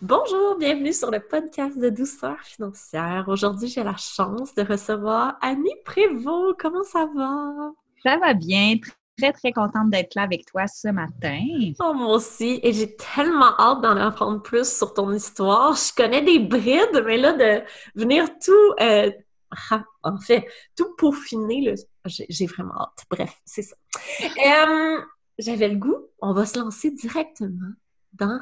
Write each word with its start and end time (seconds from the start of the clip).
Bonjour, 0.00 0.56
bienvenue 0.56 0.92
sur 0.92 1.10
le 1.10 1.18
podcast 1.18 1.76
de 1.76 1.90
douceur 1.90 2.38
financière. 2.42 3.24
Aujourd'hui, 3.26 3.66
j'ai 3.66 3.82
la 3.82 3.96
chance 3.96 4.54
de 4.54 4.62
recevoir 4.62 5.36
Annie 5.40 5.74
Prévost. 5.84 6.56
Comment 6.56 6.84
ça 6.84 7.08
va? 7.16 7.72
Ça 8.04 8.16
va 8.18 8.32
bien. 8.32 8.76
Très, 9.20 9.32
très 9.32 9.50
contente 9.50 9.90
d'être 9.90 10.14
là 10.14 10.22
avec 10.22 10.46
toi 10.46 10.68
ce 10.68 10.86
matin. 10.86 11.40
Oh, 11.80 11.94
moi 11.94 12.14
aussi. 12.14 12.60
Et 12.62 12.72
j'ai 12.72 12.94
tellement 12.94 13.58
hâte 13.58 13.80
d'en 13.80 13.96
apprendre 13.96 14.40
plus 14.40 14.72
sur 14.72 14.94
ton 14.94 15.10
histoire. 15.10 15.74
Je 15.74 15.92
connais 15.92 16.22
des 16.22 16.38
brides, 16.38 17.02
mais 17.04 17.16
là, 17.16 17.32
de 17.32 17.64
venir 18.00 18.28
tout, 18.38 18.74
euh, 18.80 19.10
en 20.04 20.20
fait, 20.20 20.46
tout 20.76 20.94
peaufiner, 20.96 21.74
j'ai 22.04 22.46
vraiment 22.46 22.82
hâte. 22.82 23.04
Bref, 23.10 23.36
c'est 23.44 23.62
ça. 23.62 23.74
Euh, 24.22 25.00
j'avais 25.38 25.68
le 25.68 25.76
goût. 25.76 26.06
On 26.20 26.32
va 26.32 26.46
se 26.46 26.56
lancer 26.56 26.92
directement 26.92 27.72
dans 28.12 28.40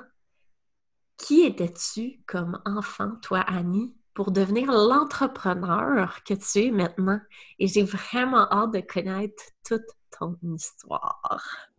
qui 1.19 1.43
étais-tu 1.43 2.21
comme 2.27 2.61
enfant, 2.65 3.13
toi, 3.23 3.41
Annie, 3.41 3.95
pour 4.15 4.31
devenir 4.31 4.71
l'entrepreneur 4.73 6.23
que 6.25 6.35
tu 6.35 6.67
es 6.67 6.71
maintenant? 6.71 7.21
Et 7.59 7.67
j'ai 7.67 7.83
vraiment 7.83 8.51
hâte 8.51 8.73
de 8.73 8.81
connaître 8.81 9.43
toute 9.65 9.87
ton 10.19 10.37
histoire. 10.43 11.71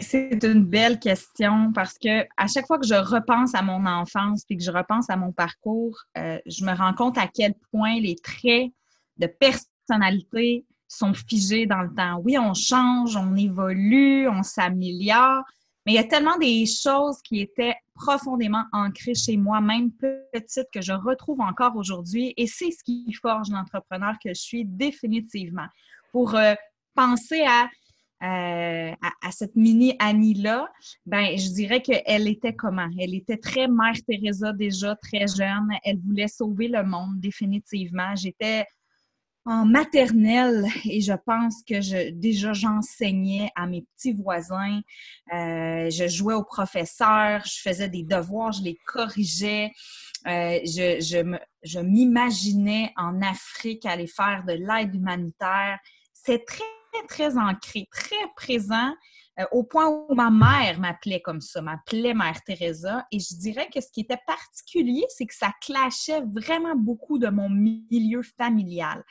C'est 0.00 0.42
une 0.44 0.64
belle 0.64 1.00
question 1.00 1.72
parce 1.72 1.98
que 1.98 2.22
à 2.36 2.46
chaque 2.46 2.66
fois 2.66 2.78
que 2.78 2.86
je 2.86 2.94
repense 2.94 3.54
à 3.54 3.62
mon 3.62 3.86
enfance 3.86 4.44
et 4.48 4.56
que 4.56 4.62
je 4.62 4.70
repense 4.70 5.10
à 5.10 5.16
mon 5.16 5.32
parcours, 5.32 5.98
euh, 6.16 6.38
je 6.46 6.64
me 6.64 6.72
rends 6.72 6.94
compte 6.94 7.18
à 7.18 7.26
quel 7.26 7.54
point 7.72 7.98
les 8.00 8.14
traits 8.16 8.70
de 9.16 9.26
personnalité 9.26 10.64
sont 10.86 11.12
figés 11.12 11.66
dans 11.66 11.82
le 11.82 11.92
temps. 11.92 12.20
Oui, 12.24 12.38
on 12.38 12.54
change, 12.54 13.16
on 13.16 13.34
évolue, 13.34 14.28
on 14.28 14.44
s'améliore, 14.44 15.42
mais 15.84 15.92
il 15.92 15.94
y 15.96 15.98
a 15.98 16.04
tellement 16.04 16.38
des 16.38 16.64
choses 16.66 17.20
qui 17.22 17.40
étaient 17.40 17.74
profondément 17.94 18.64
ancrées 18.72 19.14
chez 19.14 19.36
moi, 19.36 19.60
même 19.60 19.90
petite, 19.92 20.68
que 20.72 20.80
je 20.80 20.92
retrouve 20.92 21.40
encore 21.40 21.76
aujourd'hui. 21.76 22.32
Et 22.36 22.46
c'est 22.46 22.70
ce 22.70 22.82
qui 22.82 23.12
forge 23.20 23.50
l'entrepreneur 23.50 24.14
que 24.22 24.30
je 24.30 24.40
suis 24.40 24.64
définitivement. 24.64 25.66
Pour 26.10 26.34
euh, 26.34 26.54
penser 26.94 27.42
à, 27.42 27.68
euh, 28.22 28.94
à, 29.22 29.30
cette 29.30 29.56
mini 29.56 29.94
Annie-là, 29.98 30.70
ben, 31.04 31.36
je 31.36 31.52
dirais 31.52 31.82
qu'elle 31.82 32.28
était 32.28 32.54
comment? 32.54 32.88
Elle 32.98 33.14
était 33.14 33.36
très 33.36 33.68
Mère 33.68 33.94
Teresa 34.08 34.52
déjà, 34.54 34.96
très 34.96 35.26
jeune. 35.26 35.68
Elle 35.84 35.98
voulait 35.98 36.28
sauver 36.28 36.68
le 36.68 36.82
monde 36.82 37.20
définitivement. 37.20 38.14
J'étais 38.16 38.64
en 39.46 39.66
maternelle 39.66 40.64
et 40.84 41.00
je 41.00 41.12
pense 41.12 41.62
que 41.68 41.80
je, 41.80 42.10
déjà 42.10 42.52
j'enseignais 42.52 43.50
à 43.54 43.66
mes 43.66 43.82
petits 43.82 44.12
voisins, 44.12 44.80
euh, 45.32 45.90
je 45.90 46.08
jouais 46.08 46.34
au 46.34 46.44
professeur, 46.44 47.42
je 47.44 47.60
faisais 47.60 47.88
des 47.88 48.02
devoirs, 48.02 48.52
je 48.52 48.62
les 48.62 48.78
corrigeais, 48.86 49.70
euh, 50.26 50.58
je, 50.64 51.36
je 51.62 51.78
m'imaginais 51.80 52.92
en 52.96 53.20
Afrique 53.20 53.84
aller 53.84 54.06
faire 54.06 54.44
de 54.46 54.52
l'aide 54.52 54.94
humanitaire. 54.94 55.78
C'est 56.12 56.44
très, 56.46 56.64
très 57.08 57.36
ancré, 57.36 57.86
très 57.92 58.16
présent. 58.36 58.94
Euh, 59.40 59.44
au 59.50 59.64
point 59.64 59.88
où 59.88 60.14
ma 60.14 60.30
mère 60.30 60.78
m'appelait 60.78 61.20
comme 61.20 61.40
ça, 61.40 61.60
m'appelait 61.60 62.14
Mère 62.14 62.40
Teresa. 62.44 63.06
Et 63.10 63.18
je 63.18 63.36
dirais 63.36 63.68
que 63.72 63.80
ce 63.80 63.90
qui 63.90 64.00
était 64.02 64.20
particulier, 64.26 65.04
c'est 65.08 65.26
que 65.26 65.34
ça 65.34 65.52
clashait 65.60 66.22
vraiment 66.22 66.76
beaucoup 66.76 67.18
de 67.18 67.28
mon 67.28 67.50
milieu 67.50 68.22
familial. 68.22 69.04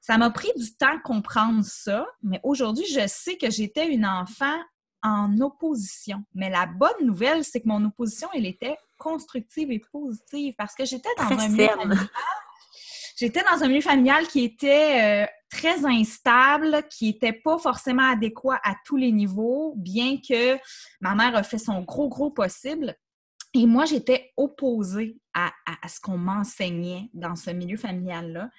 Ça 0.00 0.18
m'a 0.18 0.30
pris 0.30 0.50
du 0.56 0.76
temps 0.76 0.96
à 0.96 0.98
comprendre 0.98 1.64
ça, 1.64 2.06
mais 2.22 2.38
aujourd'hui, 2.42 2.84
je 2.86 3.06
sais 3.06 3.38
que 3.38 3.50
j'étais 3.50 3.88
une 3.88 4.04
enfant 4.04 4.58
en 5.02 5.40
opposition. 5.40 6.22
Mais 6.34 6.50
la 6.50 6.66
bonne 6.66 7.06
nouvelle, 7.06 7.42
c'est 7.42 7.62
que 7.62 7.68
mon 7.68 7.84
opposition, 7.86 8.28
elle 8.34 8.44
était 8.44 8.76
constructive 8.98 9.70
et 9.70 9.80
positive 9.92 10.54
parce 10.58 10.74
que 10.74 10.84
j'étais 10.84 11.08
dans 11.16 11.24
un 11.24 11.48
milieu 11.48 11.68
familial. 11.68 12.08
J'étais 13.16 13.42
dans 13.42 13.62
un 13.62 13.68
milieu 13.68 13.80
familial 13.80 14.26
qui 14.26 14.42
était 14.42 15.24
euh, 15.24 15.26
très 15.54 15.84
instable, 15.84 16.82
qui 16.90 17.06
n'était 17.06 17.32
pas 17.32 17.58
forcément 17.58 18.10
adéquat 18.10 18.60
à 18.64 18.74
tous 18.84 18.96
les 18.96 19.12
niveaux, 19.12 19.74
bien 19.76 20.16
que 20.16 20.58
ma 21.00 21.14
mère 21.14 21.36
a 21.36 21.44
fait 21.44 21.58
son 21.58 21.82
gros, 21.82 22.08
gros 22.08 22.30
possible. 22.30 22.96
Et 23.54 23.66
moi, 23.66 23.84
j'étais 23.84 24.32
opposée 24.36 25.16
à, 25.32 25.52
ce 25.88 26.00
qu'on 26.00 26.18
m'enseignait 26.18 27.08
dans 27.14 27.36
ce 27.36 27.50
milieu 27.50 27.76
familial-là. 27.76 28.50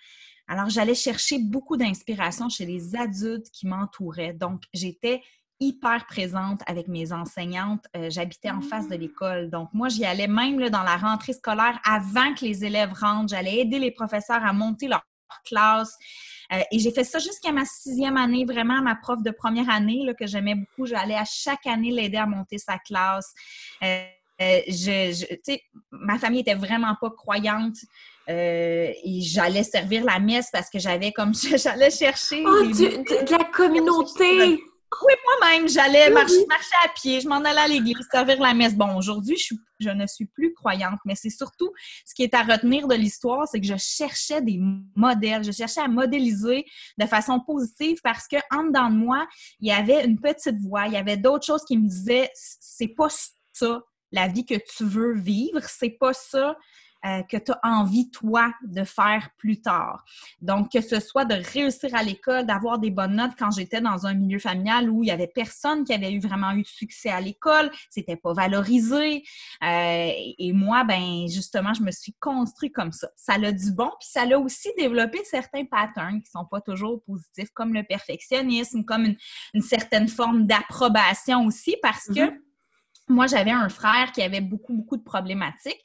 Alors, 0.47 0.69
j'allais 0.69 0.95
chercher 0.95 1.39
beaucoup 1.39 1.75
d'inspiration 1.75 2.47
chez 2.47 2.65
les 2.65 2.95
adultes 2.95 3.49
qui 3.51 3.67
m'entouraient. 3.67 4.33
Donc, 4.33 4.61
j'étais 4.73 5.21
hyper 5.59 6.05
présente 6.05 6.61
avec 6.65 6.87
mes 6.87 7.11
enseignantes. 7.11 7.85
Euh, 7.97 8.09
j'habitais 8.09 8.51
en 8.51 8.61
face 8.61 8.87
de 8.87 8.95
l'école. 8.95 9.49
Donc, 9.49 9.69
moi, 9.73 9.89
j'y 9.89 10.05
allais 10.05 10.27
même 10.27 10.69
dans 10.69 10.83
la 10.83 10.95
rentrée 10.95 11.33
scolaire 11.33 11.79
avant 11.83 12.33
que 12.33 12.45
les 12.45 12.63
élèves 12.63 12.93
rentrent. 12.93 13.29
J'allais 13.29 13.59
aider 13.59 13.79
les 13.79 13.91
professeurs 13.91 14.45
à 14.45 14.53
monter 14.53 14.87
leur 14.87 15.03
classe. 15.45 15.97
Euh, 16.53 16.59
et 16.71 16.79
j'ai 16.79 16.91
fait 16.91 17.03
ça 17.03 17.19
jusqu'à 17.19 17.51
ma 17.51 17.65
sixième 17.65 18.17
année, 18.17 18.45
vraiment 18.45 18.81
ma 18.81 18.95
prof 18.95 19.21
de 19.23 19.31
première 19.31 19.69
année 19.69 20.03
là, 20.05 20.13
que 20.13 20.27
j'aimais 20.27 20.55
beaucoup. 20.55 20.85
J'allais 20.85 21.15
à 21.15 21.25
chaque 21.25 21.65
année 21.67 21.91
l'aider 21.91 22.17
à 22.17 22.25
monter 22.25 22.57
sa 22.57 22.77
classe. 22.77 23.33
Euh, 23.83 24.05
euh, 24.41 24.59
je, 24.67 25.57
ma 25.91 26.19
famille 26.19 26.41
était 26.41 26.55
vraiment 26.55 26.95
pas 26.99 27.09
croyante. 27.09 27.77
et 28.27 29.19
j'allais 29.21 29.63
servir 29.63 30.03
la 30.03 30.19
messe 30.19 30.49
parce 30.51 30.69
que 30.69 30.79
j'avais 30.79 31.11
comme 31.11 31.33
j'allais 31.57 31.91
chercher 31.91 32.43
oh, 32.45 32.65
de 32.65 33.31
la 33.31 33.43
communauté 33.45 34.61
oui, 35.03 35.13
moi-même, 35.25 35.67
j'allais 35.67 36.09
marcher, 36.09 36.35
à 36.83 36.89
pied, 36.89 37.21
je 37.21 37.27
m'en 37.27 37.37
allais 37.37 37.59
à 37.59 37.67
l'église, 37.67 37.95
servir 38.11 38.39
la 38.41 38.53
messe. 38.53 38.75
Bon, 38.75 38.95
aujourd'hui, 38.97 39.37
je, 39.37 39.55
je, 39.79 39.89
ne 39.89 40.05
suis 40.07 40.25
plus 40.25 40.53
croyante, 40.53 40.99
mais 41.05 41.15
c'est 41.15 41.29
surtout 41.29 41.71
ce 42.05 42.13
qui 42.13 42.23
est 42.23 42.33
à 42.33 42.43
retenir 42.43 42.87
de 42.87 42.95
l'histoire, 42.95 43.47
c'est 43.47 43.59
que 43.59 43.67
je 43.67 43.77
cherchais 43.77 44.41
des 44.41 44.59
modèles, 44.95 45.43
je 45.43 45.51
cherchais 45.51 45.81
à 45.81 45.87
modéliser 45.87 46.65
de 46.97 47.05
façon 47.05 47.39
positive 47.39 47.99
parce 48.03 48.27
que 48.27 48.37
en 48.51 48.63
dedans 48.65 48.89
de 48.89 48.95
moi, 48.95 49.27
il 49.59 49.67
y 49.67 49.71
avait 49.71 50.05
une 50.05 50.19
petite 50.19 50.59
voix, 50.61 50.87
il 50.87 50.93
y 50.93 50.97
avait 50.97 51.17
d'autres 51.17 51.45
choses 51.45 51.63
qui 51.65 51.77
me 51.77 51.87
disaient 51.87 52.29
c'est 52.33 52.89
pas 52.89 53.07
ça 53.53 53.81
la 54.11 54.27
vie 54.27 54.45
que 54.45 54.55
tu 54.55 54.85
veux 54.85 55.13
vivre, 55.13 55.59
c'est 55.67 55.97
pas 55.99 56.13
ça 56.13 56.55
euh, 57.05 57.21
que 57.23 57.37
tu 57.37 57.51
as 57.51 57.59
envie, 57.63 58.09
toi, 58.09 58.51
de 58.63 58.83
faire 58.83 59.29
plus 59.37 59.61
tard. 59.61 60.03
Donc, 60.41 60.71
que 60.71 60.81
ce 60.81 60.99
soit 60.99 61.25
de 61.25 61.35
réussir 61.53 61.93
à 61.93 62.01
l'école, 62.01 62.45
d'avoir 62.45 62.79
des 62.79 62.89
bonnes 62.89 63.15
notes 63.15 63.33
quand 63.37 63.51
j'étais 63.51 63.79
dans 63.79 64.07
un 64.07 64.15
milieu 64.15 64.39
familial 64.39 64.89
où 64.89 65.03
il 65.03 65.07
y 65.07 65.11
avait 65.11 65.27
personne 65.27 65.83
qui 65.83 65.93
avait 65.93 66.11
eu 66.11 66.19
vraiment 66.19 66.51
eu 66.53 66.63
de 66.63 66.67
succès 66.67 67.09
à 67.09 67.21
l'école, 67.21 67.69
c'était 67.91 68.15
pas 68.15 68.33
valorisé. 68.33 69.23
Euh, 69.63 70.11
et 70.39 70.51
moi, 70.51 70.83
ben 70.83 71.27
justement, 71.27 71.73
je 71.73 71.83
me 71.83 71.91
suis 71.91 72.13
construit 72.19 72.71
comme 72.71 72.91
ça. 72.91 73.07
Ça 73.15 73.37
l'a 73.37 73.51
du 73.51 73.71
bon, 73.71 73.91
puis 73.99 74.09
ça 74.09 74.25
l'a 74.25 74.39
aussi 74.39 74.69
développé 74.77 75.19
certains 75.25 75.65
patterns 75.65 76.21
qui 76.23 76.31
sont 76.31 76.45
pas 76.45 76.61
toujours 76.61 77.03
positifs, 77.03 77.49
comme 77.53 77.73
le 77.73 77.83
perfectionnisme, 77.83 78.83
comme 78.83 79.15
une, 79.53 79.61
certaine 79.61 80.07
forme 80.07 80.47
d'approbation 80.47 81.45
aussi, 81.45 81.75
parce 81.81 82.07
que 82.07 82.13
mm-hmm. 82.13 82.39
moi, 83.09 83.27
j'avais 83.27 83.51
un 83.51 83.69
frère 83.69 84.11
qui 84.11 84.21
avait 84.23 84.41
beaucoup, 84.41 84.73
beaucoup 84.73 84.97
de 84.97 85.03
problématiques. 85.03 85.83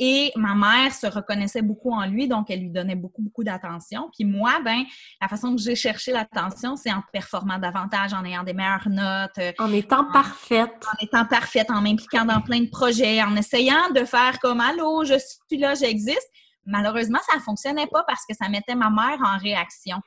Et 0.00 0.32
ma 0.34 0.54
mère 0.54 0.92
se 0.92 1.06
reconnaissait 1.06 1.62
beaucoup 1.62 1.92
en 1.92 2.04
lui, 2.06 2.26
donc 2.26 2.50
elle 2.50 2.60
lui 2.60 2.70
donnait 2.70 2.96
beaucoup, 2.96 3.22
beaucoup 3.22 3.44
d'attention. 3.44 4.10
Puis 4.12 4.24
moi, 4.24 4.60
ben, 4.64 4.82
la 5.20 5.28
façon 5.28 5.54
que 5.54 5.62
j'ai 5.62 5.76
cherché 5.76 6.10
l'attention, 6.10 6.74
c'est 6.74 6.92
en 6.92 7.02
performant 7.12 7.58
davantage, 7.58 8.12
en 8.12 8.24
ayant 8.24 8.42
des 8.42 8.54
meilleures 8.54 8.88
notes. 8.88 9.38
Euh, 9.38 9.52
en 9.58 9.72
étant 9.72 10.04
parfaite. 10.12 10.84
En 10.92 11.04
étant 11.04 11.24
parfaite, 11.26 11.70
en 11.70 11.80
m'impliquant 11.80 12.24
dans 12.24 12.40
plein 12.40 12.60
de 12.60 12.70
projets, 12.70 13.22
en 13.22 13.36
essayant 13.36 13.90
de 13.94 14.04
faire 14.04 14.40
comme 14.40 14.60
Allô, 14.60 15.04
je 15.04 15.14
suis 15.18 15.58
là, 15.58 15.74
j'existe. 15.74 16.28
Malheureusement, 16.66 17.20
ça 17.28 17.36
ne 17.36 17.42
fonctionnait 17.42 17.86
pas 17.86 18.02
parce 18.06 18.24
que 18.28 18.34
ça 18.34 18.48
mettait 18.48 18.74
ma 18.74 18.90
mère 18.90 19.18
en 19.22 19.38
réaction. 19.38 19.98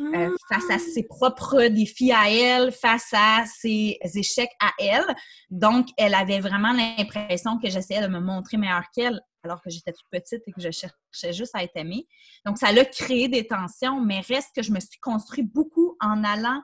Euh, 0.00 0.34
face 0.48 0.70
à 0.70 0.78
ses 0.78 1.04
propres 1.04 1.66
défis 1.66 2.12
à 2.12 2.30
elle, 2.30 2.72
face 2.72 3.12
à 3.12 3.44
ses 3.46 3.98
échecs 4.14 4.52
à 4.60 4.72
elle. 4.78 5.04
Donc, 5.50 5.88
elle 5.96 6.14
avait 6.14 6.40
vraiment 6.40 6.72
l'impression 6.72 7.58
que 7.58 7.68
j'essayais 7.68 8.02
de 8.02 8.08
me 8.08 8.20
montrer 8.20 8.56
meilleure 8.56 8.90
qu'elle 8.94 9.20
alors 9.44 9.60
que 9.60 9.70
j'étais 9.70 9.92
toute 9.92 10.06
petite 10.10 10.42
et 10.46 10.52
que 10.52 10.60
je 10.60 10.70
cherchais 10.70 11.32
juste 11.32 11.54
à 11.54 11.62
être 11.62 11.76
aimée. 11.76 12.06
Donc, 12.46 12.56
ça 12.58 12.68
a 12.68 12.84
créé 12.84 13.28
des 13.28 13.46
tensions, 13.46 14.00
mais 14.00 14.20
reste 14.20 14.54
que 14.56 14.62
je 14.62 14.72
me 14.72 14.80
suis 14.80 14.98
construit 15.00 15.42
beaucoup 15.42 15.96
en 16.00 16.24
allant 16.24 16.62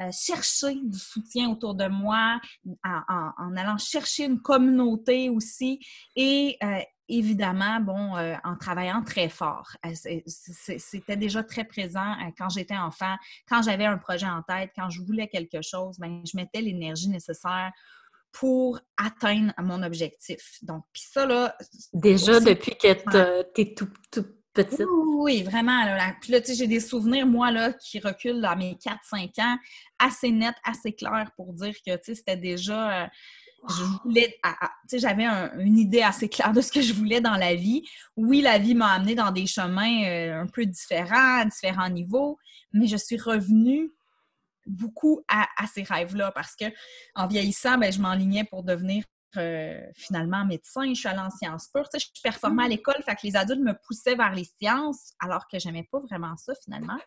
euh, 0.00 0.10
chercher 0.12 0.76
du 0.76 0.98
soutien 0.98 1.50
autour 1.50 1.74
de 1.74 1.88
moi, 1.88 2.40
en, 2.84 3.56
allant 3.56 3.78
chercher 3.78 4.24
une 4.24 4.40
communauté 4.40 5.28
aussi 5.28 5.80
et 6.14 6.56
euh, 6.62 6.80
évidemment, 7.08 7.80
bon, 7.80 8.16
euh, 8.16 8.36
en 8.44 8.56
travaillant 8.56 9.02
très 9.02 9.28
fort. 9.28 9.70
C'était 10.26 11.16
déjà 11.16 11.42
très 11.42 11.64
présent 11.64 12.14
quand 12.36 12.48
j'étais 12.48 12.76
enfant, 12.76 13.16
quand 13.48 13.62
j'avais 13.62 13.86
un 13.86 13.98
projet 13.98 14.26
en 14.26 14.42
tête, 14.42 14.70
quand 14.76 14.90
je 14.90 15.02
voulais 15.02 15.26
quelque 15.26 15.62
chose, 15.62 15.98
ben, 15.98 16.22
je 16.24 16.36
mettais 16.36 16.60
l'énergie 16.60 17.08
nécessaire 17.08 17.72
pour 18.30 18.78
atteindre 18.96 19.52
mon 19.58 19.82
objectif. 19.82 20.58
Donc, 20.62 20.84
puis 20.92 21.02
ça, 21.02 21.26
là... 21.26 21.56
Déjà 21.92 22.40
depuis 22.40 22.76
que 22.76 22.92
tu 23.54 23.60
es 23.62 23.74
tout, 23.74 23.88
tout 24.12 24.26
oui, 25.18 25.42
vraiment. 25.42 25.84
Puis 26.20 26.32
là, 26.32 26.40
tu 26.40 26.48
sais, 26.48 26.54
j'ai 26.54 26.66
des 26.66 26.80
souvenirs, 26.80 27.26
moi, 27.26 27.50
là, 27.50 27.72
qui 27.72 28.00
reculent 28.00 28.44
à 28.44 28.56
mes 28.56 28.74
4-5 28.74 29.40
ans, 29.40 29.58
assez 29.98 30.30
nets, 30.30 30.56
assez 30.64 30.92
clairs 30.92 31.30
pour 31.36 31.52
dire 31.52 31.74
que, 31.86 31.96
tu 31.96 32.04
sais, 32.04 32.14
c'était 32.14 32.36
déjà... 32.36 33.04
Euh, 33.04 33.06
Je 33.68 33.84
voulais, 34.04 34.38
j'avais 34.92 35.26
une 35.58 35.78
idée 35.78 36.02
assez 36.02 36.28
claire 36.28 36.52
de 36.52 36.60
ce 36.60 36.70
que 36.70 36.80
je 36.80 36.92
voulais 36.92 37.20
dans 37.20 37.36
la 37.36 37.54
vie. 37.54 37.82
Oui, 38.16 38.40
la 38.40 38.58
vie 38.58 38.74
m'a 38.74 38.92
amené 38.92 39.14
dans 39.14 39.32
des 39.32 39.46
chemins 39.46 40.04
euh, 40.04 40.42
un 40.42 40.46
peu 40.46 40.64
différents, 40.64 41.40
à 41.40 41.44
différents 41.44 41.90
niveaux, 41.90 42.38
mais 42.72 42.86
je 42.86 42.96
suis 42.96 43.18
revenue 43.18 43.90
beaucoup 44.68 45.22
à, 45.28 45.46
ces 45.72 45.82
rêves-là 45.82 46.30
parce 46.32 46.54
que 46.54 46.66
en 47.14 47.26
vieillissant, 47.26 47.78
ben, 47.78 47.92
je 47.92 48.00
m'enlignais 48.00 48.44
pour 48.44 48.62
devenir 48.62 49.04
euh, 49.36 49.78
finalement 49.94 50.44
médecin. 50.44 50.88
Je 50.88 50.94
suis 50.94 51.08
allée 51.08 51.20
en 51.20 51.30
sciences 51.30 51.68
pures. 51.68 51.88
Tu 51.88 52.00
sais, 52.00 52.06
je 52.14 52.22
performais 52.22 52.64
à 52.64 52.66
mmh. 52.66 52.70
l'école, 52.70 53.02
fait 53.04 53.14
que 53.14 53.20
les 53.24 53.36
adultes 53.36 53.60
me 53.60 53.74
poussaient 53.86 54.14
vers 54.14 54.32
les 54.32 54.44
sciences 54.44 55.12
alors 55.20 55.46
que 55.46 55.58
j'aimais 55.58 55.86
pas 55.90 56.00
vraiment 56.00 56.36
ça 56.36 56.54
finalement. 56.64 56.98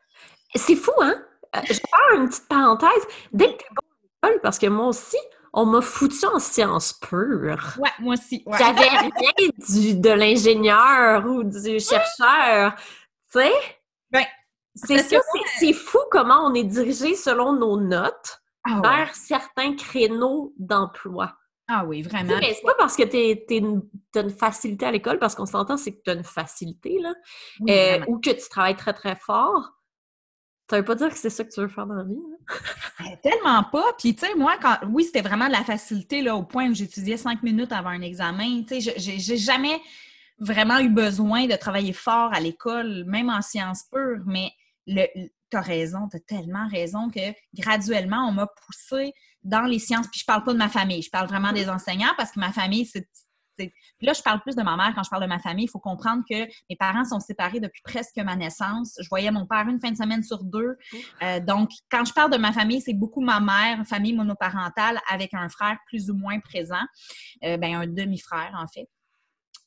C'est 0.56 0.76
fou, 0.76 0.92
hein? 1.02 1.16
Euh, 1.56 1.60
je 1.64 1.74
vais 1.74 1.80
faire 1.80 2.22
une 2.22 2.30
petite 2.30 2.48
parenthèse. 2.48 3.08
Dès 3.34 3.46
que 3.46 3.58
tu 3.58 3.66
es 3.66 3.70
bon 3.70 3.82
à 4.22 4.28
l'école, 4.28 4.42
parce 4.42 4.60
que 4.60 4.68
moi 4.68 4.88
aussi, 4.88 5.18
on 5.54 5.66
m'a 5.66 5.82
foutu 5.82 6.26
en 6.26 6.40
sciences 6.40 6.94
pures. 6.94 7.76
Ouais, 7.78 7.90
moi 8.00 8.14
aussi. 8.14 8.44
J'avais 8.58 8.88
rien 8.88 9.50
du, 9.70 9.96
de 9.96 10.10
l'ingénieur 10.10 11.26
ou 11.26 11.44
du 11.44 11.80
chercheur. 11.80 12.76
Tu 13.32 13.40
sais? 13.40 13.52
Ben, 14.12 14.26
c'est 14.76 15.00
ça, 15.00 15.18
c'est 15.60 15.74
fou 15.74 16.00
comment 16.12 16.46
on 16.46 16.54
est 16.54 16.64
dirigé 16.64 17.16
selon 17.16 17.54
nos 17.54 17.80
notes 17.80 18.42
ah 18.64 18.80
vers 18.82 19.16
certains 19.16 19.76
créneaux 19.76 20.54
d'emploi. 20.58 21.36
Ah 21.74 21.86
oui, 21.86 22.02
vraiment. 22.02 22.38
Mais 22.42 22.54
c'est 22.54 22.64
pas 22.64 22.76
parce 22.78 22.98
que 22.98 23.04
tu 23.04 23.56
as 24.16 24.20
une 24.20 24.30
facilité 24.30 24.86
à 24.86 24.92
l'école, 24.92 25.20
parce 25.20 25.36
qu'on 25.36 25.46
s'entend, 25.46 25.78
c'est 25.78 25.94
que 25.94 26.02
tu 26.04 26.10
as 26.10 26.16
une 26.16 26.24
facilité, 26.26 27.00
là, 27.00 27.14
euh, 27.70 28.04
ou 28.08 28.20
que 28.20 28.32
tu 28.32 28.50
travailles 28.50 28.76
très, 28.76 28.92
très 28.92 29.16
fort. 29.16 29.72
Ça 30.70 30.78
veut 30.78 30.84
pas 30.84 30.96
dire 30.96 31.10
que 31.10 31.18
c'est 31.18 31.30
ça 31.30 31.46
que 31.46 31.50
tu 31.50 31.62
veux 31.62 31.70
faire 31.70 31.88
dans 31.88 31.96
la 31.96 32.04
vie. 32.04 32.20
Ben, 33.00 33.18
tellement 33.24 33.64
pas. 33.64 33.94
Puis, 33.98 34.16
tu 34.16 34.26
sais, 34.26 34.36
moi, 34.36 34.56
quand 34.62 34.78
oui, 34.90 35.06
c'était 35.06 35.22
vraiment 35.22 35.48
de 35.48 35.54
la 35.54 35.64
facilité, 35.64 36.22
là, 36.22 36.36
au 36.36 36.44
point 36.44 36.70
où 36.70 36.74
j'étudiais 36.74 37.18
cinq 37.18 37.42
minutes 37.42 37.72
avant 37.72 37.90
un 37.90 38.02
examen. 38.02 38.64
Tu 38.64 38.82
sais, 38.82 38.94
j'ai 38.98 39.38
jamais 39.38 39.82
vraiment 40.40 40.80
eu 40.80 40.90
besoin 40.90 41.46
de 41.46 41.56
travailler 41.56 41.94
fort 41.94 42.34
à 42.34 42.42
l'école, 42.42 43.06
même 43.06 43.30
en 43.30 43.42
sciences 43.42 43.84
pures, 43.92 44.24
mais 44.26 44.52
le, 44.88 45.06
tu 45.52 45.58
as 45.58 45.62
raison, 45.62 46.08
tu 46.10 46.18
as 46.18 46.20
tellement 46.22 46.68
raison 46.70 47.10
que 47.10 47.34
graduellement, 47.54 48.28
on 48.28 48.32
m'a 48.32 48.48
poussé 48.48 49.14
dans 49.44 49.64
les 49.64 49.80
sciences. 49.80 50.08
Puis 50.08 50.22
je 50.22 50.26
parle 50.26 50.44
pas 50.44 50.54
de 50.54 50.58
ma 50.58 50.70
famille, 50.70 51.02
je 51.02 51.10
parle 51.10 51.28
vraiment 51.28 51.52
des 51.52 51.70
enseignants 51.70 52.14
parce 52.18 52.32
que 52.32 52.40
ma 52.40 52.52
famille, 52.52 52.86
c'est. 52.86 53.08
Puis 53.58 54.08
là, 54.08 54.14
je 54.14 54.24
parle 54.24 54.42
plus 54.42 54.56
de 54.56 54.64
ma 54.64 54.76
mère 54.76 54.92
quand 54.96 55.04
je 55.04 55.10
parle 55.10 55.22
de 55.22 55.28
ma 55.28 55.38
famille. 55.38 55.66
Il 55.66 55.70
faut 55.70 55.78
comprendre 55.78 56.24
que 56.28 56.48
mes 56.68 56.76
parents 56.80 57.06
sont 57.06 57.20
séparés 57.20 57.60
depuis 57.60 57.82
presque 57.84 58.18
ma 58.18 58.36
naissance. 58.36 58.96
Je 59.00 59.08
voyais 59.08 59.30
mon 59.30 59.46
père 59.46 59.68
une 59.68 59.80
fin 59.80 59.92
de 59.92 59.98
semaine 59.98 60.24
sur 60.24 60.44
deux. 60.44 60.78
Euh, 61.22 61.40
donc, 61.42 61.70
quand 61.92 62.04
je 62.04 62.12
parle 62.12 62.32
de 62.32 62.38
ma 62.38 62.54
famille, 62.54 62.82
c'est 62.82 62.96
beaucoup 62.96 63.22
ma 63.22 63.40
mère, 63.40 63.86
famille 63.86 64.14
monoparentale, 64.14 65.00
avec 65.08 65.36
un 65.36 65.48
frère 65.48 65.78
plus 65.86 66.10
ou 66.10 66.16
moins 66.16 66.40
présent, 66.40 66.82
euh, 67.44 67.58
ben, 67.58 67.76
un 67.76 67.86
demi-frère 67.86 68.52
en 68.58 68.68
fait. 68.68 68.90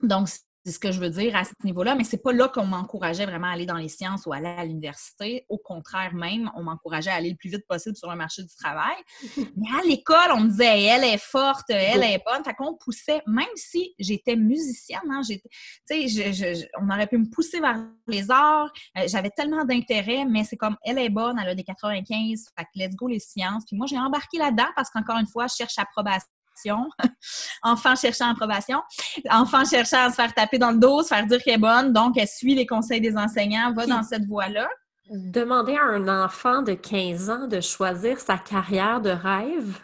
Donc, 0.03 0.29
c'est 0.65 0.73
ce 0.73 0.79
que 0.79 0.93
je 0.93 1.01
veux 1.01 1.11
dire 1.11 1.37
à 1.37 1.45
ce 1.45 1.53
niveau-là, 1.63 1.95
mais 1.95 2.05
c'est 2.05 2.23
pas 2.23 2.33
là 2.33 2.49
qu'on 2.49 2.65
m'encourageait 2.65 3.27
vraiment 3.27 3.49
à 3.49 3.53
aller 3.53 3.67
dans 3.67 3.77
les 3.77 3.89
sciences 3.89 4.25
ou 4.25 4.33
aller 4.33 4.49
à 4.49 4.65
l'université. 4.65 5.45
Au 5.51 5.59
contraire 5.59 6.15
même, 6.15 6.51
on 6.57 6.63
m'encourageait 6.63 7.11
à 7.11 7.15
aller 7.15 7.31
le 7.31 7.37
plus 7.37 7.51
vite 7.51 7.67
possible 7.69 7.97
sur 7.97 8.11
le 8.11 8.17
marché 8.17 8.43
du 8.43 8.55
travail. 8.57 8.97
Mais 9.37 9.69
à 9.79 9.87
l'école, 9.87 10.33
on 10.33 10.41
me 10.41 10.49
disait 10.49 10.85
elle 10.85 11.05
est 11.05 11.19
forte, 11.19 11.67
elle 11.69 12.03
est 12.03 12.23
bonne. 12.25 12.43
Fait 12.45 12.55
qu'on 12.55 12.75
poussait, 12.77 13.21
même 13.27 13.45
si 13.57 13.95
j'étais 13.99 14.37
musicienne, 14.37 15.01
hein, 15.11 15.21
on 16.81 16.91
aurait 16.91 17.09
pu 17.09 17.19
me 17.19 17.29
pousser 17.29 17.61
vers 17.61 17.87
les 18.07 18.31
arts. 18.31 18.73
Euh, 18.97 19.03
j'avais 19.07 19.31
tellement 19.31 19.65
d'intérêt, 19.67 20.25
mais 20.25 20.45
c'est 20.45 20.57
comme 20.57 20.77
elle 20.83 20.99
est 20.99 21.11
bonne, 21.11 21.39
elle 21.39 21.51
a 21.51 21.55
des 21.55 21.65
95, 21.65 22.47
fait 22.57 22.65
que 22.65 22.69
let's 22.77 22.95
go 22.95 23.07
les 23.07 23.21
sciences. 23.21 23.65
Puis 23.67 23.77
moi, 23.77 23.87
j'ai 23.87 23.99
embarqué 23.99 24.39
là-dedans 24.39 24.69
parce 24.75 24.89
qu'encore 24.89 25.19
une 25.19 25.27
fois, 25.27 25.47
je 25.47 25.57
cherche 25.57 25.79
approbation 25.79 26.29
enfant 27.63 27.97
cherchant 27.97 28.31
approbation, 28.31 28.81
enfant 29.31 29.65
cherchant 29.65 30.07
à 30.07 30.11
se 30.11 30.15
faire 30.15 30.33
taper 30.35 30.59
dans 30.59 30.71
le 30.71 30.79
dos, 30.79 31.03
se 31.03 31.09
faire 31.09 31.27
dire 31.27 31.43
qu'elle 31.43 31.55
est 31.55 31.59
bonne, 31.59 31.93
donc 31.93 32.17
elle 32.17 32.29
suit 32.29 32.55
les 32.55 32.67
conseils 32.67 33.01
des 33.01 33.17
enseignants, 33.17 33.73
va 33.75 33.87
dans 33.87 34.03
cette 34.03 34.27
voie-là. 34.27 34.69
Demander 35.11 35.77
à 35.77 35.85
un 35.85 36.25
enfant 36.25 36.63
de 36.63 36.73
15 36.73 37.31
ans 37.31 37.47
de 37.47 37.61
choisir 37.61 38.21
sa 38.21 38.39
carrière 38.39 39.01
de 39.01 39.11
rêve 39.11 39.79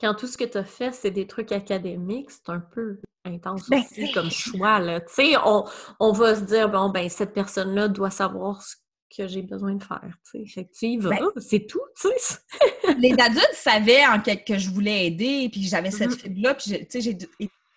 quand 0.00 0.14
tout 0.14 0.26
ce 0.26 0.38
que 0.38 0.44
tu 0.44 0.58
as 0.58 0.64
fait, 0.64 0.92
c'est 0.92 1.10
des 1.10 1.26
trucs 1.26 1.52
académiques, 1.52 2.30
c'est 2.30 2.48
un 2.48 2.60
peu 2.60 2.98
intense 3.24 3.68
ben, 3.68 3.80
aussi 3.80 4.10
comme 4.12 4.30
choix. 4.30 4.80
Tu 5.00 5.06
sais, 5.08 5.36
on, 5.44 5.64
on, 6.00 6.12
va 6.12 6.34
se 6.34 6.40
dire, 6.40 6.70
bon, 6.70 6.88
ben 6.88 7.08
cette 7.08 7.34
personne-là 7.34 7.88
doit 7.88 8.10
savoir 8.10 8.62
ce 8.62 8.76
que 9.14 9.26
j'ai 9.26 9.42
besoin 9.42 9.74
de 9.74 9.82
faire. 9.82 10.16
Effectivement, 10.34 11.10
ben 11.10 11.30
c'est 11.38 11.66
tout. 11.66 11.80
les 12.98 13.12
adultes 13.12 13.54
savaient 13.54 14.06
en 14.06 14.20
quelque 14.20 14.52
que 14.52 14.58
je 14.58 14.70
voulais 14.70 15.06
aider, 15.06 15.48
puis 15.50 15.62
j'avais 15.62 15.90
cette 15.90 16.10
mm-hmm. 16.10 16.22
fibre-là, 16.22 16.54
puis 16.54 17.00
j'ai 17.00 17.18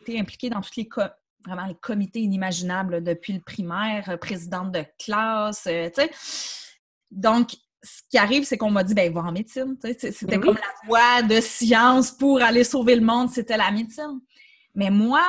été 0.01 0.19
impliquée 0.19 0.49
dans 0.49 0.61
tous 0.61 0.75
les 0.77 0.87
vraiment 1.45 1.65
les 1.65 1.75
comités 1.75 2.21
inimaginables 2.21 3.03
depuis 3.03 3.33
le 3.33 3.41
primaire, 3.41 4.09
euh, 4.09 4.17
présidente 4.17 4.71
de 4.71 4.85
classe, 4.97 5.67
euh, 5.67 5.89
sais. 5.93 6.09
Donc, 7.11 7.51
ce 7.83 8.01
qui 8.09 8.17
arrive, 8.17 8.45
c'est 8.45 8.57
qu'on 8.57 8.71
m'a 8.71 8.83
dit, 8.83 8.93
ben, 8.93 9.11
va 9.13 9.21
en 9.21 9.31
médecine. 9.31 9.77
C'était 9.81 10.37
ben 10.37 10.39
comme 10.39 10.55
la 10.55 10.87
voie 10.87 11.21
de 11.21 11.41
science 11.41 12.11
pour 12.11 12.41
aller 12.41 12.63
sauver 12.63 12.95
le 12.95 13.05
monde, 13.05 13.29
c'était 13.29 13.57
la 13.57 13.71
médecine. 13.71 14.21
Mais 14.73 14.89
moi, 14.89 15.21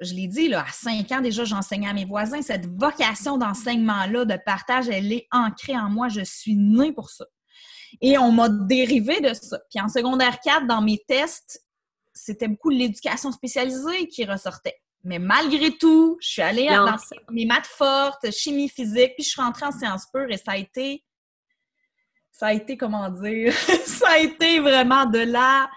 je 0.00 0.14
l'ai 0.14 0.26
dit, 0.26 0.48
là, 0.48 0.64
à 0.66 0.72
cinq 0.72 1.12
ans 1.12 1.20
déjà, 1.20 1.44
j'enseignais 1.44 1.88
à 1.88 1.92
mes 1.92 2.04
voisins. 2.04 2.42
Cette 2.42 2.66
vocation 2.66 3.36
d'enseignement-là, 3.36 4.24
de 4.24 4.38
partage, 4.44 4.88
elle 4.88 5.12
est 5.12 5.26
ancrée 5.30 5.76
en 5.76 5.90
moi. 5.90 6.08
Je 6.08 6.22
suis 6.22 6.56
née 6.56 6.92
pour 6.92 7.10
ça. 7.10 7.26
Et 8.00 8.16
on 8.18 8.32
m'a 8.32 8.48
dérivé 8.48 9.20
de 9.20 9.34
ça. 9.34 9.58
Puis 9.70 9.80
en 9.80 9.88
secondaire 9.88 10.38
4, 10.40 10.66
dans 10.66 10.80
mes 10.80 10.98
tests, 11.06 11.64
c'était 12.14 12.48
beaucoup 12.48 12.70
l'éducation 12.70 13.32
spécialisée 13.32 14.08
qui 14.08 14.24
ressortait. 14.24 14.76
Mais 15.02 15.18
malgré 15.18 15.76
tout, 15.76 16.18
je 16.20 16.28
suis 16.28 16.42
allée 16.42 16.68
dans 16.68 16.96
mes 17.30 17.46
maths 17.46 17.66
fortes, 17.66 18.30
chimie 18.32 18.68
physique, 18.68 19.14
puis 19.16 19.24
je 19.24 19.30
suis 19.30 19.40
rentrée 19.40 19.66
en 19.66 19.72
sciences 19.72 20.06
pures 20.12 20.30
et 20.30 20.36
ça 20.36 20.52
a 20.52 20.56
été, 20.56 21.04
ça 22.30 22.48
a 22.48 22.52
été, 22.52 22.76
comment 22.76 23.08
dire, 23.08 23.52
ça 23.86 24.10
a 24.10 24.18
été 24.18 24.60
vraiment 24.60 25.06
de 25.06 25.20
la 25.20 25.70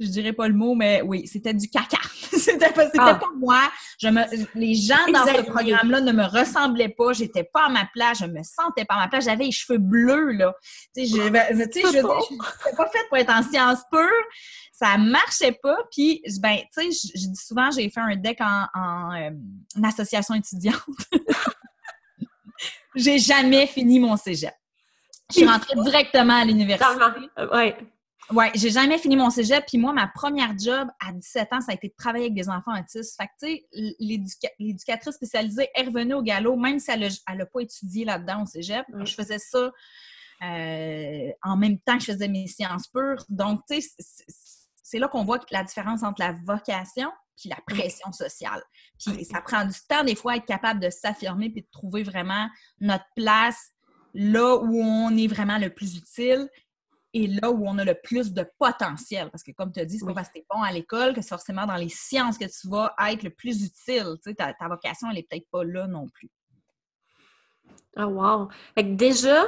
je 0.00 0.06
dirais 0.06 0.32
pas 0.32 0.46
le 0.46 0.54
mot, 0.54 0.74
mais 0.74 1.02
oui, 1.02 1.26
c'était 1.26 1.52
du 1.52 1.68
caca. 1.68 1.98
c'était 2.32 2.70
pas, 2.70 2.88
ah. 2.98 3.14
pas 3.14 3.26
moi. 3.36 3.60
Je 4.00 4.08
me, 4.08 4.22
les 4.54 4.74
gens 4.74 5.06
dans 5.12 5.26
ce 5.26 5.42
programme-là 5.42 6.00
ne 6.00 6.12
me 6.12 6.24
ressemblaient 6.24 6.88
pas. 6.88 7.12
J'étais 7.12 7.44
pas 7.44 7.66
à 7.66 7.68
ma 7.68 7.88
place. 7.92 8.18
Je 8.20 8.26
me 8.26 8.42
sentais 8.42 8.84
pas 8.84 8.94
à 8.94 8.98
ma 8.98 9.08
place. 9.08 9.24
J'avais 9.24 9.46
les 9.46 9.52
cheveux 9.52 9.78
bleus, 9.78 10.32
là. 10.32 10.54
Tu 10.94 11.06
sais, 11.06 11.16
je, 11.16 11.28
ben, 11.28 11.46
tu 11.68 11.80
sais, 11.80 11.86
je, 11.86 11.98
je, 11.98 12.76
pas 12.76 12.86
faite 12.86 13.08
pour 13.08 13.18
être 13.18 13.30
en 13.30 13.42
sciences 13.42 13.82
pures. 13.90 14.08
Ça 14.72 14.96
marchait 14.98 15.58
pas. 15.60 15.76
Puis, 15.90 16.22
ben, 16.40 16.58
tu 16.72 16.92
sais, 16.92 17.10
je, 17.14 17.26
dis 17.26 17.36
souvent, 17.36 17.70
j'ai 17.72 17.90
fait 17.90 18.00
un 18.00 18.14
deck 18.14 18.40
en, 18.40 18.66
en, 18.74 19.14
euh, 19.14 19.30
association 19.82 20.36
étudiante. 20.36 20.76
j'ai 22.94 23.18
jamais 23.18 23.66
fini 23.66 23.98
mon 23.98 24.16
cégep. 24.16 24.54
Je 25.30 25.40
suis 25.40 25.46
rentrée 25.46 25.74
directement 25.82 26.40
à 26.40 26.44
l'université. 26.44 26.86
Ouais. 27.52 27.76
Ouais, 28.30 28.50
j'ai 28.54 28.70
jamais 28.70 28.98
fini 28.98 29.16
mon 29.16 29.30
cégep. 29.30 29.64
Puis 29.66 29.78
moi, 29.78 29.92
ma 29.92 30.06
première 30.06 30.58
job 30.58 30.88
à 31.00 31.12
17 31.12 31.52
ans, 31.52 31.60
ça 31.60 31.72
a 31.72 31.74
été 31.74 31.88
de 31.88 31.94
travailler 31.96 32.26
avec 32.26 32.34
des 32.34 32.48
enfants 32.48 32.78
autistes. 32.78 33.16
Fait 33.16 33.26
que, 33.26 33.46
tu 33.46 33.62
sais, 33.72 33.96
l'éducatrice 34.58 35.14
spécialisée 35.14 35.68
est 35.74 35.84
revenue 35.84 36.14
au 36.14 36.22
galop, 36.22 36.56
même 36.56 36.78
si 36.78 36.90
elle 36.90 37.08
n'a 37.36 37.46
pas 37.46 37.60
étudié 37.60 38.04
là-dedans 38.04 38.42
au 38.42 38.46
cégep. 38.46 38.84
Je 39.02 39.14
faisais 39.14 39.38
ça 39.38 39.70
euh, 40.42 41.30
en 41.42 41.56
même 41.56 41.78
temps 41.78 41.96
que 41.96 42.04
je 42.04 42.12
faisais 42.12 42.28
mes 42.28 42.46
sciences 42.46 42.86
pures. 42.88 43.24
Donc, 43.30 43.62
tu 43.68 43.80
sais, 43.80 43.88
c'est 44.82 44.98
là 44.98 45.08
qu'on 45.08 45.24
voit 45.24 45.40
la 45.50 45.64
différence 45.64 46.02
entre 46.02 46.20
la 46.20 46.32
vocation 46.44 47.10
puis 47.36 47.48
la 47.48 47.58
pression 47.66 48.12
sociale. 48.12 48.62
Puis 48.98 49.24
ça 49.24 49.40
prend 49.40 49.64
du 49.64 49.78
temps, 49.88 50.04
des 50.04 50.16
fois, 50.16 50.32
à 50.32 50.36
être 50.36 50.46
capable 50.46 50.80
de 50.80 50.90
s'affirmer 50.90 51.50
puis 51.50 51.62
de 51.62 51.68
trouver 51.70 52.02
vraiment 52.02 52.48
notre 52.80 53.06
place 53.14 53.70
là 54.14 54.56
où 54.56 54.82
on 54.82 55.16
est 55.16 55.28
vraiment 55.28 55.58
le 55.58 55.70
plus 55.70 55.96
utile 55.96 56.48
là 57.26 57.50
où 57.50 57.66
on 57.66 57.78
a 57.78 57.84
le 57.84 57.94
plus 57.94 58.32
de 58.32 58.44
potentiel. 58.58 59.30
Parce 59.30 59.42
que, 59.42 59.52
comme 59.52 59.72
tu 59.72 59.80
as 59.80 59.84
dit, 59.84 59.98
c'est 59.98 60.06
pas 60.06 60.14
parce 60.14 60.28
que 60.28 60.34
tu 60.34 60.40
es 60.40 60.46
bon 60.48 60.62
à 60.62 60.72
l'école 60.72 61.14
que 61.14 61.20
c'est 61.20 61.28
forcément 61.28 61.66
dans 61.66 61.76
les 61.76 61.88
sciences 61.88 62.38
que 62.38 62.44
tu 62.44 62.68
vas 62.68 62.94
être 63.10 63.22
le 63.22 63.30
plus 63.30 63.64
utile. 63.64 64.14
Tu 64.22 64.30
sais, 64.30 64.34
ta, 64.34 64.54
vocation, 64.68 65.08
elle 65.10 65.16
n'est 65.16 65.26
peut-être 65.28 65.48
pas 65.50 65.64
là 65.64 65.86
non 65.86 66.08
plus. 66.08 66.30
Ah, 67.96 68.06
oh, 68.06 68.12
wow! 68.12 68.48
Fait 68.74 68.84
que 68.84 68.94
déjà, 68.94 69.44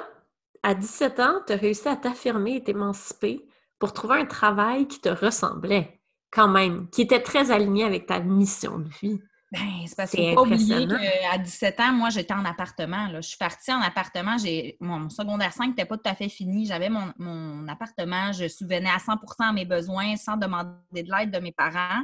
à 0.62 0.74
17 0.74 1.20
ans, 1.20 1.40
tu 1.46 1.52
as 1.52 1.56
réussi 1.56 1.88
à 1.88 1.96
t'affirmer 1.96 2.56
et 2.56 2.64
t'émanciper 2.64 3.46
pour 3.78 3.92
trouver 3.92 4.16
un 4.16 4.26
travail 4.26 4.86
qui 4.88 5.00
te 5.00 5.08
ressemblait, 5.08 6.02
quand 6.30 6.48
même, 6.48 6.88
qui 6.90 7.02
était 7.02 7.22
très 7.22 7.50
aligné 7.50 7.84
avec 7.84 8.06
ta 8.06 8.20
mission 8.20 8.78
de 8.78 8.88
vie. 9.00 9.20
Ben, 9.52 9.84
c'est 9.84 9.96
parce 9.96 10.12
qu'il 10.12 10.28
faut 10.30 10.36
pas 10.36 10.42
oublier 10.42 10.86
qu'à 10.86 11.36
17 11.36 11.80
ans, 11.80 11.92
moi, 11.92 12.10
j'étais 12.10 12.34
en 12.34 12.44
appartement. 12.44 13.08
Là. 13.08 13.20
Je 13.20 13.28
suis 13.28 13.36
partie 13.36 13.72
en 13.72 13.80
appartement. 13.80 14.38
J'ai 14.38 14.76
Mon 14.78 15.10
secondaire 15.10 15.52
5 15.52 15.70
n'était 15.70 15.86
pas 15.86 15.96
tout 15.96 16.08
à 16.08 16.14
fait 16.14 16.28
fini. 16.28 16.66
J'avais 16.66 16.88
mon, 16.88 17.12
mon, 17.18 17.66
appartement. 17.66 18.32
Je 18.32 18.46
souvenais 18.46 18.88
à 18.88 19.00
100 19.00 19.14
à 19.40 19.52
mes 19.52 19.64
besoins 19.64 20.16
sans 20.16 20.36
demander 20.36 21.02
de 21.02 21.10
l'aide 21.10 21.32
de 21.32 21.40
mes 21.40 21.50
parents. 21.50 22.02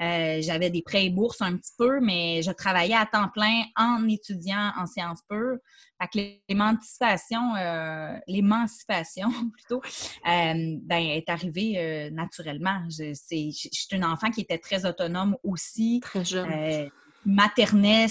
Euh, 0.00 0.38
j'avais 0.42 0.70
des 0.70 0.82
prêts 0.82 1.06
et 1.06 1.10
bourses 1.10 1.42
un 1.42 1.56
petit 1.56 1.72
peu, 1.76 2.00
mais 2.00 2.42
je 2.42 2.52
travaillais 2.52 2.94
à 2.94 3.06
temps 3.06 3.28
plein 3.28 3.64
en 3.76 4.06
étudiant 4.08 4.72
en 4.78 4.86
sciences 4.86 5.22
pures. 5.28 5.58
Fait 6.00 6.36
l'émancipation, 6.48 7.54
euh, 7.56 8.18
l'émancipation 8.26 9.28
plutôt, 9.52 9.80
euh, 9.80 10.76
ben, 10.82 10.98
est 10.98 11.28
arrivée 11.28 12.10
naturellement. 12.12 12.82
Je, 12.88 13.14
suis 13.14 13.88
une 13.92 14.04
enfant 14.04 14.30
qui 14.30 14.42
était 14.42 14.58
très 14.58 14.84
autonome 14.84 15.36
aussi. 15.42 16.00
Très 16.02 16.24
jeune. 16.24 16.90
maternelle 17.24 18.10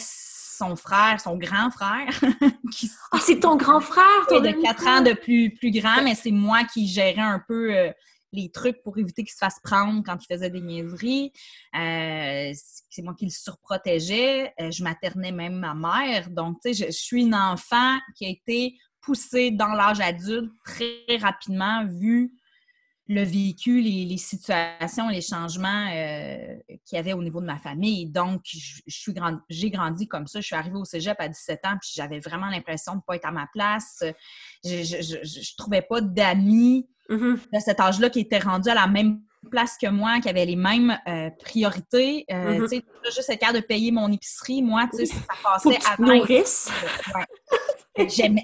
son 0.56 0.75
frère, 0.75 1.20
son 1.20 1.38
grand 1.38 1.70
frère. 1.70 2.10
ah, 3.12 3.18
c'est 3.22 3.39
ton 3.39 3.56
grand 3.56 3.82
frère, 3.82 4.25
toi, 4.27 4.39
de 4.39 4.51
quatre 4.62 4.88
ans 4.88 5.01
de 5.01 5.13
plus, 5.13 5.54
plus 5.54 5.72
grand, 5.72 6.01
mais 6.04 6.15
c'est 6.15 6.32
moi 6.32 6.63
qui 6.63 6.88
gérais 6.88 7.20
un 7.20 7.42
peu 7.48 7.75
euh, 7.75 7.92
les 8.36 8.51
trucs 8.51 8.82
pour 8.84 8.98
éviter 8.98 9.24
qu'il 9.24 9.34
se 9.34 9.38
fasse 9.38 9.60
prendre 9.63 10.04
quand 10.06 10.18
il 10.22 10.34
faisait 10.34 10.50
des 10.50 10.62
niaiseries. 10.62 11.32
Euh, 11.75 12.51
c'est 12.89 13.01
moi 13.01 13.15
qui 13.18 13.25
le 13.25 13.32
surprotégeais. 13.32 14.54
Euh, 14.60 14.72
je 14.72 14.84
maternais 14.84 15.32
même 15.32 15.56
ma 15.56 15.74
mère. 15.74 16.30
Donc, 16.30 16.58
tu 16.63 16.74
sais, 16.74 16.86
je, 16.88 16.92
suis 16.92 17.22
une 17.22 17.36
enfant 17.36 17.98
qui 18.15 18.25
a 18.25 18.30
été 18.30 18.77
poussée 19.01 19.51
dans 19.51 19.74
l'âge 19.74 20.00
adulte 20.00 20.51
très 20.65 21.18
rapidement, 21.20 21.86
vu 21.86 22.34
le 23.08 23.22
vécu, 23.22 23.82
les, 23.82 24.18
situations, 24.18 25.10
les 25.10 25.22
changements 25.22 25.89
euh, 25.94 26.56
qu'il 26.86 26.96
y 26.96 26.98
avait 26.98 27.13
au 27.13 27.22
niveau 27.22 27.39
de 27.39 27.46
ma 27.46 27.60
famille. 27.60 28.08
Donc, 28.08 28.42
j'ai 28.88 29.70
grandi 29.70 30.08
comme 30.08 30.25
ça. 30.25 30.42
Je 30.42 30.48
suis 30.48 30.56
arrivée 30.56 30.77
au 30.77 30.86
cégep 30.86 31.15
à 31.20 31.27
17 31.27 31.65
ans, 31.65 31.77
puis 31.80 31.92
j'avais 31.94 32.20
vraiment 32.20 32.50
l'impression 32.50 32.94
de 32.94 32.98
ne 32.98 33.01
pas 33.06 33.15
être 33.15 33.25
à 33.25 33.32
ma 33.32 33.48
place. 33.54 34.04
Je 34.63 34.70
ne 34.72 35.58
trouvais 35.58 35.84
pas 35.84 36.01
d'amis 36.01 36.88
mm-hmm. 37.10 37.38
de 37.54 37.60
cet 37.60 37.80
âge-là 37.80 38.10
qui 38.10 38.20
étaient 38.20 38.40
rendus 38.40 38.70
à 38.70 38.76
la 38.76 38.88
même 38.88 39.20
place 39.52 39.78
que 39.80 39.88
moi, 39.88 40.20
qui 40.22 40.30
avaient 40.30 40.46
les 40.46 40.56
mêmes 40.56 40.98
euh, 41.08 41.30
priorités. 41.40 42.26
Euh, 42.32 42.60
mm-hmm. 42.60 42.70
Tu 42.70 42.78
sais, 42.78 42.84
juste 43.16 43.30
être 43.30 43.40
capable 43.40 43.62
de 43.62 43.66
payer 43.66 43.92
mon 43.92 44.12
épicerie, 44.12 44.62
moi, 44.62 44.88
tu 44.92 45.06
sais, 45.06 45.14
ça 45.14 45.22
passait 45.44 45.78
à 45.86 45.96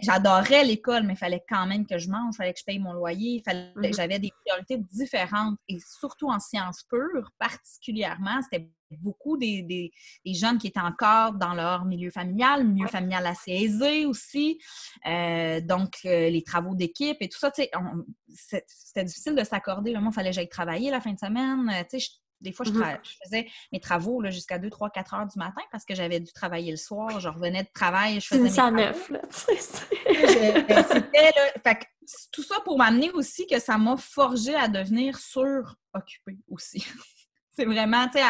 J'adorais 0.01 0.63
l'école, 0.63 1.03
mais 1.03 1.13
il 1.13 1.17
fallait 1.17 1.43
quand 1.48 1.65
même 1.67 1.86
que 1.86 1.98
je 1.98 2.10
mange, 2.10 2.36
il 2.36 2.38
fallait 2.38 2.53
que 2.53 2.60
je 2.60 2.65
paye 2.65 2.79
mon 2.79 2.93
loyer, 2.93 3.41
mm-hmm. 3.46 3.96
j'avais 3.96 4.20
des 4.20 4.31
priorités 4.46 4.77
différentes. 4.77 5.58
Et 5.67 5.77
surtout 6.00 6.29
en 6.29 6.39
sciences 6.39 6.84
pures, 6.84 7.31
particulièrement, 7.38 8.41
c'était 8.43 8.70
beaucoup 8.98 9.38
des, 9.38 9.91
jeunes 10.25 10.58
qui 10.58 10.67
étaient 10.67 10.79
encore 10.79 11.34
dans 11.34 11.53
leur 11.53 11.86
milieu 11.86 12.12
familial, 12.12 12.65
milieu 12.65 12.88
familial 12.88 13.25
assez 13.25 13.51
aisé 13.51 14.05
aussi. 14.05 14.60
Euh, 15.05 15.62
donc, 15.62 15.98
euh, 16.05 16.29
les 16.29 16.43
travaux 16.43 16.75
d'équipe 16.75 17.17
et 17.20 17.29
tout 17.29 17.39
ça, 17.39 17.51
c'était 17.53 19.03
difficile 19.03 19.36
de 19.36 19.43
s'accorder. 19.43 19.93
Moi, 19.93 20.10
il 20.12 20.13
fallait 20.13 20.29
que 20.29 20.36
j'aille 20.36 20.50
travailler 20.50 20.91
la 20.91 21.01
fin 21.01 21.13
de 21.13 21.20
semaine. 21.20 21.70
Euh, 21.70 21.84
des 22.41 22.51
fois, 22.51 22.65
mm-hmm. 22.65 22.98
je, 23.03 23.12
faisais 23.24 23.48
mes 23.71 23.79
travaux 23.79 24.24
jusqu'à 24.25 24.57
2, 24.57 24.69
3, 24.69 24.89
4 24.89 25.13
heures 25.13 25.27
du 25.27 25.38
matin 25.38 25.62
parce 25.71 25.86
que 25.86 25.95
j'avais 25.95 26.19
dû 26.19 26.33
travailler 26.33 26.71
le 26.71 26.77
soir. 26.77 27.19
Je 27.19 27.29
revenais 27.29 27.63
de 27.63 27.69
travail, 27.74 28.19
je 28.19 28.27
faisais 28.27 28.50
travaux. 28.50 28.77
neuf, 28.77 29.10
là, 29.10 29.21
C'était, 29.29 31.31
là, 31.63 31.79
tout 32.31 32.43
ça 32.43 32.55
pour 32.65 32.77
m'amener 32.77 33.12
aussi 33.12 33.48
que 33.48 33.60
ça 33.60 33.77
m'a 33.77 33.95
forgé 33.98 34.55
à 34.55 34.67
devenir 34.67 35.17
suroccupée 35.17 36.39
aussi. 36.50 36.86
C'est 37.53 37.65
vraiment, 37.65 38.07
tu 38.07 38.13
sais, 38.13 38.24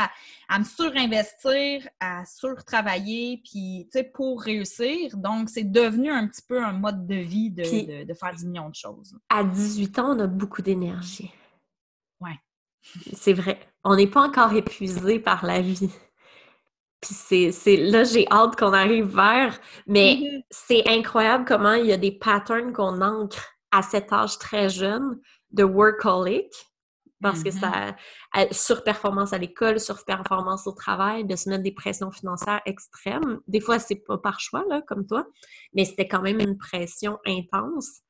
à, 0.50 0.58
me 0.58 0.64
surinvestir, 0.64 1.88
à 2.00 2.26
surtravailler, 2.26 3.40
puis, 3.46 3.88
tu 3.92 4.00
sais, 4.00 4.04
pour 4.04 4.42
réussir. 4.42 5.16
Donc, 5.16 5.52
c'est 5.52 5.72
devenu 5.72 6.10
un 6.10 6.28
petit 6.28 6.42
peu 6.42 6.62
un 6.62 6.74
mode 6.74 7.06
de 7.06 7.16
vie 7.16 7.52
de, 7.52 8.04
de 8.04 8.14
faire 8.16 8.36
des 8.36 8.48
millions 8.48 8.70
de 8.70 8.76
choses. 8.76 9.16
À 9.30 9.44
18 9.44 10.00
ans, 10.00 10.18
on 10.18 10.20
a 10.22 10.28
beaucoup 10.28 10.64
d'énergie. 10.64 11.32
Ouais. 12.20 12.36
C'est 13.14 13.34
vrai. 13.34 13.60
On 13.84 13.96
n'est 13.96 14.08
pas 14.08 14.22
encore 14.22 14.54
épuisé 14.54 15.20
par 15.20 15.46
la 15.46 15.62
vie. 15.62 15.90
Puis 17.02 17.16
c'est 17.52 17.78
là, 17.78 18.04
j'ai 18.04 18.28
hâte 18.32 18.56
qu'on 18.56 18.74
arrive 18.74 19.16
vers, 19.16 19.60
mais 19.88 20.16
mm-hmm. 20.16 20.44
c'est 20.52 20.88
incroyable 20.88 21.46
comment 21.48 21.74
il 21.74 21.88
y 21.88 21.94
a 21.94 21.98
des 21.98 22.12
patterns 22.12 22.74
qu'on 22.74 23.02
ancre 23.02 23.44
à 23.72 23.82
cet 23.82 24.14
âge 24.14 24.38
très 24.38 24.70
jeune 24.70 25.20
de 25.50 25.64
workaholic, 25.64 26.54
parce 27.20 27.42
que 27.42 27.50
mm-hmm. 27.50 27.96
ça, 28.34 28.52
surperformance 28.52 29.34
à 29.34 29.40
l'école, 29.40 29.80
surperformance 29.80 30.68
au 30.68 30.74
travail, 30.74 31.26
de 31.26 31.36
se 31.36 31.50
mettre 31.50 31.64
des 31.64 31.72
pressions 31.72 32.12
financières 32.12 32.62
extrêmes. 32.68 33.40
Des 33.48 33.62
fois, 33.62 33.80
c'est 33.80 34.04
pas 34.08 34.20
par 34.20 34.40
choix, 34.40 34.64
là, 34.70 34.82
comme 34.84 35.08
toi, 35.08 35.26
mais 35.74 35.86
c'était 35.86 36.08
quand 36.08 36.22
même 36.22 36.40
une 36.40 36.58
pression 36.58 37.18
intense. 37.26 38.02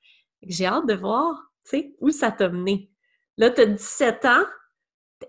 J'ai 0.43 0.65
hâte 0.65 0.87
de 0.87 0.95
voir, 0.95 1.33
tu 1.63 1.77
sais, 1.77 1.95
où 2.01 2.09
ça 2.09 2.31
t'a 2.31 2.49
mené. 2.49 2.91
Là, 3.37 3.51
tu 3.51 3.61
as 3.61 3.65
17 3.67 4.25
ans, 4.25 4.45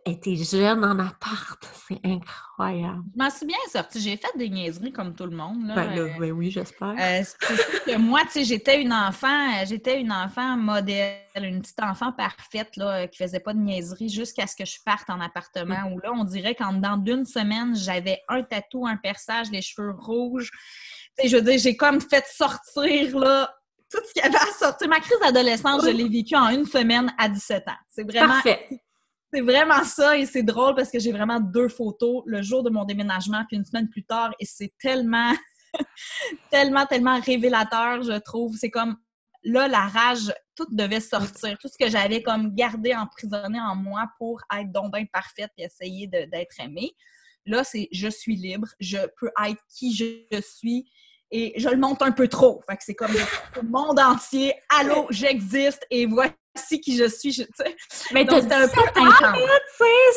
était 0.05 0.37
jeune 0.37 0.85
en 0.85 0.99
appart, 0.99 1.59
c'est 1.89 2.01
incroyable. 2.05 3.03
Je 3.15 3.23
m'en 3.23 3.31
suis 3.31 3.47
bien 3.47 3.57
sortie. 3.71 4.01
J'ai 4.01 4.17
fait 4.17 4.37
des 4.37 4.49
niaiseries 4.49 4.93
comme 4.93 5.15
tout 5.15 5.27
le 5.27 5.37
monde. 5.37 5.67
Là. 5.67 5.75
Ben, 5.75 5.99
euh, 5.99 6.09
ben 6.19 6.33
oui, 6.33 6.51
j'espère. 6.51 6.95
Euh, 6.99 7.99
moi, 7.99 8.21
tu 8.23 8.33
sais, 8.33 8.45
j'étais 8.45 8.81
une 8.81 8.93
enfant, 8.93 9.29
euh, 9.29 9.65
j'étais 9.67 10.01
une 10.01 10.13
enfant 10.13 10.57
modèle, 10.57 11.21
une 11.37 11.61
petite 11.61 11.83
enfant 11.83 12.13
parfaite 12.13 12.77
là, 12.77 13.07
qui 13.09 13.19
faisait 13.19 13.41
pas 13.41 13.55
de 13.55 13.59
niaiseries 13.59 14.09
jusqu'à 14.09 14.47
ce 14.47 14.57
que 14.57 14.65
je 14.65 14.77
parte 14.85 15.09
en 15.11 15.21
appartement. 15.21 15.91
Où 15.93 15.99
là, 16.01 16.13
on 16.13 16.25
dirait 16.25 16.55
qu'en 16.55 16.73
dedans 16.73 16.97
d'une 16.97 17.25
semaine, 17.25 17.75
j'avais 17.77 18.21
un 18.29 18.43
tatou, 18.43 18.87
un 18.87 18.97
perçage, 18.97 19.51
les 19.51 19.63
cheveux 19.63 19.95
rouges. 19.99 20.51
Tu 21.19 21.23
sais, 21.23 21.29
je 21.29 21.37
veux 21.37 21.43
dire, 21.43 21.59
j'ai 21.59 21.77
comme 21.77 22.01
fait 22.01 22.27
sortir 22.27 23.19
là 23.19 23.55
tout 23.91 24.01
ce 24.07 24.13
qu'il 24.15 24.23
y 24.23 24.27
avait 24.27 24.37
à 24.37 24.53
sortir. 24.59 24.89
Ma 24.89 25.01
crise 25.01 25.19
d'adolescence, 25.21 25.85
je 25.85 25.91
l'ai 25.91 26.09
vécue 26.09 26.35
en 26.35 26.49
une 26.49 26.65
semaine 26.65 27.13
à 27.19 27.29
17 27.29 27.69
ans. 27.69 27.73
C'est 27.89 28.05
vraiment. 28.05 28.33
Parfait. 28.33 28.67
C'est 29.33 29.41
vraiment 29.41 29.83
ça 29.85 30.19
et 30.19 30.27
c'est 30.27 30.43
drôle 30.43 30.75
parce 30.75 30.91
que 30.91 30.99
j'ai 30.99 31.11
vraiment 31.11 31.41
deux 31.41 31.69
photos 31.69 32.23
le 32.27 32.43
jour 32.43 32.63
de 32.63 32.69
mon 32.69 32.85
déménagement 32.85 33.45
puis 33.49 33.57
une 33.57 33.65
semaine 33.65 33.89
plus 33.89 34.05
tard 34.05 34.35
et 34.39 34.45
c'est 34.45 34.75
tellement, 34.79 35.33
tellement, 36.51 36.85
tellement 36.85 37.19
révélateur, 37.19 38.03
je 38.03 38.19
trouve. 38.19 38.57
C'est 38.57 38.71
comme 38.71 38.97
là, 39.43 39.69
la 39.69 39.87
rage, 39.87 40.33
tout 40.55 40.67
devait 40.71 41.01
sortir. 41.01 41.57
Tout 41.59 41.69
ce 41.69 41.83
que 41.83 41.91
j'avais 41.91 42.23
comme 42.23 42.55
gardé 42.55 42.95
emprisonné 42.95 43.59
en 43.59 43.75
moi 43.75 44.07
pour 44.19 44.39
être 44.55 44.71
donc 44.71 44.93
parfaite 45.11 45.51
et 45.57 45.65
essayer 45.65 46.07
d'être 46.09 46.61
aimée. 46.61 46.93
Là, 47.47 47.65
c'est 47.65 47.89
je 47.91 48.09
suis 48.09 48.37
libre, 48.37 48.69
je 48.81 48.99
peux 49.19 49.31
être 49.47 49.61
qui 49.75 49.95
je 49.95 50.41
suis 50.43 50.91
et 51.31 51.55
je 51.57 51.71
le 51.71 51.79
monte 51.79 52.03
un 52.03 52.13
peu 52.13 52.29
trop. 52.29 52.63
Fait 52.69 52.77
que 52.77 52.85
c'est 52.85 52.95
comme 52.95 53.13
le 53.13 53.63
monde 53.63 53.99
entier. 53.99 54.53
Allô, 54.69 55.07
j'existe 55.11 55.87
et 55.91 56.05
voilà 56.05 56.33
voici 56.55 56.81
qui 56.81 56.97
je 56.97 57.09
suis. 57.09 57.33
Je, 57.33 57.43
mais 58.13 58.27
c'était 58.29 58.55
un 58.55 58.69
peu 58.69 58.81
intense. 58.97 59.39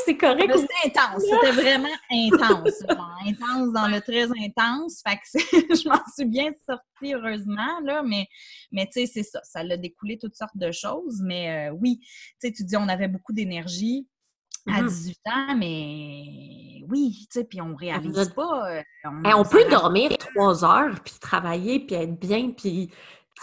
C'est 0.05 0.17
correct. 0.17 0.51
C'était 0.55 0.99
intense. 0.99 1.23
C'était 1.23 1.51
vraiment 1.51 1.95
intense. 2.11 2.83
intense 3.25 3.73
dans 3.73 3.87
le 3.87 4.01
très 4.01 4.25
intense. 4.25 5.01
Fait 5.07 5.17
que 5.17 5.75
je 5.75 5.89
m'en 5.89 6.01
suis 6.15 6.25
bien 6.25 6.51
sortie, 6.67 7.13
heureusement, 7.13 7.79
là, 7.83 8.03
mais, 8.03 8.27
mais 8.71 8.85
tu 8.85 9.01
sais, 9.01 9.05
c'est 9.05 9.23
ça. 9.23 9.39
Ça 9.43 9.59
a 9.59 9.77
découlé 9.77 10.17
toutes 10.17 10.35
sortes 10.35 10.57
de 10.57 10.71
choses. 10.71 11.21
Mais 11.23 11.69
euh, 11.69 11.77
oui, 11.79 11.99
tu 12.01 12.07
sais, 12.47 12.51
tu 12.51 12.63
dis, 12.63 12.77
on 12.77 12.87
avait 12.87 13.07
beaucoup 13.07 13.33
d'énergie 13.33 14.07
à 14.67 14.81
18 14.81 15.17
mm-hmm. 15.25 15.31
ans, 15.31 15.55
mais 15.57 16.81
oui, 16.89 17.27
tu 17.31 17.39
sais, 17.39 17.43
puis 17.43 17.61
on 17.61 17.75
réalise 17.75 18.29
pas. 18.29 18.71
Euh, 18.71 18.81
on, 19.05 19.41
on 19.41 19.43
peut 19.43 19.69
dormir 19.69 20.09
trois 20.17 20.65
heures, 20.65 20.99
puis 21.03 21.13
travailler, 21.21 21.79
puis 21.79 21.95
être 21.95 22.19
bien, 22.19 22.51
puis 22.51 22.89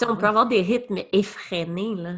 on 0.01 0.17
peut 0.17 0.27
avoir 0.27 0.47
des 0.47 0.63
rythmes 0.63 1.03
effrénés, 1.13 1.95
là. 1.95 2.15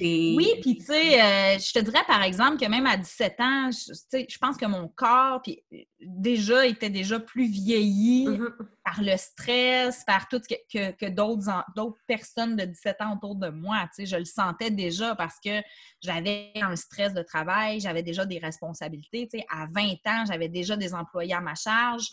Oui, 0.00 0.48
puis 0.60 0.76
tu 0.76 0.84
sais, 0.84 1.20
euh, 1.20 1.58
je 1.58 1.72
te 1.72 1.78
dirais 1.78 2.04
par 2.06 2.22
exemple 2.22 2.58
que 2.58 2.68
même 2.68 2.86
à 2.86 2.96
17 2.96 3.40
ans, 3.40 3.70
je, 3.70 4.24
je 4.28 4.38
pense 4.38 4.56
que 4.56 4.66
mon 4.66 4.88
corps 4.88 5.40
puis, 5.42 5.62
euh, 5.72 5.78
déjà 6.00 6.66
était 6.66 6.90
déjà 6.90 7.20
plus 7.20 7.46
vieilli 7.46 8.26
mm-hmm. 8.26 8.52
par 8.84 9.02
le 9.02 9.16
stress, 9.16 10.04
par 10.04 10.28
tout 10.28 10.40
ce 10.42 10.54
que, 10.54 10.90
que, 10.92 11.08
d'autres 11.08 11.98
personnes 12.06 12.56
de 12.56 12.64
17 12.64 13.00
ans 13.02 13.16
autour 13.16 13.36
de 13.36 13.48
moi. 13.48 13.88
Tu 13.94 14.04
sais, 14.04 14.06
je 14.06 14.16
le 14.16 14.24
sentais 14.24 14.70
déjà 14.70 15.14
parce 15.14 15.36
que 15.44 15.62
j'avais 16.00 16.52
un 16.56 16.76
stress 16.76 17.14
de 17.14 17.22
travail, 17.22 17.80
j'avais 17.80 18.02
déjà 18.02 18.24
des 18.26 18.38
responsabilités. 18.38 19.28
Tu 19.30 19.38
sais, 19.38 19.46
à 19.50 19.66
20 19.72 19.82
ans, 20.06 20.24
j'avais 20.26 20.48
déjà 20.48 20.76
des 20.76 20.94
employés 20.94 21.34
à 21.34 21.40
ma 21.40 21.54
charge 21.54 22.08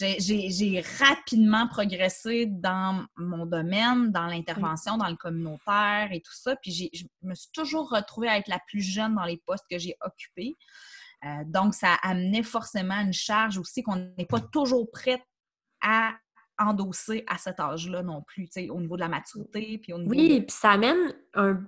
j'ai 0.00 0.84
rapidement 0.98 1.68
progressé 1.68 2.46
dans 2.46 3.04
mon 3.16 3.46
domaine, 3.46 4.10
dans 4.10 4.26
l'intervention, 4.26 4.96
dans 4.96 5.08
le 5.08 5.16
communautaire 5.16 6.08
et 6.10 6.20
tout 6.20 6.34
ça. 6.34 6.56
Puis 6.56 6.90
je 6.92 7.04
me 7.22 7.34
suis 7.34 7.50
toujours 7.52 7.90
retrouvée 7.90 8.28
à 8.28 8.38
être 8.38 8.48
la 8.48 8.60
plus 8.66 8.80
jeune 8.80 9.14
dans 9.14 9.24
les 9.24 9.40
postes 9.46 9.64
que 9.70 9.78
j'ai 9.78 9.96
occupés. 10.00 10.56
Euh, 11.24 11.44
donc, 11.46 11.74
ça 11.74 11.94
amenait 12.02 12.42
forcément 12.42 13.00
une 13.00 13.12
charge 13.12 13.56
aussi 13.58 13.82
qu'on 13.82 13.96
n'est 14.18 14.26
pas 14.26 14.40
toujours 14.40 14.90
prête 14.90 15.22
à 15.80 16.12
endosser 16.58 17.24
à 17.26 17.38
cet 17.38 17.60
âge-là 17.60 18.02
non 18.02 18.22
plus, 18.22 18.48
au 18.70 18.80
niveau 18.80 18.96
de 18.96 19.00
la 19.00 19.08
maturité. 19.08 19.78
Puis 19.78 19.92
au 19.92 19.98
niveau 19.98 20.10
oui, 20.10 20.40
puis 20.40 20.56
ça 20.56 20.72
amène 20.72 21.14
un. 21.34 21.62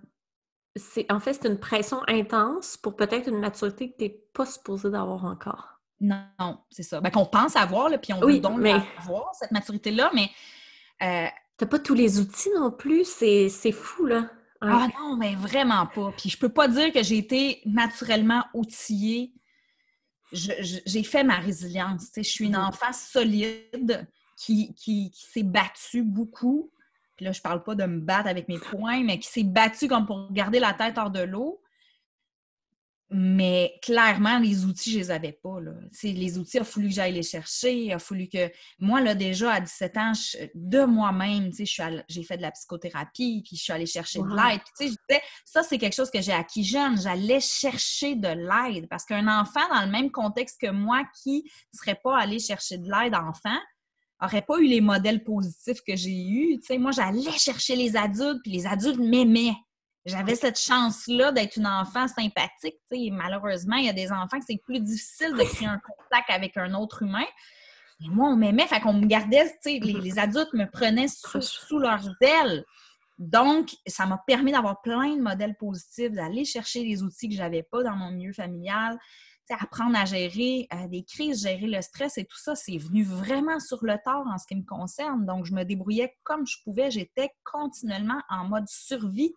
En 1.10 1.20
fait, 1.20 1.32
c'est 1.34 1.48
une 1.48 1.58
pression 1.58 2.02
intense 2.06 2.76
pour 2.76 2.96
peut-être 2.96 3.28
une 3.28 3.40
maturité 3.40 3.90
que 3.90 3.96
tu 3.96 4.04
n'es 4.04 4.22
pas 4.34 4.44
supposé 4.44 4.90
d'avoir 4.90 5.24
encore. 5.24 5.75
Non, 6.00 6.58
c'est 6.70 6.82
ça. 6.82 7.00
Ben, 7.00 7.10
qu'on 7.10 7.26
pense 7.26 7.56
avoir, 7.56 7.90
puis 8.00 8.12
on 8.12 8.20
veut 8.20 8.38
donc 8.38 8.60
avoir 8.98 9.34
cette 9.34 9.52
maturité-là, 9.52 10.10
mais. 10.14 10.30
Euh, 11.02 11.26
T'as 11.56 11.66
pas 11.66 11.78
tous 11.78 11.94
les 11.94 12.20
outils 12.20 12.50
non 12.54 12.70
plus, 12.70 13.06
c'est 13.06 13.72
fou, 13.72 14.04
là. 14.04 14.30
Ah 14.60 14.88
non, 14.98 15.16
mais 15.16 15.34
vraiment 15.34 15.86
pas. 15.86 16.12
Puis 16.16 16.30
je 16.30 16.38
peux 16.38 16.48
pas 16.48 16.68
dire 16.68 16.92
que 16.92 17.02
j'ai 17.02 17.18
été 17.18 17.62
naturellement 17.64 18.44
outillée. 18.52 19.32
J'ai 20.32 21.02
fait 21.02 21.24
ma 21.24 21.36
résilience. 21.36 22.10
Je 22.16 22.22
suis 22.22 22.46
une 22.46 22.56
mm-hmm. 22.56 22.68
enfant 22.68 22.92
solide 22.92 24.08
qui, 24.36 24.74
qui, 24.74 25.10
qui 25.10 25.26
s'est 25.26 25.42
battu 25.42 26.02
beaucoup. 26.02 26.70
Puis 27.16 27.24
là, 27.24 27.32
je 27.32 27.40
parle 27.40 27.62
pas 27.62 27.74
de 27.74 27.84
me 27.84 28.00
battre 28.00 28.28
avec 28.28 28.48
mes 28.48 28.58
poings, 28.58 29.02
mais 29.04 29.18
qui 29.18 29.28
s'est 29.28 29.44
battu 29.44 29.88
comme 29.88 30.04
pour 30.04 30.30
garder 30.32 30.58
la 30.58 30.74
tête 30.74 30.98
hors 30.98 31.10
de 31.10 31.20
l'eau. 31.20 31.62
Mais 33.08 33.78
clairement, 33.82 34.40
les 34.40 34.64
outils, 34.64 34.90
je 34.90 34.98
les 34.98 35.10
avais 35.12 35.32
pas. 35.32 35.60
Là. 35.60 35.72
les 36.02 36.38
outils, 36.38 36.56
il 36.56 36.60
a 36.60 36.64
fallu 36.64 36.88
que 36.88 36.94
j'aille 36.94 37.12
les 37.12 37.22
chercher. 37.22 37.84
Il 37.84 37.92
a 37.92 38.00
fallu 38.00 38.28
que. 38.28 38.50
Moi, 38.80 39.00
là, 39.00 39.14
déjà, 39.14 39.52
à 39.52 39.60
17 39.60 39.96
ans, 39.96 40.12
de 40.54 40.84
moi-même, 40.84 41.52
j'ai 41.52 42.22
fait 42.24 42.36
de 42.36 42.42
la 42.42 42.50
psychothérapie, 42.50 43.42
puis 43.46 43.56
je 43.56 43.62
suis 43.62 43.72
allée 43.72 43.86
chercher 43.86 44.18
de 44.18 44.28
l'aide. 44.28 44.60
je 44.80 44.86
disais, 44.86 45.22
ça, 45.44 45.62
c'est 45.62 45.78
quelque 45.78 45.94
chose 45.94 46.10
que 46.10 46.20
j'ai 46.20 46.32
acquis 46.32 46.64
jeune. 46.64 47.00
J'allais 47.00 47.40
chercher 47.40 48.16
de 48.16 48.28
l'aide. 48.28 48.88
Parce 48.88 49.04
qu'un 49.04 49.28
enfant, 49.28 49.68
dans 49.72 49.84
le 49.84 49.90
même 49.90 50.10
contexte 50.10 50.60
que 50.60 50.70
moi, 50.70 51.04
qui 51.22 51.44
ne 51.72 51.78
serait 51.78 52.00
pas 52.02 52.18
allé 52.18 52.40
chercher 52.40 52.78
de 52.78 52.90
l'aide 52.90 53.14
enfant, 53.14 53.58
n'aurait 54.20 54.42
pas 54.42 54.58
eu 54.58 54.66
les 54.66 54.80
modèles 54.80 55.22
positifs 55.22 55.80
que 55.86 55.94
j'ai 55.94 56.26
eus. 56.26 56.60
moi, 56.78 56.90
j'allais 56.90 57.38
chercher 57.38 57.76
les 57.76 57.96
adultes, 57.96 58.40
puis 58.42 58.52
les 58.52 58.66
adultes 58.66 58.98
m'aimaient 58.98 59.54
j'avais 60.06 60.36
cette 60.36 60.58
chance-là 60.58 61.32
d'être 61.32 61.56
une 61.56 61.66
enfant 61.66 62.06
sympathique. 62.06 62.78
Malheureusement, 63.12 63.76
il 63.76 63.86
y 63.86 63.88
a 63.88 63.92
des 63.92 64.12
enfants 64.12 64.38
que 64.38 64.44
c'est 64.46 64.60
plus 64.62 64.80
difficile 64.80 65.32
de 65.32 65.42
créer 65.42 65.68
un 65.68 65.80
contact 65.80 66.30
avec 66.30 66.56
un 66.56 66.74
autre 66.74 67.02
humain. 67.02 67.26
Et 68.04 68.08
moi, 68.08 68.28
on 68.28 68.36
m'aimait, 68.36 68.66
fait 68.66 68.80
qu'on 68.80 68.92
me 68.92 69.06
gardait, 69.06 69.52
les, 69.64 69.80
les 69.80 70.18
adultes 70.18 70.52
me 70.52 70.70
prenaient 70.70 71.08
sous, 71.08 71.40
sous 71.40 71.78
leurs 71.78 72.08
ailes. 72.20 72.64
Donc, 73.18 73.70
ça 73.86 74.06
m'a 74.06 74.22
permis 74.26 74.52
d'avoir 74.52 74.80
plein 74.82 75.16
de 75.16 75.22
modèles 75.22 75.56
positifs, 75.56 76.12
d'aller 76.12 76.44
chercher 76.44 76.84
les 76.84 77.02
outils 77.02 77.28
que 77.28 77.34
je 77.34 77.40
n'avais 77.40 77.62
pas 77.62 77.82
dans 77.82 77.96
mon 77.96 78.10
milieu 78.10 78.32
familial, 78.32 78.98
apprendre 79.54 79.96
à 79.96 80.04
gérer 80.04 80.66
euh, 80.72 80.88
des 80.88 81.04
crises, 81.04 81.42
gérer 81.42 81.66
le 81.66 81.80
stress 81.82 82.18
et 82.18 82.24
tout 82.24 82.38
ça, 82.38 82.54
c'est 82.54 82.78
venu 82.78 83.04
vraiment 83.04 83.60
sur 83.60 83.78
le 83.84 83.96
tard 84.04 84.24
en 84.26 84.38
ce 84.38 84.46
qui 84.46 84.56
me 84.56 84.64
concerne. 84.64 85.24
Donc, 85.24 85.46
je 85.46 85.54
me 85.54 85.64
débrouillais 85.64 86.16
comme 86.24 86.46
je 86.46 86.56
pouvais. 86.64 86.90
J'étais 86.90 87.30
continuellement 87.44 88.20
en 88.28 88.44
mode 88.44 88.68
survie 88.68 89.32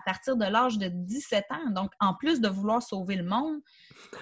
à 0.00 0.04
partir 0.04 0.36
de 0.36 0.44
l'âge 0.44 0.78
de 0.78 0.88
17 0.88 1.44
ans. 1.50 1.70
Donc, 1.70 1.90
en 2.00 2.14
plus 2.14 2.40
de 2.40 2.48
vouloir 2.48 2.82
sauver 2.82 3.16
le 3.16 3.24
monde, 3.24 3.60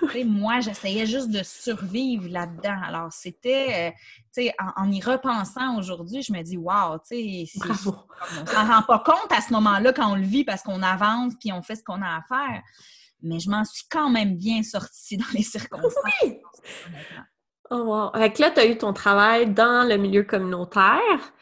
moi, 0.24 0.60
j'essayais 0.60 1.06
juste 1.06 1.30
de 1.30 1.42
survivre 1.42 2.28
là-dedans. 2.28 2.80
Alors, 2.84 3.12
c'était, 3.12 3.92
euh, 4.38 4.50
en, 4.58 4.84
en, 4.84 4.90
y 4.90 5.00
repensant 5.00 5.78
aujourd'hui, 5.78 6.22
je 6.22 6.32
me 6.32 6.42
dis, 6.42 6.56
wow, 6.56 6.98
tu 7.08 7.46
sais, 7.46 7.60
on 7.64 8.42
ne 8.42 8.46
s'en 8.46 8.66
rend 8.66 8.82
pas 8.82 8.98
compte 9.00 9.30
à 9.30 9.40
ce 9.40 9.52
moment-là 9.52 9.92
quand 9.92 10.12
on 10.12 10.16
le 10.16 10.22
vit 10.22 10.44
parce 10.44 10.62
qu'on 10.62 10.82
avance 10.82 11.34
puis 11.40 11.52
on 11.52 11.62
fait 11.62 11.76
ce 11.76 11.84
qu'on 11.84 12.02
a 12.02 12.16
à 12.16 12.22
faire 12.22 12.62
mais 13.22 13.40
je 13.40 13.50
m'en 13.50 13.64
suis 13.64 13.84
quand 13.90 14.10
même 14.10 14.36
bien 14.36 14.62
sortie 14.62 15.16
dans 15.16 15.24
les 15.32 15.42
circonstances. 15.42 15.94
Oui! 16.22 16.40
Oh 17.70 17.82
wow. 17.82 18.12
Fait 18.14 18.38
là, 18.38 18.50
tu 18.50 18.60
as 18.60 18.66
eu 18.66 18.78
ton 18.78 18.92
travail 18.92 19.52
dans 19.52 19.88
le 19.88 19.96
milieu 19.96 20.22
communautaire. 20.22 21.32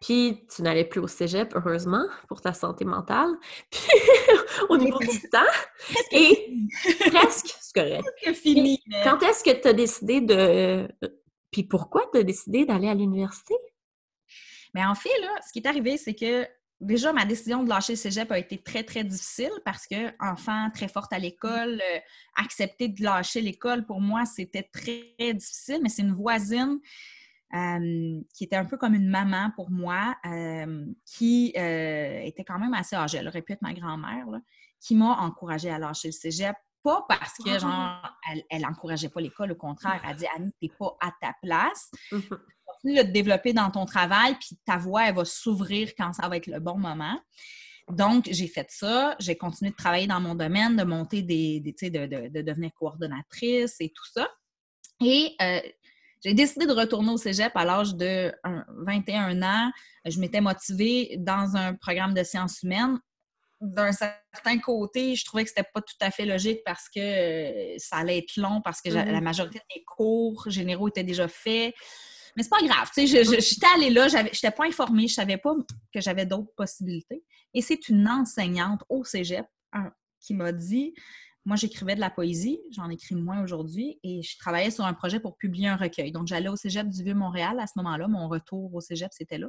Puis 0.00 0.46
tu 0.54 0.62
n'allais 0.62 0.84
plus 0.84 1.00
au 1.00 1.08
cégep, 1.08 1.52
heureusement, 1.56 2.04
pour 2.28 2.40
ta 2.40 2.52
santé 2.52 2.84
mentale. 2.84 3.30
Puis 3.70 3.80
au 4.68 4.76
niveau 4.76 4.98
du 4.98 5.20
temps. 5.28 5.40
Et 6.12 6.54
presque, 7.10 7.54
c'est 7.60 7.74
correct. 7.74 8.04
Presque 8.22 8.38
fini. 8.38 8.82
Quand 9.02 9.22
est-ce 9.22 9.42
que 9.42 9.60
tu 9.60 9.68
as 9.68 9.72
décidé 9.72 10.20
de. 10.20 10.88
Puis 11.50 11.64
pourquoi 11.64 12.08
tu 12.12 12.18
as 12.18 12.22
décidé 12.22 12.64
d'aller 12.64 12.88
à 12.88 12.94
l'université? 12.94 13.54
Mais 14.74 14.84
en 14.84 14.94
fait, 14.94 15.16
là, 15.20 15.28
ce 15.46 15.52
qui 15.52 15.60
est 15.60 15.68
arrivé, 15.68 15.96
c'est 15.96 16.14
que 16.14 16.46
déjà, 16.84 17.12
ma 17.12 17.24
décision 17.24 17.62
de 17.64 17.68
lâcher 17.68 17.94
le 17.94 17.96
cégep 17.96 18.30
a 18.30 18.38
été 18.38 18.58
très, 18.58 18.84
très 18.84 19.04
difficile 19.04 19.50
parce 19.64 19.86
que, 19.86 20.12
enfant 20.20 20.70
très 20.72 20.88
forte 20.88 21.12
à 21.12 21.18
l'école, 21.18 21.80
euh, 21.80 21.98
accepter 22.36 22.88
de 22.88 23.02
lâcher 23.02 23.40
l'école, 23.40 23.84
pour 23.84 24.00
moi, 24.00 24.24
c'était 24.24 24.62
très, 24.62 25.16
difficile. 25.34 25.80
Mais 25.82 25.88
c'est 25.88 26.02
une 26.02 26.14
voisine 26.14 26.78
euh, 27.54 28.20
qui 28.34 28.44
était 28.44 28.56
un 28.56 28.64
peu 28.64 28.76
comme 28.76 28.94
une 28.94 29.08
maman 29.08 29.50
pour 29.56 29.70
moi, 29.70 30.16
euh, 30.26 30.84
qui 31.04 31.48
était 31.48 32.44
quand 32.46 32.58
même 32.58 32.74
assez 32.74 32.96
âgée, 32.96 33.18
elle 33.18 33.28
aurait 33.28 33.42
pu 33.42 33.52
être 33.52 33.62
ma 33.62 33.72
grand-mère, 33.72 34.26
qui 34.80 34.94
m'a 34.94 35.16
encouragée 35.20 35.70
à 35.70 35.78
lâcher 35.78 36.08
le 36.08 36.12
cégep. 36.12 36.56
Pas 36.82 37.02
parce 37.08 37.38
que, 37.38 37.58
genre, 37.58 38.18
elle, 38.50 38.60
n'encourageait 38.60 39.08
pas 39.08 39.22
l'école, 39.22 39.52
au 39.52 39.56
contraire, 39.56 40.02
elle 40.06 40.16
dit 40.16 40.26
Annie, 40.36 40.52
t'es 40.60 40.68
pas 40.78 40.94
à 41.00 41.10
ta 41.18 41.34
place. 41.42 41.90
De 42.84 43.02
te 43.02 43.06
développer 43.08 43.52
dans 43.52 43.70
ton 43.70 43.86
travail, 43.86 44.36
puis 44.38 44.58
ta 44.66 44.76
voix, 44.76 45.08
elle 45.08 45.14
va 45.14 45.24
s'ouvrir 45.24 45.92
quand 45.96 46.12
ça 46.12 46.28
va 46.28 46.36
être 46.36 46.46
le 46.46 46.60
bon 46.60 46.76
moment. 46.76 47.18
Donc, 47.90 48.28
j'ai 48.30 48.46
fait 48.46 48.70
ça. 48.70 49.14
J'ai 49.18 49.36
continué 49.36 49.70
de 49.70 49.76
travailler 49.76 50.06
dans 50.06 50.20
mon 50.20 50.34
domaine, 50.34 50.76
de 50.76 50.84
monter 50.84 51.22
des, 51.22 51.60
des 51.60 51.90
de, 51.90 52.06
de, 52.06 52.28
de, 52.28 52.42
devenir 52.42 52.70
coordonnatrice 52.74 53.76
et 53.80 53.88
tout 53.88 54.06
ça. 54.12 54.28
Et 55.02 55.34
euh, 55.40 55.60
j'ai 56.24 56.34
décidé 56.34 56.66
de 56.66 56.72
retourner 56.72 57.10
au 57.10 57.16
cégep 57.18 57.52
à 57.54 57.64
l'âge 57.64 57.94
de 57.94 58.32
21 58.86 59.42
ans. 59.42 59.70
Je 60.06 60.18
m'étais 60.18 60.40
motivée 60.40 61.16
dans 61.18 61.56
un 61.56 61.74
programme 61.74 62.14
de 62.14 62.22
sciences 62.22 62.62
humaines. 62.62 62.98
D'un 63.60 63.92
certain 63.92 64.58
côté, 64.58 65.14
je 65.14 65.24
trouvais 65.24 65.44
que 65.44 65.50
c'était 65.50 65.68
pas 65.72 65.80
tout 65.80 65.96
à 66.00 66.10
fait 66.10 66.24
logique 66.24 66.60
parce 66.64 66.88
que 66.88 67.00
euh, 67.00 67.74
ça 67.78 67.96
allait 67.96 68.18
être 68.18 68.36
long, 68.36 68.60
parce 68.62 68.80
que 68.80 68.90
la 68.90 69.04
mm-hmm. 69.04 69.22
majorité 69.22 69.60
des 69.74 69.82
cours 69.84 70.44
généraux 70.48 70.88
étaient 70.88 71.04
déjà 71.04 71.28
faits. 71.28 71.74
Mais 72.36 72.42
c'est 72.42 72.50
pas 72.50 72.62
grave. 72.62 72.90
Tu 72.94 73.06
sais, 73.06 73.24
j'étais 73.24 73.66
allée 73.74 73.90
là, 73.90 74.08
je 74.08 74.16
n'étais 74.16 74.50
pas 74.50 74.66
informée, 74.66 75.06
je 75.06 75.14
savais 75.14 75.36
pas 75.36 75.54
que 75.92 76.00
j'avais 76.00 76.26
d'autres 76.26 76.52
possibilités. 76.56 77.22
Et 77.52 77.62
c'est 77.62 77.88
une 77.88 78.08
enseignante 78.08 78.82
au 78.88 79.04
cégep 79.04 79.46
qui 80.20 80.34
m'a 80.34 80.52
dit 80.52 80.94
moi, 81.46 81.56
j'écrivais 81.56 81.94
de 81.94 82.00
la 82.00 82.08
poésie, 82.08 82.58
j'en 82.70 82.88
écris 82.88 83.14
moins 83.14 83.42
aujourd'hui, 83.42 83.98
et 84.02 84.22
je 84.22 84.38
travaillais 84.38 84.70
sur 84.70 84.86
un 84.86 84.94
projet 84.94 85.20
pour 85.20 85.36
publier 85.36 85.68
un 85.68 85.76
recueil. 85.76 86.10
Donc, 86.10 86.26
j'allais 86.26 86.48
au 86.48 86.56
cégep 86.56 86.88
du 86.88 87.04
Vieux-Montréal 87.04 87.60
à 87.60 87.66
ce 87.66 87.74
moment-là. 87.76 88.08
Mon 88.08 88.28
retour 88.28 88.74
au 88.74 88.80
cégep, 88.80 89.10
c'était 89.12 89.36
là. 89.36 89.48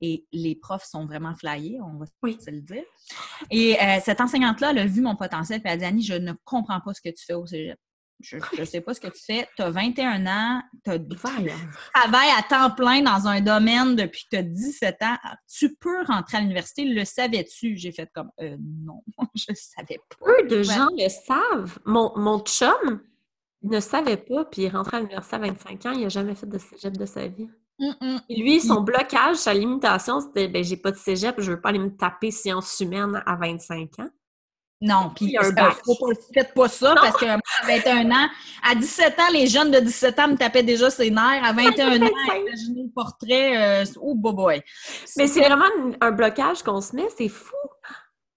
Et 0.00 0.26
les 0.32 0.54
profs 0.54 0.84
sont 0.84 1.04
vraiment 1.04 1.34
flyés, 1.34 1.80
on 1.82 1.98
va 1.98 2.06
se 2.06 2.50
le 2.50 2.62
dire. 2.62 2.84
Et 3.50 3.78
euh, 3.78 3.98
cette 4.02 4.22
enseignante-là, 4.22 4.70
elle 4.70 4.78
a 4.78 4.86
vu 4.86 5.02
mon 5.02 5.16
potentiel, 5.16 5.60
et 5.60 5.62
elle 5.66 5.72
a 5.72 5.76
dit 5.76 5.84
Annie, 5.84 6.02
je 6.02 6.14
ne 6.14 6.32
comprends 6.44 6.80
pas 6.80 6.94
ce 6.94 7.02
que 7.02 7.10
tu 7.10 7.22
fais 7.26 7.34
au 7.34 7.46
cégep 7.46 7.78
je 8.20 8.36
ne 8.58 8.64
sais 8.64 8.80
pas 8.80 8.94
ce 8.94 9.00
que 9.00 9.08
tu 9.08 9.22
fais, 9.24 9.48
tu 9.56 9.62
as 9.62 9.70
21 9.70 10.26
ans, 10.26 10.62
tu 10.84 10.90
travailles 11.94 12.30
à 12.36 12.42
temps 12.42 12.74
plein 12.74 13.02
dans 13.02 13.28
un 13.28 13.40
domaine 13.40 13.94
depuis 13.94 14.24
que 14.24 14.30
tu 14.30 14.36
as 14.36 14.42
17 14.42 14.96
ans, 15.02 15.16
tu 15.46 15.74
peux 15.76 16.04
rentrer 16.04 16.38
à 16.38 16.40
l'université, 16.40 16.84
le 16.84 17.04
savais-tu? 17.04 17.76
J'ai 17.76 17.92
fait 17.92 18.10
comme 18.12 18.30
euh, 18.40 18.56
non, 18.58 19.02
je 19.34 19.46
ne 19.50 19.54
savais 19.54 20.00
pas. 20.08 20.26
Peu 20.26 20.48
de 20.48 20.62
gens 20.62 20.88
le 20.96 21.08
savent. 21.08 21.78
Mon, 21.84 22.12
mon 22.16 22.40
chum 22.40 23.00
ne 23.62 23.80
savait 23.80 24.16
pas, 24.16 24.44
puis 24.44 24.62
il 24.62 24.64
est 24.66 24.70
rentré 24.70 24.96
à 24.96 25.00
l'université 25.00 25.36
à 25.36 25.38
25 25.40 25.86
ans, 25.86 25.92
il 25.92 26.02
n'a 26.02 26.08
jamais 26.08 26.34
fait 26.34 26.48
de 26.48 26.58
cégep 26.58 26.96
de 26.96 27.06
sa 27.06 27.26
vie. 27.28 27.48
Lui, 28.28 28.60
son 28.60 28.80
blocage, 28.80 29.36
sa 29.36 29.54
limitation, 29.54 30.20
c'était 30.20 30.48
ben, 30.48 30.64
j'ai 30.64 30.76
pas 30.76 30.90
de 30.90 30.96
cégep, 30.96 31.36
je 31.38 31.52
veux 31.52 31.60
pas 31.60 31.68
aller 31.68 31.78
me 31.78 31.96
taper 31.96 32.32
sciences 32.32 32.80
humaines 32.80 33.22
à 33.24 33.36
25 33.36 34.00
ans. 34.00 34.10
Non, 34.80 35.10
puis 35.14 35.36
faites 36.32 36.54
pas 36.54 36.68
ça 36.68 36.94
parce 36.94 37.16
que 37.16 37.26
à 37.26 37.38
21 37.66 38.10
ans, 38.12 38.28
à 38.62 38.74
17 38.76 39.18
ans, 39.18 39.32
les 39.32 39.48
jeunes 39.48 39.72
de 39.72 39.80
17 39.80 40.18
ans 40.20 40.28
me 40.28 40.36
tapaient 40.36 40.62
déjà 40.62 40.88
ses 40.88 41.10
nerfs. 41.10 41.42
À 41.42 41.52
21 41.52 42.00
ans, 42.02 42.10
imaginez 42.40 42.84
le 42.84 42.90
portrait, 42.94 43.82
euh, 43.82 43.84
oh 44.00 44.14
boy. 44.14 44.62
Mais 45.16 45.26
c'est 45.26 45.40
vraiment 45.40 45.64
un 46.00 46.10
blocage 46.12 46.62
qu'on 46.62 46.80
se 46.80 46.94
met, 46.94 47.08
c'est 47.16 47.28
fou. 47.28 47.56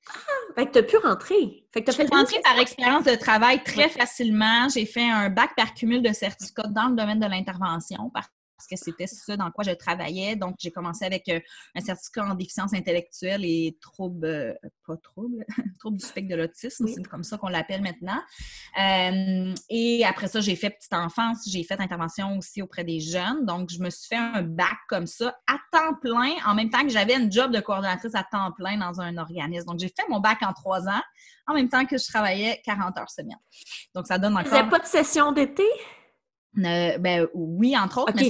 Ah, 0.09 0.53
fait 0.55 0.65
que 0.65 0.71
t'as 0.71 0.83
pu 0.83 0.97
rentrer. 0.97 1.65
Fait 1.71 1.81
que 1.81 1.91
t'as 1.91 1.95
fait 1.95 2.11
rentrer 2.11 2.41
par 2.43 2.57
expérience 2.57 3.05
de 3.05 3.15
travail 3.15 3.63
très 3.63 3.87
facilement. 3.87 4.67
J'ai 4.73 4.87
fait 4.87 5.09
un 5.09 5.29
bac 5.29 5.51
par 5.55 5.75
cumul 5.75 6.01
de 6.01 6.11
certificats 6.11 6.67
dans 6.67 6.89
le 6.89 6.95
domaine 6.95 7.19
de 7.19 7.27
l'intervention 7.27 8.09
parce 8.13 8.27
que 8.67 8.75
c'était 8.75 9.07
ça 9.07 9.37
dans 9.37 9.51
quoi 9.51 9.63
je 9.63 9.71
travaillais. 9.71 10.35
Donc, 10.35 10.55
j'ai 10.59 10.71
commencé 10.71 11.05
avec 11.05 11.27
euh, 11.29 11.39
un 11.75 11.81
certificat 11.81 12.25
en 12.25 12.35
déficience 12.35 12.73
intellectuelle 12.73 13.43
et 13.45 13.77
troubles, 13.81 14.25
euh, 14.25 14.53
pas 14.85 14.97
troubles, 14.97 15.45
troubles 15.79 15.97
du 15.97 16.05
spectre 16.05 16.29
de 16.29 16.35
l'autisme, 16.35 16.87
c'est 16.87 17.05
comme 17.07 17.23
ça 17.23 17.37
qu'on 17.37 17.49
l'appelle 17.49 17.81
maintenant. 17.81 18.19
Euh, 18.79 19.53
et 19.69 20.05
après 20.05 20.27
ça, 20.27 20.41
j'ai 20.41 20.55
fait 20.55 20.69
petite 20.69 20.93
enfance, 20.93 21.47
j'ai 21.47 21.63
fait 21.63 21.79
intervention 21.79 22.37
aussi 22.37 22.61
auprès 22.61 22.83
des 22.83 22.99
jeunes. 22.99 23.45
Donc, 23.45 23.69
je 23.69 23.79
me 23.79 23.89
suis 23.89 24.07
fait 24.07 24.15
un 24.15 24.41
bac 24.41 24.77
comme 24.87 25.07
ça 25.07 25.37
à 25.47 25.57
temps 25.71 25.95
plein, 26.01 26.33
en 26.45 26.55
même 26.55 26.69
temps 26.69 26.83
que 26.83 26.89
j'avais 26.89 27.15
un 27.15 27.29
job 27.29 27.51
de 27.51 27.59
coordonnatrice 27.59 28.15
à 28.15 28.23
temps 28.23 28.51
plein 28.51 28.77
dans 28.77 29.01
un 29.01 29.17
organisme. 29.17 29.65
Donc, 29.67 29.79
j'ai 29.79 29.87
fait 29.87 30.07
mon 30.09 30.19
bac 30.19 30.39
en 30.41 30.53
trois 30.53 30.87
ans, 30.87 31.01
en 31.47 31.53
même 31.53 31.69
temps 31.69 31.85
que 31.85 31.97
je 31.97 32.05
travaillais 32.07 32.61
40 32.65 32.97
heures 32.97 33.09
semaine. 33.09 33.37
Donc, 33.95 34.07
ça 34.07 34.17
donne 34.17 34.35
encore... 34.37 34.63
Vous 34.63 34.69
pas 34.69 34.79
de 34.79 34.85
session 34.85 35.31
d'été? 35.31 35.63
Euh, 36.57 36.97
ben 36.97 37.27
oui, 37.33 37.77
entre 37.77 38.01
autres. 38.01 38.13
mais 38.15 38.29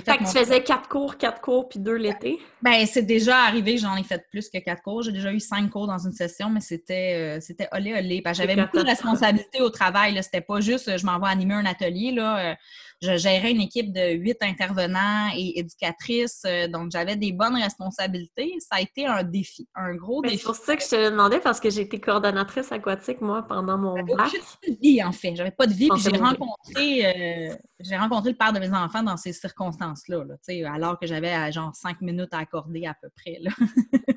que 0.00 0.24
tu 0.24 0.38
faisais 0.38 0.62
quatre 0.62 0.88
cours, 0.88 1.16
quatre 1.16 1.40
cours, 1.40 1.68
puis 1.68 1.78
deux 1.78 1.94
l'été? 1.94 2.38
Ben, 2.62 2.86
c'est 2.86 3.02
déjà 3.02 3.44
arrivé, 3.44 3.76
j'en 3.76 3.94
ai 3.94 4.02
fait 4.02 4.26
plus 4.30 4.48
que 4.48 4.58
quatre 4.58 4.82
cours. 4.82 5.02
J'ai 5.02 5.12
déjà 5.12 5.32
eu 5.32 5.38
cinq 5.38 5.70
cours 5.70 5.86
dans 5.86 5.98
une 5.98 6.12
session, 6.12 6.50
mais 6.50 6.60
c'était 6.60 7.36
euh, 7.36 7.40
c'était 7.40 7.68
olé 7.72 7.92
olé. 7.92 8.22
J'avais 8.32 8.56
beaucoup 8.56 8.78
de 8.78 8.86
responsabilités 8.86 9.60
au 9.60 9.70
travail. 9.70 10.20
C'était 10.22 10.40
pas 10.40 10.60
juste 10.60 10.96
je 10.96 11.06
m'en 11.06 11.18
vais 11.18 11.28
animer 11.28 11.54
un 11.54 11.66
atelier. 11.66 12.10
Là. 12.10 12.56
Euh, 13.04 13.12
je 13.12 13.16
gérais 13.16 13.50
une 13.50 13.60
équipe 13.60 13.92
de 13.92 14.12
huit 14.12 14.38
intervenants 14.40 15.30
et 15.34 15.58
éducatrices, 15.58 16.42
euh, 16.46 16.68
donc 16.68 16.90
j'avais 16.90 17.16
des 17.16 17.32
bonnes 17.32 17.56
responsabilités. 17.56 18.54
Ça 18.60 18.76
a 18.76 18.80
été 18.80 19.06
un 19.06 19.22
défi, 19.22 19.68
un 19.74 19.94
gros 19.94 20.22
défi. 20.22 20.38
C'est 20.38 20.44
pour 20.44 20.54
ça 20.54 20.76
que 20.76 20.82
je 20.82 20.88
te 20.88 21.10
demandais, 21.10 21.40
parce 21.40 21.60
que 21.60 21.70
j'ai 21.70 21.82
été 21.82 22.00
coordonnatrice 22.00 22.72
aquatique, 22.72 23.20
moi, 23.20 23.42
pendant 23.42 23.78
mon 23.78 23.94
bac. 23.94 24.30
J'avais 24.30 24.74
de 24.74 24.80
vie, 24.80 25.02
en 25.02 25.12
fait. 25.12 25.34
J'avais 25.36 25.50
pas 25.50 25.66
de 25.66 25.74
vie, 25.74 25.88
puis 25.88 26.00
j'ai 26.00 26.16
rencontré, 26.16 27.50
euh, 27.50 27.54
j'ai 27.80 27.96
rencontré 27.96 28.30
le 28.30 28.36
père 28.36 28.52
de 28.52 28.58
mes 28.58 28.72
enfants 28.72 29.02
dans 29.02 29.16
ces 29.16 29.32
circonstances-là, 29.32 30.24
là, 30.24 30.72
alors 30.72 30.98
que 30.98 31.06
j'avais 31.06 31.52
genre 31.52 31.74
cinq 31.74 32.00
minutes 32.00 32.32
à 32.32 32.38
accorder 32.38 32.86
à 32.86 32.94
peu 32.94 33.08
près. 33.10 33.38
Là. 33.40 33.50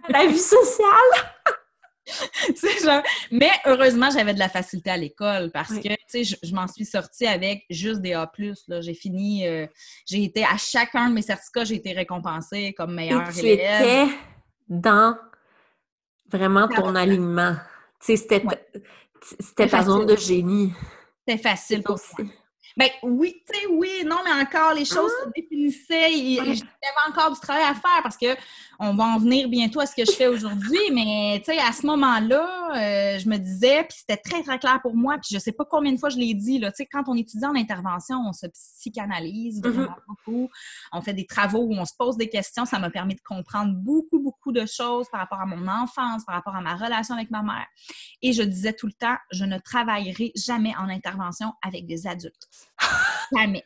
La 0.10 0.26
vie 0.28 0.38
sociale! 0.38 0.86
Mais 3.32 3.52
heureusement, 3.65 4.10
j'avais 4.12 4.34
de 4.34 4.39
la 4.39 4.50
facilité 4.50 4.89
à 4.89 4.98
l'école 4.98 5.52
parce 5.52 5.78
que 5.80 5.89
je, 6.13 6.36
je 6.41 6.54
m'en 6.54 6.67
suis 6.67 6.86
sortie 6.86 7.26
avec 7.26 7.65
juste 7.69 8.02
des 8.02 8.13
A. 8.13 8.32
J'ai 8.80 8.93
fini, 8.93 9.48
euh, 9.48 9.67
j'ai 10.06 10.24
été 10.24 10.43
à 10.43 10.58
chacun 10.58 11.10
de 11.10 11.13
mes 11.13 11.22
certificats, 11.22 11.65
j'ai 11.65 11.76
été 11.76 11.93
récompensée 11.93 12.74
comme 12.74 12.93
meilleure 12.93 13.28
Et 13.30 13.34
tu 13.34 13.48
étais 13.48 14.08
dans 14.67 15.17
vraiment 16.30 16.67
ton 16.67 16.95
alignement. 16.95 17.56
C'était 18.00 18.43
ta 19.56 19.84
zone 19.84 20.06
de 20.06 20.15
génie. 20.15 20.74
C'était 21.26 21.41
facile 21.41 21.84
pour 21.84 22.00
ben 22.77 22.89
oui, 23.03 23.41
tu 23.47 23.60
sais, 23.60 23.65
oui, 23.67 24.03
non, 24.05 24.17
mais 24.23 24.41
encore, 24.41 24.73
les 24.73 24.86
choses 24.86 25.12
se 25.12 25.27
ah! 25.27 25.32
définissaient 25.36 26.13
et, 26.13 26.36
j'avais 26.36 27.10
encore 27.10 27.32
du 27.32 27.39
travail 27.39 27.63
à 27.63 27.73
faire 27.73 28.01
parce 28.03 28.17
que 28.17 28.36
on 28.82 28.95
va 28.95 29.03
en 29.03 29.19
venir 29.19 29.49
bientôt 29.49 29.82
à 29.82 29.86
ce 29.86 29.93
que 29.93 30.05
je 30.05 30.12
fais 30.12 30.27
aujourd'hui, 30.27 30.79
mais 30.93 31.41
tu 31.43 31.51
sais, 31.51 31.60
à 31.60 31.73
ce 31.73 31.86
moment-là, 31.86 32.69
euh, 32.75 33.19
je 33.19 33.27
me 33.27 33.38
disais, 33.38 33.84
puis 33.84 33.97
c'était 33.99 34.17
très, 34.17 34.41
très 34.41 34.58
clair 34.58 34.79
pour 34.82 34.95
moi, 34.95 35.17
puis 35.17 35.29
je 35.34 35.39
sais 35.39 35.51
pas 35.51 35.65
combien 35.65 35.91
de 35.91 35.97
fois 35.97 36.10
je 36.10 36.17
l'ai 36.17 36.34
dit, 36.34 36.60
là, 36.60 36.71
tu 36.71 36.77
sais, 36.77 36.86
quand 36.86 37.03
on 37.08 37.15
étudie 37.15 37.45
en 37.45 37.55
intervention, 37.55 38.17
on 38.25 38.32
se 38.32 38.47
psychanalyse 38.47 39.62
mm-hmm. 39.62 39.69
vraiment 39.69 39.95
beaucoup, 40.08 40.49
on 40.93 41.01
fait 41.01 41.13
des 41.13 41.25
travaux 41.25 41.63
où 41.63 41.73
on 41.73 41.86
se 41.86 41.93
pose 41.97 42.15
des 42.15 42.29
questions, 42.29 42.65
ça 42.65 42.79
m'a 42.79 42.89
permis 42.89 43.15
de 43.15 43.21
comprendre 43.21 43.73
beaucoup, 43.73 44.19
beaucoup 44.19 44.51
de 44.51 44.65
choses 44.65 45.08
par 45.12 45.19
rapport 45.19 45.41
à 45.41 45.45
mon 45.45 45.67
enfance, 45.67 46.23
par 46.25 46.36
rapport 46.36 46.55
à 46.55 46.62
ma 46.62 46.75
relation 46.75 47.15
avec 47.15 47.32
ma 47.32 47.43
mère. 47.43 47.67
Et 48.21 48.32
je 48.32 48.43
disais 48.43 48.73
tout 48.73 48.88
le 48.88 48.93
temps, 48.93 49.17
je 49.32 49.43
ne 49.43 49.58
travaillerai 49.58 50.32
jamais 50.36 50.73
en 50.77 50.89
intervention 50.89 51.53
avec 51.63 51.86
des 51.86 52.08
adultes. 52.08 52.47
Jamais. 53.36 53.63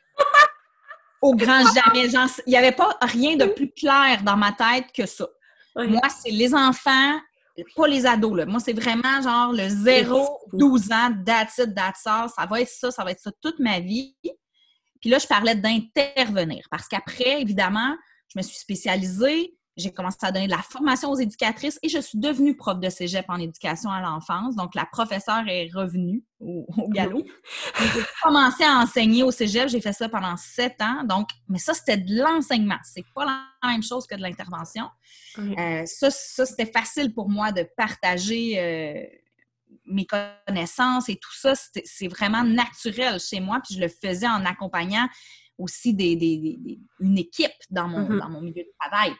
Au 1.21 1.35
grand 1.35 1.63
jamais. 1.73 2.07
Il 2.07 2.49
n'y 2.49 2.57
avait 2.57 2.73
pas 2.73 2.97
rien 3.01 3.35
de 3.37 3.45
plus 3.45 3.71
clair 3.71 4.21
dans 4.23 4.35
ma 4.35 4.51
tête 4.51 4.91
que 4.93 5.05
ça. 5.05 5.27
Moi, 5.75 6.01
c'est 6.09 6.31
les 6.31 6.53
enfants, 6.53 7.19
pas 7.75 7.87
les 7.87 8.05
ados. 8.05 8.45
Moi, 8.45 8.59
c'est 8.59 8.73
vraiment 8.73 9.21
genre 9.21 9.53
le 9.53 9.63
0-12 9.63 10.93
ans, 10.93 11.15
that's 11.25 11.57
it, 11.57 11.73
that's 11.75 12.05
all. 12.05 12.29
Ça 12.29 12.45
va 12.45 12.61
être 12.61 12.69
ça, 12.69 12.91
ça 12.91 13.03
va 13.03 13.11
être 13.11 13.21
ça 13.21 13.31
toute 13.41 13.59
ma 13.59 13.79
vie. 13.79 14.15
Puis 15.01 15.09
là, 15.09 15.17
je 15.17 15.27
parlais 15.27 15.55
d'intervenir 15.55 16.65
parce 16.69 16.87
qu'après, 16.87 17.41
évidemment, 17.41 17.95
je 18.29 18.37
me 18.37 18.43
suis 18.43 18.57
spécialisée 18.57 19.53
j'ai 19.75 19.91
commencé 19.91 20.17
à 20.21 20.31
donner 20.31 20.45
de 20.45 20.51
la 20.51 20.61
formation 20.61 21.09
aux 21.09 21.15
éducatrices 21.15 21.79
et 21.81 21.89
je 21.89 21.97
suis 21.97 22.19
devenue 22.19 22.55
prof 22.55 22.79
de 22.79 22.89
cégep 22.89 23.25
en 23.27 23.39
éducation 23.39 23.89
à 23.89 24.01
l'enfance. 24.01 24.55
Donc, 24.55 24.75
la 24.75 24.85
professeure 24.85 25.43
est 25.47 25.69
revenue 25.73 26.23
au, 26.39 26.67
galop. 26.89 27.25
J'ai 27.79 28.03
commencé 28.21 28.63
à 28.63 28.77
enseigner 28.79 29.23
au 29.23 29.31
cégep. 29.31 29.69
J'ai 29.69 29.81
fait 29.81 29.93
ça 29.93 30.09
pendant 30.09 30.37
sept 30.37 30.79
ans. 30.81 31.03
Donc, 31.05 31.29
mais 31.47 31.57
ça, 31.57 31.73
c'était 31.73 31.97
de 31.97 32.21
l'enseignement. 32.21 32.77
C'est 32.83 33.05
pas 33.15 33.25
la 33.25 33.69
même 33.69 33.81
chose 33.81 34.05
que 34.05 34.15
de 34.15 34.21
l'intervention. 34.21 34.89
Euh, 35.39 35.83
ça, 35.85 36.11
c'était 36.11 36.71
facile 36.71 37.13
pour 37.13 37.29
moi 37.29 37.51
de 37.51 37.67
partager 37.75 38.59
euh, 38.59 39.03
mes 39.87 40.05
connaissances 40.05 41.09
et 41.09 41.15
tout 41.15 41.33
ça. 41.33 41.53
C'est 41.83 42.07
vraiment 42.07 42.43
naturel 42.43 43.19
chez 43.19 43.39
moi. 43.39 43.59
Puis, 43.65 43.75
je 43.75 43.81
le 43.81 43.87
faisais 43.87 44.27
en 44.27 44.45
accompagnant 44.45 45.07
aussi 45.57 45.95
des, 45.95 46.79
une 46.99 47.17
équipe 47.17 47.51
dans 47.71 47.87
mon, 47.87 48.07
mm-hmm. 48.07 48.19
dans 48.19 48.29
mon 48.29 48.41
milieu 48.41 48.63
de 48.63 48.71
travail. 48.79 49.15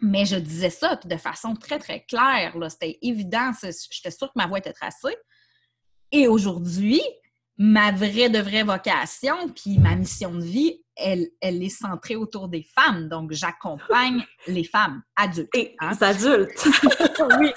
Mais 0.00 0.24
je 0.24 0.36
disais 0.36 0.70
ça 0.70 0.96
de 0.96 1.16
façon 1.16 1.54
très, 1.54 1.78
très 1.78 2.04
claire. 2.04 2.54
C'était 2.70 2.98
évident. 3.02 3.50
J'étais 3.62 4.10
sûre 4.10 4.28
que 4.28 4.36
ma 4.36 4.46
voix 4.46 4.58
était 4.58 4.72
tracée. 4.72 5.16
Et 6.12 6.28
aujourd'hui, 6.28 7.02
ma 7.58 7.90
vraie 7.90 8.30
de 8.30 8.38
vraie 8.38 8.62
vocation, 8.62 9.48
puis 9.48 9.78
ma 9.78 9.96
mission 9.96 10.32
de 10.32 10.44
vie, 10.44 10.80
elle, 10.96 11.28
elle 11.40 11.62
est 11.62 11.68
centrée 11.68 12.16
autour 12.16 12.48
des 12.48 12.64
femmes. 12.74 13.08
Donc, 13.08 13.32
j'accompagne 13.32 14.24
les 14.46 14.64
femmes 14.64 15.02
adultes. 15.16 15.54
Et 15.54 15.74
hein. 15.80 15.90
les 15.92 16.04
adultes. 16.04 16.68
oui. 17.40 17.52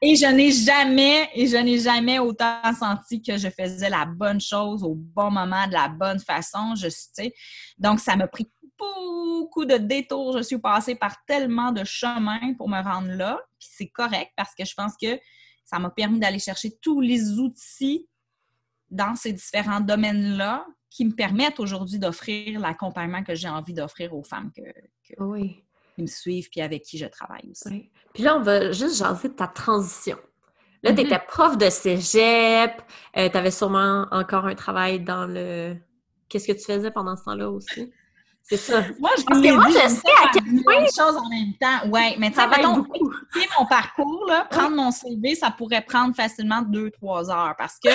Et 0.00 0.14
je 0.14 0.26
n'ai 0.26 0.52
jamais, 0.52 1.28
et 1.34 1.46
je 1.48 1.56
n'ai 1.56 1.78
jamais 1.78 2.20
autant 2.20 2.60
senti 2.78 3.20
que 3.20 3.36
je 3.36 3.48
faisais 3.48 3.90
la 3.90 4.04
bonne 4.04 4.40
chose 4.40 4.84
au 4.84 4.94
bon 4.94 5.30
moment, 5.30 5.66
de 5.66 5.72
la 5.72 5.88
bonne 5.88 6.20
façon. 6.20 6.74
Je, 6.76 6.88
sais. 6.88 7.32
Donc, 7.78 7.98
ça 7.98 8.14
m'a 8.14 8.28
pris 8.28 8.48
beaucoup 8.78 9.64
de 9.64 9.76
détours. 9.76 10.38
Je 10.38 10.42
suis 10.42 10.58
passée 10.58 10.94
par 10.94 11.24
tellement 11.26 11.72
de 11.72 11.84
chemins 11.84 12.54
pour 12.56 12.68
me 12.68 12.80
rendre 12.82 13.10
là. 13.12 13.40
Puis 13.58 13.68
c'est 13.72 13.88
correct 13.88 14.32
parce 14.36 14.54
que 14.54 14.64
je 14.64 14.74
pense 14.74 14.92
que 15.00 15.18
ça 15.64 15.78
m'a 15.78 15.90
permis 15.90 16.18
d'aller 16.18 16.38
chercher 16.38 16.76
tous 16.80 17.00
les 17.00 17.38
outils 17.38 18.08
dans 18.90 19.14
ces 19.14 19.32
différents 19.32 19.80
domaines-là 19.80 20.66
qui 20.90 21.04
me 21.04 21.12
permettent 21.12 21.60
aujourd'hui 21.60 21.98
d'offrir 21.98 22.58
l'accompagnement 22.60 23.22
que 23.22 23.34
j'ai 23.34 23.48
envie 23.48 23.74
d'offrir 23.74 24.14
aux 24.14 24.22
femmes 24.22 24.50
que, 24.56 24.62
qui 25.02 25.14
me 26.02 26.06
suivent 26.06 26.48
puis 26.50 26.60
avec 26.60 26.82
qui 26.82 26.96
je 26.96 27.06
travaille 27.06 27.50
aussi. 27.50 27.90
Puis 28.14 28.22
là, 28.22 28.36
on 28.36 28.42
va 28.42 28.72
juste 28.72 28.96
jaser 28.96 29.28
de 29.28 29.34
ta 29.34 29.46
transition. 29.46 30.16
Là, 30.82 30.94
tu 30.94 31.02
étais 31.02 31.16
mm-hmm. 31.16 31.26
prof 31.26 31.58
de 31.58 31.70
cégep, 31.70 32.82
euh, 33.16 33.28
tu 33.28 33.36
avais 33.36 33.50
sûrement 33.50 34.06
encore 34.10 34.46
un 34.46 34.54
travail 34.54 35.00
dans 35.00 35.26
le... 35.26 35.76
Qu'est-ce 36.28 36.46
que 36.46 36.52
tu 36.52 36.64
faisais 36.64 36.90
pendant 36.90 37.16
ce 37.16 37.24
temps-là 37.24 37.50
aussi? 37.50 37.92
C'est 38.48 38.56
ça. 38.56 38.82
Moi, 38.98 39.10
je 39.18 39.24
Parce 39.24 39.40
que 39.40 39.52
moi, 39.52 39.66
je 39.68 39.88
sais 39.88 40.24
à 40.24 40.30
quel 40.32 40.62
point. 40.64 40.86
choses 40.86 41.16
en 41.16 41.28
même 41.28 41.52
temps. 41.60 41.88
Oui, 41.92 42.16
mais 42.18 42.30
tu 42.30 42.36
sais, 42.40 43.48
mon 43.58 43.66
parcours, 43.66 44.24
là, 44.26 44.46
prendre 44.50 44.74
mon 44.74 44.90
CV, 44.90 45.34
ça 45.34 45.50
pourrait 45.50 45.82
prendre 45.82 46.16
facilement 46.16 46.62
deux, 46.62 46.90
trois 46.90 47.30
heures 47.30 47.54
parce 47.58 47.78
que 47.78 47.90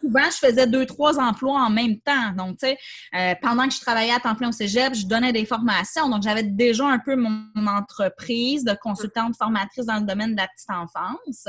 souvent, 0.00 0.30
je 0.30 0.46
faisais 0.46 0.68
deux, 0.68 0.86
trois 0.86 1.18
emplois 1.18 1.62
en 1.62 1.70
même 1.70 1.98
temps. 1.98 2.30
Donc, 2.36 2.58
tu 2.58 2.68
sais, 2.68 2.78
euh, 3.16 3.34
pendant 3.42 3.66
que 3.66 3.74
je 3.74 3.80
travaillais 3.80 4.12
à 4.12 4.20
temps 4.20 4.36
plein 4.36 4.50
au 4.50 4.52
cégep, 4.52 4.94
je 4.94 5.04
donnais 5.04 5.32
des 5.32 5.44
formations. 5.44 6.08
Donc, 6.08 6.22
j'avais 6.22 6.44
déjà 6.44 6.86
un 6.86 7.00
peu 7.00 7.16
mon 7.16 7.66
entreprise 7.66 8.62
de 8.62 8.76
consultante 8.80 9.36
formatrice 9.36 9.86
dans 9.86 9.98
le 9.98 10.06
domaine 10.06 10.36
de 10.36 10.40
la 10.40 10.46
petite 10.46 10.70
enfance 10.70 11.48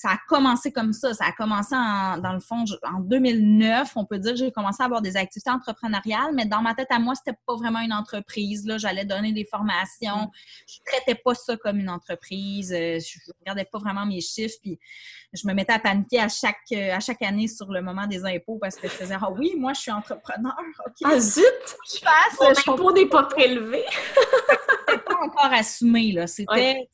ça 0.00 0.12
a 0.12 0.18
commencé 0.28 0.72
comme 0.72 0.94
ça. 0.94 1.12
Ça 1.12 1.26
a 1.26 1.32
commencé 1.32 1.74
dans 1.74 2.32
le 2.32 2.40
fond 2.40 2.64
en 2.90 3.00
2009. 3.00 3.92
On 3.96 4.06
peut 4.06 4.18
dire 4.18 4.32
que 4.32 4.38
j'ai 4.38 4.50
commencé 4.50 4.82
à 4.82 4.86
avoir 4.86 5.02
des 5.02 5.18
activités 5.18 5.50
entrepreneuriales, 5.50 6.30
mais 6.32 6.46
dans 6.46 6.62
ma 6.62 6.74
tête 6.74 6.88
à 6.90 6.98
moi, 6.98 7.14
c'était 7.14 7.36
pas 7.46 7.54
vraiment 7.54 7.80
une 7.80 7.92
entreprise. 7.92 8.64
Là, 8.64 8.78
j'allais 8.78 9.04
donner 9.04 9.34
des 9.34 9.44
formations. 9.44 10.22
Mm. 10.22 10.30
Je 10.66 10.78
traitais 10.86 11.20
pas 11.22 11.34
ça 11.34 11.54
comme 11.58 11.78
une 11.80 11.90
entreprise. 11.90 12.72
Euh, 12.72 12.98
je 12.98 13.18
regardais 13.40 13.66
pas 13.66 13.78
vraiment 13.78 14.06
mes 14.06 14.22
chiffres. 14.22 14.56
Puis 14.62 14.78
je 15.34 15.46
me 15.46 15.52
mettais 15.52 15.74
à 15.74 15.78
paniquer 15.78 16.20
à 16.20 16.28
chaque, 16.28 16.56
euh, 16.72 16.94
à 16.94 17.00
chaque 17.00 17.20
année 17.20 17.46
sur 17.46 17.70
le 17.70 17.82
moment 17.82 18.06
des 18.06 18.24
impôts 18.24 18.56
parce 18.58 18.76
que 18.76 18.88
je 18.88 18.94
faisais 18.94 19.16
Ah 19.20 19.30
oui, 19.30 19.52
moi 19.58 19.74
je 19.74 19.82
suis 19.82 19.92
entrepreneur. 19.92 20.56
Ah 21.04 21.18
zut! 21.18 21.44
Je 21.92 21.98
fasse, 21.98 22.66
Mon 22.66 22.72
impôt 22.72 22.92
n'est 22.92 23.06
pas 23.06 23.24
prélevé. 23.24 23.84
encore 25.22 25.52
assumé. 25.52 26.12
Là. 26.12 26.26
C'était, 26.26 26.88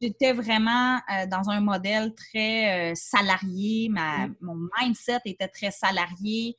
j'étais 0.00 0.32
vraiment 0.32 0.96
euh, 0.96 1.26
dans 1.26 1.50
un 1.50 1.60
modèle 1.60 2.14
très 2.14 2.51
euh, 2.52 2.94
salarié. 2.94 3.88
Ma, 3.88 4.28
mm. 4.28 4.36
Mon 4.40 4.68
mindset 4.78 5.20
était 5.24 5.48
très 5.48 5.70
salarié. 5.70 6.56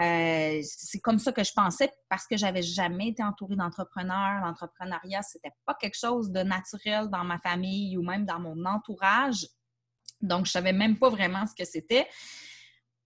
Euh, 0.00 0.60
c'est 0.62 1.00
comme 1.00 1.18
ça 1.18 1.32
que 1.32 1.44
je 1.44 1.52
pensais 1.54 1.90
parce 2.08 2.26
que 2.26 2.36
j'avais 2.36 2.62
jamais 2.62 3.08
été 3.08 3.22
entourée 3.22 3.56
d'entrepreneurs. 3.56 4.44
L'entrepreneuriat, 4.44 5.22
c'était 5.22 5.54
pas 5.64 5.74
quelque 5.74 5.98
chose 5.98 6.30
de 6.30 6.40
naturel 6.40 7.08
dans 7.08 7.24
ma 7.24 7.38
famille 7.38 7.96
ou 7.96 8.02
même 8.02 8.24
dans 8.24 8.40
mon 8.40 8.64
entourage. 8.64 9.46
Donc, 10.20 10.46
je 10.46 10.52
savais 10.52 10.72
même 10.72 10.98
pas 10.98 11.10
vraiment 11.10 11.46
ce 11.46 11.54
que 11.54 11.64
c'était. 11.64 12.08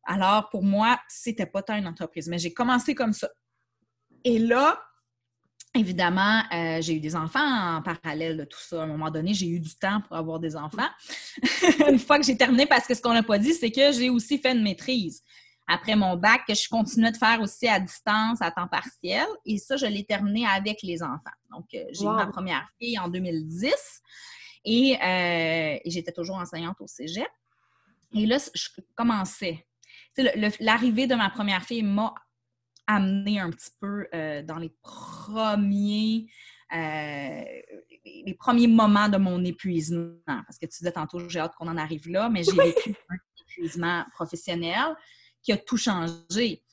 Alors, 0.04 0.48
pour 0.48 0.62
moi, 0.62 0.98
c'était 1.08 1.46
pas 1.46 1.62
tant 1.62 1.76
une 1.76 1.86
entreprise. 1.86 2.28
Mais 2.28 2.38
j'ai 2.38 2.54
commencé 2.54 2.94
comme 2.94 3.12
ça. 3.12 3.28
Et 4.24 4.38
là, 4.38 4.80
Évidemment, 5.74 6.42
euh, 6.52 6.80
j'ai 6.80 6.94
eu 6.94 7.00
des 7.00 7.14
enfants 7.14 7.76
en 7.76 7.82
parallèle 7.82 8.36
de 8.36 8.44
tout 8.44 8.58
ça. 8.58 8.80
À 8.80 8.84
un 8.84 8.86
moment 8.86 9.10
donné, 9.10 9.34
j'ai 9.34 9.48
eu 9.48 9.60
du 9.60 9.76
temps 9.76 10.00
pour 10.00 10.16
avoir 10.16 10.40
des 10.40 10.56
enfants. 10.56 10.88
une 11.88 11.98
fois 11.98 12.18
que 12.18 12.24
j'ai 12.24 12.36
terminé, 12.36 12.66
parce 12.66 12.86
que 12.86 12.94
ce 12.94 13.02
qu'on 13.02 13.12
n'a 13.12 13.22
pas 13.22 13.38
dit, 13.38 13.52
c'est 13.52 13.70
que 13.70 13.92
j'ai 13.92 14.08
aussi 14.08 14.38
fait 14.38 14.52
une 14.52 14.62
maîtrise 14.62 15.22
après 15.68 15.94
mon 15.94 16.16
bac 16.16 16.42
que 16.48 16.54
je 16.54 16.66
continuais 16.68 17.12
de 17.12 17.16
faire 17.16 17.40
aussi 17.42 17.68
à 17.68 17.78
distance, 17.78 18.40
à 18.40 18.50
temps 18.50 18.66
partiel. 18.66 19.26
Et 19.44 19.58
ça, 19.58 19.76
je 19.76 19.84
l'ai 19.84 20.04
terminé 20.04 20.46
avec 20.46 20.82
les 20.82 21.02
enfants. 21.02 21.36
Donc, 21.50 21.66
euh, 21.74 21.84
j'ai 21.92 22.04
eu 22.04 22.08
ma 22.08 22.26
première 22.26 22.66
fille 22.80 22.98
en 22.98 23.08
2010 23.08 23.70
euh, 23.70 23.70
et, 24.64 25.80
j'étais 25.84 26.12
toujours 26.12 26.36
enseignante 26.36 26.80
au 26.80 26.86
cégep. 26.86 27.28
Et 28.14 28.24
là, 28.24 28.38
je 28.54 28.68
commençais. 28.96 29.66
L'arrivée 30.60 31.06
de 31.06 31.14
ma 31.14 31.28
première 31.28 31.62
fille 31.62 31.82
m'a 31.82 32.14
amener 32.88 33.38
un 33.38 33.50
petit 33.50 33.70
peu 33.80 34.08
euh, 34.14 34.42
dans 34.42 34.56
les 34.56 34.74
premiers, 34.82 36.26
euh, 36.74 37.44
les 38.04 38.34
premiers 38.34 38.66
moments 38.66 39.08
de 39.08 39.18
mon 39.18 39.44
épuisement. 39.44 40.14
Parce 40.26 40.58
que 40.58 40.66
tu 40.66 40.78
disais 40.78 40.92
tantôt, 40.92 41.28
j'ai 41.28 41.38
hâte 41.38 41.54
qu'on 41.56 41.68
en 41.68 41.76
arrive 41.76 42.08
là, 42.08 42.28
mais 42.30 42.42
j'ai 42.42 42.52
vécu 42.52 42.94
un 43.10 43.16
épuisement 43.42 44.04
professionnel 44.12 44.96
qui 45.42 45.52
a 45.52 45.58
tout 45.58 45.76
changé. 45.76 46.64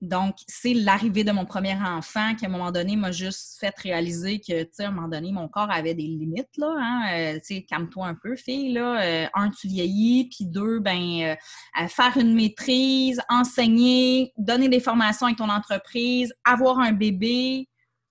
Donc, 0.00 0.36
c'est 0.48 0.74
l'arrivée 0.74 1.24
de 1.24 1.32
mon 1.32 1.46
premier 1.46 1.74
enfant 1.74 2.34
qui, 2.34 2.44
à 2.44 2.48
un 2.48 2.50
moment 2.50 2.72
donné, 2.72 2.96
m'a 2.96 3.12
juste 3.12 3.58
fait 3.58 3.74
réaliser 3.78 4.38
que, 4.38 4.64
tu 4.64 4.70
sais, 4.72 4.84
à 4.84 4.88
un 4.88 4.90
moment 4.90 5.08
donné, 5.08 5.32
mon 5.32 5.48
corps 5.48 5.70
avait 5.70 5.94
des 5.94 6.02
limites, 6.02 6.56
là. 6.58 6.74
Hein? 6.78 7.02
Euh, 7.12 7.34
tu 7.34 7.54
sais, 7.56 7.62
calme-toi 7.62 8.06
un 8.06 8.14
peu, 8.14 8.36
fille, 8.36 8.72
là. 8.72 9.02
Euh, 9.02 9.26
un, 9.34 9.50
tu 9.50 9.68
vieillis, 9.68 10.28
puis 10.28 10.46
deux, 10.46 10.80
ben, 10.80 11.36
euh, 11.80 11.88
faire 11.88 12.16
une 12.18 12.34
maîtrise, 12.34 13.22
enseigner, 13.30 14.32
donner 14.36 14.68
des 14.68 14.80
formations 14.80 15.26
avec 15.26 15.38
ton 15.38 15.48
entreprise, 15.48 16.34
avoir 16.44 16.80
un 16.80 16.92
bébé, 16.92 17.68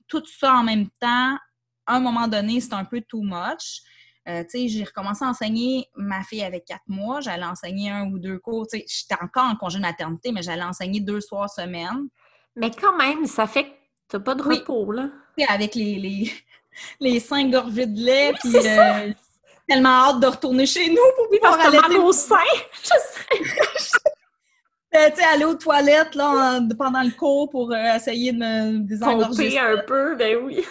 tout 0.08 0.24
ça 0.26 0.56
en 0.56 0.63
même 0.63 0.88
temps, 1.00 1.38
à 1.86 1.96
un 1.96 2.00
moment 2.00 2.28
donné, 2.28 2.62
c'est 2.62 2.74
un 2.74 2.86
peu 2.86 3.02
too 3.02 3.22
much. 3.22 3.82
Euh, 4.30 4.44
j'ai 4.54 4.84
recommencé 4.84 5.26
à 5.26 5.28
enseigner 5.28 5.90
ma 5.96 6.24
fille 6.24 6.44
avec 6.44 6.66
quatre 6.66 6.88
mois. 6.88 7.20
J'allais 7.20 7.46
enseigner 7.46 7.92
un 7.92 8.06
ou 8.06 8.20
deux 8.20 8.40
cours. 8.40 8.66
J'étais 8.72 9.22
encore 9.22 9.46
en 9.46 9.56
congé 9.56 9.78
de 9.78 9.82
maternité, 9.82 10.32
mais 10.32 10.42
j'allais 10.42 10.64
enseigner 10.64 11.02
deux 11.02 11.20
soirs 11.20 11.50
semaine. 11.50 12.08
Mais 12.56 12.72
quand 12.72 12.96
même, 12.96 13.26
ça 13.26 13.48
fait 13.48 13.66
que 13.66 13.70
tu 14.10 14.16
n'as 14.18 14.20
pas 14.22 14.36
de 14.36 14.44
repos, 14.44 14.92
là. 14.92 15.10
avec 15.50 15.76
les, 15.76 15.96
les, 15.96 16.32
les 17.00 17.20
cinq 17.20 17.52
gorgées 17.52 17.86
de 17.86 18.00
lait, 18.00 18.34
puis 18.40 18.56
euh, 18.56 19.12
tellement 19.68 20.10
hâte 20.10 20.20
de 20.22 20.28
retourner 20.28 20.66
chez 20.66 20.90
nous 20.90 20.96
pour 21.18 21.30
pouvoir 21.30 21.60
aller 21.60 21.98
au 21.98 22.12
sein. 22.14 22.38
Je 22.82 22.88
sais. 22.88 23.90
Ben, 24.92 25.12
tu 25.16 25.18
sais, 25.18 25.28
aller 25.28 25.46
aux 25.46 25.56
toilettes 25.56 26.16
là, 26.16 26.62
pendant 26.78 27.04
le 27.04 27.12
cours 27.12 27.50
pour 27.50 27.74
euh, 27.74 27.96
essayer 27.96 28.32
de 28.32 28.38
me 28.38 28.80
désengorger. 28.80 29.60
un 29.60 29.80
peu, 29.86 30.16
ben 30.16 30.38
oui. 30.44 30.64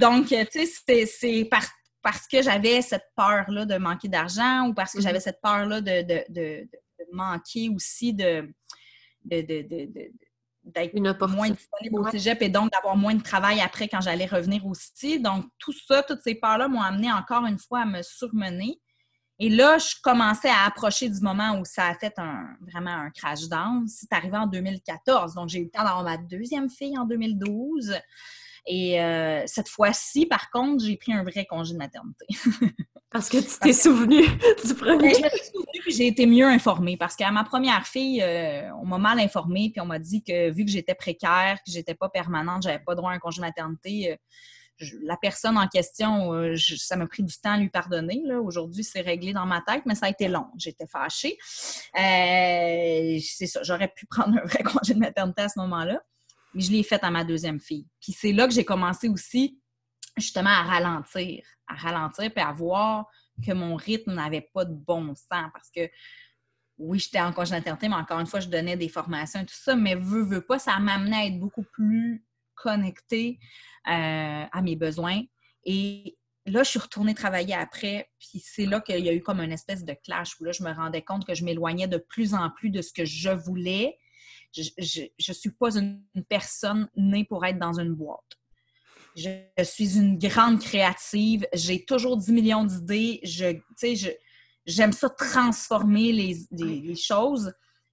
Donc, 0.00 0.28
tu 0.28 0.66
sais, 0.66 1.06
c'est 1.06 1.44
parce 2.02 2.26
que 2.26 2.42
j'avais 2.42 2.82
cette 2.82 3.06
peur-là 3.16 3.64
de 3.64 3.76
manquer 3.76 4.08
d'argent 4.08 4.68
ou 4.68 4.74
parce 4.74 4.92
que 4.92 5.00
j'avais 5.00 5.18
mm-hmm. 5.18 5.22
cette 5.22 5.40
peur-là 5.40 5.80
de, 5.80 6.68
manquer 7.12 7.70
aussi 7.70 8.12
de, 8.12 8.52
d'être 9.24 11.26
moins 11.26 11.50
disponible 11.50 12.00
au 12.00 12.10
cégep 12.10 12.42
et 12.42 12.48
donc 12.48 12.72
d'avoir 12.72 12.96
moins 12.96 13.14
de 13.14 13.22
travail 13.22 13.60
après 13.60 13.88
quand 13.88 14.00
j'allais 14.00 14.26
revenir 14.26 14.66
aussi. 14.66 15.20
Donc, 15.20 15.46
tout 15.58 15.72
ça, 15.72 16.02
toutes 16.02 16.22
ces 16.22 16.34
peurs-là 16.34 16.68
m'ont 16.68 16.82
amené 16.82 17.12
encore 17.12 17.46
une 17.46 17.58
fois 17.58 17.80
à 17.80 17.86
me 17.86 18.02
surmener. 18.02 18.80
Et 19.40 19.48
là, 19.48 19.78
je 19.78 19.94
commençais 20.02 20.48
à 20.48 20.64
approcher 20.66 21.08
du 21.08 21.20
moment 21.20 21.60
où 21.60 21.64
ça 21.64 21.86
a 21.86 21.94
fait 21.94 22.18
un, 22.18 22.56
vraiment 22.60 22.90
un 22.90 23.10
crash 23.10 23.48
down. 23.48 23.86
C'est 23.86 24.12
arrivé 24.12 24.36
en 24.36 24.48
2014. 24.48 25.34
Donc, 25.34 25.48
j'ai 25.48 25.60
eu 25.60 25.64
le 25.64 25.70
temps 25.70 25.84
d'avoir 25.84 26.02
ma 26.02 26.16
deuxième 26.16 26.68
fille 26.68 26.98
en 26.98 27.04
2012. 27.04 27.94
Et 28.70 29.00
euh, 29.00 29.42
cette 29.46 29.70
fois-ci, 29.70 30.26
par 30.26 30.50
contre, 30.50 30.84
j'ai 30.84 30.98
pris 30.98 31.14
un 31.14 31.22
vrai 31.24 31.46
congé 31.46 31.72
de 31.72 31.78
maternité. 31.78 32.26
parce 33.10 33.30
que 33.30 33.38
tu 33.38 33.58
t'es 33.58 33.72
souvenu 33.72 34.20
du 34.64 34.74
premier. 34.74 35.14
Je 35.14 35.22
me 35.22 35.28
suis 35.30 35.46
souvenue 35.46 35.80
et 35.86 35.90
j'ai 35.90 36.06
été 36.06 36.26
mieux 36.26 36.46
informée 36.46 36.98
parce 36.98 37.16
qu'à 37.16 37.30
ma 37.30 37.44
première 37.44 37.86
fille, 37.86 38.22
euh, 38.22 38.70
on 38.74 38.84
m'a 38.84 38.98
mal 38.98 39.20
informée 39.20 39.70
puis 39.72 39.80
on 39.80 39.86
m'a 39.86 39.98
dit 39.98 40.22
que 40.22 40.50
vu 40.50 40.66
que 40.66 40.70
j'étais 40.70 40.94
précaire, 40.94 41.56
que 41.64 41.72
j'étais 41.72 41.94
pas 41.94 42.10
permanente, 42.10 42.62
j'avais 42.62 42.78
pas 42.78 42.94
droit 42.94 43.10
à 43.10 43.14
un 43.14 43.18
congé 43.18 43.40
de 43.40 43.46
maternité. 43.46 44.12
Euh, 44.12 44.16
la 45.02 45.16
personne 45.16 45.56
en 45.58 45.66
question, 45.66 46.30
ça 46.56 46.94
m'a 46.94 47.08
pris 47.08 47.24
du 47.24 47.34
temps 47.36 47.54
à 47.54 47.58
lui 47.58 47.68
pardonner. 47.68 48.22
Aujourd'hui, 48.40 48.84
c'est 48.84 49.00
réglé 49.00 49.32
dans 49.32 49.44
ma 49.44 49.60
tête, 49.60 49.82
mais 49.86 49.96
ça 49.96 50.06
a 50.06 50.08
été 50.08 50.28
long. 50.28 50.46
J'étais 50.56 50.86
fâchée. 50.86 51.36
c'est 51.96 53.46
ça, 53.46 53.60
j'aurais 53.64 53.88
pu 53.88 54.06
prendre 54.10 54.38
un 54.38 54.46
vrai 54.46 54.62
congé 54.62 54.94
de 54.94 55.00
maternité 55.00 55.42
à 55.42 55.48
ce 55.48 55.58
moment-là 55.58 56.00
mais 56.58 56.64
je 56.64 56.72
l'ai 56.72 56.82
faite 56.82 57.04
à 57.04 57.10
ma 57.10 57.22
deuxième 57.22 57.60
fille. 57.60 57.86
Puis 58.00 58.10
c'est 58.10 58.32
là 58.32 58.48
que 58.48 58.52
j'ai 58.52 58.64
commencé 58.64 59.08
aussi 59.08 59.60
justement 60.16 60.50
à 60.50 60.64
ralentir, 60.64 61.44
à 61.68 61.74
ralentir, 61.76 62.32
puis 62.34 62.42
à 62.42 62.50
voir 62.50 63.06
que 63.46 63.52
mon 63.52 63.76
rythme 63.76 64.12
n'avait 64.12 64.50
pas 64.52 64.64
de 64.64 64.74
bon 64.74 65.14
sens 65.14 65.50
parce 65.52 65.70
que 65.70 65.88
oui, 66.78 66.98
j'étais 66.98 67.20
en 67.20 67.32
congé 67.32 67.54
mais 67.64 67.88
encore 67.94 68.18
une 68.18 68.26
fois, 68.26 68.40
je 68.40 68.48
donnais 68.48 68.76
des 68.76 68.88
formations 68.88 69.40
et 69.40 69.46
tout 69.46 69.54
ça, 69.54 69.76
mais 69.76 69.94
veux, 69.94 70.24
veux 70.24 70.40
pas, 70.40 70.58
ça 70.58 70.76
m'amenait 70.80 71.16
à 71.16 71.26
être 71.26 71.38
beaucoup 71.38 71.62
plus 71.62 72.24
connectée 72.56 73.38
euh, 73.86 74.44
à 74.50 74.60
mes 74.60 74.74
besoins. 74.74 75.22
Et 75.64 76.18
là, 76.44 76.64
je 76.64 76.70
suis 76.70 76.78
retournée 76.80 77.14
travailler 77.14 77.54
après, 77.54 78.10
puis 78.18 78.40
c'est 78.40 78.66
là 78.66 78.80
qu'il 78.80 79.04
y 79.04 79.08
a 79.08 79.12
eu 79.12 79.22
comme 79.22 79.40
une 79.40 79.52
espèce 79.52 79.84
de 79.84 79.94
clash 80.04 80.40
où 80.40 80.44
là, 80.44 80.50
je 80.50 80.64
me 80.64 80.72
rendais 80.72 81.02
compte 81.02 81.24
que 81.24 81.34
je 81.34 81.44
m'éloignais 81.44 81.86
de 81.86 81.98
plus 81.98 82.34
en 82.34 82.50
plus 82.50 82.70
de 82.70 82.82
ce 82.82 82.92
que 82.92 83.04
je 83.04 83.30
voulais 83.30 83.96
je 84.52 85.02
ne 85.28 85.34
suis 85.34 85.50
pas 85.50 85.76
une, 85.76 86.02
personne 86.28 86.88
née 86.96 87.24
pour 87.24 87.44
être 87.44 87.58
dans 87.58 87.78
une 87.78 87.94
boîte. 87.94 88.20
Je, 89.16 89.64
suis 89.64 89.96
une 89.96 90.18
grande 90.18 90.60
créative. 90.60 91.46
J'ai 91.52 91.84
toujours 91.84 92.16
10 92.16 92.32
millions 92.32 92.64
d'idées. 92.64 93.20
Je, 93.24 93.56
j'aime 94.66 94.92
ça 94.92 95.08
transformer 95.08 96.12
les, 96.12 96.94
choses. 96.94 97.52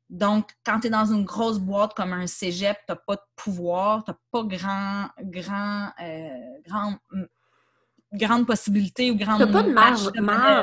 Donc, 0.10 0.50
quand 0.63 0.82
tu 0.82 0.88
es 0.88 0.89
dans 0.89 1.12
une 1.12 1.26
grosse 1.26 1.58
boîte 1.58 1.94
comme 1.96 2.13
un 2.13 2.28
cégep, 2.28 2.78
tu 2.86 2.91
n'as 2.91 2.96
pas 2.96 3.15
de 3.15 3.22
pouvoir, 3.36 4.04
tu 4.04 4.12
n'as 4.12 4.18
pas 4.32 4.44
grand, 4.44 5.10
grand, 5.20 5.89
euh, 6.00 6.30
grand, 6.68 6.96
grande 8.13 8.46
possibilité 8.46 9.10
ou 9.10 9.15
grande. 9.15 9.46
Tu 9.46 9.52
pas 9.52 9.63
de 9.63 9.72
marge. 9.72 10.12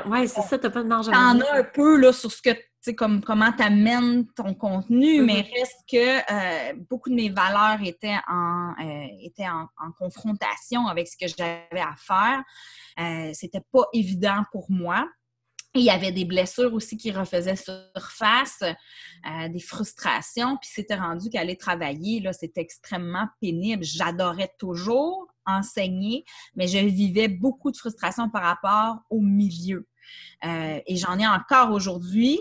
Oui, 0.07 0.28
c'est 0.28 0.42
ça, 0.42 0.59
tu 0.59 0.70
pas 0.70 0.83
de 0.83 0.88
marge. 0.88 1.07
Tu 1.07 1.14
en 1.14 1.40
as 1.40 1.59
un 1.59 1.64
peu 1.64 1.98
là, 1.98 2.12
sur 2.12 2.31
ce 2.31 2.40
que 2.40 2.50
sais, 2.83 2.95
comme 2.95 3.23
comment 3.23 3.53
tu 3.53 3.62
amènes 3.62 4.27
ton 4.35 4.55
contenu, 4.55 5.21
mm-hmm. 5.21 5.25
mais 5.25 5.40
reste 5.42 5.85
que 5.88 6.18
euh, 6.33 6.75
beaucoup 6.90 7.11
de 7.11 7.14
mes 7.14 7.31
valeurs 7.31 7.81
étaient 7.83 8.18
en, 8.29 8.73
euh, 8.81 9.07
étaient 9.21 9.49
en, 9.49 9.68
confrontation 9.99 10.88
avec 10.88 11.07
ce 11.07 11.16
que 11.16 11.29
j'avais 11.29 11.81
à 11.81 11.95
faire. 11.97 12.42
Euh, 12.99 13.31
C'était 13.35 13.62
pas 13.73 13.85
évident 13.92 14.42
pour 14.51 14.71
moi. 14.71 15.09
il 15.75 15.83
y 15.83 15.90
avait 15.90 16.12
des 16.12 16.25
blessures 16.25 16.75
aussi 16.75 16.97
qui 16.97 17.12
refaisaient 17.12 17.57
surface, 17.57 18.62
euh, 18.62 19.49
des 19.49 19.61
frustrations, 19.61 20.57
puis 20.57 20.71
c'était 20.73 20.97
rendu 20.97 21.31
qu'aller 21.31 21.57
travailler, 21.57 22.21
là, 22.21 22.33
c'était 22.33 22.61
extrêmement 22.61 23.29
pénible. 23.40 23.85
J'adorais 23.85 24.53
toujours 24.59 25.29
enseigner, 25.47 26.25
mais 26.57 26.66
je 26.66 26.79
vivais 26.79 27.29
beaucoup 27.29 27.71
de 27.71 27.77
frustration 27.77 28.29
par 28.29 28.42
rapport 28.42 29.03
au 29.09 29.21
milieu. 29.21 29.87
et 30.42 30.97
j'en 30.97 31.18
ai 31.18 31.27
encore 31.27 31.71
aujourd'hui. 31.71 32.40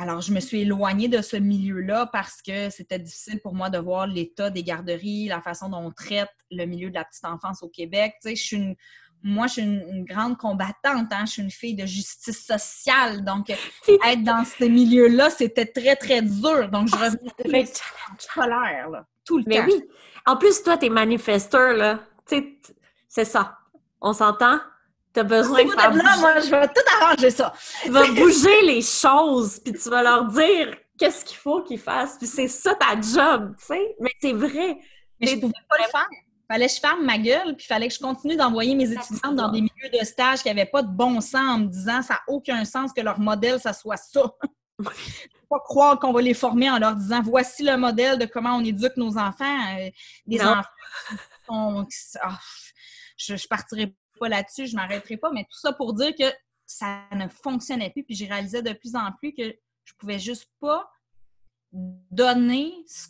Alors, 0.00 0.20
je 0.20 0.32
me 0.32 0.38
suis 0.38 0.60
éloignée 0.60 1.08
de 1.08 1.20
ce 1.20 1.36
milieu-là 1.36 2.06
parce 2.12 2.40
que 2.40 2.70
c'était 2.70 3.00
difficile 3.00 3.40
pour 3.40 3.52
moi 3.52 3.68
de 3.68 3.78
voir 3.78 4.06
l'état 4.06 4.48
des 4.48 4.62
garderies, 4.62 5.26
la 5.26 5.40
façon 5.40 5.68
dont 5.68 5.78
on 5.78 5.90
traite 5.90 6.30
le 6.52 6.66
milieu 6.66 6.88
de 6.88 6.94
la 6.94 7.04
petite 7.04 7.24
enfance 7.24 7.64
au 7.64 7.68
Québec. 7.68 8.14
Tu 8.22 8.28
sais, 8.28 8.36
je 8.36 8.42
suis 8.44 8.56
une, 8.56 8.76
moi, 9.24 9.48
je 9.48 9.54
suis 9.54 9.62
une, 9.62 10.04
grande 10.04 10.38
combattante, 10.38 11.08
hein? 11.10 11.24
je 11.26 11.32
suis 11.32 11.42
une 11.42 11.50
fille 11.50 11.74
de 11.74 11.84
justice 11.84 12.46
sociale. 12.46 13.24
Donc, 13.24 13.50
être 13.88 14.22
dans 14.22 14.44
ce 14.44 14.66
milieu-là, 14.66 15.30
c'était 15.30 15.66
très, 15.66 15.96
très 15.96 16.22
dur. 16.22 16.68
Donc, 16.68 16.86
je 16.86 16.94
ah, 16.94 17.10
revenais 17.10 17.64
colère, 18.32 18.90
là, 18.90 19.04
tout 19.24 19.38
le 19.38 19.44
Mais 19.48 19.64
oui. 19.64 19.82
En 20.26 20.36
plus, 20.36 20.62
toi, 20.62 20.78
t'es 20.78 20.90
manifesteur, 20.90 21.72
là. 21.72 22.04
Tu 22.24 22.36
sais, 22.36 22.58
c'est 23.08 23.24
ça. 23.24 23.58
On 24.00 24.12
s'entend? 24.12 24.60
Tu 25.18 25.20
as 25.20 25.24
besoin 25.24 25.64
de 25.64 25.70
faire 25.70 25.92
là, 25.92 26.16
moi, 26.18 26.38
je 26.38 26.48
vais 26.48 26.68
tout 26.68 26.82
arranger 27.00 27.30
ça. 27.30 27.52
Tu 27.82 27.90
vas 27.90 28.06
bouger 28.06 28.62
les 28.62 28.82
choses, 28.82 29.58
puis 29.58 29.72
tu 29.72 29.90
vas 29.90 30.00
leur 30.04 30.26
dire 30.26 30.76
qu'est-ce 30.96 31.24
qu'il 31.24 31.36
faut 31.36 31.60
qu'ils 31.62 31.80
fassent. 31.80 32.16
Puis 32.16 32.28
c'est 32.28 32.46
ça 32.46 32.76
ta 32.76 32.94
job, 33.00 33.56
tu 33.58 33.66
sais. 33.66 33.96
Mais 33.98 34.12
c'est 34.20 34.32
vrai. 34.32 34.78
Mais 35.20 35.26
je 35.26 35.40
pouvais 35.40 35.52
pas 35.68 35.76
le 35.78 35.90
faire. 35.90 36.06
Fallait 36.48 36.68
que 36.68 36.72
je 36.72 36.80
ferme 36.80 37.04
ma 37.04 37.18
gueule, 37.18 37.56
puis 37.56 37.66
fallait 37.66 37.88
que 37.88 37.94
je 37.94 37.98
continue 37.98 38.36
d'envoyer 38.36 38.76
mes 38.76 38.92
étudiantes 38.92 39.34
dans 39.34 39.50
des 39.50 39.60
milieux 39.60 39.90
de 39.92 40.04
stage 40.04 40.42
qui 40.42 40.48
n'avaient 40.48 40.70
pas 40.70 40.82
de 40.82 40.88
bon 40.88 41.20
sens 41.20 41.34
en 41.34 41.58
me 41.58 41.66
disant 41.66 42.00
ça 42.00 42.14
n'a 42.14 42.20
aucun 42.28 42.64
sens 42.64 42.92
que 42.92 43.00
leur 43.00 43.18
modèle, 43.18 43.58
ça 43.58 43.72
soit 43.72 43.96
ça. 43.96 44.22
pas 45.50 45.60
croire 45.64 45.98
qu'on 45.98 46.12
va 46.12 46.22
les 46.22 46.34
former 46.34 46.70
en 46.70 46.78
leur 46.78 46.94
disant 46.94 47.22
voici 47.22 47.64
le 47.64 47.76
modèle 47.76 48.18
de 48.18 48.26
comment 48.26 48.56
on 48.56 48.64
éduque 48.64 48.96
nos 48.96 49.18
enfants. 49.18 49.76
Euh, 49.78 49.90
des 50.26 50.40
enfants. 50.40 50.62
Ah, 51.50 52.38
je, 53.16 53.34
je 53.34 53.48
partirai 53.48 53.94
pas 54.18 54.28
là-dessus, 54.28 54.66
je 54.66 54.76
m'arrêterai 54.76 55.16
pas, 55.16 55.30
mais 55.32 55.44
tout 55.44 55.58
ça 55.58 55.72
pour 55.72 55.94
dire 55.94 56.14
que 56.14 56.32
ça 56.66 57.04
ne 57.12 57.28
fonctionnait 57.28 57.90
plus. 57.90 58.04
Puis 58.04 58.14
j'ai 58.14 58.26
réalisé 58.26 58.62
de 58.62 58.72
plus 58.72 58.94
en 58.94 59.10
plus 59.12 59.32
que 59.32 59.54
je 59.84 59.94
pouvais 59.94 60.18
juste 60.18 60.50
pas 60.60 60.90
donner 61.72 62.72
ce 62.86 63.08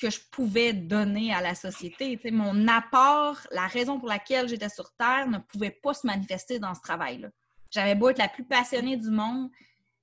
que 0.00 0.10
je 0.10 0.20
pouvais 0.30 0.72
donner 0.72 1.32
à 1.32 1.40
la 1.40 1.54
société. 1.54 2.18
mon 2.30 2.68
apport, 2.68 3.38
la 3.50 3.66
raison 3.66 3.98
pour 3.98 4.08
laquelle 4.08 4.48
j'étais 4.48 4.68
sur 4.68 4.92
Terre 4.92 5.28
ne 5.28 5.38
pouvait 5.38 5.76
pas 5.82 5.94
se 5.94 6.06
manifester 6.06 6.58
dans 6.58 6.74
ce 6.74 6.80
travail-là. 6.80 7.30
J'avais 7.70 7.94
beau 7.94 8.08
être 8.08 8.18
la 8.18 8.28
plus 8.28 8.44
passionnée 8.44 8.96
du 8.96 9.10
monde, 9.10 9.50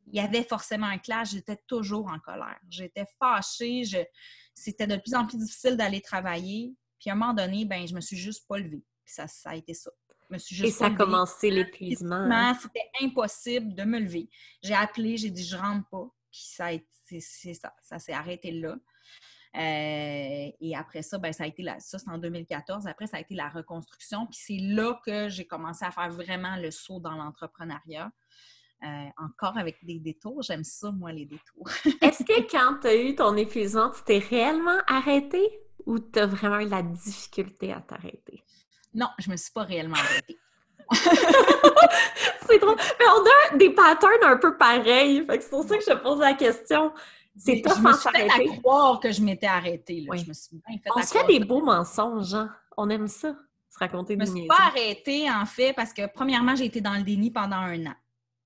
il 0.07 0.15
y 0.15 0.19
avait 0.19 0.43
forcément 0.43 0.85
un 0.85 0.97
clash, 0.97 1.31
j'étais 1.31 1.57
toujours 1.67 2.07
en 2.07 2.19
colère. 2.19 2.59
J'étais 2.69 3.05
fâchée, 3.19 3.85
je... 3.85 3.97
c'était 4.53 4.87
de 4.87 4.97
plus 4.97 5.15
en 5.15 5.25
plus 5.25 5.37
difficile 5.37 5.77
d'aller 5.77 6.01
travailler. 6.01 6.75
Puis 6.99 7.09
à 7.09 7.13
un 7.13 7.15
moment 7.15 7.33
donné, 7.33 7.65
ben, 7.65 7.87
je 7.87 7.95
me 7.95 8.01
suis 8.01 8.17
juste 8.17 8.47
pas 8.47 8.57
levée. 8.57 8.83
Puis 9.03 9.13
ça 9.15 9.25
a 9.45 9.55
été 9.55 9.73
ça. 9.73 9.91
Et 10.31 10.71
ça 10.71 10.87
a 10.87 10.91
commencé 10.91 11.49
l'épuisement. 11.51 12.53
C'était 12.61 12.89
impossible 13.01 13.73
de 13.75 13.83
me 13.83 13.99
lever. 13.99 14.29
J'ai 14.63 14.73
appelé, 14.73 15.17
j'ai 15.17 15.29
dit 15.29 15.45
je 15.45 15.55
rentre 15.55 15.87
pas. 15.89 16.07
Puis 16.31 16.41
ça, 16.43 16.69
c'est 17.03 17.53
ça, 17.53 17.73
ça 17.81 17.99
s'est 17.99 18.13
arrêté 18.13 18.51
là. 18.51 18.75
Euh, 19.55 20.51
et 20.59 20.75
après 20.75 21.01
ça, 21.01 21.17
ben, 21.17 21.31
ça 21.31 21.45
a 21.45 21.47
été 21.47 21.63
la, 21.63 21.79
ça 21.79 21.97
c'est 21.97 22.09
en 22.09 22.17
2014. 22.17 22.87
Après, 22.87 23.07
ça 23.07 23.17
a 23.17 23.19
été 23.21 23.35
la 23.35 23.47
reconstruction. 23.47 24.25
Puis 24.25 24.39
c'est 24.41 24.57
là 24.61 24.99
que 25.05 25.29
j'ai 25.29 25.47
commencé 25.47 25.85
à 25.85 25.91
faire 25.91 26.09
vraiment 26.09 26.57
le 26.57 26.71
saut 26.71 26.99
dans 26.99 27.15
l'entrepreneuriat. 27.15 28.11
Euh, 28.83 29.07
encore 29.17 29.57
avec 29.57 29.83
des 29.85 29.99
détours, 29.99 30.41
j'aime 30.41 30.65
ça, 30.65 30.91
moi, 30.91 31.11
les 31.13 31.25
détours. 31.25 31.69
Est-ce 32.01 32.23
que 32.23 32.51
quand 32.51 32.79
tu 32.81 32.87
as 32.87 32.95
eu 32.95 33.15
ton 33.15 33.35
épuisement, 33.37 33.89
tu 33.89 34.03
t'es 34.03 34.19
réellement 34.19 34.77
arrêté 34.87 35.39
ou 35.85 35.99
tu 35.99 36.19
as 36.19 36.25
vraiment 36.25 36.59
eu 36.59 36.67
la 36.67 36.83
difficulté 36.83 37.71
à 37.71 37.79
t'arrêter? 37.79 38.43
Non, 38.95 39.09
je 39.19 39.29
me 39.29 39.35
suis 39.35 39.51
pas 39.51 39.63
réellement 39.63 39.97
arrêtée. 39.97 40.39
c'est 42.47 42.59
trop. 42.59 42.75
Mais 42.75 43.05
on 43.17 43.53
a 43.53 43.57
des 43.57 43.71
patterns 43.71 44.23
un 44.23 44.37
peu 44.37 44.57
pareils. 44.57 45.25
c'est 45.29 45.49
pour 45.49 45.63
ça 45.63 45.77
que 45.77 45.83
je 45.83 45.91
te 45.91 45.97
pose 45.97 46.19
la 46.19 46.33
question. 46.33 46.93
C'est 47.37 47.61
toi 47.61 47.73
je 47.75 47.81
me 47.81 47.93
suis 47.93 48.09
fait 48.09 48.29
à 48.29 48.57
croire 48.59 48.99
que 48.99 49.11
je 49.11 49.21
m'étais 49.21 49.47
arrêtée. 49.47 50.05
Là. 50.07 50.15
Je 50.15 50.25
me 50.25 50.33
suis 50.33 50.61
bien 50.65 50.77
fait 50.77 50.89
On 50.95 51.01
se 51.01 51.07
fait 51.07 51.27
des 51.27 51.43
beaux 51.43 51.61
mensonges, 51.61 52.33
hein? 52.33 52.49
On 52.77 52.89
aime 52.89 53.07
ça, 53.07 53.35
se 53.69 53.77
raconter 53.77 54.15
des 54.15 54.25
Je 54.25 54.31
me 54.31 54.37
suis 54.37 54.47
pas 54.47 54.67
arrêtée, 54.67 55.29
en 55.29 55.45
fait, 55.45 55.73
parce 55.73 55.91
que 55.91 56.07
premièrement, 56.07 56.55
j'ai 56.55 56.65
été 56.65 56.79
dans 56.79 56.93
le 56.93 57.03
déni 57.03 57.31
pendant 57.31 57.57
un 57.57 57.87
an. 57.87 57.95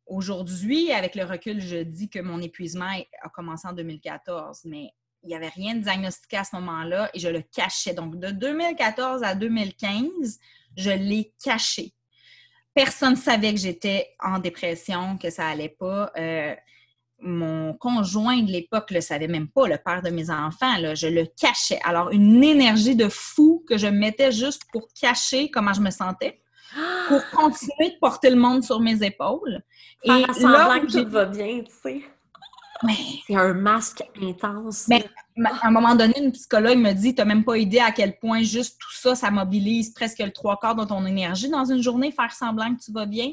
Aujourd'hui, 0.07 0.91
avec 0.91 1.13
le 1.13 1.23
recul, 1.23 1.61
je 1.61 1.77
dis 1.77 2.09
que 2.09 2.19
mon 2.19 2.41
épuisement 2.41 2.91
a 3.21 3.29
commencé 3.29 3.67
en 3.67 3.73
2014, 3.73 4.61
mais 4.65 4.91
il 5.23 5.29
n'y 5.29 5.35
avait 5.35 5.49
rien 5.49 5.75
de 5.75 5.81
diagnostiqué 5.81 6.37
à 6.37 6.43
ce 6.43 6.55
moment-là 6.55 7.09
et 7.13 7.19
je 7.19 7.27
le 7.27 7.41
cachais. 7.41 7.93
Donc, 7.93 8.19
de 8.19 8.31
2014 8.31 9.23
à 9.23 9.35
2015, 9.35 10.39
je 10.77 10.91
l'ai 10.91 11.33
caché. 11.43 11.93
Personne 12.73 13.11
ne 13.11 13.17
savait 13.17 13.53
que 13.53 13.59
j'étais 13.59 14.15
en 14.19 14.39
dépression, 14.39 15.17
que 15.17 15.29
ça 15.29 15.47
allait 15.47 15.75
pas. 15.77 16.11
Euh, 16.17 16.55
mon 17.21 17.73
conjoint 17.73 18.41
de 18.41 18.51
l'époque 18.51 18.91
ne 18.91 18.95
le 18.95 19.01
savait 19.01 19.27
même 19.27 19.49
pas, 19.49 19.67
le 19.67 19.77
père 19.77 20.01
de 20.01 20.09
mes 20.09 20.29
enfants. 20.29 20.77
Là, 20.77 20.95
je 20.95 21.07
le 21.07 21.25
cachais. 21.25 21.79
Alors, 21.83 22.11
une 22.11 22.43
énergie 22.43 22.95
de 22.95 23.09
fou 23.09 23.65
que 23.67 23.77
je 23.77 23.87
mettais 23.87 24.31
juste 24.31 24.63
pour 24.71 24.87
cacher 24.93 25.51
comment 25.51 25.73
je 25.73 25.81
me 25.81 25.91
sentais, 25.91 26.41
pour 27.09 27.21
continuer 27.31 27.89
de 27.89 27.99
porter 27.99 28.29
le 28.29 28.37
monde 28.37 28.63
sur 28.63 28.79
mes 28.79 29.03
épaules. 29.03 29.61
et 30.03 30.07
là, 30.07 30.79
que 30.79 31.03
tout 31.03 31.09
va 31.09 31.25
bien, 31.25 31.61
tu 31.61 31.71
sais. 31.83 32.03
C'est 33.27 33.35
un 33.35 33.53
masque 33.53 34.03
intense. 34.21 34.87
Mais 34.87 35.05
à 35.45 35.67
un 35.67 35.71
moment 35.71 35.95
donné, 35.95 36.13
une 36.17 36.31
psychologue 36.31 36.77
me 36.77 36.93
dit 36.93 37.13
Tu 37.13 37.21
n'as 37.21 37.25
même 37.25 37.43
pas 37.43 37.57
idée 37.57 37.79
à 37.79 37.91
quel 37.91 38.17
point 38.17 38.41
juste 38.41 38.79
tout 38.79 38.93
ça, 38.93 39.15
ça 39.15 39.31
mobilise 39.31 39.91
presque 39.93 40.19
le 40.19 40.31
trois 40.31 40.57
quarts 40.57 40.75
de 40.75 40.85
ton 40.85 41.05
énergie 41.05 41.49
dans 41.49 41.65
une 41.65 41.81
journée, 41.81 42.11
faire 42.11 42.31
semblant 42.31 42.73
que 42.75 42.81
tu 42.81 42.91
vas 42.91 43.05
bien. 43.05 43.31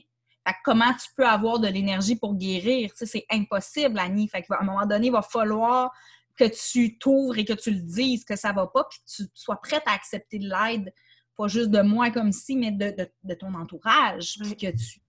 comment 0.65 0.93
tu 0.93 1.09
peux 1.17 1.27
avoir 1.27 1.59
de 1.59 1.69
l'énergie 1.69 2.17
pour 2.17 2.35
guérir? 2.35 2.91
c'est 2.95 3.27
impossible, 3.31 3.99
Annie. 3.99 4.29
Fait 4.29 4.45
à 4.51 4.63
un 4.63 4.65
moment 4.65 4.87
donné, 4.87 5.07
il 5.07 5.13
va 5.13 5.23
falloir 5.23 5.93
que 6.37 6.45
tu 6.45 6.99
t'ouvres 6.99 7.39
et 7.39 7.45
que 7.45 7.55
tu 7.55 7.71
le 7.71 7.81
dises 7.81 8.25
que 8.25 8.37
ça 8.37 8.53
va 8.53 8.67
pas, 8.67 8.85
puis 8.85 9.01
que 9.01 9.23
tu 9.23 9.29
sois 9.35 9.57
prête 9.57 9.83
à 9.87 9.93
accepter 9.93 10.39
de 10.39 10.49
l'aide, 10.49 10.93
pas 11.37 11.49
juste 11.49 11.71
de 11.71 11.81
moi 11.81 12.11
comme 12.11 12.33
si, 12.33 12.57
mais 12.57 12.73
de, 12.73 13.35
ton 13.35 13.55
entourage, 13.55 14.37
puis 14.41 14.57
que 14.57 14.71
tu 14.71 15.01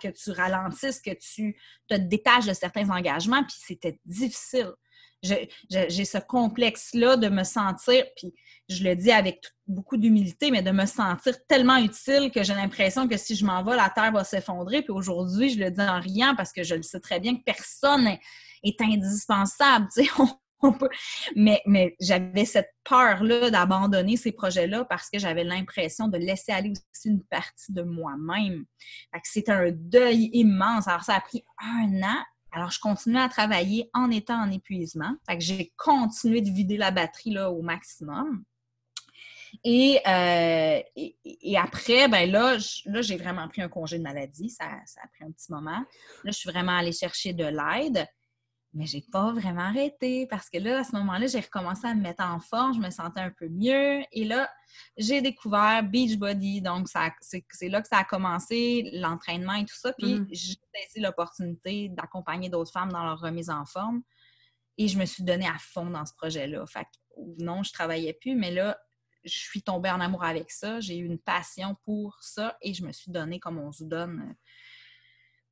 que 0.00 0.08
tu 0.08 0.30
ralentisses, 0.30 1.00
que 1.00 1.14
tu 1.14 1.56
te 1.88 1.94
détaches 1.94 2.46
de 2.46 2.52
certains 2.52 2.88
engagements, 2.90 3.42
puis 3.42 3.56
c'était 3.58 3.98
difficile. 4.04 4.72
J'ai 5.22 6.04
ce 6.04 6.18
complexe-là 6.18 7.16
de 7.16 7.28
me 7.28 7.44
sentir, 7.44 8.04
puis 8.16 8.34
je 8.68 8.84
le 8.84 8.94
dis 8.94 9.10
avec 9.10 9.42
beaucoup 9.66 9.96
d'humilité, 9.96 10.50
mais 10.50 10.62
de 10.62 10.70
me 10.70 10.84
sentir 10.84 11.34
tellement 11.46 11.78
utile 11.78 12.30
que 12.30 12.42
j'ai 12.42 12.54
l'impression 12.54 13.08
que 13.08 13.16
si 13.16 13.34
je 13.34 13.44
m'en 13.44 13.62
vais, 13.62 13.76
la 13.76 13.88
Terre 13.88 14.12
va 14.12 14.22
s'effondrer. 14.24 14.82
Puis 14.82 14.92
aujourd'hui, 14.92 15.48
je 15.48 15.58
le 15.58 15.70
dis 15.70 15.80
en 15.80 15.98
riant 15.98 16.34
parce 16.36 16.52
que 16.52 16.62
je 16.62 16.74
le 16.74 16.82
sais 16.82 17.00
très 17.00 17.20
bien 17.20 17.36
que 17.36 17.42
personne 17.42 18.06
est 18.62 18.80
indispensable. 18.82 19.86
Sais, 19.90 20.08
mais, 21.36 21.62
mais 21.66 21.96
j'avais 22.00 22.44
cette 22.44 22.70
peur-là 22.84 23.50
d'abandonner 23.50 24.16
ces 24.16 24.32
projets-là 24.32 24.84
parce 24.84 25.10
que 25.10 25.18
j'avais 25.18 25.44
l'impression 25.44 26.08
de 26.08 26.18
laisser 26.18 26.52
aller 26.52 26.70
aussi 26.70 27.08
une 27.08 27.22
partie 27.24 27.72
de 27.72 27.82
moi-même. 27.82 28.64
C'était 29.22 29.52
un 29.52 29.70
deuil 29.70 30.30
immense. 30.32 30.88
Alors, 30.88 31.04
ça 31.04 31.16
a 31.16 31.20
pris 31.20 31.44
un 31.62 32.02
an. 32.02 32.24
Alors, 32.52 32.70
je 32.70 32.78
continuais 32.78 33.20
à 33.20 33.28
travailler 33.28 33.90
en 33.94 34.10
étant 34.10 34.40
en 34.40 34.50
épuisement. 34.50 35.16
J'ai 35.38 35.72
continué 35.76 36.40
de 36.40 36.50
vider 36.50 36.76
la 36.76 36.90
batterie 36.90 37.32
là, 37.32 37.50
au 37.50 37.62
maximum. 37.62 38.44
Et, 39.62 40.00
euh, 40.06 40.80
et, 40.96 41.56
après, 41.56 42.08
ben 42.08 42.30
là, 42.30 42.56
là 42.86 43.02
j'ai 43.02 43.16
vraiment 43.16 43.48
pris 43.48 43.62
un 43.62 43.68
congé 43.68 43.98
de 43.98 44.02
maladie. 44.02 44.50
Ça, 44.50 44.64
ça 44.86 45.00
a 45.04 45.08
pris 45.08 45.24
un 45.24 45.30
petit 45.30 45.52
moment. 45.52 45.78
Là, 46.24 46.30
je 46.30 46.32
suis 46.32 46.50
vraiment 46.50 46.76
allée 46.76 46.92
chercher 46.92 47.32
de 47.32 47.44
l'aide 47.44 48.06
mais 48.74 48.86
j'ai 48.86 49.02
pas 49.12 49.32
vraiment 49.32 49.62
arrêté 49.62 50.26
parce 50.26 50.50
que 50.50 50.58
là, 50.58 50.80
à 50.80 50.84
ce 50.84 50.96
moment-là, 50.96 51.28
j'ai 51.28 51.40
recommencé 51.40 51.86
à 51.86 51.94
me 51.94 52.02
mettre 52.02 52.24
en 52.24 52.40
forme, 52.40 52.74
je 52.74 52.80
me 52.80 52.90
sentais 52.90 53.20
un 53.20 53.30
peu 53.30 53.48
mieux. 53.48 54.02
Et 54.10 54.24
là, 54.24 54.50
j'ai 54.96 55.22
découvert 55.22 55.84
Beachbody. 55.84 56.60
Donc, 56.60 56.88
c'est 56.88 57.68
là 57.68 57.80
que 57.80 57.88
ça 57.88 57.98
a 57.98 58.04
commencé, 58.04 58.90
l'entraînement 58.94 59.54
et 59.54 59.64
tout 59.64 59.76
ça. 59.76 59.92
Puis, 59.92 60.16
mm. 60.16 60.26
j'ai 60.32 60.56
saisi 60.74 61.00
l'opportunité 61.00 61.88
d'accompagner 61.88 62.48
d'autres 62.48 62.72
femmes 62.72 62.90
dans 62.90 63.04
leur 63.04 63.20
remise 63.20 63.48
en 63.48 63.64
forme. 63.64 64.02
Et 64.76 64.88
je 64.88 64.98
me 64.98 65.04
suis 65.04 65.22
donnée 65.22 65.46
à 65.46 65.56
fond 65.58 65.88
dans 65.90 66.04
ce 66.04 66.14
projet-là. 66.14 66.66
Fait 66.66 66.82
que, 66.82 67.44
non, 67.44 67.62
je 67.62 67.72
travaillais 67.72 68.12
plus, 68.12 68.34
mais 68.34 68.50
là, 68.50 68.76
je 69.24 69.38
suis 69.38 69.62
tombée 69.62 69.90
en 69.90 70.00
amour 70.00 70.24
avec 70.24 70.50
ça. 70.50 70.80
J'ai 70.80 70.98
eu 70.98 71.06
une 71.06 71.18
passion 71.18 71.76
pour 71.84 72.18
ça 72.20 72.58
et 72.60 72.74
je 72.74 72.84
me 72.84 72.92
suis 72.92 73.10
donnée 73.10 73.38
comme 73.38 73.58
on 73.58 73.72
se 73.72 73.84
donne 73.84 74.34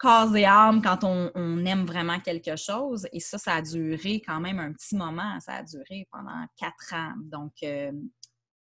corps 0.03 0.37
et 0.37 0.45
âme 0.45 0.83
quand 0.83 1.05
on, 1.05 1.65
aime 1.65 1.87
vraiment 1.87 2.19
quelque 2.19 2.57
chose. 2.57 3.07
Et 3.13 3.21
ça, 3.21 3.39
ça 3.39 3.55
a 3.55 3.63
duré 3.63 4.21
quand 4.27 4.41
même 4.41 4.59
un 4.59 4.73
petit 4.73 4.97
moment. 4.97 5.39
Ça 5.39 5.55
a 5.55 5.63
duré 5.63 6.09
pendant 6.11 6.45
quatre 6.57 6.93
ans. 6.93 7.13
Donc, 7.19 7.53
euh, 7.63 7.93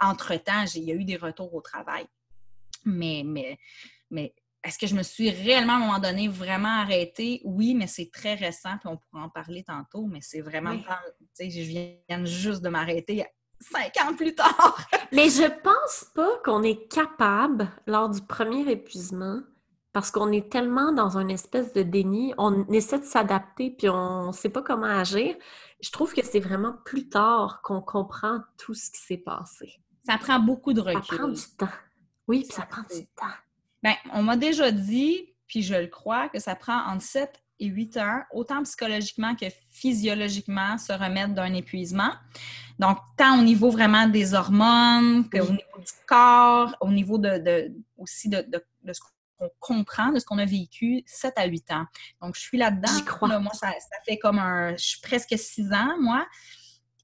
entre-temps, 0.00 0.64
il 0.76 0.84
y 0.84 0.92
a 0.92 0.94
eu 0.94 1.04
des 1.04 1.16
retours 1.16 1.52
au 1.52 1.60
travail. 1.60 2.06
Mais, 2.84 3.22
mais, 3.24 3.58
mais 4.10 4.32
est-ce 4.62 4.78
que 4.78 4.86
je 4.86 4.94
me 4.94 5.02
suis 5.02 5.28
réellement, 5.30 5.72
à 5.72 5.76
un 5.76 5.80
moment 5.80 5.98
donné, 5.98 6.28
vraiment 6.28 6.80
arrêtée? 6.80 7.40
Oui, 7.44 7.74
mais 7.74 7.88
c'est 7.88 8.10
très 8.12 8.34
récent, 8.34 8.78
puis 8.78 8.88
on 8.88 8.96
pourra 8.96 9.24
en 9.24 9.28
parler 9.28 9.64
tantôt, 9.64 10.06
mais 10.06 10.20
c'est 10.22 10.40
vraiment... 10.40 10.76
Tu 10.76 10.84
sais, 11.34 11.50
je 11.50 11.60
viens 11.62 12.24
juste 12.24 12.62
de 12.62 12.68
m'arrêter 12.68 13.26
cinq 13.60 13.96
ans 14.04 14.14
plus 14.14 14.34
tard. 14.34 14.78
mais 15.12 15.30
je 15.30 15.48
pense 15.62 16.06
pas 16.14 16.38
qu'on 16.44 16.62
est 16.62 16.88
capable, 16.88 17.68
lors 17.86 18.08
du 18.08 18.20
premier 18.22 18.70
épuisement, 18.70 19.40
parce 19.94 20.10
qu'on 20.10 20.32
est 20.32 20.50
tellement 20.50 20.92
dans 20.92 21.16
une 21.16 21.30
espèce 21.30 21.72
de 21.72 21.82
déni, 21.82 22.34
on 22.36 22.66
essaie 22.72 22.98
de 22.98 23.04
s'adapter 23.04 23.70
puis 23.70 23.88
on 23.88 24.26
ne 24.26 24.32
sait 24.32 24.48
pas 24.48 24.60
comment 24.60 24.86
agir. 24.86 25.36
Je 25.80 25.90
trouve 25.92 26.12
que 26.12 26.24
c'est 26.24 26.40
vraiment 26.40 26.74
plus 26.84 27.08
tard 27.08 27.60
qu'on 27.62 27.80
comprend 27.80 28.40
tout 28.58 28.74
ce 28.74 28.90
qui 28.90 29.00
s'est 29.00 29.18
passé. 29.18 29.80
Ça 30.04 30.18
prend 30.18 30.40
beaucoup 30.40 30.72
de 30.72 30.80
recul. 30.80 31.04
Ça 31.04 31.16
prend 31.16 31.28
du 31.28 31.42
temps. 31.56 31.76
Oui, 32.26 32.42
puis 32.42 32.52
ça, 32.52 32.62
prend 32.62 32.82
du 32.82 33.06
temps. 33.06 33.34
Bien, 33.84 33.94
on 34.12 34.24
m'a 34.24 34.36
déjà 34.36 34.72
dit, 34.72 35.32
puis 35.46 35.62
je 35.62 35.74
le 35.76 35.86
crois, 35.86 36.28
que 36.28 36.40
ça 36.40 36.56
prend 36.56 36.86
entre 36.88 37.04
7 37.04 37.40
et 37.60 37.66
8 37.66 37.96
ans, 37.98 38.22
autant 38.32 38.64
psychologiquement 38.64 39.36
que 39.36 39.46
physiologiquement, 39.70 40.76
se 40.76 40.92
remettre 40.92 41.34
d'un 41.34 41.54
épuisement. 41.54 42.10
Donc, 42.80 42.98
tant 43.16 43.38
au 43.38 43.42
niveau 43.42 43.70
vraiment 43.70 44.08
des 44.08 44.34
hormones 44.34 45.30
qu'au 45.30 45.52
niveau 45.52 45.78
du 45.78 45.92
corps, 46.08 46.74
au 46.80 46.90
niveau 46.90 47.16
de, 47.16 47.72
aussi 47.96 48.28
de, 48.28 48.38
de, 48.38 48.60
de 48.82 48.92
ce 48.92 49.00
qu'on 49.38 49.50
comprend 49.58 50.10
de 50.10 50.18
ce 50.18 50.24
qu'on 50.24 50.38
a 50.38 50.44
vécu 50.44 51.02
7 51.06 51.34
à 51.36 51.46
8 51.46 51.72
ans. 51.72 51.86
Donc, 52.22 52.36
je 52.36 52.40
suis 52.40 52.58
là-dedans. 52.58 52.92
J'y 52.96 53.04
crois. 53.04 53.38
moi, 53.38 53.52
ça, 53.54 53.72
fait 54.06 54.18
comme 54.18 54.38
un... 54.38 54.76
Je 54.76 54.84
suis 54.84 55.00
presque 55.00 55.36
6 55.36 55.72
ans, 55.72 55.94
moi. 56.00 56.26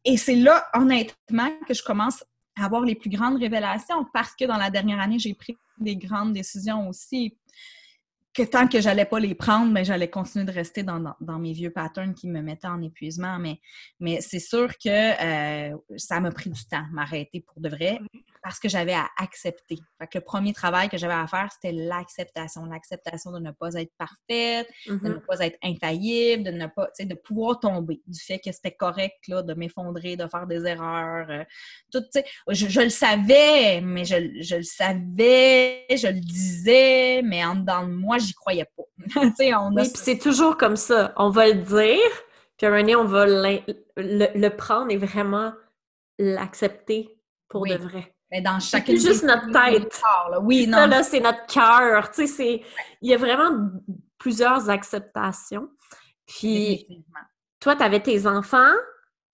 Et 0.04 0.16
c'est 0.16 0.36
là, 0.36 0.66
honnêtement, 0.74 1.50
que 1.66 1.74
je 1.74 1.82
commence 1.82 2.24
à 2.56 2.64
avoir 2.64 2.82
les 2.82 2.94
plus 2.94 3.10
grandes 3.10 3.38
révélations 3.38 4.06
parce 4.12 4.34
que 4.34 4.44
dans 4.44 4.56
la 4.56 4.70
dernière 4.70 5.00
année, 5.00 5.18
j'ai 5.18 5.34
pris 5.34 5.56
des 5.78 5.96
grandes 5.96 6.32
décisions 6.32 6.88
aussi 6.88 7.36
que 8.32 8.42
tant 8.42 8.68
que 8.68 8.80
j'allais 8.80 9.04
pas 9.04 9.18
les 9.18 9.34
prendre, 9.34 9.66
mais 9.66 9.80
ben, 9.80 9.84
j'allais 9.84 10.08
continuer 10.08 10.44
de 10.44 10.52
rester 10.52 10.82
dans, 10.82 11.16
mes 11.38 11.52
vieux 11.52 11.70
patterns 11.70 12.14
qui 12.14 12.28
me 12.28 12.40
mettaient 12.42 12.68
en 12.68 12.80
épuisement. 12.80 13.38
Mais, 13.38 13.60
mais 13.98 14.20
c'est 14.20 14.38
sûr 14.38 14.68
que 14.78 15.72
euh, 15.72 15.76
ça 15.96 16.20
m'a 16.20 16.30
pris 16.30 16.50
du 16.50 16.64
temps 16.64 16.84
m'arrêter 16.92 17.40
pour 17.40 17.60
de 17.60 17.68
vrai 17.68 17.98
parce 18.42 18.58
que 18.58 18.68
j'avais 18.68 18.94
à 18.94 19.08
accepter. 19.18 19.76
Fait 19.98 20.06
que 20.06 20.18
le 20.18 20.24
premier 20.24 20.52
travail 20.52 20.88
que 20.88 20.96
j'avais 20.96 21.14
à 21.14 21.26
faire, 21.26 21.48
c'était 21.52 21.72
l'acceptation. 21.72 22.64
L'acceptation 22.64 23.32
de 23.32 23.38
ne 23.38 23.50
pas 23.50 23.74
être 23.74 23.92
parfaite, 23.98 24.68
de 24.86 24.92
ne 24.92 24.98
mm-hmm. 24.98 25.26
pas 25.26 25.40
être 25.40 25.58
infaillible, 25.62 26.44
de 26.44 26.50
ne 26.50 26.66
pas, 26.66 26.86
tu 26.86 27.02
sais, 27.02 27.04
de 27.04 27.14
pouvoir 27.14 27.60
tomber, 27.60 28.00
du 28.06 28.18
fait 28.18 28.38
que 28.38 28.50
c'était 28.52 28.72
correct, 28.72 29.16
là, 29.28 29.42
de 29.42 29.52
m'effondrer, 29.54 30.16
de 30.16 30.26
faire 30.26 30.46
des 30.46 30.66
erreurs. 30.66 31.26
Euh, 31.28 31.44
tout, 31.92 32.02
sais, 32.10 32.24
je, 32.48 32.80
le 32.80 32.88
savais, 32.88 33.80
mais 33.82 34.04
je, 34.04 34.16
le 34.56 34.62
savais, 34.62 35.86
je 35.90 36.06
le 36.06 36.20
disais, 36.20 37.22
mais 37.22 37.44
en 37.44 37.56
dedans 37.56 37.86
de 37.86 37.92
moi, 37.92 38.18
j'y 38.18 38.32
croyais 38.32 38.66
pas. 38.76 38.84
on 39.16 39.76
a... 39.76 39.82
Oui, 39.82 39.88
puis 39.88 40.02
c'est 40.02 40.18
toujours 40.18 40.56
comme 40.56 40.76
ça. 40.76 41.12
On 41.16 41.30
va 41.30 41.48
le 41.48 41.62
dire, 41.62 42.10
puis 42.56 42.66
à 42.66 42.72
un 42.72 42.82
moment 42.82 43.02
on 43.02 43.04
va 43.04 43.26
le, 43.26 43.60
le 43.96 44.48
prendre 44.48 44.90
et 44.90 44.96
vraiment 44.96 45.52
l'accepter 46.18 47.18
pour 47.48 47.66
de 47.66 47.74
vrai. 47.74 48.14
Mais 48.30 48.40
dans 48.40 48.60
chacune 48.60 48.98
C'est 48.98 49.08
juste 49.08 49.24
notre 49.24 49.50
tête. 49.50 50.00
Oui, 50.42 50.66
non. 50.66 50.78
Ça, 50.78 50.86
là, 50.86 51.02
c'est 51.02 51.20
notre 51.20 51.46
cœur. 51.46 52.10
Tu 52.10 52.26
sais, 52.26 52.62
il 53.02 53.10
y 53.10 53.14
a 53.14 53.16
vraiment 53.16 53.70
plusieurs 54.18 54.70
acceptations. 54.70 55.68
Puis, 56.26 56.86
toi, 57.58 57.74
tu 57.74 57.82
avais 57.82 58.00
tes 58.00 58.26
enfants. 58.26 58.72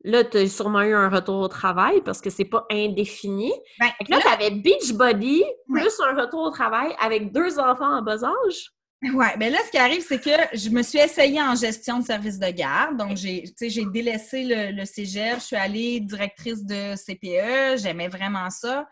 Là, 0.05 0.25
tu 0.25 0.39
as 0.39 0.49
sûrement 0.49 0.83
eu 0.83 0.95
un 0.95 1.09
retour 1.09 1.41
au 1.41 1.49
travail 1.49 2.01
parce 2.03 2.21
que 2.21 2.31
c'est 2.31 2.45
pas 2.45 2.65
indéfini. 2.71 3.53
Ben, 3.81 3.89
là, 4.09 4.21
tu 4.21 4.29
avais 4.29 4.51
Beachbody 4.51 5.45
plus 5.69 6.01
un 6.01 6.15
retour 6.15 6.43
au 6.43 6.51
travail 6.51 6.95
avec 7.01 7.33
deux 7.33 7.59
enfants 7.59 7.99
en 7.99 8.03
bas 8.03 8.25
âge. 8.25 8.71
Oui, 9.03 9.27
bien 9.39 9.51
là, 9.51 9.59
ce 9.65 9.71
qui 9.71 9.79
arrive, 9.79 10.03
c'est 10.07 10.21
que 10.21 10.57
je 10.57 10.71
me 10.71 10.83
suis 10.83 10.99
essayée 10.99 11.41
en 11.41 11.55
gestion 11.55 12.01
de 12.01 12.05
service 12.05 12.39
de 12.39 12.49
garde. 12.49 12.97
Donc, 12.97 13.17
j'ai 13.17 13.45
délaissé 13.93 14.45
le, 14.45 14.73
le 14.73 14.85
cégep, 14.87 15.37
je 15.39 15.45
suis 15.45 15.57
allée 15.57 16.01
directrice 16.01 16.65
de 16.65 16.95
CPE, 16.97 17.79
j'aimais 17.79 18.09
vraiment 18.09 18.49
ça. 18.51 18.89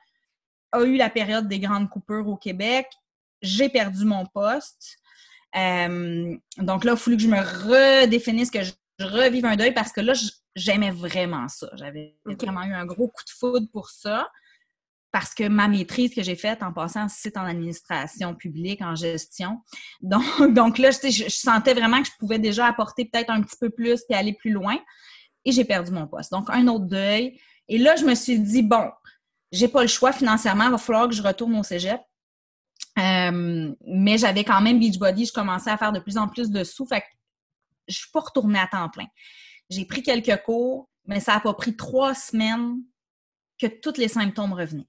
A 0.72 0.82
eu 0.82 0.96
la 0.96 1.08
période 1.08 1.48
des 1.48 1.58
grandes 1.58 1.88
coupures 1.88 2.28
au 2.28 2.36
Québec, 2.36 2.86
j'ai 3.40 3.68
perdu 3.68 4.04
mon 4.04 4.26
poste. 4.26 4.98
Euh, 5.56 6.36
donc 6.58 6.84
là, 6.84 6.92
il 6.92 6.94
a 6.94 6.96
fallu 6.96 7.16
que 7.16 7.22
je 7.22 7.28
me 7.28 8.02
redéfinisse, 8.02 8.50
que 8.50 8.62
je, 8.62 8.72
revive 9.00 9.44
un 9.44 9.56
deuil 9.56 9.74
parce 9.74 9.90
que 9.90 10.00
là, 10.00 10.12
j'aimais 10.54 10.92
vraiment 10.92 11.48
ça. 11.48 11.68
J'avais 11.74 12.16
vraiment 12.24 12.62
eu 12.62 12.72
un 12.72 12.86
gros 12.86 13.08
coup 13.08 13.24
de 13.24 13.30
foudre 13.30 13.66
pour 13.72 13.90
ça 13.90 14.30
parce 15.14 15.32
que 15.32 15.46
ma 15.46 15.68
maîtrise 15.68 16.12
que 16.12 16.24
j'ai 16.24 16.34
faite 16.34 16.60
en 16.64 16.72
passant, 16.72 17.06
c'est 17.08 17.36
en 17.36 17.44
administration 17.44 18.34
publique, 18.34 18.82
en 18.82 18.96
gestion. 18.96 19.60
Donc, 20.00 20.24
donc 20.52 20.76
là, 20.78 20.90
je, 20.90 21.28
sentais 21.28 21.72
vraiment 21.72 22.02
que 22.02 22.08
je 22.08 22.12
pouvais 22.18 22.40
déjà 22.40 22.66
apporter 22.66 23.04
peut-être 23.04 23.30
un 23.30 23.40
petit 23.40 23.54
peu 23.60 23.70
plus 23.70 24.02
et 24.10 24.14
aller 24.14 24.32
plus 24.32 24.50
loin. 24.50 24.76
Et 25.44 25.52
j'ai 25.52 25.64
perdu 25.64 25.92
mon 25.92 26.08
poste. 26.08 26.32
Donc, 26.32 26.50
un 26.50 26.66
autre 26.66 26.86
deuil. 26.86 27.38
Et 27.68 27.78
là, 27.78 27.94
je 27.94 28.04
me 28.04 28.16
suis 28.16 28.40
dit, 28.40 28.62
bon, 28.62 28.90
j'ai 29.52 29.68
pas 29.68 29.82
le 29.82 29.88
choix 29.88 30.10
financièrement, 30.10 30.64
il 30.64 30.72
va 30.72 30.78
falloir 30.78 31.08
que 31.08 31.14
je 31.14 31.22
retourne 31.22 31.54
au 31.56 31.62
cégep. 31.62 32.00
Euh, 32.98 33.72
mais 33.86 34.18
j'avais 34.18 34.42
quand 34.42 34.60
même 34.60 34.80
Beachbody, 34.80 35.26
je 35.26 35.32
commençais 35.32 35.70
à 35.70 35.78
faire 35.78 35.92
de 35.92 36.00
plus 36.00 36.18
en 36.18 36.26
plus 36.26 36.50
de 36.50 36.64
sous, 36.64 36.86
fait 36.86 37.02
que 37.02 37.06
je 37.86 37.98
suis 37.98 38.10
pas 38.12 38.20
retournée 38.20 38.58
à 38.58 38.66
temps 38.66 38.88
plein. 38.88 39.06
J'ai 39.70 39.84
pris 39.84 40.02
quelques 40.02 40.42
cours, 40.42 40.88
mais 41.06 41.20
ça 41.20 41.34
a 41.34 41.40
pas 41.40 41.54
pris 41.54 41.76
trois 41.76 42.16
semaines 42.16 42.78
que 43.60 43.68
tous 43.68 43.96
les 43.96 44.08
symptômes 44.08 44.54
revenaient. 44.54 44.88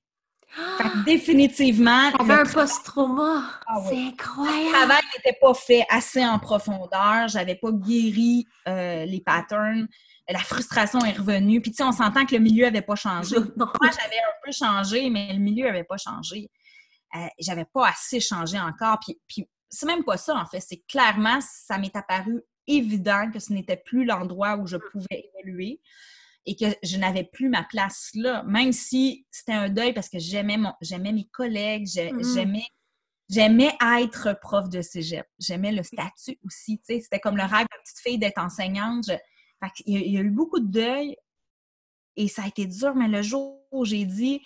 Fait 0.78 0.90
que 0.90 1.06
définitivement. 1.06 2.12
J'avais 2.18 2.34
un 2.34 2.46
post-trauma. 2.46 3.44
Ah 3.68 3.82
C'est 3.90 3.98
incroyable. 3.98 4.66
Le 4.66 4.72
travail 4.74 5.02
n'était 5.18 5.38
pas 5.40 5.54
fait 5.54 5.86
assez 5.90 6.26
en 6.26 6.40
profondeur. 6.40 7.28
J'avais 7.28 7.56
pas 7.56 7.72
guéri 7.72 8.48
euh, 8.68 9.06
les 9.06 9.22
patterns. 9.22 9.88
La 10.30 10.40
frustration 10.40 11.00
est 11.00 11.18
revenue. 11.18 11.62
Puis, 11.62 11.72
tu 11.72 11.78
sais, 11.78 11.84
on 11.84 11.92
s'entend 11.92 12.26
que 12.26 12.36
le 12.36 12.42
milieu 12.42 12.66
n'avait 12.66 12.82
pas 12.82 12.96
changé. 12.96 13.36
Moi, 13.58 13.72
j'avais 13.82 14.18
un 14.18 14.36
peu 14.44 14.52
changé, 14.52 15.10
mais 15.10 15.34
le 15.34 15.40
milieu 15.40 15.66
n'avait 15.66 15.84
pas 15.84 15.98
changé. 15.98 16.50
Euh, 17.16 17.28
j'avais 17.40 17.66
pas 17.66 17.90
assez 17.90 18.20
changé 18.20 18.60
encore. 18.60 19.00
Puis, 19.06 19.20
puis 19.28 19.48
c'est 19.70 19.86
même 19.86 20.04
pas 20.04 20.18
ça, 20.18 20.36
en 20.36 20.46
fait. 20.46 20.62
C'est 20.62 20.84
clairement, 20.88 21.40
ça 21.42 21.78
m'est 21.78 21.96
apparu 21.96 22.42
évident 22.68 23.30
que 23.32 23.40
ce 23.40 23.54
n'était 23.54 23.78
plus 23.78 24.06
l'endroit 24.06 24.56
où 24.58 24.66
je 24.66 24.78
pouvais 24.78 25.30
évoluer 25.36 25.80
et 26.46 26.56
que 26.56 26.66
je 26.84 26.98
n'avais 26.98 27.24
plus 27.24 27.50
ma 27.50 27.64
place 27.64 28.12
là, 28.14 28.44
même 28.44 28.72
si 28.72 29.26
c'était 29.32 29.54
un 29.54 29.70
deuil 29.70 29.94
parce 29.94 30.10
que 30.10 30.20
j'aimais 30.20 30.58
mon, 30.58 30.74
j'aimais 30.82 31.12
mes 31.12 31.28
collègues, 31.28 31.88
mm-hmm. 31.88 32.34
j'aimais, 32.34 32.68
j'aimais 33.30 33.76
être 34.00 34.40
prof 34.42 34.70
de 34.70 34.82
cégep, 34.82 35.26
j'aimais 35.40 35.72
le 35.72 35.84
statut 35.84 36.38
aussi, 36.44 36.78
tu 36.80 36.86
sais, 36.86 37.02
c'était 37.02 37.20
comme 37.20 37.38
le 37.38 37.44
rêve 37.44 37.64
de 37.64 37.82
petite 37.84 38.00
fille 38.00 38.20
d'être 38.20 38.38
enseignante. 38.38 39.10
il, 39.86 40.12
y 40.12 40.18
a, 40.18 40.22
eu 40.22 40.30
beaucoup 40.30 40.60
de 40.60 40.72
deuil 40.72 41.16
et 42.16 42.28
ça 42.28 42.44
a 42.44 42.48
été 42.48 42.66
dur, 42.66 42.96
mais 42.96 43.08
le 43.08 43.22
jour 43.22 43.60
où 43.72 43.84
j'ai 43.86 44.06
dit 44.06 44.42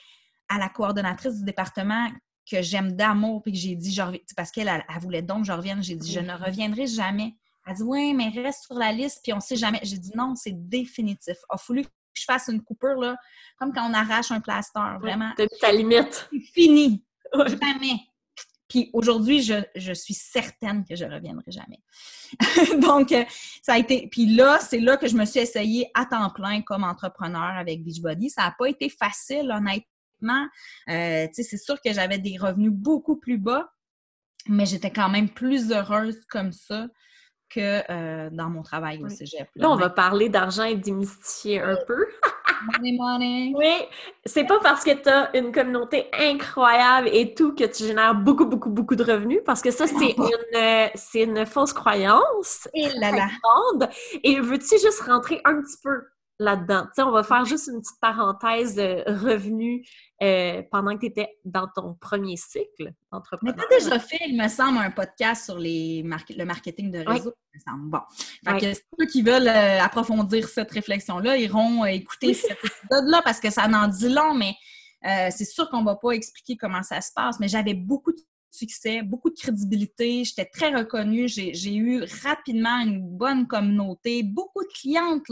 à 0.47 0.57
la 0.57 0.69
coordonnatrice 0.69 1.35
du 1.35 1.43
département 1.43 2.09
que 2.49 2.61
j'aime 2.61 2.93
d'amour, 2.93 3.43
puis 3.43 3.51
que 3.51 3.57
j'ai 3.57 3.75
dit, 3.75 3.99
parce 4.35 4.51
qu'elle 4.51 4.67
elle, 4.67 4.83
voulait 5.01 5.21
donc 5.21 5.41
que 5.41 5.47
je 5.47 5.51
revienne, 5.51 5.83
j'ai 5.83 5.95
dit, 5.95 6.11
je 6.11 6.19
ne 6.19 6.33
reviendrai 6.33 6.87
jamais. 6.87 7.35
Elle 7.69 7.75
dit 7.75 7.83
Oui, 7.83 8.13
mais 8.13 8.29
reste 8.29 8.65
sur 8.65 8.75
la 8.75 8.91
liste, 8.91 9.19
puis 9.23 9.31
on 9.33 9.37
ne 9.37 9.41
sait 9.41 9.55
jamais. 9.55 9.79
J'ai 9.83 9.97
dit 9.97 10.11
non, 10.15 10.33
c'est 10.35 10.53
définitif. 10.67 11.37
Il 11.37 11.55
a 11.55 11.57
fallu 11.57 11.83
que 11.83 11.89
je 12.15 12.23
fasse 12.23 12.47
une 12.47 12.63
coupure, 12.63 12.99
là, 12.99 13.15
comme 13.57 13.71
quand 13.73 13.87
on 13.89 13.93
arrache 13.93 14.31
un 14.31 14.41
plaster, 14.41 14.97
vraiment. 14.99 15.31
C'est 15.37 15.49
ta 15.59 15.71
limite. 15.71 16.27
C'est 16.31 16.39
fini. 16.53 17.03
Jamais. 17.33 17.99
Puis 18.67 18.89
aujourd'hui, 18.93 19.41
je, 19.41 19.93
suis 19.93 20.13
certaine 20.13 20.85
que 20.85 20.95
je 20.95 21.05
ne 21.05 21.13
reviendrai 21.13 21.51
jamais. 21.51 21.79
Donc, 22.81 23.11
euh, 23.11 23.23
ça 23.63 23.73
a 23.73 23.77
été. 23.79 24.07
Puis 24.11 24.27
là, 24.35 24.59
c'est 24.59 24.79
là 24.79 24.95
que 24.97 25.07
je 25.07 25.15
me 25.15 25.25
suis 25.25 25.39
essayée 25.39 25.89
à 25.95 26.05
temps 26.05 26.29
plein 26.29 26.61
comme 26.61 26.83
entrepreneur 26.83 27.57
avec 27.57 27.83
Beachbody. 27.83 28.29
Ça 28.29 28.43
n'a 28.43 28.55
pas 28.57 28.67
été 28.67 28.89
facile, 28.89 29.51
honnêtement. 29.51 30.47
Euh, 30.87 31.27
c'est 31.33 31.57
sûr 31.57 31.81
que 31.81 31.91
j'avais 31.93 32.19
des 32.19 32.37
revenus 32.37 32.71
beaucoup 32.71 33.15
plus 33.15 33.39
bas, 33.39 33.71
mais 34.47 34.67
j'étais 34.67 34.91
quand 34.91 35.09
même 35.09 35.29
plus 35.29 35.71
heureuse 35.71 36.19
comme 36.29 36.51
ça 36.51 36.87
que 37.49 37.81
euh, 37.89 38.29
dans 38.31 38.49
mon 38.49 38.61
travail 38.61 39.03
au 39.03 39.09
cégep. 39.09 39.47
Là, 39.55 39.69
on 39.69 39.75
va 39.75 39.89
parler 39.89 40.29
d'argent 40.29 40.63
et 40.63 40.75
démystifier 40.75 41.59
un 41.59 41.77
peu. 41.87 42.05
money, 42.77 42.97
money! 42.97 43.53
Oui, 43.57 43.73
c'est 44.25 44.45
pas 44.45 44.59
parce 44.59 44.83
que 44.83 44.91
tu 44.91 45.09
as 45.09 45.35
une 45.35 45.51
communauté 45.51 46.07
incroyable 46.13 47.09
et 47.11 47.33
tout 47.33 47.55
que 47.55 47.65
tu 47.65 47.85
génères 47.85 48.15
beaucoup, 48.15 48.45
beaucoup, 48.45 48.69
beaucoup 48.69 48.95
de 48.95 49.03
revenus, 49.03 49.41
parce 49.45 49.61
que 49.61 49.71
ça, 49.71 49.87
c'est 49.87 50.15
une, 50.15 50.89
c'est 50.95 51.23
une 51.23 51.45
fausse 51.45 51.73
croyance. 51.73 52.67
Et 52.73 52.89
là 52.99 53.11
là! 53.11 53.27
Et 54.23 54.39
veux-tu 54.39 54.77
juste 54.79 55.01
rentrer 55.01 55.41
un 55.45 55.61
petit 55.61 55.77
peu 55.83 56.01
là-dedans. 56.39 56.87
on 56.99 57.11
va 57.11 57.23
faire 57.23 57.45
juste 57.45 57.67
une 57.67 57.81
petite 57.81 57.99
parenthèse 58.01 58.75
de 58.75 59.03
revenus 59.07 59.87
euh, 60.23 60.63
pendant 60.71 60.95
que 60.95 61.01
tu 61.01 61.05
étais 61.07 61.37
dans 61.43 61.67
ton 61.67 61.95
premier 61.95 62.37
cycle 62.37 62.93
d'entrepreneur. 63.11 63.55
Mais 63.57 63.65
tu 63.67 63.75
as 63.75 63.79
déjà 63.79 63.99
fait, 63.99 64.19
il 64.27 64.41
me 64.41 64.47
semble, 64.47 64.77
un 64.77 64.91
podcast 64.91 65.45
sur 65.45 65.59
les 65.59 66.01
le 66.01 66.43
marketing 66.45 66.91
de 66.91 66.99
réseau. 66.99 67.33
Il 67.53 67.57
me 67.57 67.71
semble. 67.71 67.89
Bon. 67.89 67.99
Fait 68.45 68.73
que 68.73 68.79
ceux 68.99 69.05
qui 69.07 69.21
veulent 69.21 69.47
euh, 69.47 69.81
approfondir 69.81 70.47
cette 70.47 70.71
réflexion-là 70.71 71.37
iront 71.37 71.83
euh, 71.83 71.87
écouter 71.87 72.33
cet 72.33 72.57
épisode-là 72.63 73.21
parce 73.23 73.39
que 73.39 73.49
ça 73.49 73.65
en 73.65 73.87
dit 73.87 74.09
long, 74.09 74.33
mais 74.33 74.53
c'est 75.01 75.45
sûr 75.45 75.69
qu'on 75.69 75.81
ne 75.81 75.85
va 75.85 75.95
pas 75.95 76.11
expliquer 76.11 76.57
comment 76.57 76.83
ça 76.83 76.99
se 77.01 77.11
passe. 77.13 77.39
Mais 77.39 77.47
j'avais 77.47 77.73
beaucoup 77.73 78.11
de 78.11 78.19
succès, 78.51 79.01
beaucoup 79.01 79.29
de 79.29 79.35
crédibilité. 79.35 80.23
J'étais 80.23 80.45
très 80.45 80.73
reconnue. 80.73 81.27
J'ai 81.27 81.75
eu 81.75 82.03
rapidement 82.23 82.79
une 82.79 83.01
bonne 83.01 83.47
communauté, 83.47 84.23
beaucoup 84.23 84.63
de 84.63 84.71
clientes. 84.73 85.31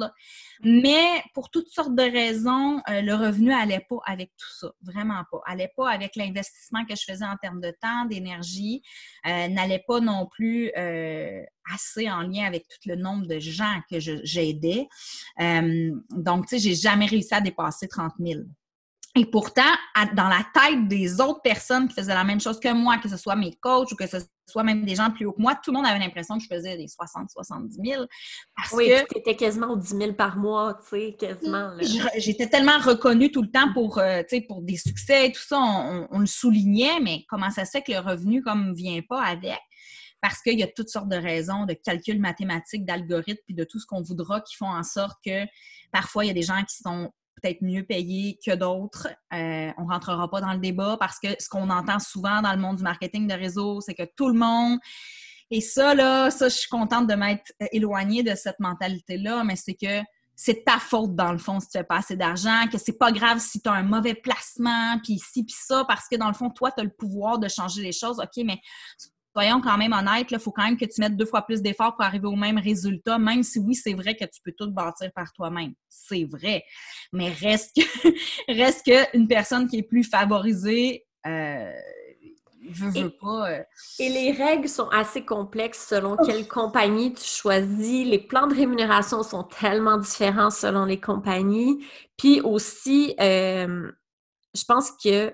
Mais 0.64 1.24
pour 1.34 1.50
toutes 1.50 1.70
sortes 1.70 1.96
de 1.96 2.04
raisons, 2.04 2.82
euh, 2.90 3.02
le 3.02 3.14
revenu 3.14 3.50
n'allait 3.50 3.86
pas 3.90 3.98
avec 4.06 4.32
tout 4.38 4.52
ça. 4.60 4.72
Vraiment 4.82 5.24
pas. 5.32 5.42
Allait 5.46 5.72
pas 5.76 5.90
avec 5.90 6.16
l'investissement 6.16 6.86
que 6.86 6.96
je 6.96 7.04
faisais 7.12 7.26
en 7.26 7.38
termes 7.38 7.62
de 7.62 7.74
temps, 7.82 8.06
d'énergie. 8.06 8.82
Euh, 9.26 9.48
n'allait 9.48 9.84
pas 9.88 10.00
non 10.00 10.28
plus 10.28 10.72
euh, 10.78 11.42
assez 11.74 12.10
en 12.10 12.22
lien 12.22 12.46
avec 12.46 12.68
tout 12.68 12.90
le 12.90 12.96
nombre 12.96 13.28
de 13.28 13.40
gens 13.40 13.82
que 13.90 14.00
j'aidais. 14.00 14.88
donc, 15.38 16.48
tu 16.48 16.58
sais, 16.58 16.60
j'ai 16.60 16.76
jamais 16.76 17.06
réussi 17.06 17.34
à 17.34 17.42
dépasser 17.42 17.88
30 17.88 18.14
000. 18.20 18.42
Et 19.18 19.26
pourtant, 19.26 19.64
dans 20.14 20.28
la 20.28 20.46
tête 20.54 20.88
des 20.88 21.20
autres 21.20 21.42
personnes 21.42 21.88
qui 21.88 21.96
faisaient 21.96 22.14
la 22.14 22.24
même 22.24 22.40
chose 22.40 22.60
que 22.60 22.72
moi, 22.72 23.00
que 23.00 23.10
ce 23.10 23.18
soit 23.18 23.36
mes 23.36 23.52
coachs 23.56 23.92
ou 23.92 23.96
que 23.96 24.06
ce 24.06 24.18
soit 24.46 24.64
même 24.64 24.86
des 24.86 24.94
gens 24.94 25.10
plus 25.10 25.26
hauts 25.26 25.34
que 25.34 25.42
moi, 25.42 25.56
tout 25.56 25.72
le 25.72 25.78
monde 25.78 25.88
avait 25.88 25.98
l'impression 25.98 26.38
que 26.38 26.44
je 26.44 26.48
faisais 26.48 26.78
des 26.78 26.88
60, 26.88 27.32
70 27.32 27.80
000. 27.84 28.06
Parce 28.56 28.72
oui, 28.74 28.92
tu 29.10 29.18
étais 29.18 29.36
quasiment 29.36 29.72
aux 29.72 29.76
10 29.76 29.88
000 29.88 30.14
par 30.14 30.38
mois, 30.38 30.78
tu 30.84 30.90
sais, 30.90 31.16
quasiment. 31.20 31.72
J'étais 32.18 32.48
tellement 32.48 32.78
reconnue 32.78 33.32
tout 33.32 33.42
le 33.42 33.50
temps 33.50 33.74
pour, 33.74 33.98
euh, 33.98 34.22
pour 34.48 34.62
des 34.62 34.78
succès 34.78 35.30
et 35.30 35.32
tout 35.32 35.42
ça, 35.42 35.58
on, 35.60 36.20
le 36.20 36.28
soulignait, 36.28 37.00
mais 37.02 37.26
comment 37.28 37.50
ça 37.50 37.66
se 37.66 37.72
fait 37.72 37.82
que 37.82 37.92
le 37.92 38.00
revenu 38.00 38.44
comme 38.44 38.74
vient 38.74 39.02
pas 39.08 39.24
avec? 39.24 39.60
parce 40.20 40.42
qu'il 40.42 40.58
y 40.58 40.64
a 40.64 40.68
toutes 40.68 40.90
sortes 40.90 41.10
de 41.10 41.16
raisons, 41.16 41.66
de 41.68 41.74
calculs 41.74 42.20
mathématiques, 42.20 42.84
d'algorithmes, 42.84 43.40
puis 43.46 43.54
de 43.54 43.64
tout 43.64 43.80
ce 43.80 43.86
qu'on 43.86 44.02
voudra 44.02 44.42
qui 44.42 44.56
font 44.56 44.68
en 44.68 44.82
sorte 44.82 45.20
que 45.24 45.46
parfois 45.92 46.26
il 46.26 46.30
y 46.30 46.32
a 46.32 46.34
des 46.34 46.42
gens 46.42 46.64
qui 46.64 46.76
sont 46.76 47.12
peut-être 47.42 47.62
mieux 47.62 47.84
payés 47.84 48.38
que 48.46 48.56
d'autres. 48.56 49.08
Euh, 49.34 49.72
on 49.78 49.86
ne 49.86 49.92
rentrera 49.92 50.30
pas 50.30 50.42
dans 50.42 50.54
le 50.54 50.60
débat 50.60 50.98
parce 51.00 51.20
que 51.20 51.30
ce 51.40 51.50
qu'on 51.50 51.70
entend 51.70 52.00
souvent 52.00 52.42
dans 52.42 52.52
le 52.52 52.60
monde 52.60 52.78
du 52.78 52.84
marketing 52.84 53.28
de 53.28 53.34
réseau, 53.34 53.82
c'est 53.82 53.94
que 53.94 54.08
tout 54.16 54.28
le 54.28 54.38
monde. 54.38 54.80
Et 55.50 55.62
ça, 55.62 55.96
là, 55.96 56.30
ça, 56.30 56.50
je 56.50 56.56
suis 56.56 56.70
contente 56.70 57.08
de 57.08 57.16
m'être 57.16 57.54
éloignée 57.72 58.24
de 58.24 58.36
cette 58.36 58.60
mentalité-là, 58.60 59.44
mais 59.44 59.56
c'est 59.56 59.76
que 59.76 60.04
c'est 60.36 60.64
ta 60.64 60.78
faute, 60.78 61.16
dans 61.16 61.32
le 61.32 61.40
fond, 61.40 61.60
si 61.60 61.68
tu 61.68 61.80
fais 61.80 61.84
pas 61.84 61.98
assez 61.98 62.16
d'argent, 62.16 62.68
que 62.72 62.78
c'est 62.78 62.98
pas 62.98 63.12
grave 63.12 63.40
si 63.40 63.60
tu 63.60 63.70
as 63.70 63.74
un 63.74 63.84
mauvais 63.84 64.14
placement, 64.14 65.00
puis 65.04 65.18
ci, 65.18 65.44
puis 65.44 65.56
ça, 65.58 65.84
parce 65.88 66.08
que 66.08 66.16
dans 66.16 66.28
le 66.28 66.36
fond, 66.36 66.52
toi, 66.52 66.72
tu 66.72 66.82
as 66.82 66.84
le 66.84 66.92
pouvoir 66.92 67.40
de 67.40 67.48
changer 67.48 67.82
les 67.82 67.92
choses. 67.92 68.20
OK, 68.20 68.44
mais 68.46 68.60
soyons 69.38 69.62
quand 69.62 69.78
même 69.78 69.94
honnêtes, 69.94 70.32
il 70.32 70.40
faut 70.40 70.52
quand 70.52 70.64
même 70.64 70.78
que 70.78 70.86
tu 70.86 71.00
mettes 71.00 71.16
deux 71.16 71.26
fois 71.26 71.44
plus 71.44 71.62
d'efforts 71.62 71.96
pour 71.96 72.04
arriver 72.04 72.26
au 72.26 72.36
même 72.36 72.58
résultat, 72.58 73.20
même 73.20 73.44
si 73.44 73.60
oui, 73.60 73.76
c'est 73.76 73.94
vrai 73.94 74.16
que 74.16 74.26
tu 74.26 74.42
peux 74.44 74.52
tout 74.52 74.72
bâtir 74.72 75.12
par 75.14 75.32
toi-même. 75.32 75.74
C'est 75.88 76.24
vrai. 76.24 76.64
Mais 77.14 77.30
reste 77.30 77.76
que, 77.76 78.10
reste 78.52 78.84
qu'une 78.84 79.28
personne 79.28 79.68
qui 79.68 79.78
est 79.78 79.84
plus 79.84 80.04
favorisée, 80.04 81.06
euh, 81.28 81.72
veut, 82.72 82.98
et, 82.98 83.10
pas. 83.10 83.52
Euh, 83.52 83.64
et 84.00 84.10
les 84.10 84.32
règles 84.32 84.68
sont 84.68 84.90
assez 84.90 85.24
complexes 85.24 85.86
selon 85.88 86.18
quelle 86.18 86.48
compagnie 86.48 87.14
tu 87.14 87.24
choisis. 87.24 88.08
Les 88.08 88.20
plans 88.20 88.48
de 88.48 88.56
rémunération 88.56 89.22
sont 89.22 89.44
tellement 89.44 90.00
différents 90.00 90.50
selon 90.50 90.86
les 90.86 91.00
compagnies. 91.00 91.86
Puis 92.18 92.42
aussi, 92.42 93.14
euh, 93.22 93.92
je 94.56 94.64
pense 94.68 94.90
que 94.92 95.32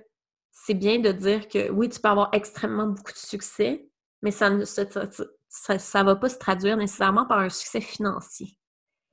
c'est 0.52 0.74
bien 0.74 1.00
de 1.00 1.14
dire 1.14 1.48
que 1.48 1.72
oui, 1.72 1.88
tu 1.88 2.02
peux 2.02 2.10
avoir 2.10 2.30
extrêmement 2.34 2.88
beaucoup 2.88 3.14
de 3.14 3.18
succès, 3.18 3.88
mais 4.24 4.32
ça 4.32 4.50
ne 4.50 4.66
ça, 4.66 6.04
va 6.04 6.16
pas 6.16 6.30
se 6.30 6.38
traduire 6.40 6.78
nécessairement 6.78 7.26
par 7.26 7.40
un 7.40 7.50
succès 7.50 7.82
financier. 7.82 8.58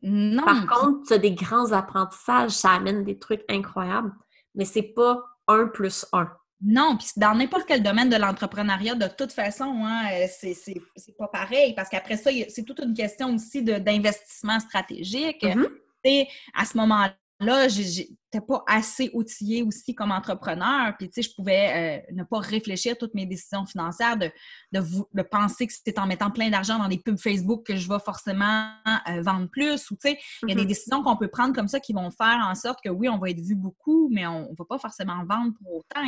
Non. 0.01 0.45
Par 0.45 0.67
contre, 0.67 1.09
tu 1.09 1.13
as 1.13 1.19
des 1.19 1.33
grands 1.33 1.73
apprentissages, 1.73 2.53
ça 2.53 2.71
amène 2.71 3.05
des 3.05 3.19
trucs 3.19 3.45
incroyables, 3.51 4.13
mais 4.55 4.65
c'est 4.65 4.95
pas 4.95 5.23
un 5.47 5.67
plus 5.67 6.07
un. 6.13 6.31
Non, 6.63 6.97
puis 6.97 7.09
dans 7.17 7.35
n'importe 7.35 7.65
quel 7.67 7.83
domaine 7.83 8.09
de 8.09 8.17
l'entrepreneuriat, 8.17 8.95
de 8.95 9.09
toute 9.09 9.33
façon, 9.33 9.83
hein, 9.85 10.05
euh, 10.13 10.27
c'est 10.31 11.17
pas 11.19 11.29
pareil, 11.29 11.75
parce 11.75 11.89
qu'après 11.89 12.17
ça, 12.17 12.31
c'est 12.49 12.65
toute 12.65 12.81
une 12.81 12.95
question 12.95 13.35
aussi 13.35 13.63
d'investissement 13.63 14.61
stratégique. 14.61 15.43
Mm-hmm. 15.43 16.29
À 16.55 16.65
ce 16.65 16.77
moment-là, 16.79 17.15
là, 17.41 17.69
j'étais 17.69 18.41
pas 18.47 18.63
assez 18.67 19.11
outillée 19.15 19.63
aussi 19.63 19.95
comme 19.95 20.13
entrepreneur. 20.13 20.95
Puis, 20.99 21.09
tu 21.09 21.23
sais, 21.23 21.29
je 21.29 21.35
pouvais 21.35 22.03
euh, 22.09 22.13
ne 22.13 22.23
pas 22.23 22.39
réfléchir 22.39 22.93
à 22.93 22.95
toutes 22.95 23.15
mes 23.15 23.27
décisions 23.27 23.65
financières, 23.65 24.17
de, 24.19 24.31
de, 24.73 25.23
penser 25.23 25.67
que 25.67 25.73
c'était 25.73 25.99
en 25.99 26.07
mettant 26.07 26.31
plein 26.31 26.51
d'argent 26.51 26.79
dans 26.79 26.89
des 26.89 26.99
pubs 26.99 27.19
Facebook 27.19 27.67
que 27.67 27.77
je 27.77 27.89
vais 27.89 27.99
forcément 27.99 28.73
euh, 29.09 29.23
vendre 29.23 29.49
plus. 29.49 29.91
Ou, 29.91 29.95
tu 29.95 30.11
sais, 30.11 30.19
il 30.43 30.51
y 30.51 30.53
a 30.53 30.55
des 30.55 30.63
mm-hmm. 30.63 30.67
décisions 30.67 31.03
qu'on 31.03 31.17
peut 31.17 31.29
prendre 31.29 31.55
comme 31.55 31.69
ça 31.69 31.81
qui 31.81 31.95
vont 31.95 32.11
faire 32.11 32.47
en 32.47 32.55
sorte 32.55 32.81
que 32.85 32.91
oui, 32.91 33.09
on 33.09 33.19
va 33.19 33.31
être 33.31 33.41
vu 33.41 33.55
beaucoup, 33.55 34.11
mais 34.13 34.27
on 34.27 34.51
ne 34.51 34.57
va 34.57 34.65
pas 34.69 34.79
forcément 34.79 35.25
vendre 35.25 35.55
pour 35.61 35.77
autant. 35.77 36.07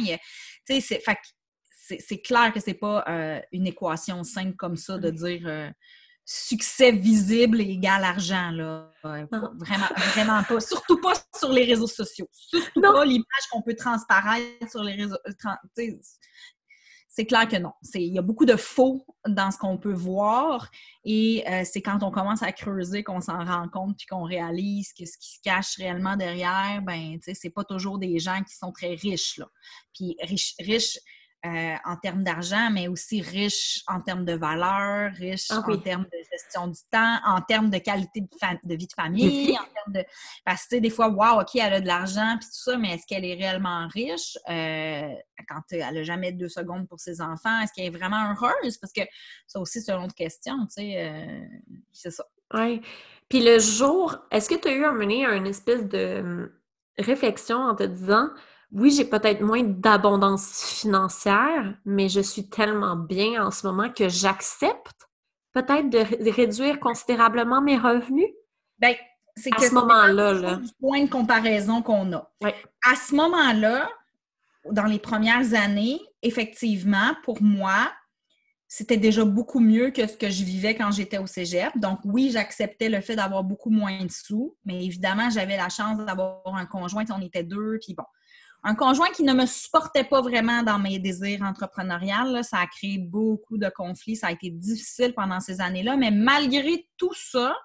Tu 0.66 0.80
sais, 0.80 1.00
c'est 1.98 2.18
clair 2.18 2.52
que 2.52 2.60
c'est 2.60 2.74
pas 2.74 3.04
euh, 3.08 3.40
une 3.52 3.66
équation 3.66 4.22
simple 4.22 4.56
comme 4.56 4.76
ça 4.76 4.98
de 4.98 5.10
dire 5.10 5.72
succès 6.24 6.92
visible 6.92 7.60
égale 7.60 8.04
argent, 8.04 8.50
là. 8.50 8.90
Vraiment, 9.02 9.90
vraiment 9.96 10.42
pas. 10.44 10.60
Surtout 10.60 11.00
pas 11.00 11.12
sur 11.36 11.52
les 11.52 11.64
réseaux 11.64 11.86
sociaux. 11.86 12.28
Surtout 12.32 12.80
pas 12.80 13.04
l'image 13.04 13.46
qu'on 13.50 13.62
peut 13.62 13.74
transparaître 13.74 14.70
sur 14.70 14.82
les 14.82 14.94
réseaux. 14.94 15.16
Euh, 15.26 15.92
c'est 17.14 17.26
clair 17.26 17.46
que 17.46 17.56
non. 17.56 17.72
Il 17.94 18.14
y 18.14 18.18
a 18.18 18.22
beaucoup 18.22 18.46
de 18.46 18.56
faux 18.56 19.04
dans 19.26 19.50
ce 19.50 19.58
qu'on 19.58 19.76
peut 19.76 19.92
voir 19.92 20.70
et 21.04 21.44
euh, 21.46 21.62
c'est 21.64 21.82
quand 21.82 22.02
on 22.02 22.10
commence 22.10 22.42
à 22.42 22.52
creuser 22.52 23.04
qu'on 23.04 23.20
s'en 23.20 23.44
rend 23.44 23.68
compte 23.68 23.98
puis 23.98 24.06
qu'on 24.06 24.22
réalise 24.22 24.94
que 24.94 25.04
ce 25.04 25.18
qui 25.18 25.32
se 25.34 25.40
cache 25.42 25.76
réellement 25.76 26.16
derrière, 26.16 26.80
ben, 26.82 27.18
tu 27.18 27.24
sais, 27.24 27.34
c'est 27.34 27.50
pas 27.50 27.64
toujours 27.64 27.98
des 27.98 28.18
gens 28.18 28.42
qui 28.42 28.54
sont 28.54 28.72
très 28.72 28.94
riches, 28.94 29.36
là. 29.36 29.46
Puis 29.92 30.16
riches, 30.22 30.54
riches 30.58 30.98
euh, 31.44 31.74
en 31.84 31.96
termes 31.96 32.22
d'argent, 32.22 32.70
mais 32.70 32.86
aussi 32.86 33.20
riche 33.20 33.82
en 33.88 34.00
termes 34.00 34.24
de 34.24 34.34
valeur, 34.34 35.12
riche 35.14 35.48
ah 35.50 35.60
en 35.66 35.76
termes 35.76 36.04
de 36.04 36.18
gestion 36.30 36.68
du 36.68 36.78
temps, 36.88 37.18
en 37.26 37.40
termes 37.40 37.68
de 37.68 37.78
qualité 37.78 38.20
de, 38.20 38.74
vie 38.76 38.86
de 38.86 38.92
famille, 38.92 39.50
en 39.58 39.64
termes 39.74 39.92
de... 39.92 40.04
Parce 40.44 40.62
que, 40.62 40.68
tu 40.68 40.74
sais, 40.76 40.80
des 40.80 40.90
fois, 40.90 41.08
wow, 41.08 41.40
OK, 41.40 41.56
elle 41.56 41.74
a 41.74 41.80
de 41.80 41.86
l'argent, 41.88 42.36
puis 42.38 42.46
tout 42.46 42.70
ça, 42.70 42.76
mais 42.76 42.94
est-ce 42.94 43.06
qu'elle 43.08 43.24
est 43.24 43.34
réellement 43.34 43.88
riche? 43.88 44.38
Euh, 44.48 45.12
quand 45.48 45.62
elle 45.72 45.94
n'a 45.94 46.02
jamais 46.04 46.30
deux 46.30 46.48
secondes 46.48 46.86
pour 46.86 47.00
ses 47.00 47.20
enfants? 47.20 47.60
Est-ce 47.60 47.72
qu'elle 47.72 47.86
est 47.86 47.98
vraiment 47.98 48.30
heureuse? 48.30 48.78
Parce 48.78 48.92
que 48.92 49.02
ça 49.48 49.58
aussi, 49.58 49.80
c'est 49.82 49.90
une 49.90 50.04
autre 50.04 50.14
question, 50.14 50.54
tu 50.66 50.74
sais, 50.74 50.94
euh, 50.96 51.44
c'est 51.92 52.12
ça. 52.12 52.24
Oui. 52.54 52.82
Puis 53.28 53.42
le 53.42 53.58
jour, 53.58 54.16
est-ce 54.30 54.48
que 54.48 54.54
tu 54.54 54.68
as 54.68 54.72
eu 54.74 54.84
à 54.84 54.92
mener 54.92 55.24
une 55.24 55.48
espèce 55.48 55.88
de 55.88 56.20
hum, 56.20 56.52
réflexion 56.98 57.56
en 57.56 57.74
te 57.74 57.82
disant 57.82 58.28
oui, 58.72 58.90
j'ai 58.90 59.04
peut-être 59.04 59.42
moins 59.42 59.62
d'abondance 59.62 60.62
financière, 60.80 61.74
mais 61.84 62.08
je 62.08 62.20
suis 62.20 62.48
tellement 62.48 62.96
bien 62.96 63.44
en 63.44 63.50
ce 63.50 63.66
moment 63.66 63.90
que 63.90 64.08
j'accepte 64.08 65.08
peut-être 65.52 65.90
de, 65.90 66.30
réduire 66.30 66.80
considérablement 66.80 67.60
mes 67.60 67.76
revenus. 67.76 68.30
Bien, 68.78 68.94
c'est 69.36 69.54
à 69.54 69.60
ce 69.60 69.74
moment-là, 69.74 70.32
là. 70.32 70.60
point 70.80 71.04
de 71.04 71.10
comparaison 71.10 71.82
qu'on 71.82 72.12
a. 72.12 72.30
À 72.42 72.96
ce 72.96 73.14
moment-là, 73.14 73.90
dans 74.70 74.86
les 74.86 74.98
premières 74.98 75.54
années, 75.54 76.00
effectivement, 76.22 77.14
pour 77.24 77.42
moi, 77.42 77.92
c'était 78.68 78.96
déjà 78.96 79.24
beaucoup 79.26 79.60
mieux 79.60 79.90
que 79.90 80.06
ce 80.06 80.16
que 80.16 80.30
je 80.30 80.44
vivais 80.44 80.74
quand 80.74 80.90
j'étais 80.92 81.18
au 81.18 81.26
cégep. 81.26 81.76
Donc, 81.76 81.98
oui, 82.04 82.30
j'acceptais 82.32 82.88
le 82.88 83.02
fait 83.02 83.16
d'avoir 83.16 83.44
beaucoup 83.44 83.68
moins 83.68 84.02
de 84.02 84.10
sous, 84.10 84.56
mais 84.64 84.82
évidemment, 84.82 85.28
j'avais 85.28 85.58
la 85.58 85.68
chance 85.68 85.98
d'avoir 85.98 86.40
un 86.46 86.64
conjoint, 86.64 87.04
on 87.10 87.20
était 87.20 87.44
deux, 87.44 87.78
puis 87.82 87.92
bon, 87.92 88.04
un 88.64 88.74
conjoint 88.74 89.10
qui 89.10 89.24
ne 89.24 89.32
me 89.32 89.46
supportait 89.46 90.04
pas 90.04 90.20
vraiment 90.20 90.62
dans 90.62 90.78
mes 90.78 90.98
désirs 90.98 91.42
entrepreneuriales, 91.42 92.44
ça 92.44 92.58
a 92.58 92.66
créé 92.66 92.98
beaucoup 92.98 93.58
de 93.58 93.68
conflits. 93.68 94.16
Ça 94.16 94.28
a 94.28 94.32
été 94.32 94.50
difficile 94.50 95.14
pendant 95.14 95.40
ces 95.40 95.60
années-là, 95.60 95.96
mais 95.96 96.12
malgré 96.12 96.88
tout 96.96 97.14
ça, 97.14 97.56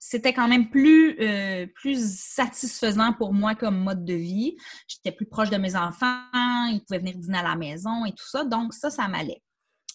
c'était 0.00 0.32
quand 0.32 0.48
même 0.48 0.70
plus, 0.70 1.16
euh, 1.20 1.66
plus 1.74 2.18
satisfaisant 2.18 3.12
pour 3.12 3.34
moi 3.34 3.54
comme 3.54 3.78
mode 3.78 4.04
de 4.04 4.14
vie. 4.14 4.56
J'étais 4.88 5.12
plus 5.12 5.26
proche 5.26 5.50
de 5.50 5.58
mes 5.58 5.76
enfants, 5.76 6.24
ils 6.72 6.82
pouvaient 6.86 6.98
venir 6.98 7.16
dîner 7.16 7.38
à 7.38 7.42
la 7.42 7.56
maison 7.56 8.04
et 8.04 8.10
tout 8.10 8.28
ça. 8.28 8.44
Donc, 8.44 8.74
ça, 8.74 8.90
ça 8.90 9.06
m'allait. 9.06 9.42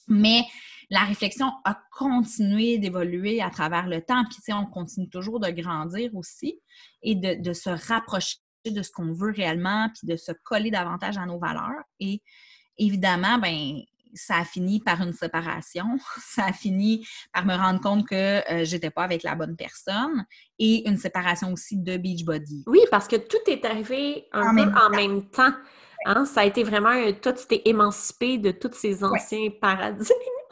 Mais 0.07 0.43
la 0.91 1.03
réflexion 1.03 1.51
a 1.65 1.77
continué 1.91 2.77
d'évoluer 2.77 3.41
à 3.41 3.49
travers 3.49 3.87
le 3.87 4.01
temps. 4.01 4.23
Puis, 4.25 4.35
tu 4.35 4.41
sais, 4.43 4.53
on 4.53 4.67
continue 4.67 5.09
toujours 5.09 5.39
de 5.39 5.49
grandir 5.49 6.15
aussi 6.15 6.61
et 7.01 7.15
de 7.15 7.53
se 7.53 7.71
rapprocher 7.71 8.37
de 8.71 8.81
ce 8.81 8.91
qu'on 8.91 9.13
veut 9.13 9.31
réellement, 9.31 9.89
puis 9.89 10.07
de 10.07 10.15
se 10.15 10.31
coller 10.43 10.71
davantage 10.71 11.17
à 11.17 11.25
nos 11.25 11.39
valeurs. 11.39 11.83
Et 11.99 12.21
évidemment, 12.77 13.37
ben 13.37 13.81
ça 14.15 14.37
a 14.37 14.45
fini 14.45 14.79
par 14.79 15.01
une 15.01 15.13
séparation. 15.13 15.85
Ça 16.21 16.45
a 16.45 16.53
fini 16.53 17.05
par 17.33 17.45
me 17.45 17.55
rendre 17.55 17.81
compte 17.81 18.07
que 18.07 18.51
euh, 18.51 18.65
j'étais 18.65 18.89
pas 18.89 19.03
avec 19.03 19.23
la 19.23 19.35
bonne 19.35 19.55
personne 19.55 20.25
et 20.57 20.87
une 20.87 20.97
séparation 20.97 21.51
aussi 21.51 21.77
de 21.77 21.97
Beachbody. 21.97 22.63
Oui, 22.67 22.79
parce 22.89 23.07
que 23.07 23.17
tout 23.17 23.37
est 23.47 23.65
arrivé 23.65 24.27
un 24.31 24.41
en 24.41 24.49
peu 24.49 24.55
même 24.55 24.77
en 24.77 24.89
même 24.89 25.29
temps. 25.29 25.53
Hein? 26.05 26.25
Ça 26.25 26.41
a 26.41 26.45
été 26.45 26.63
vraiment, 26.63 26.93
toi, 27.21 27.33
tu 27.33 27.45
t'es 27.47 27.61
émancipé 27.65 28.37
de 28.37 28.51
tous 28.51 28.73
ces 28.73 29.03
anciens 29.03 29.49
paradigmes 29.59 30.05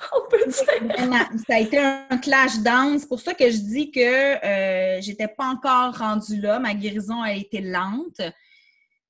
on 0.15 0.29
peut 0.29 0.45
dire. 0.45 1.27
Ça 1.47 1.55
a 1.55 1.59
été 1.59 1.77
un 1.79 2.17
clash 2.17 2.59
down. 2.59 2.99
C'est 2.99 3.07
pour 3.07 3.19
ça 3.19 3.33
que 3.33 3.49
je 3.49 3.57
dis 3.57 3.91
que 3.91 3.99
euh, 3.99 5.01
j'étais 5.01 5.27
pas 5.27 5.45
encore 5.45 5.97
rendue 5.97 6.41
là. 6.41 6.59
Ma 6.59 6.73
guérison 6.73 7.21
a 7.21 7.33
été 7.33 7.61
lente. 7.61 8.21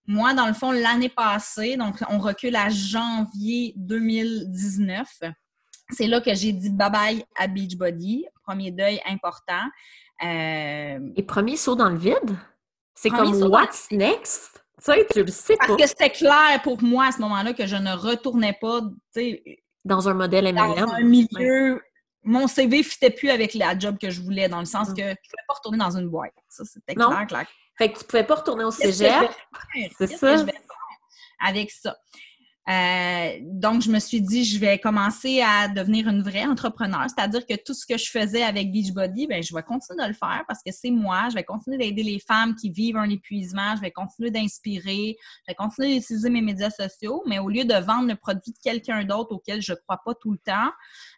Moi, 0.06 0.34
dans 0.34 0.48
le 0.48 0.54
fond, 0.54 0.72
l'année 0.72 1.10
passée, 1.10 1.78
donc 1.78 1.96
on 2.10 2.20
recule 2.20 2.56
à 2.56 2.70
janvier 2.70 3.74
2019, 3.78 5.08
c'est 5.90 6.08
là 6.08 6.20
que 6.20 6.34
j'ai 6.34 6.52
dit 6.52 6.70
bye-bye 6.70 7.24
à 7.38 7.48
Beachbody. 7.48 8.26
Premier 8.44 8.72
deuil 8.72 9.00
important. 9.06 9.64
Euh, 10.24 11.00
Et 11.16 11.24
premier 11.24 11.56
saut 11.56 11.76
dans 11.76 11.90
le 11.90 11.98
vide? 11.98 12.38
C'est 12.96 13.10
comme 13.10 13.34
what's 13.44 13.90
next? 13.92 14.63
Tu 14.80 14.92
sais, 14.92 15.08
tu 15.12 15.24
le 15.24 15.32
sais 15.32 15.56
Parce 15.58 15.76
que 15.76 15.88
c'était 15.88 16.10
clair 16.10 16.62
pour 16.64 16.82
moi 16.82 17.08
à 17.08 17.12
ce 17.12 17.20
moment-là 17.22 17.54
que 17.54 17.68
je 17.68 17.76
ne 17.76 17.94
retournais 17.94 18.58
pas, 18.60 18.82
dans 19.86 20.10
un 20.10 20.14
modèle 20.14 20.46
MLM. 20.46 20.56
Dans 20.56 20.94
un 20.94 21.02
milieu. 21.02 21.82
Mon 22.26 22.48
CV 22.48 22.78
ne 22.78 22.84
fitait 22.84 23.10
plus 23.10 23.30
avec 23.30 23.54
la 23.54 23.78
job 23.78 23.98
que 24.02 24.10
je 24.10 24.22
voulais, 24.22 24.48
dans 24.48 24.60
le 24.60 24.66
sens 24.66 24.90
mm. 24.90 24.94
que 24.94 25.02
je 25.02 25.10
ne 25.10 25.14
pouvais 25.14 25.44
pas 25.48 25.54
retourner 25.56 25.78
dans 25.78 25.98
une 25.98 26.08
boîte. 26.08 26.34
Ça, 26.48 26.64
c'était 26.64 26.96
clair, 26.96 27.26
clair. 27.28 27.46
Fait 27.78 27.92
que 27.92 27.98
tu 27.98 28.04
ne 28.04 28.08
pouvais 28.08 28.24
pas 28.24 28.36
retourner 28.36 28.64
au 28.64 28.72
cégep. 28.72 29.30
C'est 29.98 30.08
ça. 30.08 30.46
avec 31.46 31.72
ça? 31.72 31.98
Euh, 32.70 33.40
donc, 33.42 33.82
je 33.82 33.92
me 33.92 34.00
suis 34.00 34.22
dit, 34.22 34.46
je 34.46 34.58
vais 34.58 34.80
commencer 34.80 35.42
à 35.42 35.68
devenir 35.68 36.08
une 36.08 36.22
vraie 36.22 36.46
entrepreneur, 36.46 37.06
c'est-à-dire 37.10 37.46
que 37.46 37.56
tout 37.56 37.74
ce 37.74 37.86
que 37.86 37.98
je 37.98 38.10
faisais 38.10 38.44
avec 38.44 38.72
Beachbody, 38.72 39.28
ben, 39.28 39.44
je 39.44 39.54
vais 39.54 39.64
continuer 39.64 40.02
de 40.02 40.08
le 40.08 40.14
faire 40.14 40.44
parce 40.48 40.62
que 40.66 40.72
c'est 40.72 40.92
moi. 40.92 41.28
Je 41.30 41.36
vais 41.36 41.44
continuer 41.44 41.78
d'aider 41.78 42.04
les 42.04 42.20
femmes 42.20 42.56
qui 42.56 42.70
vivent 42.70 42.98
un 42.98 43.10
épuisement. 43.10 43.76
Je 43.76 43.82
vais 43.82 43.92
continuer 43.92 44.32
d'inspirer. 44.32 45.18
Je 45.46 45.52
vais 45.52 45.56
continuer 45.56 46.00
d'utiliser 46.00 46.30
mes 46.30 46.42
médias 46.42 46.70
sociaux, 46.70 47.24
mais 47.28 47.40
au 47.40 47.50
lieu 47.50 47.66
de 47.66 47.74
vendre 47.74 48.08
le 48.08 48.16
produit 48.16 48.52
de 48.52 48.60
quelqu'un 48.64 49.04
d'autre 49.04 49.34
auquel 49.34 49.62
je 49.62 49.74
ne 49.74 49.78
crois 49.78 50.02
pas 50.06 50.14
tout 50.16 50.32
le 50.32 50.38
temps, 50.38 50.72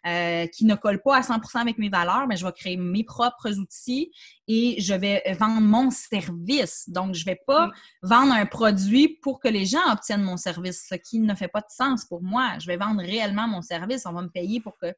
euh, 0.06 0.46
qui 0.48 0.64
ne 0.64 0.74
colle 0.74 1.00
pas 1.02 1.16
à 1.16 1.20
100% 1.20 1.60
avec 1.60 1.78
mes 1.78 1.88
valeurs, 1.88 2.26
ben, 2.26 2.36
je 2.36 2.44
vais 2.44 2.52
créer 2.52 2.76
mes 2.76 3.04
propres 3.04 3.56
outils 3.58 4.10
et 4.48 4.80
je 4.80 4.94
vais 4.94 5.22
vendre 5.38 5.60
mon 5.60 5.90
service. 5.90 6.88
Donc, 6.88 7.14
je 7.14 7.20
ne 7.22 7.24
vais 7.26 7.40
pas 7.46 7.70
vendre 8.02 8.32
un 8.32 8.46
produit 8.46 9.18
pour 9.22 9.40
que 9.40 9.48
les 9.48 9.66
gens 9.66 9.92
obtiennent 9.92 10.22
mon 10.22 10.36
service, 10.36 10.86
ce 10.88 10.94
qui 10.94 11.18
ne 11.18 11.34
fait 11.34 11.48
pas 11.48 11.60
de 11.60 11.70
sens 11.70 12.04
pour 12.04 12.22
moi. 12.22 12.52
Je 12.60 12.66
vais 12.66 12.76
vendre 12.76 13.00
réellement 13.02 13.48
mon 13.48 13.62
service. 13.62 14.06
On 14.06 14.12
va 14.12 14.22
me 14.22 14.28
payer 14.28 14.60
pour 14.60 14.78
que, 14.78 14.92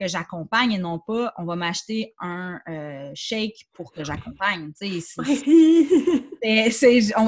que 0.00 0.08
j'accompagne 0.08 0.72
et 0.72 0.78
non 0.78 0.98
pas 0.98 1.32
on 1.38 1.44
va 1.44 1.54
m'acheter 1.56 2.14
un 2.18 2.60
euh, 2.68 3.10
shake 3.14 3.68
pour 3.72 3.92
que 3.92 4.02
j'accompagne. 4.02 4.72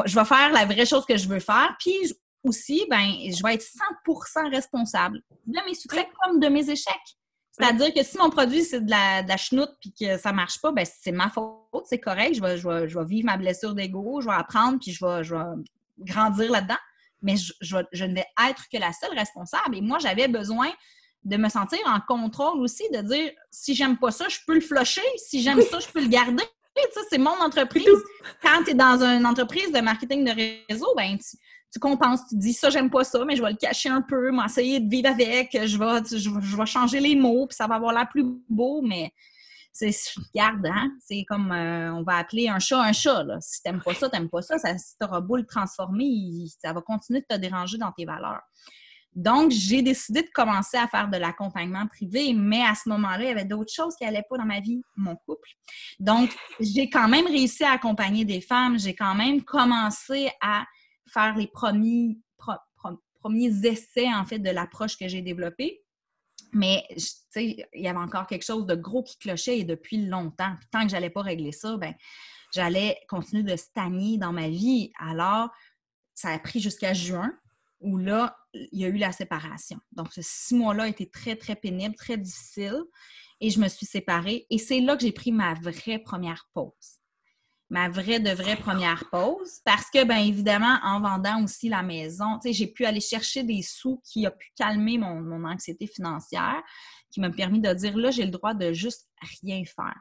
je 0.07 0.15
vais 0.15 0.25
faire 0.25 0.53
la 0.53 0.65
vraie 0.65 0.87
chose 0.87 1.07
que 1.07 1.17
je 1.17 1.29
veux 1.29 1.41
faire. 1.41 1.77
Puis 1.79 2.15
aussi, 2.43 2.85
ben, 2.91 3.07
je 3.07 3.43
vais 3.45 3.55
être 3.55 3.67
100% 4.07 4.51
responsable 4.51 5.23
de 5.47 5.59
mes 5.67 5.75
succès 5.75 6.09
comme 6.23 6.41
de 6.41 6.49
mes 6.49 6.69
échecs. 6.69 7.17
C'est-à-dire 7.61 7.95
que 7.95 8.03
si 8.03 8.19
mon 8.19 8.31
produit, 8.31 8.65
c'est 8.65 8.81
de 8.81 8.91
la, 8.91 9.23
de 9.23 9.37
chenoute 9.37 9.71
puis 9.81 9.93
que 9.93 10.19
ça 10.19 10.33
marche 10.33 10.61
pas, 10.61 10.73
ben 10.73 10.85
c'est 10.85 11.13
ma 11.13 11.29
faute, 11.29 11.85
c'est 11.85 11.99
correct. 11.99 12.35
Je 12.35 12.41
vais, 12.41 12.59
je, 12.59 12.99
vais, 12.99 13.05
vivre 13.05 13.27
ma 13.27 13.37
blessure 13.37 13.75
d'ego, 13.75 14.21
je 14.21 14.27
vais 14.27 14.35
apprendre 14.35 14.79
puis 14.81 14.93
je 14.93 15.05
vais, 15.05 15.25
je 15.25 15.35
vais 15.35 15.43
grandir 15.99 16.51
là-dedans. 16.51 16.79
Mais 17.23 17.37
je, 17.37 17.53
je, 17.61 18.05
ne 18.05 18.15
vais 18.15 18.27
être 18.49 18.65
que 18.73 18.79
la 18.79 18.93
seule 18.93 19.17
responsable. 19.17 19.77
Et 19.77 19.81
moi, 19.83 19.99
j'avais 19.99 20.27
besoin 20.27 20.71
de 21.25 21.37
me 21.37 21.51
sentir 21.51 21.81
en 21.85 22.01
contrôle 22.01 22.61
aussi, 22.61 22.85
de 22.95 23.03
dire 23.03 23.31
si 23.51 23.75
j'aime 23.75 23.99
pas 23.99 24.11
ça, 24.11 24.27
je 24.29 24.39
peux 24.47 24.55
le 24.55 24.61
flusher. 24.63 25.03
Si 25.17 25.43
j'aime 25.43 25.61
ça, 25.61 25.79
je 25.81 25.89
peux 25.89 26.01
le 26.01 26.09
garder. 26.09 26.45
c'est 27.11 27.19
mon 27.19 27.39
entreprise. 27.41 27.85
Quand 28.43 28.65
tu 28.65 28.71
es 28.71 28.75
dans 28.75 29.03
une 29.03 29.27
entreprise 29.27 29.71
de 29.71 29.81
marketing 29.81 30.25
de 30.25 30.31
réseau, 30.71 30.95
ben 30.97 31.19
tu, 31.19 31.37
tu 31.73 31.79
compenses, 31.79 32.27
tu 32.29 32.37
dis 32.37 32.53
ça, 32.53 32.71
j'aime 32.71 32.91
pas 32.91 33.05
ça, 33.05 33.25
mais 33.25 33.37
je 33.37 33.43
vais 33.43 33.51
le 33.51 33.57
cacher 33.57 33.89
un 33.89 34.03
peu, 34.03 34.33
m'essayer 34.33 34.81
de 34.81 34.91
vivre 34.91 35.09
avec, 35.09 35.53
je 35.53 35.79
vais, 35.79 36.19
je, 36.19 36.57
vais 36.57 36.67
changer 36.67 37.01
les 37.01 37.15
mots, 37.15 37.47
puis 37.47 37.57
ça 37.57 37.67
va 37.67 37.77
avoir 37.77 37.93
l'air 37.93 38.09
plus 38.09 38.25
beau, 38.49 38.83
mais 38.83 39.13
tu 39.79 39.93
sais, 39.93 40.11
garde, 40.35 40.67
hein? 40.67 40.91
C'est 41.01 41.25
comme, 41.29 41.53
euh, 41.53 41.95
on 41.95 42.03
va 42.03 42.17
appeler 42.17 42.49
un 42.49 42.59
chat 42.59 42.81
un 42.81 42.93
chat, 42.93 43.23
là. 43.23 43.39
Si 43.41 43.63
t'aimes 43.63 43.81
pas 43.81 43.95
ça, 43.95 44.11
t'aimes 44.11 44.29
pas 44.29 44.43
ça, 44.43 44.59
ça 44.59 44.77
si 44.77 44.99
t'auras 44.99 45.21
beau 45.21 45.37
le 45.37 45.47
transformer, 45.47 46.47
ça 46.61 46.73
va 46.73 46.81
continuer 46.81 47.21
de 47.21 47.27
te 47.37 47.41
déranger 47.41 47.79
dans 47.79 47.93
tes 47.93 48.05
valeurs. 48.05 48.43
Donc, 49.15 49.51
j'ai 49.51 49.83
décidé 49.83 50.23
de 50.23 50.31
commencer 50.33 50.77
à 50.77 50.87
faire 50.87 51.09
de 51.09 51.17
l'accompagnement 51.17 51.87
privé, 51.87 52.33
mais 52.33 52.63
à 52.63 52.75
ce 52.75 52.89
moment-là, 52.89 53.23
il 53.23 53.29
y 53.29 53.31
avait 53.31 53.45
d'autres 53.45 53.73
choses 53.73 53.97
qui 53.97 54.05
n'allaient 54.05 54.25
pas 54.29 54.39
dans 54.39 54.45
ma 54.45 54.61
vie, 54.61 54.83
mon 54.97 55.17
couple. 55.17 55.49
Donc, 55.99 56.37
j'ai 56.61 56.89
quand 56.89 57.09
même 57.09 57.27
réussi 57.27 57.65
à 57.65 57.73
accompagner 57.73 58.25
des 58.25 58.41
femmes, 58.41 58.79
j'ai 58.79 58.95
quand 58.95 59.15
même 59.15 59.43
commencé 59.43 60.31
à 60.41 60.65
faire 61.13 61.37
les 61.37 61.47
premiers, 61.47 62.19
essais, 63.65 64.13
en 64.13 64.25
fait, 64.25 64.39
de 64.39 64.51
l'approche 64.51 64.97
que 64.97 65.09
j'ai 65.09 65.23
développée. 65.23 65.83
Mais, 66.53 66.85
tu 66.91 67.01
sais, 67.31 67.69
il 67.75 67.83
y 67.83 67.89
avait 67.89 67.99
encore 67.99 68.27
quelque 68.27 68.45
chose 68.45 68.67
de 68.67 68.75
gros 68.75 69.03
qui 69.03 69.19
clochait 69.19 69.59
et 69.59 69.65
depuis 69.65 70.07
longtemps. 70.07 70.55
Tant 70.73 70.83
que 70.83 70.89
j'allais 70.89 71.11
pas 71.11 71.23
régler 71.23 71.53
ça, 71.53 71.77
ben 71.77 71.95
j'allais 72.53 72.99
continuer 73.09 73.45
de 73.45 73.57
stagner 73.57 74.19
dans 74.19 74.33
ma 74.33 74.49
vie. 74.49 74.91
Alors, 74.99 75.51
ça 76.15 76.31
a 76.31 76.39
pris 76.39 76.61
jusqu'à 76.61 76.93
juin 76.93 77.33
où 77.81 77.99
là, 77.99 78.37
il 78.53 78.81
y 78.81 78.85
a 78.85 78.89
eu 78.89 78.97
la 78.97 79.13
séparation. 79.13 79.79
Donc, 79.93 80.13
ce 80.13 80.21
six 80.23 80.55
mois-là 80.55 80.85
a 80.85 80.89
été 80.89 81.09
très, 81.09 81.37
très 81.37 81.57
pénible, 81.57 81.95
très 81.95 82.17
difficile. 82.17 82.83
Et 83.41 83.49
je 83.49 83.61
me 83.61 83.69
suis 83.69 83.87
séparée. 83.87 84.47
Et 84.51 84.59
c'est 84.59 84.81
là 84.81 84.97
que 84.97 85.03
j'ai 85.03 85.13
pris 85.13 85.33
ma 85.33 85.55
vraie 85.55 85.99
première 85.99 86.47
pause. 86.53 87.00
Ma 87.71 87.89
vraie 87.89 88.19
de 88.19 88.31
vraie 88.31 88.57
première 88.57 89.05
pause. 89.11 89.61
Parce 89.65 89.89
que, 89.91 90.05
bien 90.05 90.19
évidemment, 90.19 90.79
en 90.83 91.01
vendant 91.01 91.45
aussi 91.45 91.69
la 91.69 91.83
maison, 91.83 92.39
tu 92.43 92.49
sais, 92.49 92.53
j'ai 92.53 92.67
pu 92.67 92.85
aller 92.85 93.01
chercher 93.01 93.45
des 93.45 93.63
sous 93.63 94.03
qui 94.05 94.27
ont 94.27 94.33
pu 94.37 94.51
calmer 94.57 94.99
mon, 94.99 95.21
mon 95.21 95.49
anxiété 95.49 95.87
financière, 95.87 96.61
qui 97.11 97.21
m'a 97.21 97.31
permis 97.31 97.61
de 97.61 97.73
dire 97.73 97.97
là, 97.97 98.11
j'ai 98.11 98.25
le 98.25 98.33
droit 98.33 98.55
de 98.55 98.73
juste 98.73 99.09
rien 99.41 99.63
faire. 99.65 100.01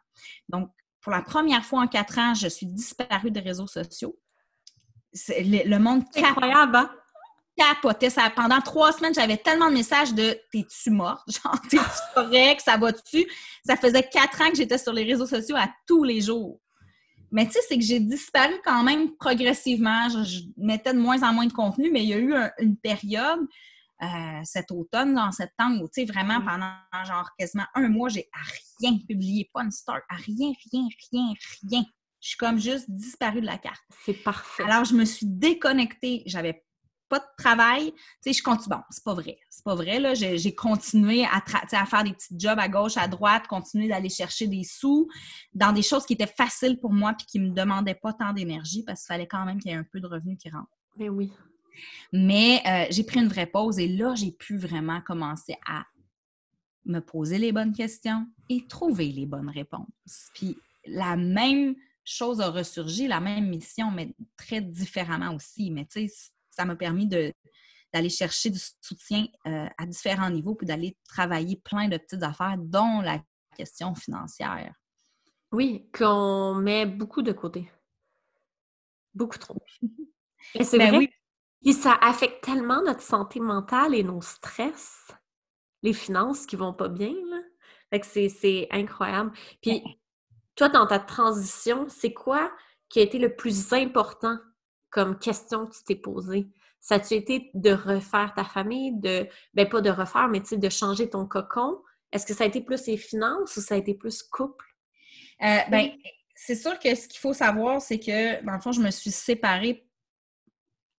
Donc, 0.49 0.71
pour 1.01 1.11
la 1.11 1.21
première 1.21 1.63
fois 1.63 1.81
en 1.81 1.87
quatre 1.87 2.17
ans, 2.17 2.33
je 2.33 2.47
suis 2.47 2.65
disparue 2.65 3.31
des 3.31 3.39
réseaux 3.39 3.67
sociaux. 3.67 4.19
Le, 5.29 5.67
le 5.69 5.79
monde 5.79 6.03
incroyable, 6.15 6.75
hein? 6.75 6.91
capotais. 7.59 8.09
Ça, 8.09 8.29
pendant 8.35 8.61
trois 8.61 8.91
semaines, 8.91 9.13
j'avais 9.13 9.37
tellement 9.37 9.69
de 9.69 9.75
messages 9.75 10.13
de 10.13 10.37
T'es-tu 10.51 10.89
morte? 10.89 11.29
Genre, 11.31 11.59
t'es-tu 11.69 12.13
correct? 12.13 12.61
Ça 12.63 12.77
va-tu? 12.77 13.25
Ça 13.65 13.75
faisait 13.75 14.03
quatre 14.03 14.41
ans 14.41 14.49
que 14.49 14.57
j'étais 14.57 14.77
sur 14.77 14.93
les 14.93 15.03
réseaux 15.03 15.27
sociaux 15.27 15.55
à 15.57 15.69
tous 15.85 16.03
les 16.03 16.21
jours. 16.21 16.59
Mais 17.31 17.45
tu 17.45 17.53
sais, 17.53 17.59
c'est 17.67 17.77
que 17.77 17.83
j'ai 17.83 17.99
disparu 17.99 18.53
quand 18.63 18.83
même 18.83 19.15
progressivement. 19.15 20.09
Je, 20.09 20.41
mettais 20.57 20.93
de 20.93 20.99
moins 20.99 21.21
en 21.23 21.33
moins 21.33 21.45
de 21.45 21.53
contenu, 21.53 21.91
mais 21.91 22.03
il 22.03 22.09
y 22.09 22.13
a 22.13 22.17
eu 22.17 22.33
une 22.59 22.77
période 22.77 23.47
euh, 24.01 24.41
cet 24.45 24.71
automne, 24.71 25.19
en 25.19 25.31
septembre, 25.31 25.83
où 25.83 25.87
tu 25.87 26.01
sais, 26.01 26.05
vraiment 26.05 26.39
pendant 26.39 26.71
genre 27.05 27.29
quasiment 27.37 27.65
un 27.75 27.89
mois, 27.89 28.07
j'ai 28.07 28.29
rien 28.79 28.97
publié, 28.97 29.49
pas 29.53 29.63
une 29.63 29.71
start, 29.71 30.03
à 30.09 30.15
rien, 30.15 30.53
rien, 30.71 30.87
rien, 31.11 31.33
rien. 31.69 31.83
Je 32.21 32.29
suis 32.29 32.37
comme 32.37 32.59
juste 32.59 32.89
disparue 32.89 33.41
de 33.41 33.45
la 33.45 33.57
carte. 33.57 33.83
C'est 34.05 34.23
parfait. 34.23 34.63
Alors, 34.63 34.85
je 34.85 34.93
me 34.93 35.05
suis 35.05 35.25
déconnectée. 35.25 36.23
J'avais 36.25 36.63
pas 37.09 37.19
de 37.19 37.25
travail, 37.37 37.91
tu 37.91 37.99
sais, 38.21 38.33
je 38.33 38.43
continue. 38.43 38.75
Bon, 38.75 38.81
c'est 38.89 39.03
pas 39.03 39.13
vrai. 39.13 39.37
C'est 39.49 39.63
pas 39.63 39.75
vrai, 39.75 39.99
là. 39.99 40.13
J'ai 40.13 40.55
continué 40.55 41.25
à, 41.25 41.43
à, 41.71 41.85
faire 41.85 42.03
des 42.03 42.13
petits 42.13 42.35
jobs 42.37 42.59
à 42.59 42.69
gauche, 42.69 42.97
à 42.97 43.07
droite, 43.07 43.47
continuer 43.47 43.87
d'aller 43.87 44.09
chercher 44.09 44.47
des 44.47 44.63
sous 44.63 45.09
dans 45.53 45.71
des 45.71 45.81
choses 45.81 46.05
qui 46.05 46.13
étaient 46.13 46.27
faciles 46.27 46.79
pour 46.79 46.93
moi 46.93 47.13
puis 47.13 47.25
qui 47.25 47.39
me 47.39 47.49
demandaient 47.49 47.95
pas 47.95 48.13
tant 48.13 48.31
d'énergie 48.31 48.83
parce 48.83 49.01
qu'il 49.01 49.07
fallait 49.07 49.27
quand 49.27 49.43
même 49.43 49.59
qu'il 49.59 49.71
y 49.71 49.73
ait 49.73 49.77
un 49.77 49.85
peu 49.91 49.99
de 49.99 50.07
revenus 50.07 50.37
qui 50.37 50.49
rentrent. 50.49 50.69
Mais 50.97 51.09
oui. 51.09 51.31
Mais 52.13 52.61
euh, 52.65 52.85
j'ai 52.91 53.03
pris 53.03 53.19
une 53.19 53.27
vraie 53.27 53.47
pause 53.47 53.79
et 53.79 53.87
là, 53.87 54.15
j'ai 54.15 54.31
pu 54.31 54.57
vraiment 54.57 55.01
commencer 55.01 55.55
à 55.67 55.85
me 56.85 56.99
poser 56.99 57.37
les 57.37 57.51
bonnes 57.51 57.73
questions 57.73 58.27
et 58.49 58.65
trouver 58.67 59.11
les 59.11 59.25
bonnes 59.25 59.49
réponses. 59.49 60.29
Puis 60.33 60.57
la 60.85 61.15
même 61.15 61.75
chose 62.03 62.41
a 62.41 62.49
ressurgi, 62.49 63.07
la 63.07 63.19
même 63.19 63.47
mission, 63.47 63.91
mais 63.91 64.13
très 64.37 64.61
différemment 64.61 65.35
aussi. 65.35 65.71
Mais 65.71 65.85
tu 65.85 66.07
sais, 66.07 66.31
ça 66.59 66.65
m'a 66.65 66.75
permis 66.75 67.07
d'aller 67.07 68.09
chercher 68.09 68.49
du 68.49 68.59
soutien 68.81 69.25
euh, 69.47 69.67
à 69.77 69.85
différents 69.85 70.29
niveaux, 70.29 70.55
puis 70.55 70.67
d'aller 70.67 70.97
travailler 71.07 71.55
plein 71.63 71.87
de 71.87 71.97
petites 71.97 72.21
affaires, 72.21 72.57
dont 72.57 72.99
la 72.99 73.21
question 73.55 73.95
financière. 73.95 74.73
Oui, 75.53 75.89
qu'on 75.97 76.55
met 76.55 76.85
beaucoup 76.85 77.21
de 77.21 77.31
côté. 77.31 77.71
Beaucoup 79.13 79.37
trop. 79.37 79.55
Et 80.55 80.65
c'est 80.65 80.77
ben 80.77 80.95
vrai. 80.95 81.09
Oui. 81.63 81.73
ça 81.73 81.93
affecte 82.01 82.43
tellement 82.43 82.81
notre 82.83 83.01
santé 83.01 83.39
mentale 83.39 83.95
et 83.95 84.03
nos 84.03 84.21
stress, 84.21 85.07
les 85.81 85.93
finances 85.93 86.45
qui 86.45 86.55
vont 86.55 86.73
pas 86.73 86.89
bien. 86.89 87.13
Là. 87.29 87.41
Fait 87.89 87.99
que 88.01 88.05
c'est 88.05 88.67
incroyable. 88.71 89.31
Puis, 89.61 89.81
toi, 90.55 90.67
dans 90.69 90.87
ta 90.87 90.99
transition, 90.99 91.87
c'est 91.87 92.13
quoi 92.13 92.51
qui 92.89 92.99
a 92.99 93.03
été 93.03 93.17
le 93.19 93.35
plus 93.35 93.71
important 93.73 94.37
comme 94.89 95.17
question 95.19 95.67
que 95.67 95.75
tu 95.75 95.83
t'es 95.83 95.95
posée? 95.95 96.49
Ça 96.81 96.95
a-tu 96.95 97.13
été 97.13 97.51
de 97.53 97.71
refaire 97.71 98.33
ta 98.35 98.43
famille, 98.43 98.93
de, 98.99 99.27
ben 99.53 99.67
pas 99.67 99.81
de 99.81 99.89
refaire, 99.89 100.27
mais 100.29 100.41
tu 100.41 100.47
sais, 100.47 100.57
de 100.57 100.69
changer 100.69 101.09
ton 101.09 101.25
cocon? 101.25 101.81
Est-ce 102.11 102.25
que 102.25 102.33
ça 102.33 102.45
a 102.45 102.47
été 102.47 102.61
plus 102.61 102.87
les 102.87 102.97
finances 102.97 103.57
ou 103.57 103.61
ça 103.61 103.75
a 103.75 103.77
été 103.77 103.93
plus 103.93 104.23
couple? 104.23 104.65
Euh, 105.41 105.57
ben, 105.69 105.91
c'est 106.35 106.55
sûr 106.55 106.79
que 106.79 106.95
ce 106.95 107.07
qu'il 107.07 107.19
faut 107.19 107.33
savoir, 107.33 107.81
c'est 107.81 107.99
que, 107.99 108.43
dans 108.45 108.53
le 108.53 108.61
fond, 108.61 108.71
je 108.71 108.81
me 108.81 108.91
suis 108.91 109.11
séparée. 109.11 109.85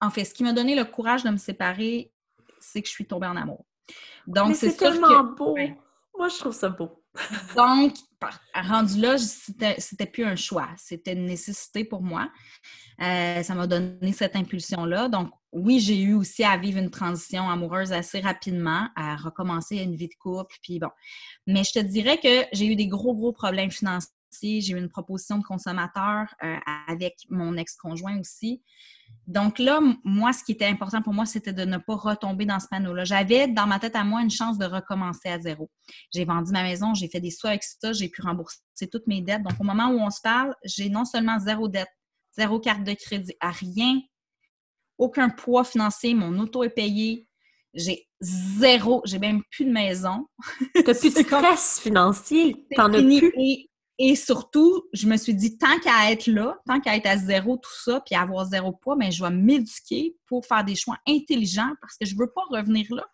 En 0.01 0.11
fait, 0.11 0.25
ce 0.25 0.35
qui 0.35 0.45
m'a 0.45 0.53
donné 0.53 0.75
le 0.75 0.85
courage 0.85 1.25
de 1.25 1.31
me 1.31 1.37
séparer, 1.37 2.13
c'est 2.59 2.83
que 2.83 2.89
je 2.89 2.93
suis 2.93 3.07
tombée 3.07 3.27
en 3.27 3.37
amour. 3.37 3.65
Donc, 4.27 4.55
c'est 4.55 4.77
tellement 4.77 5.25
beau. 5.25 5.57
Moi, 6.17 6.29
je 6.29 6.39
trouve 6.39 6.53
ça 6.53 6.69
beau. 6.69 7.03
Donc, 7.57 7.95
rendu 8.55 9.01
là, 9.01 9.17
c'était 9.19 10.07
plus 10.07 10.25
un 10.25 10.37
choix, 10.37 10.69
c'était 10.77 11.13
une 11.13 11.27
nécessité 11.27 11.85
pour 11.85 12.03
moi. 12.03 12.31
Euh, 13.01 13.43
ça 13.43 13.55
m'a 13.55 13.67
donné 13.67 14.13
cette 14.13 14.37
impulsion-là. 14.37 15.09
Donc, 15.09 15.31
oui, 15.53 15.81
j'ai 15.81 16.01
eu 16.01 16.15
aussi 16.15 16.45
à 16.45 16.57
vivre 16.57 16.79
une 16.79 16.91
transition 16.91 17.49
amoureuse 17.49 17.93
assez 17.93 18.21
rapidement, 18.21 18.89
à 18.95 19.17
recommencer 19.17 19.77
une 19.77 19.97
vie 19.97 20.09
de 20.09 20.15
couple, 20.19 20.55
puis 20.63 20.79
bon. 20.79 20.91
Mais 21.47 21.65
je 21.65 21.73
te 21.73 21.79
dirais 21.79 22.19
que 22.19 22.47
j'ai 22.53 22.67
eu 22.67 22.77
des 22.77 22.89
gros, 22.89 23.15
gros 23.15 23.33
problèmes 23.33 23.71
financiers. 23.71 24.11
J'ai 24.33 24.75
eu 24.75 24.79
une 24.79 24.91
proposition 24.91 25.39
de 25.39 25.45
consommateur 25.45 26.27
euh, 26.45 26.57
avec 26.87 27.15
mon 27.31 27.57
ex-conjoint 27.57 28.21
aussi. 28.21 28.63
Donc 29.31 29.61
là, 29.61 29.79
moi, 30.03 30.33
ce 30.33 30.43
qui 30.43 30.51
était 30.51 30.67
important 30.67 31.03
pour 31.03 31.15
moi, 31.15 31.25
c'était 31.25 31.53
de 31.53 31.65
ne 31.65 31.77
pas 31.79 31.95
retomber 31.95 32.47
dans 32.47 32.59
ce 32.59 32.67
panneau-là. 32.69 33.05
J'avais 33.05 33.47
dans 33.47 33.65
ma 33.65 33.79
tête 33.79 33.95
à 33.95 34.03
moi 34.03 34.23
une 34.23 34.31
chance 34.31 34.59
de 34.59 34.65
recommencer 34.65 35.29
à 35.29 35.39
zéro. 35.39 35.71
J'ai 36.13 36.25
vendu 36.25 36.51
ma 36.51 36.65
maison, 36.65 36.95
j'ai 36.95 37.09
fait 37.09 37.21
des 37.21 37.31
soins 37.31 37.51
avec 37.51 37.63
ça, 37.63 37.93
j'ai 37.93 38.09
pu 38.09 38.23
rembourser 38.23 38.59
toutes 38.91 39.07
mes 39.07 39.23
dettes. 39.23 39.45
Donc, 39.45 39.53
au 39.61 39.63
moment 39.63 39.89
où 39.91 40.01
on 40.01 40.11
se 40.11 40.21
parle, 40.21 40.53
j'ai 40.65 40.89
non 40.89 41.05
seulement 41.05 41.39
zéro 41.39 41.69
dette, 41.69 41.89
zéro 42.37 42.59
carte 42.59 42.83
de 42.83 42.93
crédit, 42.93 43.33
à 43.39 43.53
rien, 43.53 44.01
aucun 44.99 45.29
poids 45.29 45.63
financier, 45.63 46.13
mon 46.13 46.37
auto 46.41 46.65
est 46.65 46.71
payé, 46.71 47.29
j'ai 47.73 48.09
zéro, 48.21 49.01
j'ai 49.05 49.21
même 49.21 49.43
plus 49.53 49.65
de 49.65 49.71
maison. 49.71 50.27
T'as 50.75 50.93
plus 50.93 51.15
de 51.15 51.21
stress 51.23 51.79
financier, 51.79 52.67
t'en 52.75 52.93
as 52.93 53.01
plus. 53.01 53.33
Et 53.39 53.70
surtout, 54.15 54.85
je 54.93 55.07
me 55.07 55.17
suis 55.17 55.35
dit, 55.35 55.59
tant 55.59 55.79
qu'à 55.79 56.11
être 56.11 56.27
là, 56.27 56.57
tant 56.67 56.81
qu'à 56.81 56.97
être 56.97 57.07
à 57.07 57.17
zéro, 57.17 57.57
tout 57.57 57.75
ça, 57.85 58.01
puis 58.05 58.15
avoir 58.15 58.47
zéro 58.47 58.73
poids, 58.73 58.97
mais 58.97 59.07
ben, 59.07 59.13
je 59.13 59.25
vais 59.25 59.31
m'éduquer 59.31 60.17
pour 60.27 60.47
faire 60.47 60.65
des 60.65 60.77
choix 60.77 60.97
intelligents 61.07 61.73
parce 61.81 61.97
que 61.97 62.07
je 62.07 62.15
ne 62.15 62.21
veux 62.21 62.31
pas 62.31 62.43
revenir 62.51 62.87
là. 62.95 63.05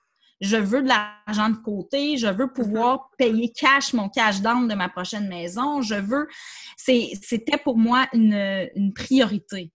Je 0.42 0.56
veux 0.56 0.82
de 0.82 0.88
l'argent 0.88 1.48
de 1.48 1.56
côté, 1.56 2.18
je 2.18 2.26
veux 2.26 2.52
pouvoir 2.52 3.10
payer 3.16 3.50
cash 3.52 3.94
mon 3.94 4.10
cash 4.10 4.42
down 4.42 4.68
de 4.68 4.74
ma 4.74 4.90
prochaine 4.90 5.28
maison, 5.28 5.80
je 5.80 5.94
veux. 5.94 6.28
C'était 6.76 7.56
pour 7.56 7.78
moi 7.78 8.06
une, 8.12 8.68
une 8.74 8.92
priorité 8.92 9.72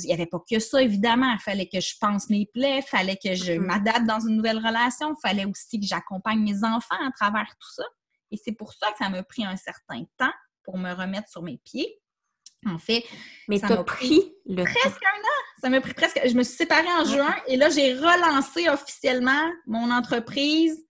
il 0.00 0.06
n'y 0.06 0.12
avait 0.12 0.26
pas 0.26 0.40
que 0.50 0.58
ça, 0.58 0.82
évidemment. 0.82 1.30
Il 1.32 1.40
fallait 1.40 1.68
que 1.68 1.80
je 1.80 1.94
pense 2.00 2.30
mes 2.30 2.46
plaies, 2.46 2.78
il 2.78 2.88
fallait 2.88 3.16
que 3.16 3.34
je 3.34 3.52
mm-hmm. 3.52 3.60
m'adapte 3.60 4.06
dans 4.06 4.20
une 4.20 4.36
nouvelle 4.36 4.58
relation, 4.58 5.14
il 5.14 5.20
fallait 5.20 5.44
aussi 5.44 5.80
que 5.80 5.86
j'accompagne 5.86 6.40
mes 6.40 6.64
enfants 6.64 7.06
à 7.06 7.10
travers 7.12 7.46
tout 7.60 7.72
ça. 7.74 7.84
Et 8.30 8.36
c'est 8.42 8.52
pour 8.52 8.72
ça 8.72 8.90
que 8.92 8.98
ça 8.98 9.08
m'a 9.08 9.22
pris 9.22 9.44
un 9.44 9.56
certain 9.56 10.04
temps 10.18 10.32
pour 10.64 10.78
me 10.78 10.92
remettre 10.92 11.28
sur 11.28 11.42
mes 11.42 11.58
pieds. 11.58 12.00
En 12.66 12.78
fait, 12.78 13.04
mais 13.46 13.58
ça 13.58 13.68
m'a 13.68 13.84
pris, 13.84 14.22
presque 14.56 15.02
un 15.04 15.20
an. 15.20 15.40
Ça 15.60 15.68
m'a 15.68 15.82
pris 15.82 15.92
presque. 15.92 16.18
Je 16.24 16.34
me 16.34 16.42
suis 16.42 16.56
séparée 16.56 16.88
en 16.98 17.04
juin 17.04 17.34
et 17.46 17.56
là, 17.56 17.68
j'ai 17.68 17.92
relancé 17.92 18.70
officiellement 18.70 19.50
mon 19.66 19.90
entreprise 19.90 20.82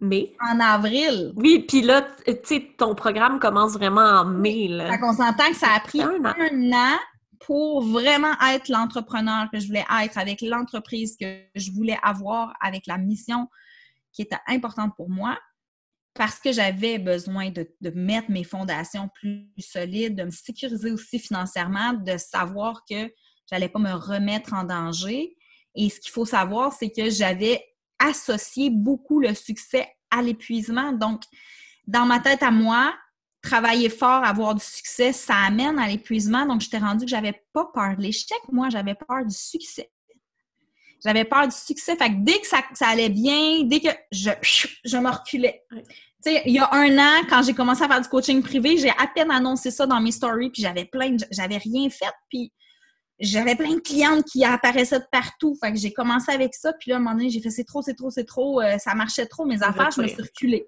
mai. 0.00 0.34
En 0.40 0.60
avril. 0.60 1.32
Oui, 1.36 1.64
puis 1.68 1.82
là, 1.82 2.06
tu 2.26 2.34
sais, 2.44 2.74
ton 2.78 2.94
programme 2.94 3.38
commence 3.38 3.72
vraiment 3.72 4.00
en 4.00 4.24
mai. 4.24 4.68
Là. 4.68 4.96
on 5.02 5.12
s'entend 5.12 5.50
que 5.50 5.56
ça 5.56 5.72
a 5.74 5.80
pris 5.80 6.00
un 6.00 6.24
an. 6.24 6.98
pour 7.40 7.82
vraiment 7.82 8.32
être 8.52 8.68
l'entrepreneur 8.68 9.48
que 9.52 9.60
je 9.60 9.66
voulais 9.66 9.84
être, 10.02 10.16
avec 10.16 10.40
l'entreprise 10.40 11.16
que 11.20 11.42
je 11.54 11.70
voulais 11.70 11.98
avoir, 12.02 12.54
avec 12.62 12.86
la 12.86 12.96
mission 12.96 13.48
qui 14.12 14.22
était 14.22 14.40
importante 14.46 14.92
pour 14.96 15.10
moi 15.10 15.38
parce 16.20 16.38
que 16.38 16.52
j'avais 16.52 16.98
besoin 16.98 17.48
de, 17.48 17.66
mettre 17.94 18.30
mes 18.30 18.44
fondations 18.44 19.08
plus 19.14 19.48
solides, 19.58 20.16
de 20.16 20.24
me 20.24 20.30
sécuriser 20.30 20.90
aussi 20.90 21.18
financièrement, 21.18 21.94
de 21.94 22.18
savoir 22.18 22.84
que 22.84 23.10
j'allais 23.50 23.70
pas 23.70 23.78
me 23.78 23.94
remettre 23.94 24.52
en 24.52 24.64
danger. 24.64 25.34
Et 25.74 25.88
ce 25.88 25.98
qu'il 25.98 26.10
faut 26.10 26.26
savoir, 26.26 26.74
c'est 26.74 26.90
que 26.90 27.08
j'avais 27.08 27.64
associé 27.98 28.68
beaucoup 28.68 29.18
le 29.18 29.32
succès 29.32 29.88
à 30.10 30.20
l'épuisement. 30.20 30.92
Donc, 30.92 31.22
dans 31.86 32.04
ma 32.04 32.20
tête 32.20 32.42
à 32.42 32.50
moi, 32.50 32.94
travailler 33.40 33.88
fort, 33.88 34.22
avoir 34.22 34.54
du 34.54 34.62
succès, 34.62 35.14
ça 35.14 35.36
amène 35.36 35.78
à 35.78 35.88
l'épuisement. 35.88 36.44
Donc, 36.44 36.60
j'étais 36.60 36.76
rendue 36.76 37.06
que 37.06 37.10
j'avais 37.10 37.42
pas 37.54 37.70
peur 37.72 37.96
de 37.96 38.02
l'échec, 38.02 38.40
moi, 38.52 38.68
j'avais 38.68 38.94
peur 38.94 39.24
du 39.24 39.34
succès. 39.34 39.90
J'avais 41.02 41.24
peur 41.24 41.48
du 41.48 41.56
succès. 41.56 41.96
Fait 41.96 42.10
que 42.10 42.16
dès 42.18 42.38
que 42.40 42.46
ça, 42.46 42.60
allait 42.82 43.08
bien, 43.08 43.62
dès 43.62 43.80
que 43.80 43.88
je, 44.12 44.32
je 44.84 44.96
me 44.98 45.08
reculais. 45.08 45.64
Tu 46.24 46.32
sais, 46.32 46.42
il 46.46 46.54
y 46.54 46.58
a 46.58 46.68
un 46.72 46.98
an, 46.98 47.26
quand 47.28 47.42
j'ai 47.42 47.54
commencé 47.54 47.82
à 47.82 47.88
faire 47.88 48.00
du 48.00 48.08
coaching 48.08 48.42
privé, 48.42 48.76
j'ai 48.76 48.90
à 48.90 49.06
peine 49.14 49.30
annoncé 49.30 49.70
ça 49.70 49.86
dans 49.86 50.00
mes 50.00 50.12
stories, 50.12 50.50
puis 50.50 50.62
j'avais 50.62 50.84
plein 50.84 51.16
j'avais 51.30 51.56
rien 51.56 51.88
fait, 51.88 52.12
puis 52.28 52.52
j'avais 53.18 53.54
plein 53.54 53.74
de 53.74 53.80
clientes 53.80 54.24
qui 54.24 54.44
apparaissaient 54.44 55.00
de 55.00 55.06
partout. 55.10 55.56
Fait 55.62 55.72
que 55.72 55.78
j'ai 55.78 55.92
commencé 55.92 56.30
avec 56.32 56.54
ça, 56.54 56.72
puis 56.72 56.90
là, 56.90 56.96
à 56.96 56.98
un 56.98 57.02
moment 57.02 57.16
donné, 57.16 57.30
j'ai 57.30 57.40
fait 57.40 57.50
c'est 57.50 57.64
trop, 57.64 57.82
c'est 57.82 57.94
trop, 57.94 58.10
c'est 58.10 58.24
trop, 58.24 58.60
euh, 58.60 58.76
ça 58.78 58.94
marchait 58.94 59.26
trop, 59.26 59.44
mes 59.46 59.62
affaires, 59.62 59.90
je 59.90 60.02
me 60.02 60.08
suis 60.08 60.22
reculée. 60.22 60.66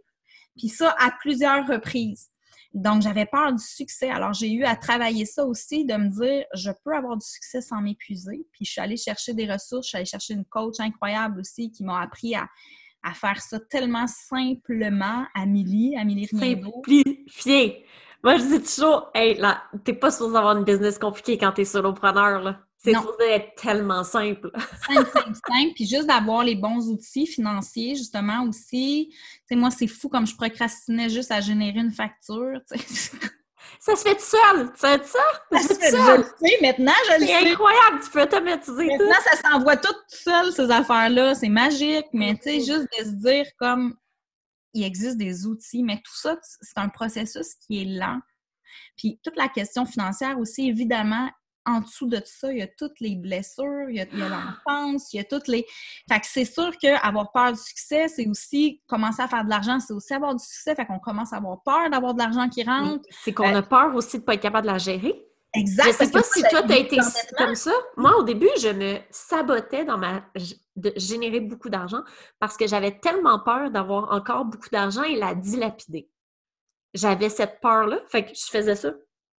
Puis 0.57 0.69
ça, 0.69 0.95
à 0.99 1.11
plusieurs 1.11 1.67
reprises. 1.67 2.29
Donc, 2.75 3.03
j'avais 3.03 3.27
peur 3.27 3.53
du 3.53 3.63
succès. 3.63 4.09
Alors, 4.09 4.33
j'ai 4.33 4.51
eu 4.51 4.65
à 4.65 4.77
travailler 4.77 5.27
ça 5.27 5.45
aussi, 5.45 5.85
de 5.85 5.95
me 5.95 6.09
dire, 6.09 6.47
je 6.55 6.71
peux 6.85 6.95
avoir 6.95 7.19
du 7.19 7.27
succès 7.27 7.61
sans 7.61 7.83
m'épuiser. 7.83 8.47
Puis, 8.53 8.65
je 8.65 8.71
suis 8.71 8.81
allée 8.81 8.97
chercher 8.97 9.35
des 9.35 9.51
ressources. 9.51 9.87
Je 9.87 9.89
suis 9.89 9.97
allée 9.97 10.07
chercher 10.07 10.35
une 10.35 10.47
coach 10.47 10.81
incroyable 10.81 11.41
aussi 11.41 11.71
qui 11.71 11.85
m'a 11.85 12.01
appris 12.01 12.35
à, 12.35 12.49
faire 13.13 13.41
ça 13.41 13.59
tellement 13.59 14.07
simplement. 14.07 15.27
Amélie, 15.35 15.97
Amélie 15.97 16.29
Riendo. 16.33 16.83
Simplifié. 16.87 17.85
Moi, 18.23 18.37
je 18.37 18.45
dis 18.45 18.63
toujours, 18.63 19.11
hey, 19.15 19.37
là, 19.37 19.65
t'es 19.85 19.95
pas 19.95 20.11
supposé 20.11 20.37
avoir 20.37 20.57
une 20.57 20.65
business 20.65 20.99
compliquée 20.99 21.37
quand 21.37 21.53
t'es 21.53 21.65
solopreneur, 21.65 22.41
là. 22.41 22.61
C'est 22.85 22.95
supposé 22.95 23.31
être 23.31 23.55
tellement 23.55 24.03
simple. 24.03 24.51
simple, 24.87 25.11
simple, 25.13 25.39
simple. 25.49 25.73
Puis 25.75 25.87
juste 25.87 26.07
d'avoir 26.07 26.43
les 26.43 26.57
bons 26.57 26.89
outils 26.89 27.27
financiers, 27.27 27.95
justement, 27.95 28.45
aussi. 28.45 29.09
Tu 29.11 29.19
sais, 29.49 29.57
moi, 29.57 29.71
c'est 29.71 29.87
fou 29.87 30.09
comme 30.09 30.27
je 30.27 30.35
procrastinais 30.35 31.09
juste 31.09 31.31
à 31.31 31.41
générer 31.41 31.79
une 31.79 31.93
facture. 31.93 32.61
Ça 33.81 33.97
se 33.97 34.03
fait 34.03 34.15
tout 34.15 34.21
seul, 34.21 34.73
tu 34.73 34.81
sais 34.81 35.03
ça? 35.05 35.19
Ça 35.53 35.59
se 35.61 35.75
fait 35.75 35.91
Je 35.91 36.17
le 36.19 36.25
sais, 36.25 36.59
maintenant, 36.63 36.93
je 37.09 37.21
le 37.21 37.27
sais. 37.27 37.41
C'est 37.41 37.51
incroyable, 37.51 38.01
tu 38.05 38.11
peux 38.11 38.23
automatiser 38.23 38.87
Maintenant, 38.87 39.21
ça 39.25 39.51
s'envoie 39.51 39.77
tout 39.77 39.95
seul, 40.09 40.53
ces 40.53 40.71
affaires-là. 40.71 41.35
C'est 41.35 41.49
magique, 41.49 42.07
mais 42.13 42.35
tu 42.37 42.43
sais, 42.43 42.57
mm-hmm. 42.59 42.67
juste 42.67 42.89
de 42.99 43.05
se 43.05 43.11
dire 43.11 43.47
comme 43.59 43.97
il 44.75 44.85
existe 44.85 45.17
des 45.17 45.47
outils, 45.47 45.83
mais 45.83 45.97
tout 45.97 46.17
ça, 46.17 46.37
c'est 46.43 46.79
un 46.79 46.89
processus 46.89 47.55
qui 47.67 47.83
est 47.83 47.99
lent. 47.99 48.21
Puis 48.97 49.21
toute 49.23 49.37
la 49.37 49.49
question 49.49 49.85
financière 49.85 50.39
aussi, 50.39 50.69
évidemment, 50.69 51.29
en 51.65 51.81
dessous 51.81 52.09
de 52.09 52.21
ça, 52.25 52.53
il 52.53 52.59
y 52.59 52.63
a 52.63 52.67
toutes 52.67 52.99
les 53.01 53.15
blessures, 53.15 53.89
il 53.89 53.97
y 53.97 54.01
a, 54.01 54.07
l'enfance, 54.07 55.13
il 55.13 55.19
y 55.19 55.21
a 55.21 55.25
toutes 55.25 55.49
les. 55.49 55.65
Fait 56.09 56.21
que 56.21 56.27
c'est 56.27 56.45
sûr 56.45 56.77
qu'avoir 56.79 57.31
peur 57.33 57.53
du 57.53 57.59
succès, 57.59 58.09
c'est 58.09 58.27
aussi 58.27 58.83
commencer 58.87 59.23
à 59.23 59.29
faire 59.29 59.45
de 59.45 59.51
l'argent, 59.51 59.79
c'est 59.81 59.93
aussi 59.93 60.13
avoir 60.13 60.35
du 60.35 60.45
succès. 60.45 60.75
Fait 60.75 60.87
qu'on 60.87 60.99
commence 60.99 61.33
à 61.33 61.37
avoir 61.37 61.63
peur 61.63 61.91
d'avoir 61.91 62.15
de 62.15 62.19
l'argent 62.19 62.49
qui 62.49 62.65
rentre. 62.65 63.05
C'est 63.23 63.33
qu'on 63.33 63.55
a 63.55 63.59
euh, 63.59 63.63
peur 63.63 63.95
aussi 63.95 64.17
de 64.17 64.23
ne 64.23 64.27
pas 64.27 64.35
être 64.35 64.43
capable 64.43 64.67
de 64.67 64.73
la 64.73 64.79
gérer. 64.79 65.15
Exact. 65.55 65.87
Je 65.87 65.93
sais 65.93 66.11
pas 66.11 66.23
si 66.23 66.43
toi, 66.45 66.63
tu 66.63 66.73
as 66.73 66.79
été 66.79 66.97
comme 67.37 67.55
ça. 67.55 67.73
Moi, 67.97 68.17
au 68.17 68.23
début, 68.23 68.49
je 68.59 68.69
me 68.69 68.99
sabotais 69.11 69.85
dans 69.85 69.99
ma 69.99 70.25
de 70.77 70.93
générer 70.97 71.41
beaucoup 71.41 71.69
d'argent 71.69 72.01
parce 72.41 72.57
que 72.57 72.67
j'avais 72.67 72.99
tellement 72.99 73.39
peur 73.41 73.71
d'avoir 73.71 74.11
encore 74.13 74.47
beaucoup 74.47 74.71
d'argent 74.71 75.03
et 75.03 75.17
la 75.17 75.35
dilapider. 75.35 76.09
J'avais 76.95 77.29
cette 77.29 77.61
peur-là, 77.61 78.01
fait 78.09 78.25
que 78.25 78.31
je 78.35 78.47
faisais 78.47 78.77
ça 78.77 78.93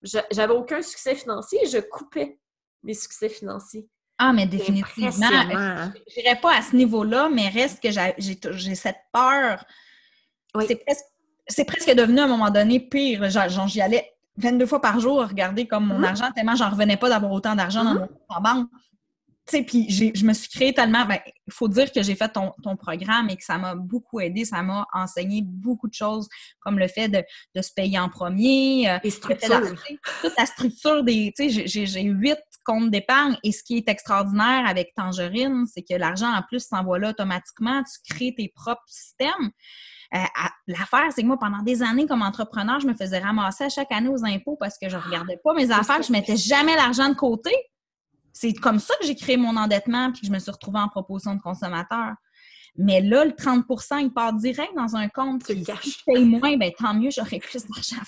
j'avais 0.03 0.53
aucun 0.53 0.81
succès 0.81 1.15
financier, 1.15 1.59
je 1.65 1.79
coupais 1.79 2.37
mes 2.83 2.93
succès 2.93 3.29
financiers. 3.29 3.87
Ah, 4.17 4.31
mais 4.33 4.45
définitivement. 4.45 5.11
Je 5.11 6.19
n'irais 6.19 6.39
pas 6.39 6.57
à 6.57 6.61
ce 6.61 6.75
niveau-là, 6.75 7.29
mais 7.29 7.49
reste 7.49 7.81
que 7.81 7.89
j'ai 7.89 8.75
cette 8.75 8.99
peur. 9.11 9.65
C'est 11.49 11.65
presque, 11.65 11.93
devenu 11.93 12.19
à 12.19 12.25
un 12.25 12.27
moment 12.27 12.49
donné 12.49 12.79
pire. 12.79 13.27
J'y 13.67 13.81
allais 13.81 14.13
22 14.37 14.65
fois 14.65 14.81
par 14.81 14.99
jour 14.99 15.27
regarder 15.27 15.67
comme 15.67 15.87
mon 15.87 15.99
mm-hmm. 15.99 16.05
argent, 16.05 16.31
tellement 16.31 16.55
j'en 16.55 16.69
revenais 16.69 16.97
pas 16.97 17.09
d'avoir 17.09 17.31
autant 17.31 17.55
d'argent 17.55 17.83
dans 17.83 17.93
mm-hmm. 17.93 18.09
mon 18.29 18.41
banque 18.41 18.69
tu 18.69 18.77
sais, 18.77 18.92
puis 19.45 19.89
je 19.89 20.25
me 20.25 20.33
suis 20.33 20.49
créé 20.49 20.73
tellement. 20.73 21.05
Ben, 21.05 21.19
il 21.25 21.53
faut 21.53 21.67
dire 21.67 21.91
que 21.91 22.01
j'ai 22.01 22.15
fait 22.15 22.29
ton, 22.29 22.51
programme 22.77 23.29
et 23.29 23.35
que 23.35 23.43
ça 23.43 23.57
m'a 23.57 23.75
beaucoup 23.75 24.19
aidé. 24.19 24.45
Ça 24.45 24.63
m'a 24.63 24.85
enseigné 24.93 25.41
beaucoup 25.43 25.87
de 25.87 25.93
choses, 25.93 26.27
comme 26.61 26.79
le 26.79 26.87
fait 26.87 27.09
de, 27.09 27.61
se 27.61 27.71
payer 27.75 27.99
en 27.99 28.09
premier. 28.09 28.89
Euh, 28.89 28.99
toute 30.21 30.33
la 30.37 30.45
structure 30.45 31.03
des. 31.03 31.33
Tu 31.37 31.49
sais, 31.49 31.67
j'ai 31.67 32.01
huit 32.03 32.39
comptes 32.65 32.91
d'épargne 32.91 33.37
et 33.43 33.51
ce 33.51 33.63
qui 33.63 33.77
est 33.77 33.89
extraordinaire 33.89 34.65
avec 34.65 34.93
Tangerine, 34.95 35.65
c'est 35.71 35.81
que 35.81 35.95
l'argent, 35.95 36.33
en 36.33 36.41
plus, 36.41 36.65
s'envoie 36.65 36.99
là 36.99 37.09
automatiquement. 37.09 37.83
Tu 37.83 38.13
crées 38.13 38.33
tes 38.35 38.51
propres 38.55 38.81
systèmes. 38.87 39.51
Euh, 40.13 40.19
l'affaire, 40.67 41.11
c'est 41.13 41.23
que 41.23 41.27
moi, 41.27 41.37
pendant 41.39 41.63
des 41.63 41.81
années, 41.81 42.05
comme 42.05 42.21
entrepreneur, 42.21 42.79
je 42.79 42.87
me 42.87 42.93
faisais 42.93 43.19
ramasser 43.19 43.65
à 43.65 43.69
chaque 43.69 43.91
année 43.91 44.09
aux 44.09 44.23
impôts 44.23 44.55
parce 44.59 44.77
que 44.77 44.87
je 44.87 44.95
regardais 44.95 45.39
pas 45.43 45.53
mes 45.53 45.71
affaires, 45.71 46.03
je 46.03 46.11
mettais 46.11 46.37
jamais 46.37 46.75
l'argent 46.75 47.09
de 47.09 47.15
côté. 47.15 47.51
C'est 48.33 48.53
comme 48.53 48.79
ça 48.79 48.95
que 48.99 49.05
j'ai 49.05 49.15
créé 49.15 49.37
mon 49.37 49.55
endettement 49.55 50.11
puis 50.11 50.21
que 50.21 50.27
je 50.27 50.31
me 50.31 50.39
suis 50.39 50.51
retrouvée 50.51 50.79
en 50.79 50.89
proposition 50.89 51.35
de 51.35 51.41
consommateur. 51.41 52.15
Mais 52.75 53.01
là, 53.01 53.23
le 53.23 53.31
30% 53.31 54.01
il 54.01 54.11
part 54.11 54.33
direct 54.33 54.73
dans 54.75 54.95
un 54.95 55.07
compte. 55.07 55.45
Tu 55.45 55.53
le 55.53 55.63
caches. 55.63 56.03
paye 56.05 56.25
moins, 56.25 56.57
ben, 56.57 56.71
tant 56.77 56.93
mieux, 56.95 57.11
j'aurai 57.11 57.39
plus 57.39 57.63
d'argent. 57.67 58.01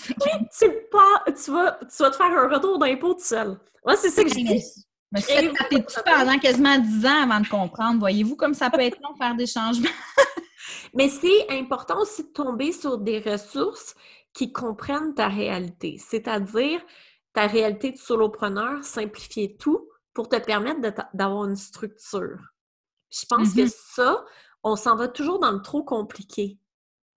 tu, 0.59 0.71
pas, 0.91 1.31
tu, 1.31 1.51
vas, 1.51 1.79
tu 1.81 2.03
vas 2.03 2.09
te 2.09 2.15
faire 2.15 2.25
un 2.25 2.49
retour 2.49 2.79
d'impôt 2.79 3.13
tout 3.13 3.23
seul. 3.23 3.59
Moi, 3.85 3.95
c'est 3.95 4.09
ça 4.09 4.23
que 4.23 4.29
je 4.29 4.35
dis. 4.35 4.63
Je 5.11 5.17
me 5.17 5.21
suis 5.21 5.33
fait 5.33 5.53
taper 5.53 5.79
dessus 5.79 5.99
pendant 6.03 6.39
quasiment 6.39 6.77
10 6.79 7.05
ans 7.05 7.23
avant 7.23 7.39
de 7.39 7.47
comprendre. 7.47 7.99
Voyez-vous 7.99 8.35
comme 8.35 8.55
ça 8.55 8.71
peut 8.71 8.81
être 8.81 8.97
long 9.03 9.15
faire 9.15 9.35
des 9.35 9.45
changements? 9.45 9.87
Mais 10.95 11.09
c'est 11.09 11.47
important 11.51 12.01
aussi 12.01 12.23
de 12.23 12.29
tomber 12.29 12.71
sur 12.71 12.97
des 12.97 13.19
ressources 13.19 13.93
qui 14.33 14.51
comprennent 14.51 15.13
ta 15.13 15.27
réalité. 15.27 15.97
C'est-à-dire 15.99 16.81
ta 17.33 17.45
réalité 17.45 17.91
de 17.91 17.97
solopreneur, 17.97 18.83
simplifier 18.83 19.55
tout 19.57 19.87
pour 20.15 20.29
te 20.29 20.37
permettre 20.37 20.79
d'avoir 21.13 21.45
une 21.45 21.57
structure. 21.57 22.39
Je 23.11 23.25
pense 23.29 23.53
que 23.53 23.61
mm-hmm. 23.61 23.93
ça, 23.95 24.25
on 24.63 24.75
s'en 24.75 24.95
va 24.95 25.07
toujours 25.07 25.39
dans 25.39 25.51
le 25.51 25.61
trop 25.61 25.83
compliqué, 25.83 26.57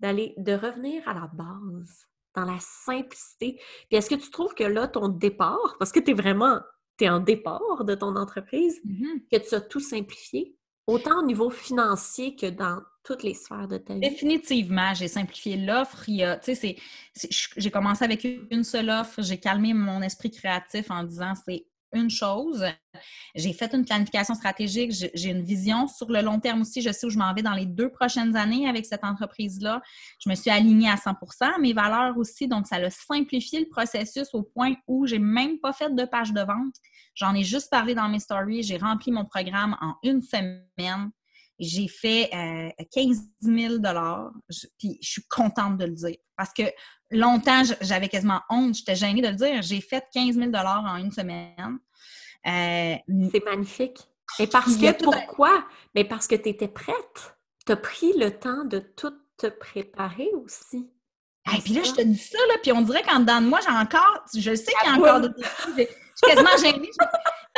d'aller, 0.00 0.34
de 0.36 0.52
revenir 0.52 1.08
à 1.08 1.14
la 1.14 1.30
base, 1.32 2.06
dans 2.34 2.44
la 2.44 2.58
simplicité. 2.60 3.60
Puis 3.88 3.96
est-ce 3.96 4.10
que 4.10 4.16
tu 4.16 4.30
trouves 4.30 4.54
que 4.54 4.64
là, 4.64 4.88
ton 4.88 5.08
départ, 5.08 5.76
parce 5.78 5.92
que 5.92 6.00
tu 6.00 6.10
es 6.10 6.14
vraiment, 6.14 6.60
tu 6.98 7.04
es 7.04 7.08
en 7.08 7.20
départ 7.20 7.84
de 7.84 7.94
ton 7.94 8.16
entreprise, 8.16 8.80
mm-hmm. 8.84 9.28
que 9.30 9.48
tu 9.48 9.54
as 9.54 9.60
tout 9.60 9.80
simplifié, 9.80 10.56
autant 10.86 11.20
au 11.20 11.24
niveau 11.24 11.50
financier 11.50 12.34
que 12.34 12.46
dans 12.46 12.82
toutes 13.04 13.22
les 13.22 13.34
sphères 13.34 13.68
de 13.68 13.78
ta 13.78 13.94
vie? 13.94 14.00
Définitivement, 14.00 14.92
j'ai 14.94 15.08
simplifié 15.08 15.56
l'offre. 15.56 16.04
J'ai 16.04 17.70
commencé 17.70 18.04
avec 18.04 18.24
une 18.24 18.64
seule 18.64 18.90
offre, 18.90 19.22
j'ai 19.22 19.38
calmé 19.38 19.72
mon 19.72 20.02
esprit 20.02 20.30
créatif 20.30 20.90
en 20.90 21.04
disant 21.04 21.34
c'est 21.46 21.64
une 21.92 22.10
chose. 22.10 22.64
J'ai 23.34 23.52
fait 23.52 23.72
une 23.74 23.84
planification 23.84 24.34
stratégique, 24.34 24.92
j'ai 24.92 25.28
une 25.28 25.42
vision 25.42 25.86
sur 25.86 26.10
le 26.10 26.20
long 26.20 26.40
terme 26.40 26.62
aussi. 26.62 26.82
Je 26.82 26.90
sais 26.90 27.06
où 27.06 27.10
je 27.10 27.18
m'en 27.18 27.32
vais 27.34 27.42
dans 27.42 27.54
les 27.54 27.66
deux 27.66 27.90
prochaines 27.90 28.36
années 28.36 28.68
avec 28.68 28.86
cette 28.86 29.04
entreprise-là. 29.04 29.80
Je 30.22 30.28
me 30.28 30.34
suis 30.34 30.50
alignée 30.50 30.88
à 30.88 30.96
100% 30.96 31.60
mes 31.60 31.72
valeurs 31.72 32.16
aussi. 32.18 32.48
Donc, 32.48 32.66
ça 32.66 32.76
a 32.76 32.90
simplifié 32.90 33.60
le 33.60 33.68
processus 33.68 34.28
au 34.32 34.42
point 34.42 34.74
où 34.86 35.06
j'ai 35.06 35.18
même 35.18 35.58
pas 35.58 35.72
fait 35.72 35.94
de 35.94 36.04
page 36.04 36.32
de 36.32 36.40
vente. 36.40 36.74
J'en 37.14 37.34
ai 37.34 37.44
juste 37.44 37.70
parlé 37.70 37.94
dans 37.94 38.08
mes 38.08 38.20
stories. 38.20 38.62
J'ai 38.62 38.76
rempli 38.76 39.12
mon 39.12 39.24
programme 39.24 39.76
en 39.80 39.94
une 40.02 40.22
semaine. 40.22 41.10
J'ai 41.58 41.88
fait 41.88 42.30
15 42.92 43.20
000 43.40 43.74
puis 44.78 44.98
je 45.02 45.08
suis 45.08 45.24
contente 45.28 45.76
de 45.76 45.86
le 45.86 45.92
dire. 45.92 46.16
Parce 46.36 46.52
que 46.52 46.62
longtemps, 47.10 47.62
j'avais 47.80 48.08
quasiment 48.08 48.40
honte, 48.50 48.74
j'étais 48.74 48.96
gênée 48.96 49.22
de 49.22 49.28
le 49.28 49.34
dire. 49.34 49.62
J'ai 49.62 49.80
fait 49.80 50.04
15 50.12 50.36
000 50.36 50.50
en 50.54 50.96
une 50.96 51.12
semaine. 51.12 51.78
Euh, 52.46 52.94
c'est 53.32 53.44
magnifique. 53.44 53.98
Et 54.38 54.46
parce 54.46 54.76
que, 54.76 55.02
pourquoi? 55.02 55.64
Mais 55.94 56.04
parce 56.04 56.26
que 56.26 56.34
tu 56.34 56.48
étais 56.48 56.68
prête. 56.68 57.36
Tu 57.66 57.72
as 57.72 57.76
pris 57.76 58.12
le 58.16 58.30
temps 58.30 58.64
de 58.64 58.78
tout 58.78 59.12
te 59.36 59.46
préparer 59.46 60.28
aussi. 60.44 60.90
Et 61.56 61.60
puis 61.60 61.72
là, 61.72 61.82
je 61.82 61.92
te 61.92 62.02
dis 62.02 62.18
ça, 62.18 62.38
là, 62.48 62.54
puis 62.62 62.72
on 62.72 62.82
dirait 62.82 63.02
qu'en 63.02 63.20
dedans 63.20 63.40
de 63.40 63.46
moi, 63.46 63.60
j'ai 63.64 63.72
encore, 63.72 64.24
je 64.34 64.54
sais 64.54 64.72
qu'il 64.82 64.90
y 64.90 64.94
a 64.94 64.98
encore 64.98 65.22
Je 65.22 65.84
suis 66.26 66.34
quasiment 66.34 66.56
gênée. 66.56 66.90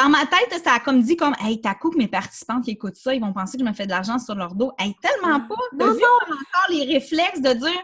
Dans 0.00 0.08
ma 0.08 0.24
tête, 0.26 0.62
ça 0.64 0.74
a 0.74 0.80
comme 0.80 1.02
dit 1.02 1.16
comme 1.16 1.34
Hey, 1.40 1.60
t'as 1.60 1.74
coup 1.74 1.90
que 1.90 1.98
mes 1.98 2.08
participants 2.08 2.60
qui 2.60 2.70
écoutent 2.70 2.96
ça, 2.96 3.14
ils 3.14 3.20
vont 3.20 3.32
penser 3.32 3.58
que 3.58 3.64
je 3.64 3.68
me 3.68 3.74
fais 3.74 3.84
de 3.84 3.90
l'argent 3.90 4.18
sur 4.18 4.34
leur 4.34 4.54
dos. 4.54 4.72
Hey, 4.78 4.94
tellement 5.02 5.40
pas! 5.40 5.54
T'as 5.78 5.92
vu 5.92 6.02
encore 6.02 6.70
les 6.70 6.84
réflexes 6.84 7.40
de 7.40 7.52
dire 7.52 7.82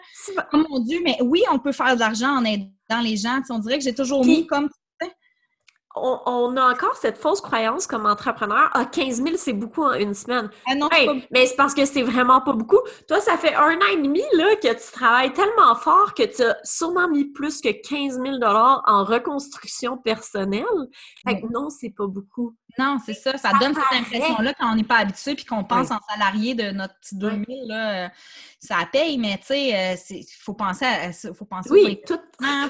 Oh 0.52 0.64
mon 0.68 0.80
Dieu, 0.80 1.00
mais 1.04 1.18
oui, 1.22 1.42
on 1.50 1.58
peut 1.58 1.72
faire 1.72 1.94
de 1.94 2.00
l'argent 2.00 2.36
en 2.36 2.44
aidant 2.44 3.00
les 3.02 3.16
gens. 3.16 3.40
on 3.50 3.58
dirait 3.58 3.78
que 3.78 3.84
j'ai 3.84 3.94
toujours 3.94 4.24
mis 4.24 4.46
comme 4.46 4.68
on, 5.96 6.56
a 6.56 6.72
encore 6.72 6.96
cette 6.96 7.18
fausse 7.18 7.40
croyance 7.40 7.86
comme 7.86 8.06
entrepreneur. 8.06 8.70
Ah, 8.74 8.84
15 8.84 9.22
000, 9.22 9.36
c'est 9.36 9.52
beaucoup 9.52 9.82
en 9.82 9.94
une 9.94 10.14
semaine. 10.14 10.50
Ah 10.66 10.74
non, 10.74 10.88
Mais 11.30 11.46
c'est 11.46 11.56
parce 11.56 11.74
que 11.74 11.84
c'est 11.84 12.02
vraiment 12.02 12.40
pas 12.40 12.52
beaucoup. 12.52 12.80
Toi, 13.08 13.20
ça 13.20 13.36
fait 13.36 13.54
un 13.54 13.76
an 13.76 13.92
et 13.92 13.96
demi 13.96 14.22
là, 14.34 14.56
que 14.56 14.72
tu 14.72 14.92
travailles 14.92 15.32
tellement 15.32 15.74
fort 15.74 16.14
que 16.14 16.24
tu 16.24 16.42
as 16.42 16.56
sûrement 16.64 17.08
mis 17.08 17.24
plus 17.24 17.60
que 17.60 17.70
15 17.70 18.20
000 18.20 18.36
en 18.44 19.04
reconstruction 19.04 19.96
personnelle. 19.96 20.64
Fait 21.26 21.40
que 21.40 21.46
non, 21.46 21.70
c'est 21.70 21.90
pas 21.90 22.06
beaucoup. 22.06 22.54
Non, 22.78 22.98
c'est 23.04 23.14
ça. 23.14 23.38
Ça 23.38 23.52
donne 23.58 23.74
cette 23.74 24.00
impression-là 24.00 24.52
quand 24.54 24.70
on 24.70 24.74
n'est 24.74 24.84
pas 24.84 24.98
habitué 24.98 25.34
puis 25.34 25.44
qu'on 25.44 25.64
pense 25.64 25.90
en 25.90 25.98
salarié 26.10 26.54
de 26.54 26.70
notre 26.72 26.94
petit 26.98 27.16
2000, 27.16 27.68
là, 27.68 28.04
euh, 28.04 28.08
ça 28.60 28.76
paye, 28.90 29.16
mais 29.16 29.38
tu 29.38 29.46
sais, 29.46 29.96
il 30.10 30.18
euh, 30.18 30.22
faut 30.40 30.54
penser 30.54 30.84
à. 30.84 31.12
Faut 31.12 31.46
penser 31.46 31.70
oui, 31.70 32.00
tout. 32.06 32.18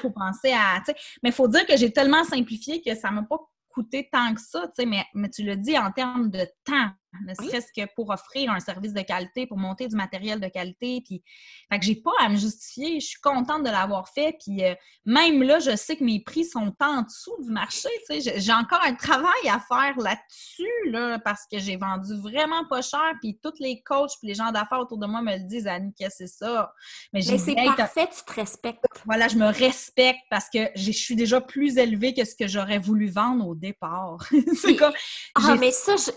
faut 0.01 0.11
penser 0.11 0.53
à. 0.53 0.81
Mais 1.23 1.29
il 1.29 1.33
faut 1.33 1.47
dire 1.47 1.65
que 1.65 1.75
j'ai 1.75 1.91
tellement 1.91 2.23
simplifié 2.23 2.81
que 2.81 2.95
ça 2.95 3.11
m'a 3.21 3.27
pas 3.27 3.39
coûté 3.69 4.09
tant 4.11 4.33
que 4.33 4.41
ça, 4.41 4.71
mais, 4.85 5.05
mais 5.13 5.29
tu 5.29 5.43
le 5.43 5.55
dis 5.55 5.77
en 5.77 5.91
termes 5.91 6.29
de 6.29 6.45
temps 6.63 6.91
ne 7.25 7.33
serait-ce 7.33 7.71
que 7.75 7.87
pour 7.95 8.09
offrir 8.09 8.51
un 8.51 8.59
service 8.59 8.93
de 8.93 9.01
qualité, 9.01 9.47
pour 9.47 9.57
monter 9.57 9.87
du 9.87 9.95
matériel 9.95 10.39
de 10.39 10.47
qualité. 10.47 11.01
Puis, 11.05 11.23
fait 11.71 11.79
que 11.79 11.85
j'ai 11.85 11.95
pas 11.95 12.11
à 12.19 12.29
me 12.29 12.35
justifier. 12.35 12.99
Je 12.99 13.07
suis 13.07 13.21
contente 13.21 13.63
de 13.63 13.69
l'avoir 13.69 14.09
fait. 14.09 14.37
Puis, 14.43 14.63
euh, 14.63 14.75
même 15.05 15.41
là, 15.43 15.59
je 15.59 15.75
sais 15.75 15.95
que 15.95 16.03
mes 16.03 16.19
prix 16.21 16.45
sont 16.45 16.73
en 16.79 17.01
dessous 17.01 17.35
du 17.43 17.51
marché. 17.51 17.89
J'ai 18.09 18.53
encore 18.53 18.81
un 18.83 18.93
travail 18.93 19.49
à 19.49 19.59
faire 19.59 19.97
là-dessus, 19.97 20.91
là, 20.91 21.19
parce 21.19 21.45
que 21.51 21.59
j'ai 21.59 21.77
vendu 21.77 22.13
vraiment 22.21 22.65
pas 22.67 22.81
cher. 22.81 23.13
Puis, 23.21 23.39
tous 23.41 23.53
les 23.59 23.81
coachs 23.81 24.11
puis 24.19 24.27
les 24.27 24.35
gens 24.35 24.51
d'affaires 24.51 24.79
autour 24.79 24.97
de 24.97 25.07
moi 25.07 25.21
me 25.21 25.37
le 25.37 25.47
disent, 25.47 25.67
Annie, 25.67 25.93
que 25.99 26.07
c'est 26.09 26.27
ça. 26.27 26.73
Mais, 27.13 27.21
c'est 27.21 27.55
parfait, 27.55 28.07
tu 28.07 28.23
te 28.23 28.33
respectes. 28.33 28.83
Voilà, 29.05 29.27
je 29.27 29.37
me 29.37 29.47
respecte 29.47 30.19
parce 30.29 30.49
que 30.49 30.69
je 30.75 30.91
suis 30.91 31.15
déjà 31.15 31.41
plus 31.41 31.77
élevée 31.77 32.13
que 32.13 32.25
ce 32.25 32.35
que 32.35 32.47
j'aurais 32.47 32.79
voulu 32.79 33.09
vendre 33.09 33.47
au 33.47 33.55
départ. 33.55 34.17
c'est 34.55 34.75
comme. 34.75 34.93
Ah, 35.35 35.55
mais 35.59 35.71
ça, 35.71 35.95
je 35.95 36.11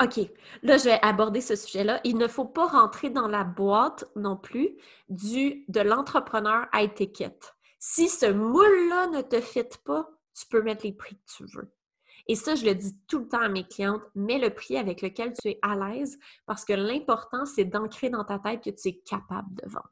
OK. 0.00 0.20
Là, 0.62 0.76
je 0.78 0.84
vais 0.84 1.00
aborder 1.02 1.40
ce 1.40 1.56
sujet-là. 1.56 2.00
Il 2.04 2.18
ne 2.18 2.28
faut 2.28 2.44
pas 2.44 2.66
rentrer 2.66 3.10
dans 3.10 3.28
la 3.28 3.44
boîte 3.44 4.04
non 4.14 4.36
plus 4.36 4.76
du, 5.08 5.64
de 5.68 5.80
l'entrepreneur 5.80 6.66
à 6.72 6.82
étiquette. 6.82 7.56
Si 7.78 8.08
ce 8.08 8.30
moule-là 8.30 9.08
ne 9.08 9.22
te 9.22 9.40
fit 9.40 9.62
pas, 9.84 10.08
tu 10.38 10.46
peux 10.48 10.62
mettre 10.62 10.84
les 10.84 10.92
prix 10.92 11.16
que 11.16 11.32
tu 11.36 11.44
veux. 11.54 11.72
Et 12.28 12.34
ça, 12.34 12.54
je 12.54 12.64
le 12.64 12.74
dis 12.74 12.98
tout 13.06 13.20
le 13.20 13.28
temps 13.28 13.40
à 13.40 13.48
mes 13.48 13.66
clientes, 13.66 14.02
mets 14.14 14.38
le 14.38 14.50
prix 14.50 14.76
avec 14.76 15.00
lequel 15.00 15.32
tu 15.32 15.48
es 15.48 15.58
à 15.62 15.76
l'aise 15.76 16.18
parce 16.44 16.64
que 16.64 16.72
l'important, 16.72 17.44
c'est 17.44 17.64
d'ancrer 17.64 18.10
dans 18.10 18.24
ta 18.24 18.38
tête 18.38 18.62
que 18.64 18.70
tu 18.70 18.88
es 18.88 18.98
capable 18.98 19.54
de 19.54 19.68
vendre 19.68 19.88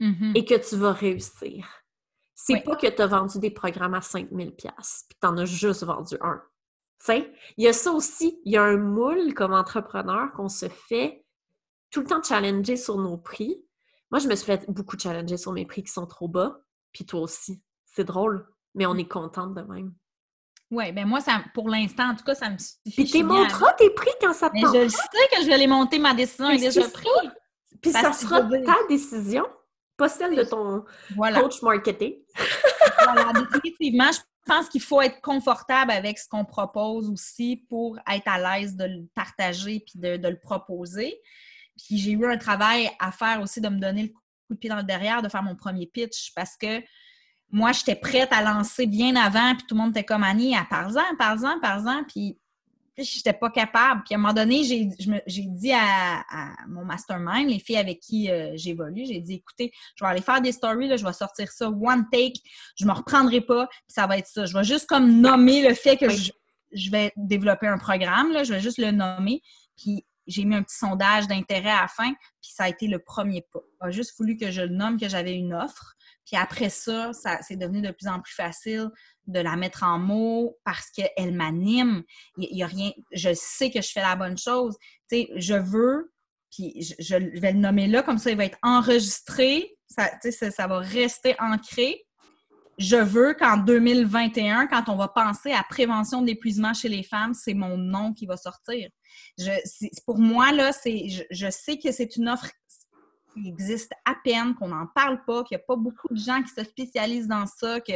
mm-hmm. 0.00 0.36
et 0.36 0.44
que 0.44 0.68
tu 0.68 0.76
vas 0.76 0.92
réussir. 0.92 1.68
C'est 2.34 2.64
pas 2.64 2.74
que 2.74 2.88
tu 2.88 3.00
as 3.00 3.06
vendu 3.06 3.38
des 3.38 3.52
programmes 3.52 3.94
à 3.94 4.00
5000$ 4.00 4.56
puis 4.56 4.68
tu 5.20 5.26
en 5.26 5.36
as 5.38 5.44
juste 5.44 5.84
vendu 5.84 6.16
un 6.20 6.42
il 7.08 7.64
y 7.64 7.68
a 7.68 7.72
ça 7.72 7.92
aussi, 7.92 8.40
il 8.44 8.52
y 8.52 8.56
a 8.56 8.62
un 8.62 8.76
moule 8.76 9.34
comme 9.34 9.52
entrepreneur 9.52 10.32
qu'on 10.32 10.48
se 10.48 10.68
fait 10.68 11.24
tout 11.90 12.00
le 12.00 12.06
temps 12.06 12.22
challenger 12.22 12.76
sur 12.76 12.98
nos 12.98 13.16
prix. 13.16 13.64
Moi, 14.10 14.20
je 14.20 14.28
me 14.28 14.34
suis 14.34 14.46
fait 14.46 14.64
beaucoup 14.68 14.98
challenger 14.98 15.36
sur 15.36 15.52
mes 15.52 15.66
prix 15.66 15.82
qui 15.82 15.92
sont 15.92 16.06
trop 16.06 16.28
bas, 16.28 16.60
puis 16.92 17.04
toi 17.04 17.20
aussi. 17.20 17.62
C'est 17.84 18.04
drôle, 18.04 18.48
mais 18.74 18.86
on 18.86 18.96
est 18.96 19.08
contente 19.08 19.54
de 19.54 19.62
même. 19.62 19.94
Oui, 20.70 20.90
ben 20.92 21.06
moi, 21.06 21.20
ça, 21.20 21.44
pour 21.54 21.68
l'instant, 21.68 22.10
en 22.10 22.16
tout 22.16 22.24
cas, 22.24 22.34
ça 22.34 22.50
me 22.50 22.58
suffit. 22.58 22.78
Puis 22.90 23.04
tu 23.04 23.22
montres 23.22 23.76
tes 23.76 23.90
prix 23.90 24.10
quand 24.20 24.32
ça 24.32 24.50
te 24.50 24.56
Je 24.56 24.88
sais 24.88 25.28
que 25.36 25.42
je 25.42 25.46
vais 25.46 25.58
les 25.58 25.66
monter, 25.66 25.98
ma 25.98 26.14
décision 26.14 26.50
est 26.50 26.58
déjà 26.58 26.88
prise. 26.88 27.30
Puis 27.80 27.92
ça 27.92 28.12
sera 28.12 28.42
ta 28.42 28.76
décision, 28.88 29.46
pas 29.96 30.08
celle 30.08 30.34
de 30.34 30.42
ton 30.42 30.84
coach 31.16 31.62
marketing. 31.62 32.14
voilà, 33.04 33.32
définitivement, 33.32 34.10
je 34.10 34.20
je 34.46 34.52
pense 34.52 34.68
qu'il 34.68 34.82
faut 34.82 35.00
être 35.00 35.20
confortable 35.22 35.90
avec 35.90 36.18
ce 36.18 36.28
qu'on 36.28 36.44
propose 36.44 37.08
aussi 37.08 37.64
pour 37.68 37.98
être 38.10 38.28
à 38.28 38.58
l'aise 38.58 38.76
de 38.76 38.84
le 38.84 39.06
partager 39.14 39.80
puis 39.80 39.98
de, 39.98 40.28
le 40.28 40.38
proposer. 40.38 41.14
Puis 41.76 41.96
j'ai 41.98 42.12
eu 42.12 42.26
un 42.26 42.36
travail 42.36 42.90
à 43.00 43.10
faire 43.10 43.40
aussi 43.40 43.60
de 43.60 43.68
me 43.68 43.78
donner 43.78 44.02
le 44.02 44.08
coup 44.08 44.22
de 44.50 44.58
pied 44.58 44.68
dans 44.68 44.76
le 44.76 44.82
derrière, 44.82 45.22
de 45.22 45.28
faire 45.28 45.42
mon 45.42 45.56
premier 45.56 45.86
pitch 45.86 46.32
parce 46.34 46.56
que 46.56 46.82
moi, 47.50 47.72
j'étais 47.72 47.94
prête 47.94 48.32
à 48.32 48.42
lancer 48.42 48.86
bien 48.86 49.14
avant, 49.14 49.54
puis 49.54 49.64
tout 49.66 49.76
le 49.76 49.80
monde 49.80 49.90
était 49.90 50.04
comme 50.04 50.24
Annie, 50.24 50.56
à 50.56 50.64
parle-en, 50.68 51.16
parle-en, 51.16 51.60
parle-en. 51.60 52.02
Puis 52.04 52.38
je 52.96 53.16
n'étais 53.16 53.32
pas 53.32 53.50
capable. 53.50 54.02
Puis 54.04 54.14
à 54.14 54.18
un 54.18 54.20
moment 54.20 54.32
donné, 54.32 54.62
j'ai 54.64 55.46
dit 55.46 55.72
à, 55.72 56.22
mon 56.68 56.84
mastermind, 56.84 57.48
les 57.48 57.58
filles 57.58 57.78
avec 57.78 58.00
qui 58.00 58.30
euh, 58.30 58.52
j'évolue, 58.54 59.04
j'ai 59.06 59.20
dit 59.20 59.34
écoutez, 59.34 59.72
je 59.96 60.04
vais 60.04 60.10
aller 60.10 60.20
faire 60.20 60.40
des 60.40 60.52
stories, 60.52 60.88
là, 60.88 60.96
je 60.96 61.04
vais 61.04 61.12
sortir 61.12 61.50
ça 61.50 61.68
one 61.68 62.06
take, 62.10 62.40
je 62.76 62.84
ne 62.84 62.90
me 62.90 62.96
reprendrai 62.96 63.40
pas, 63.40 63.66
puis 63.66 63.82
ça 63.88 64.06
va 64.06 64.18
être 64.18 64.28
ça. 64.28 64.46
Je 64.46 64.56
vais 64.56 64.64
juste 64.64 64.86
comme 64.86 65.20
nommer 65.20 65.66
le 65.66 65.74
fait 65.74 65.96
que 65.96 66.08
je, 66.10 66.90
vais 66.90 67.12
développer 67.16 67.66
un 67.66 67.78
programme, 67.78 68.32
là, 68.32 68.44
je 68.44 68.52
vais 68.52 68.60
juste 68.60 68.78
le 68.78 68.90
nommer. 68.90 69.42
Puis 69.76 70.04
j'ai 70.26 70.44
mis 70.44 70.54
un 70.54 70.62
petit 70.62 70.76
sondage 70.76 71.26
d'intérêt 71.26 71.70
à 71.70 71.82
la 71.82 71.88
fin, 71.88 72.12
puis 72.40 72.52
ça 72.54 72.64
a 72.64 72.68
été 72.68 72.86
le 72.86 72.98
premier 72.98 73.44
pas. 73.52 73.60
Il 73.82 73.88
a 73.88 73.90
juste 73.90 74.14
voulu 74.16 74.36
que 74.36 74.50
je 74.50 74.62
le 74.62 74.68
nomme 74.68 74.98
que 74.98 75.08
j'avais 75.08 75.34
une 75.34 75.52
offre. 75.52 75.96
Puis 76.26 76.36
après 76.36 76.70
ça, 76.70 77.10
c'est 77.42 77.56
devenu 77.56 77.82
de 77.82 77.90
plus 77.90 78.08
en 78.08 78.20
plus 78.20 78.34
facile 78.34 78.88
de 79.26 79.40
la 79.40 79.56
mettre 79.56 79.82
en 79.82 79.98
mots 79.98 80.58
parce 80.64 80.90
qu'elle 80.90 81.34
m'anime. 81.34 82.02
Il 82.38 82.54
n'y 82.54 82.62
a 82.62 82.66
rien. 82.66 82.90
Je 83.12 83.34
sais 83.34 83.70
que 83.70 83.80
je 83.80 83.90
fais 83.90 84.00
la 84.00 84.16
bonne 84.16 84.38
chose. 84.38 84.76
Tu 85.10 85.16
sais, 85.16 85.28
je 85.36 85.54
veux, 85.54 86.12
puis 86.50 86.94
je, 86.98 87.16
vais 87.40 87.52
le 87.52 87.58
nommer 87.58 87.86
là, 87.86 88.02
comme 88.02 88.18
ça, 88.18 88.30
il 88.30 88.36
va 88.36 88.44
être 88.44 88.58
enregistré. 88.62 89.76
Ça, 89.86 90.10
ça, 90.30 90.50
ça 90.50 90.66
va 90.66 90.78
rester 90.78 91.34
ancré. 91.38 92.04
Je 92.78 92.96
veux 92.96 93.34
qu'en 93.34 93.56
2021, 93.56 94.66
quand 94.66 94.88
on 94.88 94.96
va 94.96 95.08
penser 95.08 95.52
à 95.52 95.62
prévention 95.62 96.22
de 96.22 96.26
l'épuisement 96.26 96.74
chez 96.74 96.88
les 96.88 97.04
femmes, 97.04 97.32
c'est 97.32 97.54
mon 97.54 97.76
nom 97.76 98.12
qui 98.12 98.26
va 98.26 98.36
sortir. 98.36 98.88
Pour 100.06 100.18
moi, 100.18 100.50
là, 100.52 100.72
je, 100.84 101.22
je 101.30 101.50
sais 101.50 101.78
que 101.78 101.92
c'est 101.92 102.16
une 102.16 102.28
offre 102.28 102.50
qui 103.34 103.48
existe 103.48 103.92
à 104.04 104.14
peine, 104.24 104.54
qu'on 104.54 104.68
n'en 104.68 104.86
parle 104.86 105.24
pas, 105.24 105.44
qu'il 105.44 105.56
n'y 105.56 105.62
a 105.62 105.64
pas 105.66 105.76
beaucoup 105.76 106.08
de 106.08 106.18
gens 106.18 106.42
qui 106.42 106.50
se 106.50 106.64
spécialisent 106.64 107.28
dans 107.28 107.46
ça, 107.46 107.80
que 107.80 107.92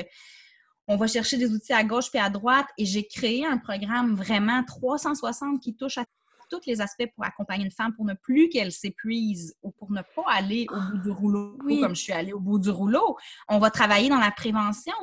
on 0.89 0.97
va 0.97 1.07
chercher 1.07 1.37
des 1.37 1.53
outils 1.53 1.73
à 1.73 1.85
gauche 1.85 2.11
puis 2.11 2.19
à 2.19 2.31
droite. 2.31 2.67
Et 2.79 2.87
j'ai 2.87 3.07
créé 3.07 3.47
un 3.47 3.59
programme 3.59 4.15
vraiment 4.15 4.65
360 4.65 5.61
qui 5.61 5.77
touche 5.77 5.99
à 5.99 6.05
tous 6.49 6.61
les 6.67 6.81
aspects 6.81 7.07
pour 7.15 7.25
accompagner 7.25 7.65
une 7.65 7.71
femme 7.71 7.95
pour 7.95 8.07
ne 8.07 8.15
plus 8.15 8.49
qu'elle 8.49 8.73
s'épuise 8.73 9.55
ou 9.63 9.71
pour 9.71 9.93
ne 9.93 10.01
pas 10.17 10.25
aller 10.29 10.67
au 10.71 10.81
bout 10.81 10.99
du 11.03 11.11
rouleau 11.11 11.59
comme 11.59 11.95
je 11.95 12.01
suis 12.01 12.13
allée 12.13 12.33
au 12.33 12.41
bout 12.41 12.59
du 12.59 12.71
rouleau. 12.71 13.17
On 13.49 13.59
va 13.59 13.71
travailler 13.71 14.09
dans 14.09 14.19
la 14.19 14.31
prévention 14.31 14.95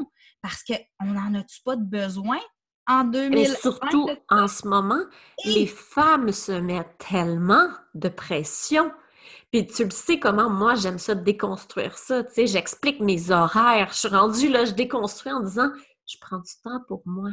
parce 0.41 0.63
qu'on 0.63 1.05
n'en 1.05 1.33
a-tu 1.35 1.61
pas 1.63 1.75
de 1.75 1.83
besoin? 1.83 2.39
En 2.87 3.03
2000 3.03 3.37
Et 3.39 3.45
surtout 3.45 4.09
en 4.29 4.47
ce 4.47 4.67
moment, 4.67 5.01
les 5.43 5.65
femmes 5.65 6.31
se 6.31 6.51
mettent 6.51 6.97
tellement 6.99 7.67
de 7.95 8.09
pression 8.09 8.91
puis 9.51 9.65
tu 9.65 9.83
le 9.83 9.91
sais 9.91 10.19
comment 10.19 10.49
moi 10.49 10.75
j'aime 10.75 10.99
ça 10.99 11.15
déconstruire 11.15 11.97
ça. 11.97 12.23
Tu 12.23 12.33
sais, 12.33 12.47
j'explique 12.47 12.99
mes 12.99 13.31
horaires. 13.31 13.89
Je 13.91 13.99
suis 13.99 14.07
rendue 14.07 14.49
là, 14.49 14.65
je 14.65 14.73
déconstruis 14.73 15.31
en 15.31 15.41
disant 15.41 15.69
je 16.07 16.17
prends 16.19 16.39
du 16.39 16.51
temps 16.63 16.81
pour 16.87 17.01
moi. 17.05 17.31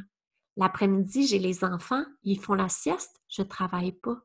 L'après-midi, 0.57 1.27
j'ai 1.27 1.39
les 1.39 1.65
enfants, 1.65 2.05
ils 2.23 2.39
font 2.39 2.55
la 2.55 2.69
sieste, 2.69 3.21
je 3.29 3.43
travaille 3.43 3.93
pas. 3.93 4.19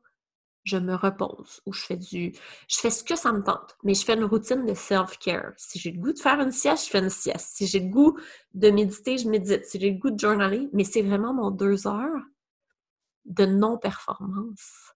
Je 0.64 0.76
me 0.76 0.94
repose 0.94 1.62
ou 1.64 1.72
je 1.72 1.82
fais 1.82 1.96
du. 1.96 2.34
Je 2.68 2.76
fais 2.76 2.90
ce 2.90 3.02
que 3.02 3.16
ça 3.16 3.32
me 3.32 3.42
tente, 3.42 3.76
mais 3.84 3.94
je 3.94 4.04
fais 4.04 4.14
une 4.14 4.24
routine 4.24 4.66
de 4.66 4.74
self-care. 4.74 5.52
Si 5.56 5.78
j'ai 5.78 5.92
le 5.92 5.98
goût 5.98 6.12
de 6.12 6.18
faire 6.18 6.40
une 6.40 6.52
sieste, 6.52 6.84
je 6.84 6.90
fais 6.90 6.98
une 6.98 7.08
sieste. 7.08 7.56
Si 7.56 7.66
j'ai 7.66 7.80
le 7.80 7.88
goût 7.88 8.18
de 8.52 8.70
méditer, 8.70 9.16
je 9.16 9.30
médite. 9.30 9.64
Si 9.64 9.80
j'ai 9.80 9.92
le 9.92 9.98
goût 9.98 10.10
de 10.10 10.18
journaler, 10.18 10.68
mais 10.74 10.84
c'est 10.84 11.00
vraiment 11.00 11.32
mon 11.32 11.50
deux 11.50 11.86
heures 11.86 12.22
de 13.24 13.46
non-performance. 13.46 14.92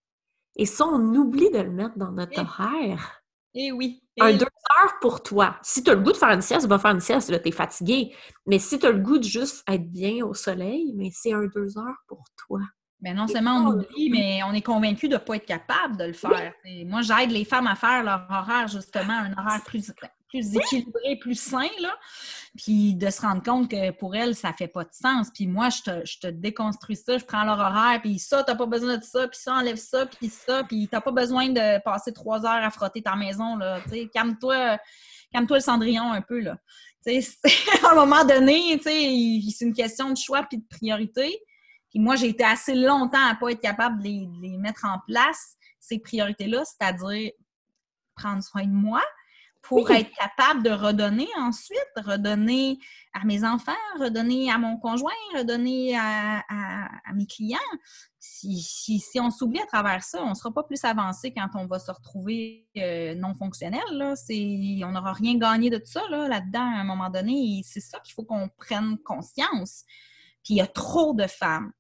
Et 0.56 0.66
ça, 0.66 0.86
on 0.86 1.14
oublie 1.14 1.50
de 1.50 1.58
le 1.58 1.70
mettre 1.70 1.96
dans 1.96 2.12
notre 2.12 2.40
horaire. 2.40 3.22
Et 3.54 3.66
eh 3.66 3.72
oui. 3.72 4.02
un 4.18 4.28
eh 4.28 4.32
deux 4.34 4.46
heures 4.46 4.98
pour 5.00 5.22
toi. 5.22 5.56
Si 5.62 5.82
tu 5.82 5.90
as 5.90 5.94
le 5.94 6.00
goût 6.00 6.12
de 6.12 6.16
faire 6.16 6.30
une 6.30 6.40
sieste, 6.40 6.66
va 6.66 6.78
faire 6.78 6.92
une 6.92 7.00
sieste, 7.00 7.28
là, 7.28 7.38
tu 7.38 7.48
es 7.48 7.52
fatigué. 7.52 8.14
Mais 8.46 8.58
si 8.58 8.78
tu 8.78 8.86
as 8.86 8.92
le 8.92 8.98
goût 8.98 9.18
de 9.18 9.24
juste 9.24 9.62
être 9.68 9.90
bien 9.90 10.24
au 10.24 10.32
soleil, 10.32 10.92
mais 10.96 11.10
c'est 11.12 11.34
un 11.34 11.46
deux 11.54 11.76
heures 11.76 12.02
pour 12.08 12.24
toi. 12.46 12.60
Mais 13.02 13.12
non 13.12 13.26
seulement 13.26 13.56
on 13.56 13.72
oublie, 13.72 14.10
mais 14.10 14.42
on 14.44 14.52
est 14.52 14.62
convaincu 14.62 15.08
de 15.08 15.14
ne 15.14 15.18
pas 15.18 15.36
être 15.36 15.44
capable 15.44 15.96
de 15.96 16.04
le 16.04 16.12
faire. 16.12 16.54
Moi, 16.86 17.02
j'aide 17.02 17.30
les 17.30 17.44
femmes 17.44 17.66
à 17.66 17.74
faire 17.74 18.04
leur 18.04 18.26
horaire, 18.30 18.68
justement, 18.68 19.12
un 19.12 19.32
horaire 19.32 19.62
plus 19.66 19.90
plus 20.32 20.56
équilibré, 20.56 21.16
plus 21.20 21.38
sain, 21.38 21.68
là. 21.80 21.94
Puis 22.56 22.94
de 22.94 23.10
se 23.10 23.20
rendre 23.20 23.42
compte 23.42 23.70
que 23.70 23.90
pour 23.92 24.14
elle, 24.16 24.34
ça 24.34 24.52
fait 24.52 24.68
pas 24.68 24.84
de 24.84 24.92
sens. 24.92 25.28
Puis 25.34 25.46
moi, 25.46 25.68
je 25.68 25.82
te, 25.82 26.06
je 26.06 26.18
te 26.18 26.26
déconstruis 26.26 26.96
ça, 26.96 27.18
je 27.18 27.24
prends 27.24 27.44
leur 27.44 27.58
horaire, 27.58 28.00
puis 28.02 28.18
ça, 28.18 28.42
t'as 28.42 28.54
pas 28.54 28.66
besoin 28.66 28.96
de 28.96 29.04
ça, 29.04 29.28
puis 29.28 29.38
ça, 29.38 29.54
enlève 29.54 29.76
ça, 29.76 30.06
puis 30.06 30.28
ça, 30.28 30.64
puis 30.64 30.88
t'as 30.90 31.00
pas 31.00 31.12
besoin 31.12 31.48
de 31.48 31.82
passer 31.82 32.12
trois 32.12 32.44
heures 32.44 32.64
à 32.64 32.70
frotter 32.70 33.02
ta 33.02 33.14
maison, 33.14 33.56
là. 33.56 33.80
Calme-toi, 34.12 34.78
calme-toi 35.32 35.58
le 35.58 35.62
cendrillon 35.62 36.12
un 36.12 36.22
peu, 36.22 36.40
là. 36.40 36.56
À 37.84 37.90
un 37.90 37.94
moment 37.96 38.24
donné, 38.24 38.80
c'est 38.82 39.64
une 39.64 39.74
question 39.74 40.10
de 40.10 40.16
choix 40.16 40.44
puis 40.44 40.58
de 40.58 40.64
priorité. 40.70 41.36
Puis 41.90 41.98
moi, 41.98 42.14
j'ai 42.14 42.28
été 42.28 42.44
assez 42.44 42.76
longtemps 42.76 43.26
à 43.28 43.34
pas 43.34 43.50
être 43.50 43.60
capable 43.60 43.98
de 43.98 44.08
les 44.40 44.56
mettre 44.56 44.84
en 44.84 45.00
place, 45.06 45.56
ces 45.80 45.98
priorités-là, 45.98 46.62
c'est-à-dire 46.64 47.32
prendre 48.14 48.42
soin 48.42 48.64
de 48.64 48.70
moi, 48.70 49.02
pour 49.62 49.90
être 49.92 50.10
capable 50.16 50.62
de 50.64 50.70
redonner 50.70 51.28
ensuite, 51.38 51.78
redonner 51.96 52.78
à 53.14 53.24
mes 53.24 53.44
enfants, 53.44 53.72
redonner 53.98 54.50
à 54.50 54.58
mon 54.58 54.76
conjoint, 54.76 55.12
redonner 55.36 55.96
à, 55.96 56.42
mes 57.14 57.26
clients. 57.26 57.58
Si, 58.18 58.60
si, 58.60 59.20
on 59.20 59.30
s'oublie 59.30 59.60
à 59.60 59.66
travers 59.66 60.02
ça, 60.02 60.22
on 60.22 60.30
ne 60.30 60.34
sera 60.34 60.52
pas 60.52 60.64
plus 60.64 60.84
avancé 60.84 61.32
quand 61.32 61.48
on 61.54 61.66
va 61.66 61.78
se 61.78 61.90
retrouver 61.90 62.66
euh, 62.76 63.14
non 63.14 63.34
fonctionnel. 63.34 63.82
Là. 63.92 64.14
On 64.86 64.92
n'aura 64.92 65.12
rien 65.12 65.36
gagné 65.38 65.70
de 65.70 65.78
tout 65.78 65.86
ça 65.86 66.02
là-dedans 66.08 66.60
à 66.60 66.80
un 66.80 66.84
moment 66.84 67.10
donné. 67.10 67.62
C'est 67.64 67.80
ça 67.80 68.00
qu'il 68.00 68.14
faut 68.14 68.24
qu'on 68.24 68.48
prenne 68.58 68.98
conscience. 68.98 69.84
Puis 70.42 70.54
il 70.54 70.56
y 70.56 70.60
a 70.60 70.66
trop 70.66 71.14
de 71.14 71.26
femmes, 71.26 71.72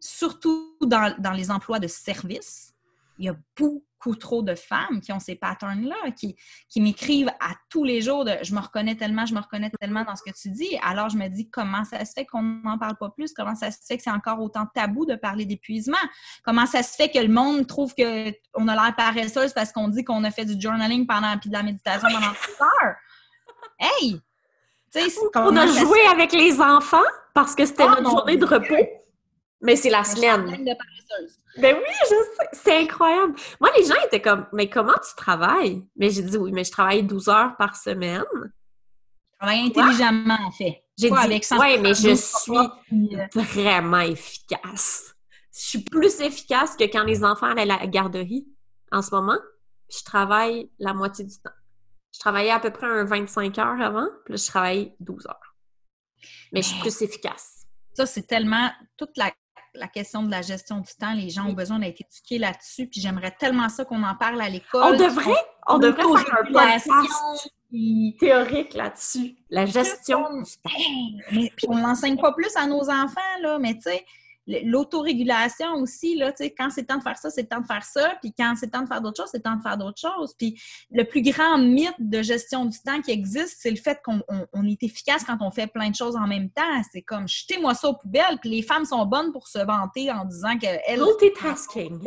surtout 0.00 0.76
dans, 0.80 1.14
dans 1.18 1.32
les 1.32 1.50
emplois 1.50 1.78
de 1.78 1.86
service. 1.86 2.74
Il 3.18 3.26
y 3.26 3.28
a 3.28 3.36
beaucoup 3.56 4.14
trop 4.14 4.42
de 4.42 4.54
femmes 4.54 5.00
qui 5.00 5.12
ont 5.12 5.20
ces 5.20 5.34
patterns-là, 5.34 6.12
qui, 6.12 6.36
qui 6.68 6.80
m'écrivent 6.80 7.30
à 7.40 7.54
tous 7.68 7.84
les 7.84 8.00
jours 8.00 8.24
de 8.24 8.32
je 8.42 8.54
me 8.54 8.60
reconnais 8.60 8.94
tellement, 8.94 9.26
je 9.26 9.34
me 9.34 9.40
reconnais 9.40 9.70
tellement 9.80 10.04
dans 10.04 10.14
ce 10.16 10.22
que 10.22 10.34
tu 10.36 10.50
dis. 10.50 10.78
Alors, 10.82 11.08
je 11.08 11.16
me 11.16 11.28
dis 11.28 11.50
comment 11.50 11.84
ça 11.84 12.04
se 12.04 12.12
fait 12.12 12.24
qu'on 12.24 12.42
n'en 12.42 12.78
parle 12.78 12.96
pas 12.96 13.10
plus? 13.10 13.32
Comment 13.32 13.54
ça 13.54 13.70
se 13.70 13.78
fait 13.86 13.96
que 13.96 14.02
c'est 14.02 14.10
encore 14.10 14.40
autant 14.40 14.66
tabou 14.72 15.04
de 15.04 15.16
parler 15.16 15.46
d'épuisement? 15.46 15.96
Comment 16.44 16.66
ça 16.66 16.82
se 16.82 16.94
fait 16.94 17.10
que 17.10 17.18
le 17.18 17.28
monde 17.28 17.66
trouve 17.66 17.94
qu'on 17.94 18.68
a 18.68 18.74
l'air 18.74 18.94
paresseuse 18.96 19.52
parce 19.52 19.72
qu'on 19.72 19.88
dit 19.88 20.04
qu'on 20.04 20.24
a 20.24 20.30
fait 20.30 20.44
du 20.44 20.60
journaling 20.60 21.06
pendant 21.06 21.36
puis 21.38 21.50
de 21.50 21.54
la 21.54 21.62
méditation 21.62 22.08
pendant 22.08 22.32
3 22.56 22.66
heures? 22.66 22.96
Hey! 23.78 24.20
On 25.34 25.56
a 25.56 25.66
joué 25.66 26.00
avec 26.10 26.32
les 26.32 26.60
enfants 26.60 26.96
parce 27.34 27.54
que 27.54 27.66
c'était 27.66 27.84
ah, 27.84 28.00
notre 28.00 28.10
journée 28.10 28.36
de 28.36 28.44
repos. 28.44 28.88
Mais 29.60 29.76
c'est 29.76 29.90
la 29.90 30.04
semaine. 30.04 30.46
Ben 31.56 31.76
oui, 31.76 31.94
je 32.02 32.06
sais. 32.06 32.48
C'est 32.52 32.82
incroyable. 32.82 33.34
Moi, 33.60 33.70
les 33.76 33.84
gens 33.84 34.00
étaient 34.04 34.22
comme, 34.22 34.46
mais 34.52 34.68
comment 34.68 34.94
tu 34.94 35.14
travailles? 35.16 35.84
Mais 35.96 36.10
j'ai 36.10 36.22
dit, 36.22 36.36
oui, 36.36 36.52
mais 36.52 36.64
je 36.64 36.70
travaille 36.70 37.02
12 37.02 37.28
heures 37.28 37.56
par 37.56 37.74
semaine. 37.76 38.24
Je 38.34 39.38
travaille 39.38 39.66
intelligemment, 39.66 40.38
en 40.46 40.50
fait. 40.52 40.84
J'ai 40.96 41.10
dit, 41.10 41.16
oui, 41.58 41.78
mais 41.80 41.94
je 41.94 42.14
suis 42.14 42.56
euh, 42.56 43.26
vraiment 43.34 44.00
efficace. 44.00 45.14
Je 45.52 45.60
suis 45.60 45.82
plus 45.82 46.20
efficace 46.20 46.76
que 46.76 46.84
quand 46.84 47.04
les 47.04 47.24
enfants 47.24 47.50
allaient 47.50 47.62
à 47.62 47.78
la 47.78 47.86
garderie 47.86 48.46
en 48.92 49.02
ce 49.02 49.14
moment. 49.14 49.38
Je 49.90 50.02
travaille 50.04 50.70
la 50.78 50.92
moitié 50.92 51.24
du 51.24 51.38
temps. 51.40 51.50
Je 52.12 52.18
travaillais 52.20 52.50
à 52.50 52.60
peu 52.60 52.70
près 52.70 52.86
un 52.86 53.04
25 53.04 53.58
heures 53.58 53.80
avant, 53.80 54.08
puis 54.24 54.34
là, 54.34 54.36
je 54.36 54.46
travaille 54.46 54.94
12 55.00 55.26
heures. 55.26 55.56
Mais 56.52 56.62
je 56.62 56.68
suis 56.68 56.80
plus 56.80 57.02
efficace. 57.02 57.66
Ça, 57.94 58.06
c'est 58.06 58.26
tellement 58.26 58.70
toute 58.96 59.16
la 59.16 59.32
la 59.78 59.88
question 59.88 60.22
de 60.22 60.30
la 60.30 60.42
gestion 60.42 60.78
du 60.78 60.92
temps. 60.98 61.12
Les 61.14 61.30
gens 61.30 61.46
ont 61.46 61.52
besoin 61.52 61.78
d'être 61.78 62.00
éduqués 62.00 62.38
là-dessus. 62.38 62.86
Puis 62.86 63.00
j'aimerais 63.00 63.34
tellement 63.38 63.68
ça 63.68 63.84
qu'on 63.84 64.02
en 64.02 64.14
parle 64.14 64.40
à 64.40 64.48
l'école. 64.48 64.82
On 64.84 64.96
devrait, 64.96 65.44
on, 65.68 65.78
devrait 65.78 66.02
faire 66.02 66.38
un 66.40 66.52
podcast 66.52 66.88
théorique 68.18 68.74
là-dessus. 68.74 69.36
La 69.50 69.66
gestion 69.66 70.22
du 70.40 70.52
temps. 70.62 71.40
puis 71.56 71.66
on 71.68 71.76
l'enseigne 71.76 72.18
pas 72.18 72.32
plus 72.32 72.54
à 72.56 72.66
nos 72.66 72.88
enfants, 72.90 73.20
là, 73.42 73.58
mais 73.58 73.74
tu 73.74 73.82
sais, 73.82 74.04
l'autorégulation 74.64 75.74
aussi, 75.74 76.16
là, 76.16 76.32
tu 76.32 76.44
sais, 76.44 76.50
quand 76.50 76.70
c'est 76.70 76.84
temps 76.84 76.96
de 76.96 77.02
faire 77.02 77.18
ça, 77.18 77.30
c'est 77.30 77.44
temps 77.44 77.60
de 77.60 77.66
faire 77.66 77.84
ça, 77.84 78.14
puis 78.20 78.32
quand 78.36 78.54
c'est 78.58 78.68
temps 78.68 78.82
de 78.82 78.88
faire 78.88 79.00
d'autres 79.00 79.22
choses, 79.22 79.30
c'est 79.32 79.42
temps 79.42 79.56
de 79.56 79.62
faire 79.62 79.76
d'autres 79.76 80.00
choses. 80.00 80.34
Puis 80.38 80.60
le 80.90 81.04
plus 81.04 81.22
grand 81.22 81.58
mythe 81.58 81.94
de 81.98 82.22
gestion 82.22 82.64
du 82.64 82.78
temps 82.80 83.00
qui 83.02 83.10
existe, 83.10 83.58
c'est 83.60 83.70
le 83.70 83.76
fait 83.76 84.00
qu'on 84.02 84.64
est 84.64 84.82
efficace 84.82 85.24
quand 85.24 85.38
on 85.40 85.50
fait 85.50 85.66
plein 85.66 85.90
de 85.90 85.94
choses 85.94 86.16
en 86.16 86.26
même 86.26 86.50
temps. 86.50 86.62
C'est 86.92 87.02
comme, 87.02 87.28
jetez-moi 87.28 87.74
ça 87.74 87.88
aux 87.88 87.94
poubelles, 87.94 88.38
puis 88.40 88.50
les 88.50 88.62
femmes 88.62 88.84
sont 88.84 89.04
bonnes 89.04 89.32
pour 89.32 89.48
se 89.48 89.58
vanter 89.58 90.10
en 90.10 90.24
disant 90.24 90.56
qu'elles... 90.58 91.00
Multitasking. 91.00 92.00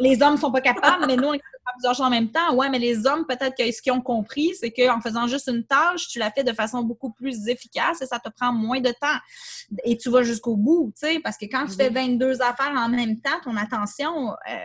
les 0.00 0.22
hommes 0.22 0.36
sont 0.36 0.52
pas 0.52 0.60
capables, 0.60 1.06
mais 1.06 1.16
nous, 1.16 1.28
on 1.28 1.34
est 1.34 1.42
plusieurs 1.72 1.94
choses 1.94 2.06
en 2.06 2.10
même 2.10 2.30
temps. 2.30 2.54
Ouais, 2.54 2.68
mais 2.68 2.78
les 2.78 3.06
hommes, 3.06 3.26
peut-être 3.26 3.56
que 3.56 3.70
ce 3.70 3.80
qu'ils 3.80 3.92
ont 3.92 4.00
compris, 4.00 4.52
c'est 4.58 4.70
qu'en 4.70 5.00
faisant 5.00 5.26
juste 5.26 5.48
une 5.48 5.64
tâche, 5.64 6.08
tu 6.08 6.18
la 6.18 6.30
fais 6.30 6.44
de 6.44 6.52
façon 6.52 6.82
beaucoup 6.82 7.12
plus 7.12 7.48
efficace 7.48 8.02
et 8.02 8.06
ça 8.06 8.18
te 8.18 8.28
prend 8.28 8.52
moins 8.52 8.80
de 8.80 8.90
temps. 8.90 9.18
Et 9.84 9.96
tu 9.96 10.10
vas 10.10 10.22
jusqu'au 10.22 10.56
bout, 10.56 10.92
tu 10.98 11.06
sais, 11.06 11.20
parce 11.20 11.36
que 11.36 11.46
quand 11.46 11.66
tu 11.66 11.74
fais 11.74 11.90
22 11.90 12.42
affaires 12.42 12.74
en 12.76 12.88
même 12.88 13.20
temps, 13.20 13.40
ton 13.42 13.56
attention, 13.56 14.30
euh, 14.30 14.56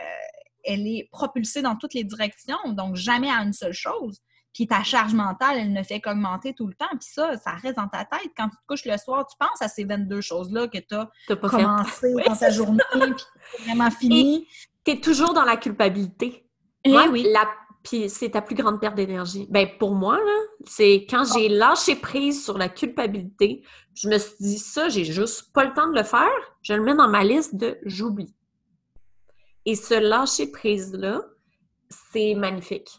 elle 0.64 0.88
est 0.88 1.08
propulsée 1.12 1.62
dans 1.62 1.76
toutes 1.76 1.94
les 1.94 2.04
directions, 2.04 2.58
donc 2.68 2.96
jamais 2.96 3.30
à 3.30 3.42
une 3.44 3.54
seule 3.54 3.74
chose. 3.74 4.20
Puis 4.54 4.68
ta 4.68 4.84
charge 4.84 5.14
mentale, 5.14 5.58
elle 5.60 5.74
ne 5.74 5.84
fait 5.84 6.02
qu'augmenter 6.02 6.54
tout 6.54 6.68
le 6.68 6.74
temps. 6.74 6.90
Puis 6.90 7.10
ça, 7.14 7.38
ça 7.38 7.52
reste 7.52 7.78
dans 7.78 7.88
ta 7.88 8.04
tête. 8.06 8.32
Quand 8.36 8.50
tu 8.50 8.58
te 8.58 8.62
couches 8.68 8.86
le 8.86 8.98
soir, 8.98 9.26
tu 9.28 9.36
penses 9.40 9.62
à 9.62 9.68
ces 9.68 9.84
22 9.84 10.22
choses-là 10.22 10.68
que 10.68 10.80
tu 10.80 10.96
as, 10.96 11.36
commencé 11.36 12.14
dans 12.26 12.36
ta 12.36 12.50
journée, 12.50 12.84
puis 12.94 13.66
vraiment 13.66 13.92
fini. 13.92 14.48
Tu 14.84 14.92
es 14.92 15.00
toujours 15.00 15.34
dans 15.34 15.46
la 15.46 15.58
culpabilité. 15.58 16.49
Eh 16.86 16.92
oui. 17.10 17.28
La, 17.32 17.48
puis 17.84 18.10
c'est 18.10 18.32
ta 18.32 18.42
plus 18.42 18.56
grande 18.56 18.80
perte 18.80 18.96
d'énergie. 18.96 19.48
Ben 19.50 19.68
pour 19.80 19.96
moi, 19.96 20.18
là, 20.18 20.40
c'est 20.66 21.06
quand 21.10 21.24
j'ai 21.34 21.50
lâché 21.50 21.96
prise 21.96 22.44
sur 22.44 22.58
la 22.58 22.70
culpabilité, 22.70 23.64
je 23.94 24.10
me 24.10 24.18
suis 24.18 24.36
dit 24.40 24.60
ça, 24.60 24.90
j'ai 24.90 25.06
juste 25.06 25.54
pas 25.54 25.64
le 25.64 25.74
temps 25.74 25.90
de 25.90 25.96
le 25.96 26.04
faire, 26.04 26.30
je 26.62 26.74
le 26.74 26.84
mets 26.84 26.96
dans 26.96 27.08
ma 27.08 27.24
liste 27.24 27.56
de 27.56 27.78
j'oublie. 27.86 28.34
Et 29.66 29.76
ce 29.76 29.94
lâcher 29.94 30.48
prise-là, 30.52 31.22
c'est 32.12 32.34
magnifique. 32.36 32.90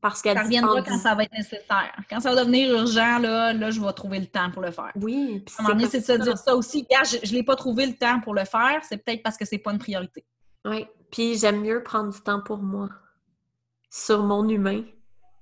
Parce 0.00 0.20
qu'elle 0.20 0.36
Ça 0.36 0.42
reviendra 0.42 0.82
quand 0.82 0.98
ça 0.98 1.14
va 1.14 1.22
être 1.22 1.32
nécessaire. 1.32 1.92
Quand 2.10 2.18
ça 2.18 2.34
va 2.34 2.40
devenir 2.40 2.72
urgent, 2.72 3.18
là, 3.18 3.52
là 3.52 3.70
je 3.70 3.80
vais 3.80 3.92
trouver 3.92 4.18
le 4.18 4.26
temps 4.26 4.50
pour 4.50 4.62
le 4.62 4.72
faire. 4.72 4.90
Oui. 4.96 5.44
À 5.58 5.60
un 5.60 5.62
moment 5.62 5.76
donné, 5.76 5.88
c'est 5.88 6.00
de 6.00 6.04
se 6.04 6.28
dire 6.28 6.38
ça 6.38 6.56
aussi. 6.56 6.84
je 6.90 7.30
ne 7.30 7.36
l'ai 7.36 7.44
pas 7.44 7.54
trouvé 7.54 7.86
le 7.86 7.94
temps 7.94 8.20
pour 8.20 8.34
le 8.34 8.44
faire, 8.44 8.80
c'est 8.82 8.96
peut-être 8.96 9.22
parce 9.22 9.36
que 9.36 9.44
c'est 9.44 9.58
pas 9.58 9.72
une 9.72 9.78
priorité. 9.78 10.24
Oui. 10.64 10.86
Puis 11.12 11.38
j'aime 11.38 11.60
mieux 11.60 11.82
prendre 11.84 12.12
du 12.12 12.20
temps 12.20 12.40
pour 12.40 12.58
moi 12.58 12.88
sur 13.92 14.22
mon 14.22 14.48
humain 14.48 14.84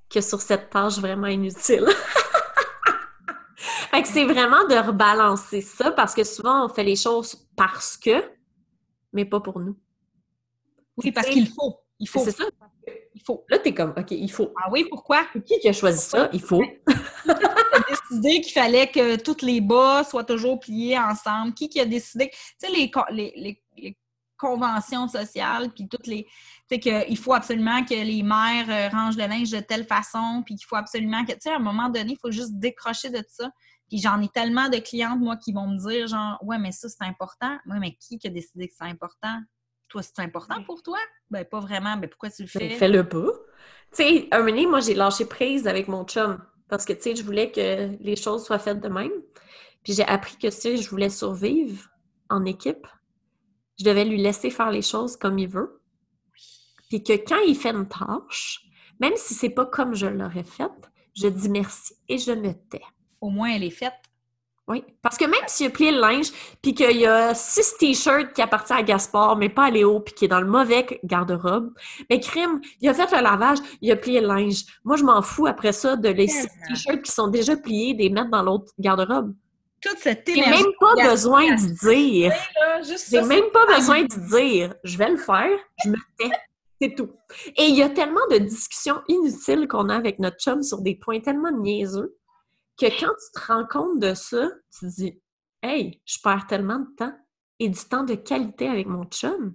que 0.09 0.20
sur 0.20 0.40
cette 0.40 0.70
tâche 0.70 0.98
vraiment 0.98 1.28
inutile. 1.28 1.86
fait 3.57 4.03
que 4.03 4.09
c'est 4.09 4.24
vraiment 4.24 4.66
de 4.66 4.74
rebalancer 4.74 5.61
ça 5.61 5.92
parce 5.92 6.16
que 6.16 6.24
souvent 6.24 6.66
on 6.66 6.68
fait 6.68 6.82
les 6.82 6.96
choses 6.96 7.46
parce 7.55 7.96
que, 7.96 8.24
mais 9.12 9.24
pas 9.24 9.38
pour 9.38 9.61
nous. 9.61 9.78
Oui, 10.96 11.12
parce 11.12 11.28
qu'il 11.28 11.46
faut. 11.46 11.78
Il 12.01 12.09
faut. 12.09 12.24
C'est 12.24 12.32
ça. 12.32 12.44
Il 13.14 13.22
faut. 13.22 13.44
Là, 13.48 13.61
t'es 13.61 13.72
comme, 13.72 13.94
OK, 13.96 14.11
il 14.11 14.32
faut. 14.32 14.53
Ah 14.61 14.68
oui, 14.72 14.84
pourquoi? 14.90 15.26
Qui 15.46 15.61
qui 15.61 15.68
a 15.68 15.72
choisi 15.72 16.01
ça? 16.01 16.28
Il 16.32 16.42
faut. 16.42 16.61
qui 17.24 17.30
a 17.30 17.80
décidé 17.88 18.40
qu'il 18.40 18.53
fallait 18.53 18.90
que 18.90 19.14
toutes 19.14 19.42
les 19.42 19.61
bas 19.61 20.03
soient 20.03 20.24
toujours 20.24 20.59
pliés 20.59 20.98
ensemble? 20.98 21.55
Qui 21.55 21.68
qui 21.68 21.78
a 21.78 21.84
décidé? 21.84 22.30
Tu 22.30 22.66
sais, 22.66 22.68
les, 22.72 22.90
les, 23.12 23.62
les 23.76 23.96
conventions 24.41 25.07
sociales, 25.09 25.70
puis 25.70 25.88
toutes 25.88 26.07
les. 26.07 26.24
Tu 26.24 26.30
sais, 26.76 26.78
qu'il 26.80 27.18
faut 27.18 27.34
absolument 27.34 27.84
que 27.84 27.95
les 27.95 28.22
mères 28.22 28.68
euh, 28.68 28.88
rangent 28.97 29.16
le 29.16 29.26
linge 29.26 29.51
de 29.51 29.61
telle 29.61 29.84
façon, 29.84 30.43
puis 30.45 30.57
qu'il 30.57 30.66
faut 30.66 30.76
absolument 30.76 31.24
que. 31.24 31.32
Tu 31.32 31.41
sais, 31.43 31.51
à 31.51 31.57
un 31.57 31.61
moment 31.61 31.88
donné, 31.88 32.12
il 32.12 32.18
faut 32.18 32.30
juste 32.30 32.53
décrocher 32.55 33.11
de 33.11 33.22
ça. 33.28 33.51
Puis 33.88 33.99
j'en 33.99 34.20
ai 34.22 34.28
tellement 34.28 34.68
de 34.68 34.78
clientes, 34.78 35.18
moi, 35.20 35.36
qui 35.36 35.53
vont 35.53 35.66
me 35.66 35.76
dire, 35.76 36.07
genre, 36.07 36.38
ouais, 36.43 36.59
mais 36.59 36.72
ça, 36.72 36.88
c'est 36.88 37.05
important. 37.05 37.59
Ouais, 37.66 37.78
mais 37.80 37.97
qui 37.97 38.18
a 38.24 38.30
décidé 38.30 38.68
que 38.68 38.74
c'est 38.76 38.88
important? 38.88 39.36
Toi, 39.88 40.03
c'est 40.03 40.20
important 40.20 40.62
pour 40.62 40.82
toi? 40.82 40.99
Ben, 41.30 41.45
pas 41.45 41.61
vraiment. 41.61 41.97
Ben, 41.97 42.09
pourquoi 42.09 42.30
tu 42.30 42.43
le 42.43 42.49
ben, 42.55 42.70
fais? 42.70 42.76
fais-le 42.76 43.09
pas. 43.09 43.26
Tu 43.93 44.05
sais, 44.05 44.28
un 44.30 44.43
moment, 44.45 44.70
moi, 44.70 44.80
j'ai 44.80 44.95
lâché 44.95 45.24
prise 45.24 45.66
avec 45.66 45.88
mon 45.88 46.05
chum 46.05 46.41
parce 46.68 46.84
que, 46.84 46.93
tu 46.93 47.03
sais, 47.03 47.16
je 47.16 47.24
voulais 47.24 47.51
que 47.51 47.97
les 48.01 48.14
choses 48.14 48.45
soient 48.45 48.61
faites 48.61 48.80
de 48.80 48.88
même. 48.88 49.11
Puis 49.82 49.95
j'ai 49.95 50.05
appris 50.05 50.36
que 50.36 50.51
si 50.51 50.80
je 50.80 50.88
voulais 50.88 51.11
survivre 51.11 51.88
en 52.28 52.45
équipe, 52.45 52.86
je 53.80 53.84
devais 53.84 54.04
lui 54.04 54.20
laisser 54.20 54.50
faire 54.50 54.70
les 54.70 54.82
choses 54.82 55.16
comme 55.16 55.38
il 55.38 55.48
veut. 55.48 55.80
Puis 56.90 57.02
que 57.02 57.14
quand 57.14 57.40
il 57.46 57.56
fait 57.56 57.70
une 57.70 57.88
tâche, 57.88 58.60
même 59.00 59.14
si 59.16 59.32
c'est 59.32 59.50
pas 59.50 59.64
comme 59.64 59.94
je 59.94 60.06
l'aurais 60.06 60.44
faite, 60.44 60.90
je 61.14 61.28
dis 61.28 61.48
merci 61.48 61.94
et 62.06 62.18
je 62.18 62.32
me 62.32 62.52
tais. 62.52 62.82
Au 63.22 63.30
moins, 63.30 63.50
elle 63.50 63.64
est 63.64 63.70
faite. 63.70 63.94
Oui, 64.68 64.84
parce 65.02 65.16
que 65.16 65.24
même 65.24 65.40
s'il 65.46 65.66
a 65.66 65.70
plié 65.70 65.92
le 65.92 66.00
linge, 66.00 66.30
puis 66.62 66.74
qu'il 66.74 66.98
y 66.98 67.06
a 67.06 67.34
six 67.34 67.74
t-shirts 67.78 68.34
qui 68.34 68.42
appartiennent 68.42 68.80
à 68.80 68.82
Gaspard, 68.82 69.36
mais 69.36 69.48
pas 69.48 69.64
à 69.64 69.70
Léo, 69.70 69.98
puis 70.00 70.14
qui 70.14 70.26
est 70.26 70.28
dans 70.28 70.40
le 70.40 70.46
mauvais 70.46 70.86
garde-robe, 71.02 71.72
mais 72.08 72.20
crime, 72.20 72.60
il 72.80 72.88
a 72.88 72.94
fait 72.94 73.10
le 73.16 73.22
lavage, 73.22 73.58
il 73.80 73.90
a 73.90 73.96
plié 73.96 74.20
le 74.20 74.28
linge. 74.28 74.64
Moi, 74.84 74.96
je 74.96 75.04
m'en 75.04 75.22
fous 75.22 75.46
après 75.46 75.72
ça 75.72 75.96
de 75.96 76.10
les 76.10 76.28
six 76.28 76.48
t-shirts 76.68 77.02
qui 77.02 77.10
sont 77.10 77.28
déjà 77.28 77.56
pliés, 77.56 77.94
des 77.94 78.10
mettre 78.10 78.30
dans 78.30 78.42
l'autre 78.42 78.72
garde-robe 78.78 79.34
toute 79.80 79.98
cette 79.98 80.28
énergie. 80.28 80.50
J'ai 80.50 80.62
même 80.62 80.72
pas 80.78 81.10
besoin 81.10 81.54
de 81.54 81.90
dire. 81.90 82.32
J'ai 83.10 83.22
même 83.22 83.50
pas 83.52 83.66
besoin 83.66 84.02
de 84.02 84.38
dire. 84.38 84.74
Je 84.84 84.98
vais 84.98 85.10
le 85.10 85.16
faire, 85.16 85.58
je 85.84 85.90
me 85.90 85.96
tais. 86.18 86.30
C'est 86.80 86.94
tout. 86.94 87.10
Et 87.56 87.64
il 87.64 87.76
y 87.76 87.82
a 87.82 87.90
tellement 87.90 88.26
de 88.30 88.38
discussions 88.38 89.02
inutiles 89.08 89.68
qu'on 89.68 89.90
a 89.90 89.96
avec 89.96 90.18
notre 90.18 90.38
chum 90.38 90.62
sur 90.62 90.80
des 90.80 90.94
points 90.94 91.20
tellement 91.20 91.52
niaiseux 91.52 92.16
que 92.78 92.86
quand 92.86 93.12
tu 93.12 93.40
te 93.40 93.46
rends 93.46 93.66
compte 93.66 94.00
de 94.00 94.14
ça, 94.14 94.48
tu 94.72 94.86
te 94.86 94.94
dis 94.94 95.20
Hey, 95.62 96.00
je 96.06 96.18
perds 96.22 96.46
tellement 96.46 96.78
de 96.78 96.88
temps 96.96 97.12
et 97.58 97.68
du 97.68 97.80
temps 97.80 98.04
de 98.04 98.14
qualité 98.14 98.66
avec 98.66 98.86
mon 98.86 99.04
chum. 99.04 99.54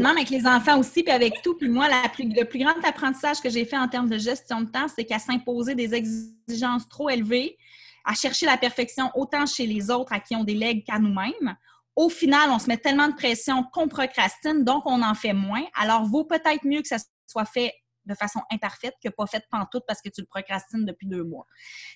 Non, 0.00 0.10
avec 0.10 0.30
les 0.30 0.46
enfants 0.46 0.78
aussi, 0.78 1.02
puis 1.02 1.12
avec 1.12 1.42
tout. 1.42 1.54
Puis 1.56 1.68
moi, 1.68 1.88
la 1.88 2.08
plus, 2.08 2.28
le 2.28 2.44
plus 2.44 2.60
grand 2.60 2.78
apprentissage 2.84 3.40
que 3.40 3.50
j'ai 3.50 3.64
fait 3.64 3.76
en 3.76 3.88
termes 3.88 4.08
de 4.08 4.18
gestion 4.18 4.60
de 4.60 4.70
temps, 4.70 4.86
c'est 4.88 5.04
qu'à 5.04 5.18
s'imposer 5.18 5.74
des 5.74 5.94
exigences 5.94 6.88
trop 6.88 7.10
élevées, 7.10 7.58
à 8.04 8.14
chercher 8.14 8.46
la 8.46 8.56
perfection 8.56 9.10
autant 9.14 9.46
chez 9.46 9.66
les 9.66 9.90
autres 9.90 10.12
à 10.12 10.20
qui 10.20 10.36
on 10.36 10.44
délègue 10.44 10.84
qu'à 10.84 10.98
nous-mêmes. 10.98 11.56
Au 11.96 12.08
final, 12.08 12.50
on 12.50 12.58
se 12.58 12.66
met 12.66 12.76
tellement 12.76 13.08
de 13.08 13.14
pression 13.14 13.64
qu'on 13.72 13.88
procrastine, 13.88 14.64
donc 14.64 14.82
on 14.86 15.00
en 15.02 15.14
fait 15.14 15.32
moins. 15.32 15.64
Alors, 15.78 16.04
vaut 16.04 16.24
peut-être 16.24 16.64
mieux 16.64 16.82
que 16.82 16.88
ça 16.88 16.96
soit 17.26 17.44
fait 17.44 17.72
de 18.04 18.14
façon 18.14 18.40
imparfaite 18.50 18.94
que 19.02 19.08
pas 19.08 19.26
fait 19.26 19.42
pantoute 19.50 19.84
parce 19.86 20.02
que 20.02 20.08
tu 20.10 20.20
le 20.20 20.26
procrastines 20.26 20.84
depuis 20.84 21.06
deux 21.06 21.24
mois. 21.24 21.46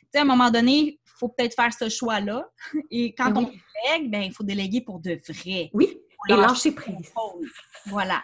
Tu 0.03 0.07
sais, 0.13 0.19
à 0.19 0.23
un 0.23 0.25
moment 0.25 0.51
donné, 0.51 0.73
il 0.73 0.99
faut 1.05 1.29
peut-être 1.29 1.55
faire 1.55 1.73
ce 1.73 1.89
choix-là. 1.89 2.49
Et 2.91 3.15
quand 3.15 3.31
Ben 3.31 3.41
on 3.41 3.43
délègue, 3.43 4.11
ben, 4.11 4.23
il 4.23 4.33
faut 4.33 4.45
déléguer 4.45 4.81
pour 4.81 5.01
de 5.01 5.21
vrai. 5.29 5.71
Oui, 5.75 5.99
et 6.29 6.35
lâcher 6.35 6.73
prise. 6.73 7.13
Voilà, 7.87 8.23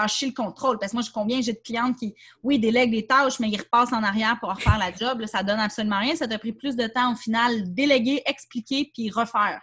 lâcher 0.00 0.26
le 0.26 0.32
contrôle. 0.32 0.78
Parce 0.78 0.92
que 0.92 0.96
moi, 0.96 1.02
je 1.06 1.10
combien 1.10 1.40
j'ai 1.40 1.52
de 1.52 1.60
clientes 1.64 1.96
qui, 1.96 2.14
oui, 2.42 2.58
délèguent 2.58 2.92
des 2.92 3.06
tâches, 3.06 3.38
mais 3.40 3.48
ils 3.48 3.58
repassent 3.58 3.92
en 3.92 4.02
arrière 4.02 4.38
pour 4.40 4.50
refaire 4.50 4.78
la 4.78 4.92
job. 4.92 5.20
Là, 5.20 5.26
ça 5.26 5.42
donne 5.42 5.60
absolument 5.60 6.00
rien. 6.00 6.16
Ça 6.16 6.26
t'a 6.28 6.38
pris 6.38 6.52
plus 6.52 6.76
de 6.76 6.86
temps 6.86 7.12
au 7.12 7.16
final, 7.16 7.72
déléguer, 7.72 8.22
expliquer, 8.26 8.90
puis 8.94 9.10
refaire. 9.10 9.60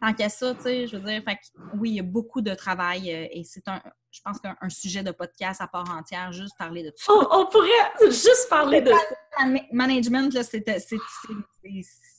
Tant 0.00 0.12
qu'à 0.14 0.28
ça, 0.28 0.52
tu 0.56 0.62
sais, 0.62 0.86
je 0.88 0.96
veux 0.96 1.04
dire, 1.08 1.22
fait 1.24 1.36
que, 1.36 1.40
oui, 1.78 1.90
il 1.90 1.94
y 1.94 2.00
a 2.00 2.02
beaucoup 2.02 2.40
de 2.40 2.52
travail 2.56 3.08
euh, 3.14 3.28
et 3.30 3.44
c'est 3.44 3.68
un, 3.68 3.80
je 4.10 4.20
pense 4.24 4.40
qu'un 4.40 4.56
un 4.60 4.68
sujet 4.68 5.04
de 5.04 5.12
podcast 5.12 5.60
à 5.60 5.68
part 5.68 5.88
entière, 5.96 6.32
juste 6.32 6.58
parler 6.58 6.82
de 6.82 6.90
tout 6.90 7.04
ça. 7.04 7.12
On, 7.12 7.42
on 7.42 7.46
pourrait 7.46 7.68
juste 8.06 8.48
parler 8.50 8.80
de 8.80 8.90
ça. 8.90 9.46
Man- 9.46 9.60
Management, 9.70 10.34
là, 10.34 10.42
c'est, 10.42 10.64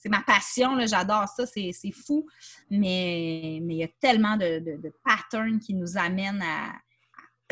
ma 0.05 0.21
passion, 0.21 0.76
là, 0.76 0.86
j'adore 0.86 1.28
ça, 1.28 1.45
c'est, 1.45 1.74
fou, 1.91 2.26
mais, 2.69 3.59
mais 3.63 3.74
il 3.76 3.80
y 3.80 3.84
a 3.84 3.89
tellement 3.99 4.38
de, 4.38 4.59
de- 4.59 4.82
de 4.82 4.93
patterns 5.03 5.59
qui 5.59 5.74
nous 5.74 5.97
amènent 5.97 6.41
à 6.41 6.71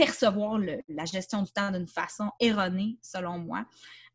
percevoir 0.05 0.57
le- 0.57 0.81
la 0.89 1.05
gestion 1.05 1.43
du 1.43 1.51
temps 1.51 1.71
d'une 1.71 1.87
façon 1.87 2.29
erronée, 2.39 2.97
selon 3.03 3.37
moi. 3.37 3.65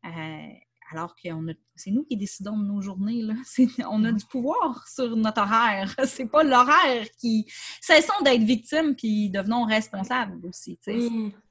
Euh, 0.05 0.47
alors 0.91 1.15
que 1.15 1.29
c'est 1.75 1.91
nous 1.91 2.03
qui 2.05 2.15
décidons 2.17 2.57
de 2.57 2.65
nos 2.65 2.81
journées. 2.81 3.21
Là. 3.21 3.33
On 3.89 4.03
a 4.05 4.11
du 4.11 4.25
pouvoir 4.25 4.85
sur 4.87 5.15
notre 5.17 5.41
horaire. 5.41 5.93
C'est 6.05 6.27
pas 6.27 6.43
l'horaire 6.43 7.05
qui... 7.19 7.45
Cessons 7.81 8.21
d'être 8.23 8.43
victimes 8.43 8.95
puis 8.95 9.29
devenons 9.29 9.65
responsables 9.65 10.39
aussi. 10.47 10.79
Ça, 10.81 10.91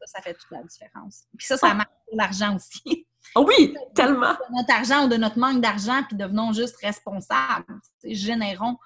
ça 0.07 0.23
fait 0.23 0.33
toute 0.35 0.51
la 0.51 0.63
différence. 0.63 1.25
Puis 1.37 1.47
ça, 1.47 1.57
ça 1.59 1.69
Ah. 1.71 1.75
marche 1.75 1.89
pour 2.07 2.17
l'argent 2.17 2.57
aussi. 2.57 3.07
Oh 3.35 3.45
oui, 3.47 3.75
tellement. 3.95 4.33
de 4.33 4.57
notre 4.57 4.73
argent 4.73 5.05
ou 5.05 5.09
de 5.09 5.17
notre 5.19 5.39
manque 5.39 5.61
d'argent, 5.61 6.03
puis 6.09 6.17
devenons 6.17 6.53
juste 6.55 6.77
responsables. 6.83 7.81
Générons 8.05 8.79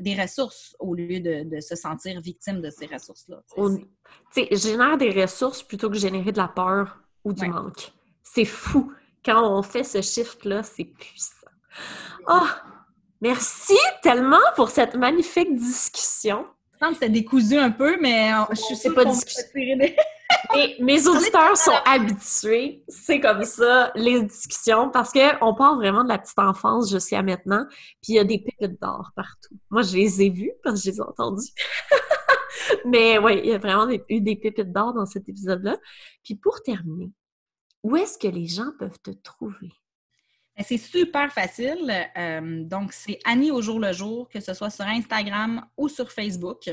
des 0.00 0.20
ressources 0.20 0.76
au 0.78 0.94
lieu 0.94 1.20
de, 1.20 1.44
de 1.44 1.60
se 1.60 1.74
sentir 1.76 2.20
victime 2.20 2.60
de 2.60 2.70
ces 2.70 2.86
ressources-là. 2.86 3.42
Tu 4.34 4.46
génère 4.56 4.96
des 4.98 5.10
ressources 5.10 5.62
plutôt 5.62 5.88
que 5.90 5.96
générer 5.96 6.32
de 6.32 6.38
la 6.38 6.48
peur 6.48 6.98
ou 7.24 7.32
du 7.32 7.42
Ouais. 7.42 7.48
manque. 7.48 7.92
C'est 8.22 8.44
fou. 8.44 8.92
Quand 9.24 9.58
on 9.58 9.62
fait 9.62 9.84
ce 9.84 10.00
shift-là, 10.02 10.62
c'est 10.62 10.84
puissant. 10.84 11.32
Oh, 12.28 12.46
merci 13.20 13.76
tellement 14.02 14.40
pour 14.54 14.70
cette 14.70 14.94
magnifique 14.94 15.54
discussion. 15.54 16.46
Je 16.74 16.78
pense 16.78 16.88
que 16.90 16.94
c'était 16.94 17.08
décousu 17.08 17.56
un 17.56 17.70
peu, 17.70 17.98
mais 18.00 18.30
je 18.50 18.74
suis 18.74 18.90
pas 18.90 19.04
qu'on 19.04 19.12
des- 19.12 19.96
Et 20.56 20.76
mes 20.82 21.06
auditeurs 21.06 21.56
sont 21.56 21.78
habitués. 21.84 22.84
C'est 22.88 23.20
comme 23.20 23.44
ça, 23.44 23.92
les 23.94 24.22
discussions, 24.22 24.90
parce 24.90 25.12
qu'on 25.12 25.54
part 25.54 25.76
vraiment 25.76 26.02
de 26.02 26.08
la 26.08 26.18
petite 26.18 26.38
enfance 26.38 26.90
jusqu'à 26.90 27.22
maintenant, 27.22 27.64
puis 28.02 28.12
il 28.12 28.14
y 28.14 28.18
a 28.18 28.24
des 28.24 28.38
pépites 28.38 28.80
d'or 28.80 29.10
partout. 29.14 29.54
Moi, 29.70 29.82
je 29.82 29.96
les 29.96 30.22
ai 30.22 30.30
vues 30.30 30.52
parce 30.62 30.80
que 30.80 30.86
je 30.86 30.90
les 30.92 30.96
ai 30.98 31.02
entendues. 31.02 31.52
Mais 32.86 33.18
oui, 33.18 33.40
il 33.44 33.50
y 33.50 33.52
a 33.52 33.58
vraiment 33.58 33.88
eu 34.08 34.20
des 34.20 34.36
pépites 34.36 34.72
d'or 34.72 34.94
dans 34.94 35.06
cet 35.06 35.28
épisode-là. 35.28 35.76
Puis 36.24 36.34
pour 36.34 36.62
terminer, 36.62 37.12
où 37.82 37.96
est-ce 37.96 38.18
que 38.18 38.28
les 38.28 38.46
gens 38.46 38.72
peuvent 38.78 38.98
te 39.02 39.10
trouver? 39.10 39.70
Ben, 40.56 40.64
C'est 40.66 40.78
super 40.78 41.30
facile. 41.32 41.92
Euh, 42.16 42.64
donc, 42.64 42.92
c'est 42.92 43.18
Annie 43.24 43.50
au 43.50 43.60
jour 43.60 43.78
le 43.78 43.92
jour, 43.92 44.28
que 44.28 44.40
ce 44.40 44.54
soit 44.54 44.70
sur 44.70 44.86
Instagram 44.86 45.66
ou 45.76 45.88
sur 45.88 46.10
Facebook. 46.10 46.70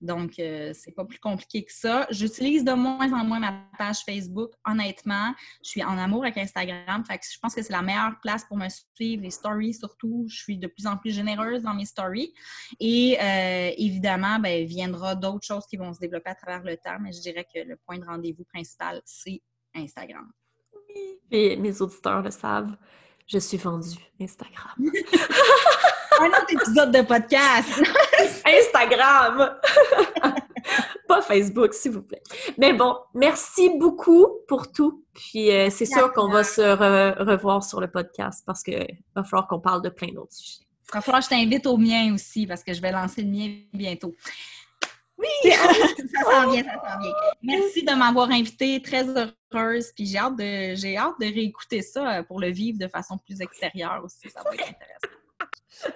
Donc, 0.00 0.38
euh, 0.38 0.72
c'est 0.72 0.92
pas 0.92 1.04
plus 1.04 1.18
compliqué 1.18 1.64
que 1.64 1.72
ça. 1.72 2.06
J'utilise 2.10 2.64
de 2.64 2.72
moins 2.72 3.12
en 3.12 3.24
moins 3.24 3.40
ma 3.40 3.52
page 3.76 4.04
Facebook, 4.06 4.52
honnêtement. 4.64 5.34
Je 5.64 5.70
suis 5.70 5.82
en 5.82 5.98
amour 5.98 6.22
avec 6.22 6.38
Instagram. 6.38 7.04
Fait 7.04 7.18
que 7.18 7.24
je 7.28 7.38
pense 7.40 7.54
que 7.54 7.62
c'est 7.62 7.72
la 7.72 7.82
meilleure 7.82 8.20
place 8.22 8.44
pour 8.44 8.56
me 8.56 8.68
suivre, 8.68 9.22
les 9.22 9.30
stories 9.30 9.74
surtout. 9.74 10.26
Je 10.28 10.36
suis 10.36 10.56
de 10.56 10.68
plus 10.68 10.86
en 10.86 10.96
plus 10.96 11.10
généreuse 11.10 11.62
dans 11.62 11.74
mes 11.74 11.86
stories. 11.86 12.32
Et 12.78 13.18
euh, 13.20 13.72
évidemment, 13.76 14.38
ben, 14.38 14.62
il 14.62 14.66
viendra 14.66 15.16
d'autres 15.16 15.44
choses 15.44 15.66
qui 15.66 15.76
vont 15.76 15.92
se 15.92 15.98
développer 15.98 16.30
à 16.30 16.34
travers 16.36 16.62
le 16.62 16.76
temps, 16.76 16.98
mais 17.00 17.12
je 17.12 17.20
dirais 17.20 17.46
que 17.52 17.60
le 17.60 17.76
point 17.84 17.98
de 17.98 18.04
rendez-vous 18.04 18.44
principal, 18.44 19.02
c'est 19.04 19.42
Instagram. 19.74 20.30
Et 21.30 21.56
mes 21.56 21.80
auditeurs 21.82 22.22
le 22.22 22.30
savent, 22.30 22.76
je 23.26 23.38
suis 23.38 23.56
vendue 23.56 23.96
Instagram. 24.20 24.74
Un 26.20 26.28
autre 26.28 26.46
épisode 26.52 26.92
de 26.92 27.02
podcast! 27.02 27.82
Instagram! 28.46 29.56
Pas 31.08 31.20
Facebook, 31.22 31.74
s'il 31.74 31.92
vous 31.92 32.02
plaît. 32.02 32.22
Mais 32.56 32.72
bon, 32.72 32.96
merci 33.14 33.70
beaucoup 33.78 34.28
pour 34.48 34.70
tout. 34.70 35.04
Puis 35.12 35.50
euh, 35.50 35.68
c'est 35.70 35.86
sûr 35.86 36.12
qu'on 36.12 36.28
va 36.28 36.44
se 36.44 36.60
re- 36.62 37.22
revoir 37.22 37.62
sur 37.62 37.80
le 37.80 37.90
podcast 37.90 38.42
parce 38.46 38.62
qu'il 38.62 38.86
va 39.14 39.24
falloir 39.24 39.46
qu'on 39.48 39.60
parle 39.60 39.82
de 39.82 39.90
plein 39.90 40.08
d'autres 40.14 40.32
sujets. 40.32 40.64
Il 40.90 40.94
va 40.94 41.00
falloir 41.00 41.20
que 41.20 41.34
je 41.34 41.40
t'invite 41.40 41.66
au 41.66 41.76
mien 41.76 42.14
aussi 42.14 42.46
parce 42.46 42.62
que 42.62 42.72
je 42.72 42.80
vais 42.80 42.92
lancer 42.92 43.22
le 43.22 43.28
mien 43.28 43.56
bientôt. 43.72 44.14
Oui! 45.18 45.26
ça 45.44 46.30
s'en 46.30 46.50
vient, 46.50 46.64
ça 46.64 46.74
s'en 46.74 47.00
vient. 47.00 47.12
Merci 47.42 47.84
de 47.84 47.92
m'avoir 47.92 48.30
invitée, 48.30 48.80
très 48.82 49.04
heureuse. 49.08 49.92
Puis 49.94 50.06
j'ai 50.06 50.18
hâte 50.18 50.36
de 50.36 50.74
j'ai 50.74 50.96
hâte 50.96 51.14
de 51.20 51.26
réécouter 51.26 51.82
ça 51.82 52.18
euh, 52.18 52.22
pour 52.22 52.40
le 52.40 52.50
vivre 52.50 52.78
de 52.78 52.88
façon 52.88 53.18
plus 53.18 53.40
extérieure 53.40 54.02
aussi. 54.04 54.28
Ça 54.30 54.42
va 54.42 54.54
être 54.54 54.68
intéressant. 54.68 55.20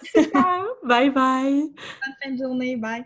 Super! 0.02 0.64
Bye 0.84 1.10
bye! 1.10 1.52
Bonne 1.52 2.14
fin 2.22 2.30
de 2.32 2.38
journée, 2.38 2.76
bye! 2.76 3.04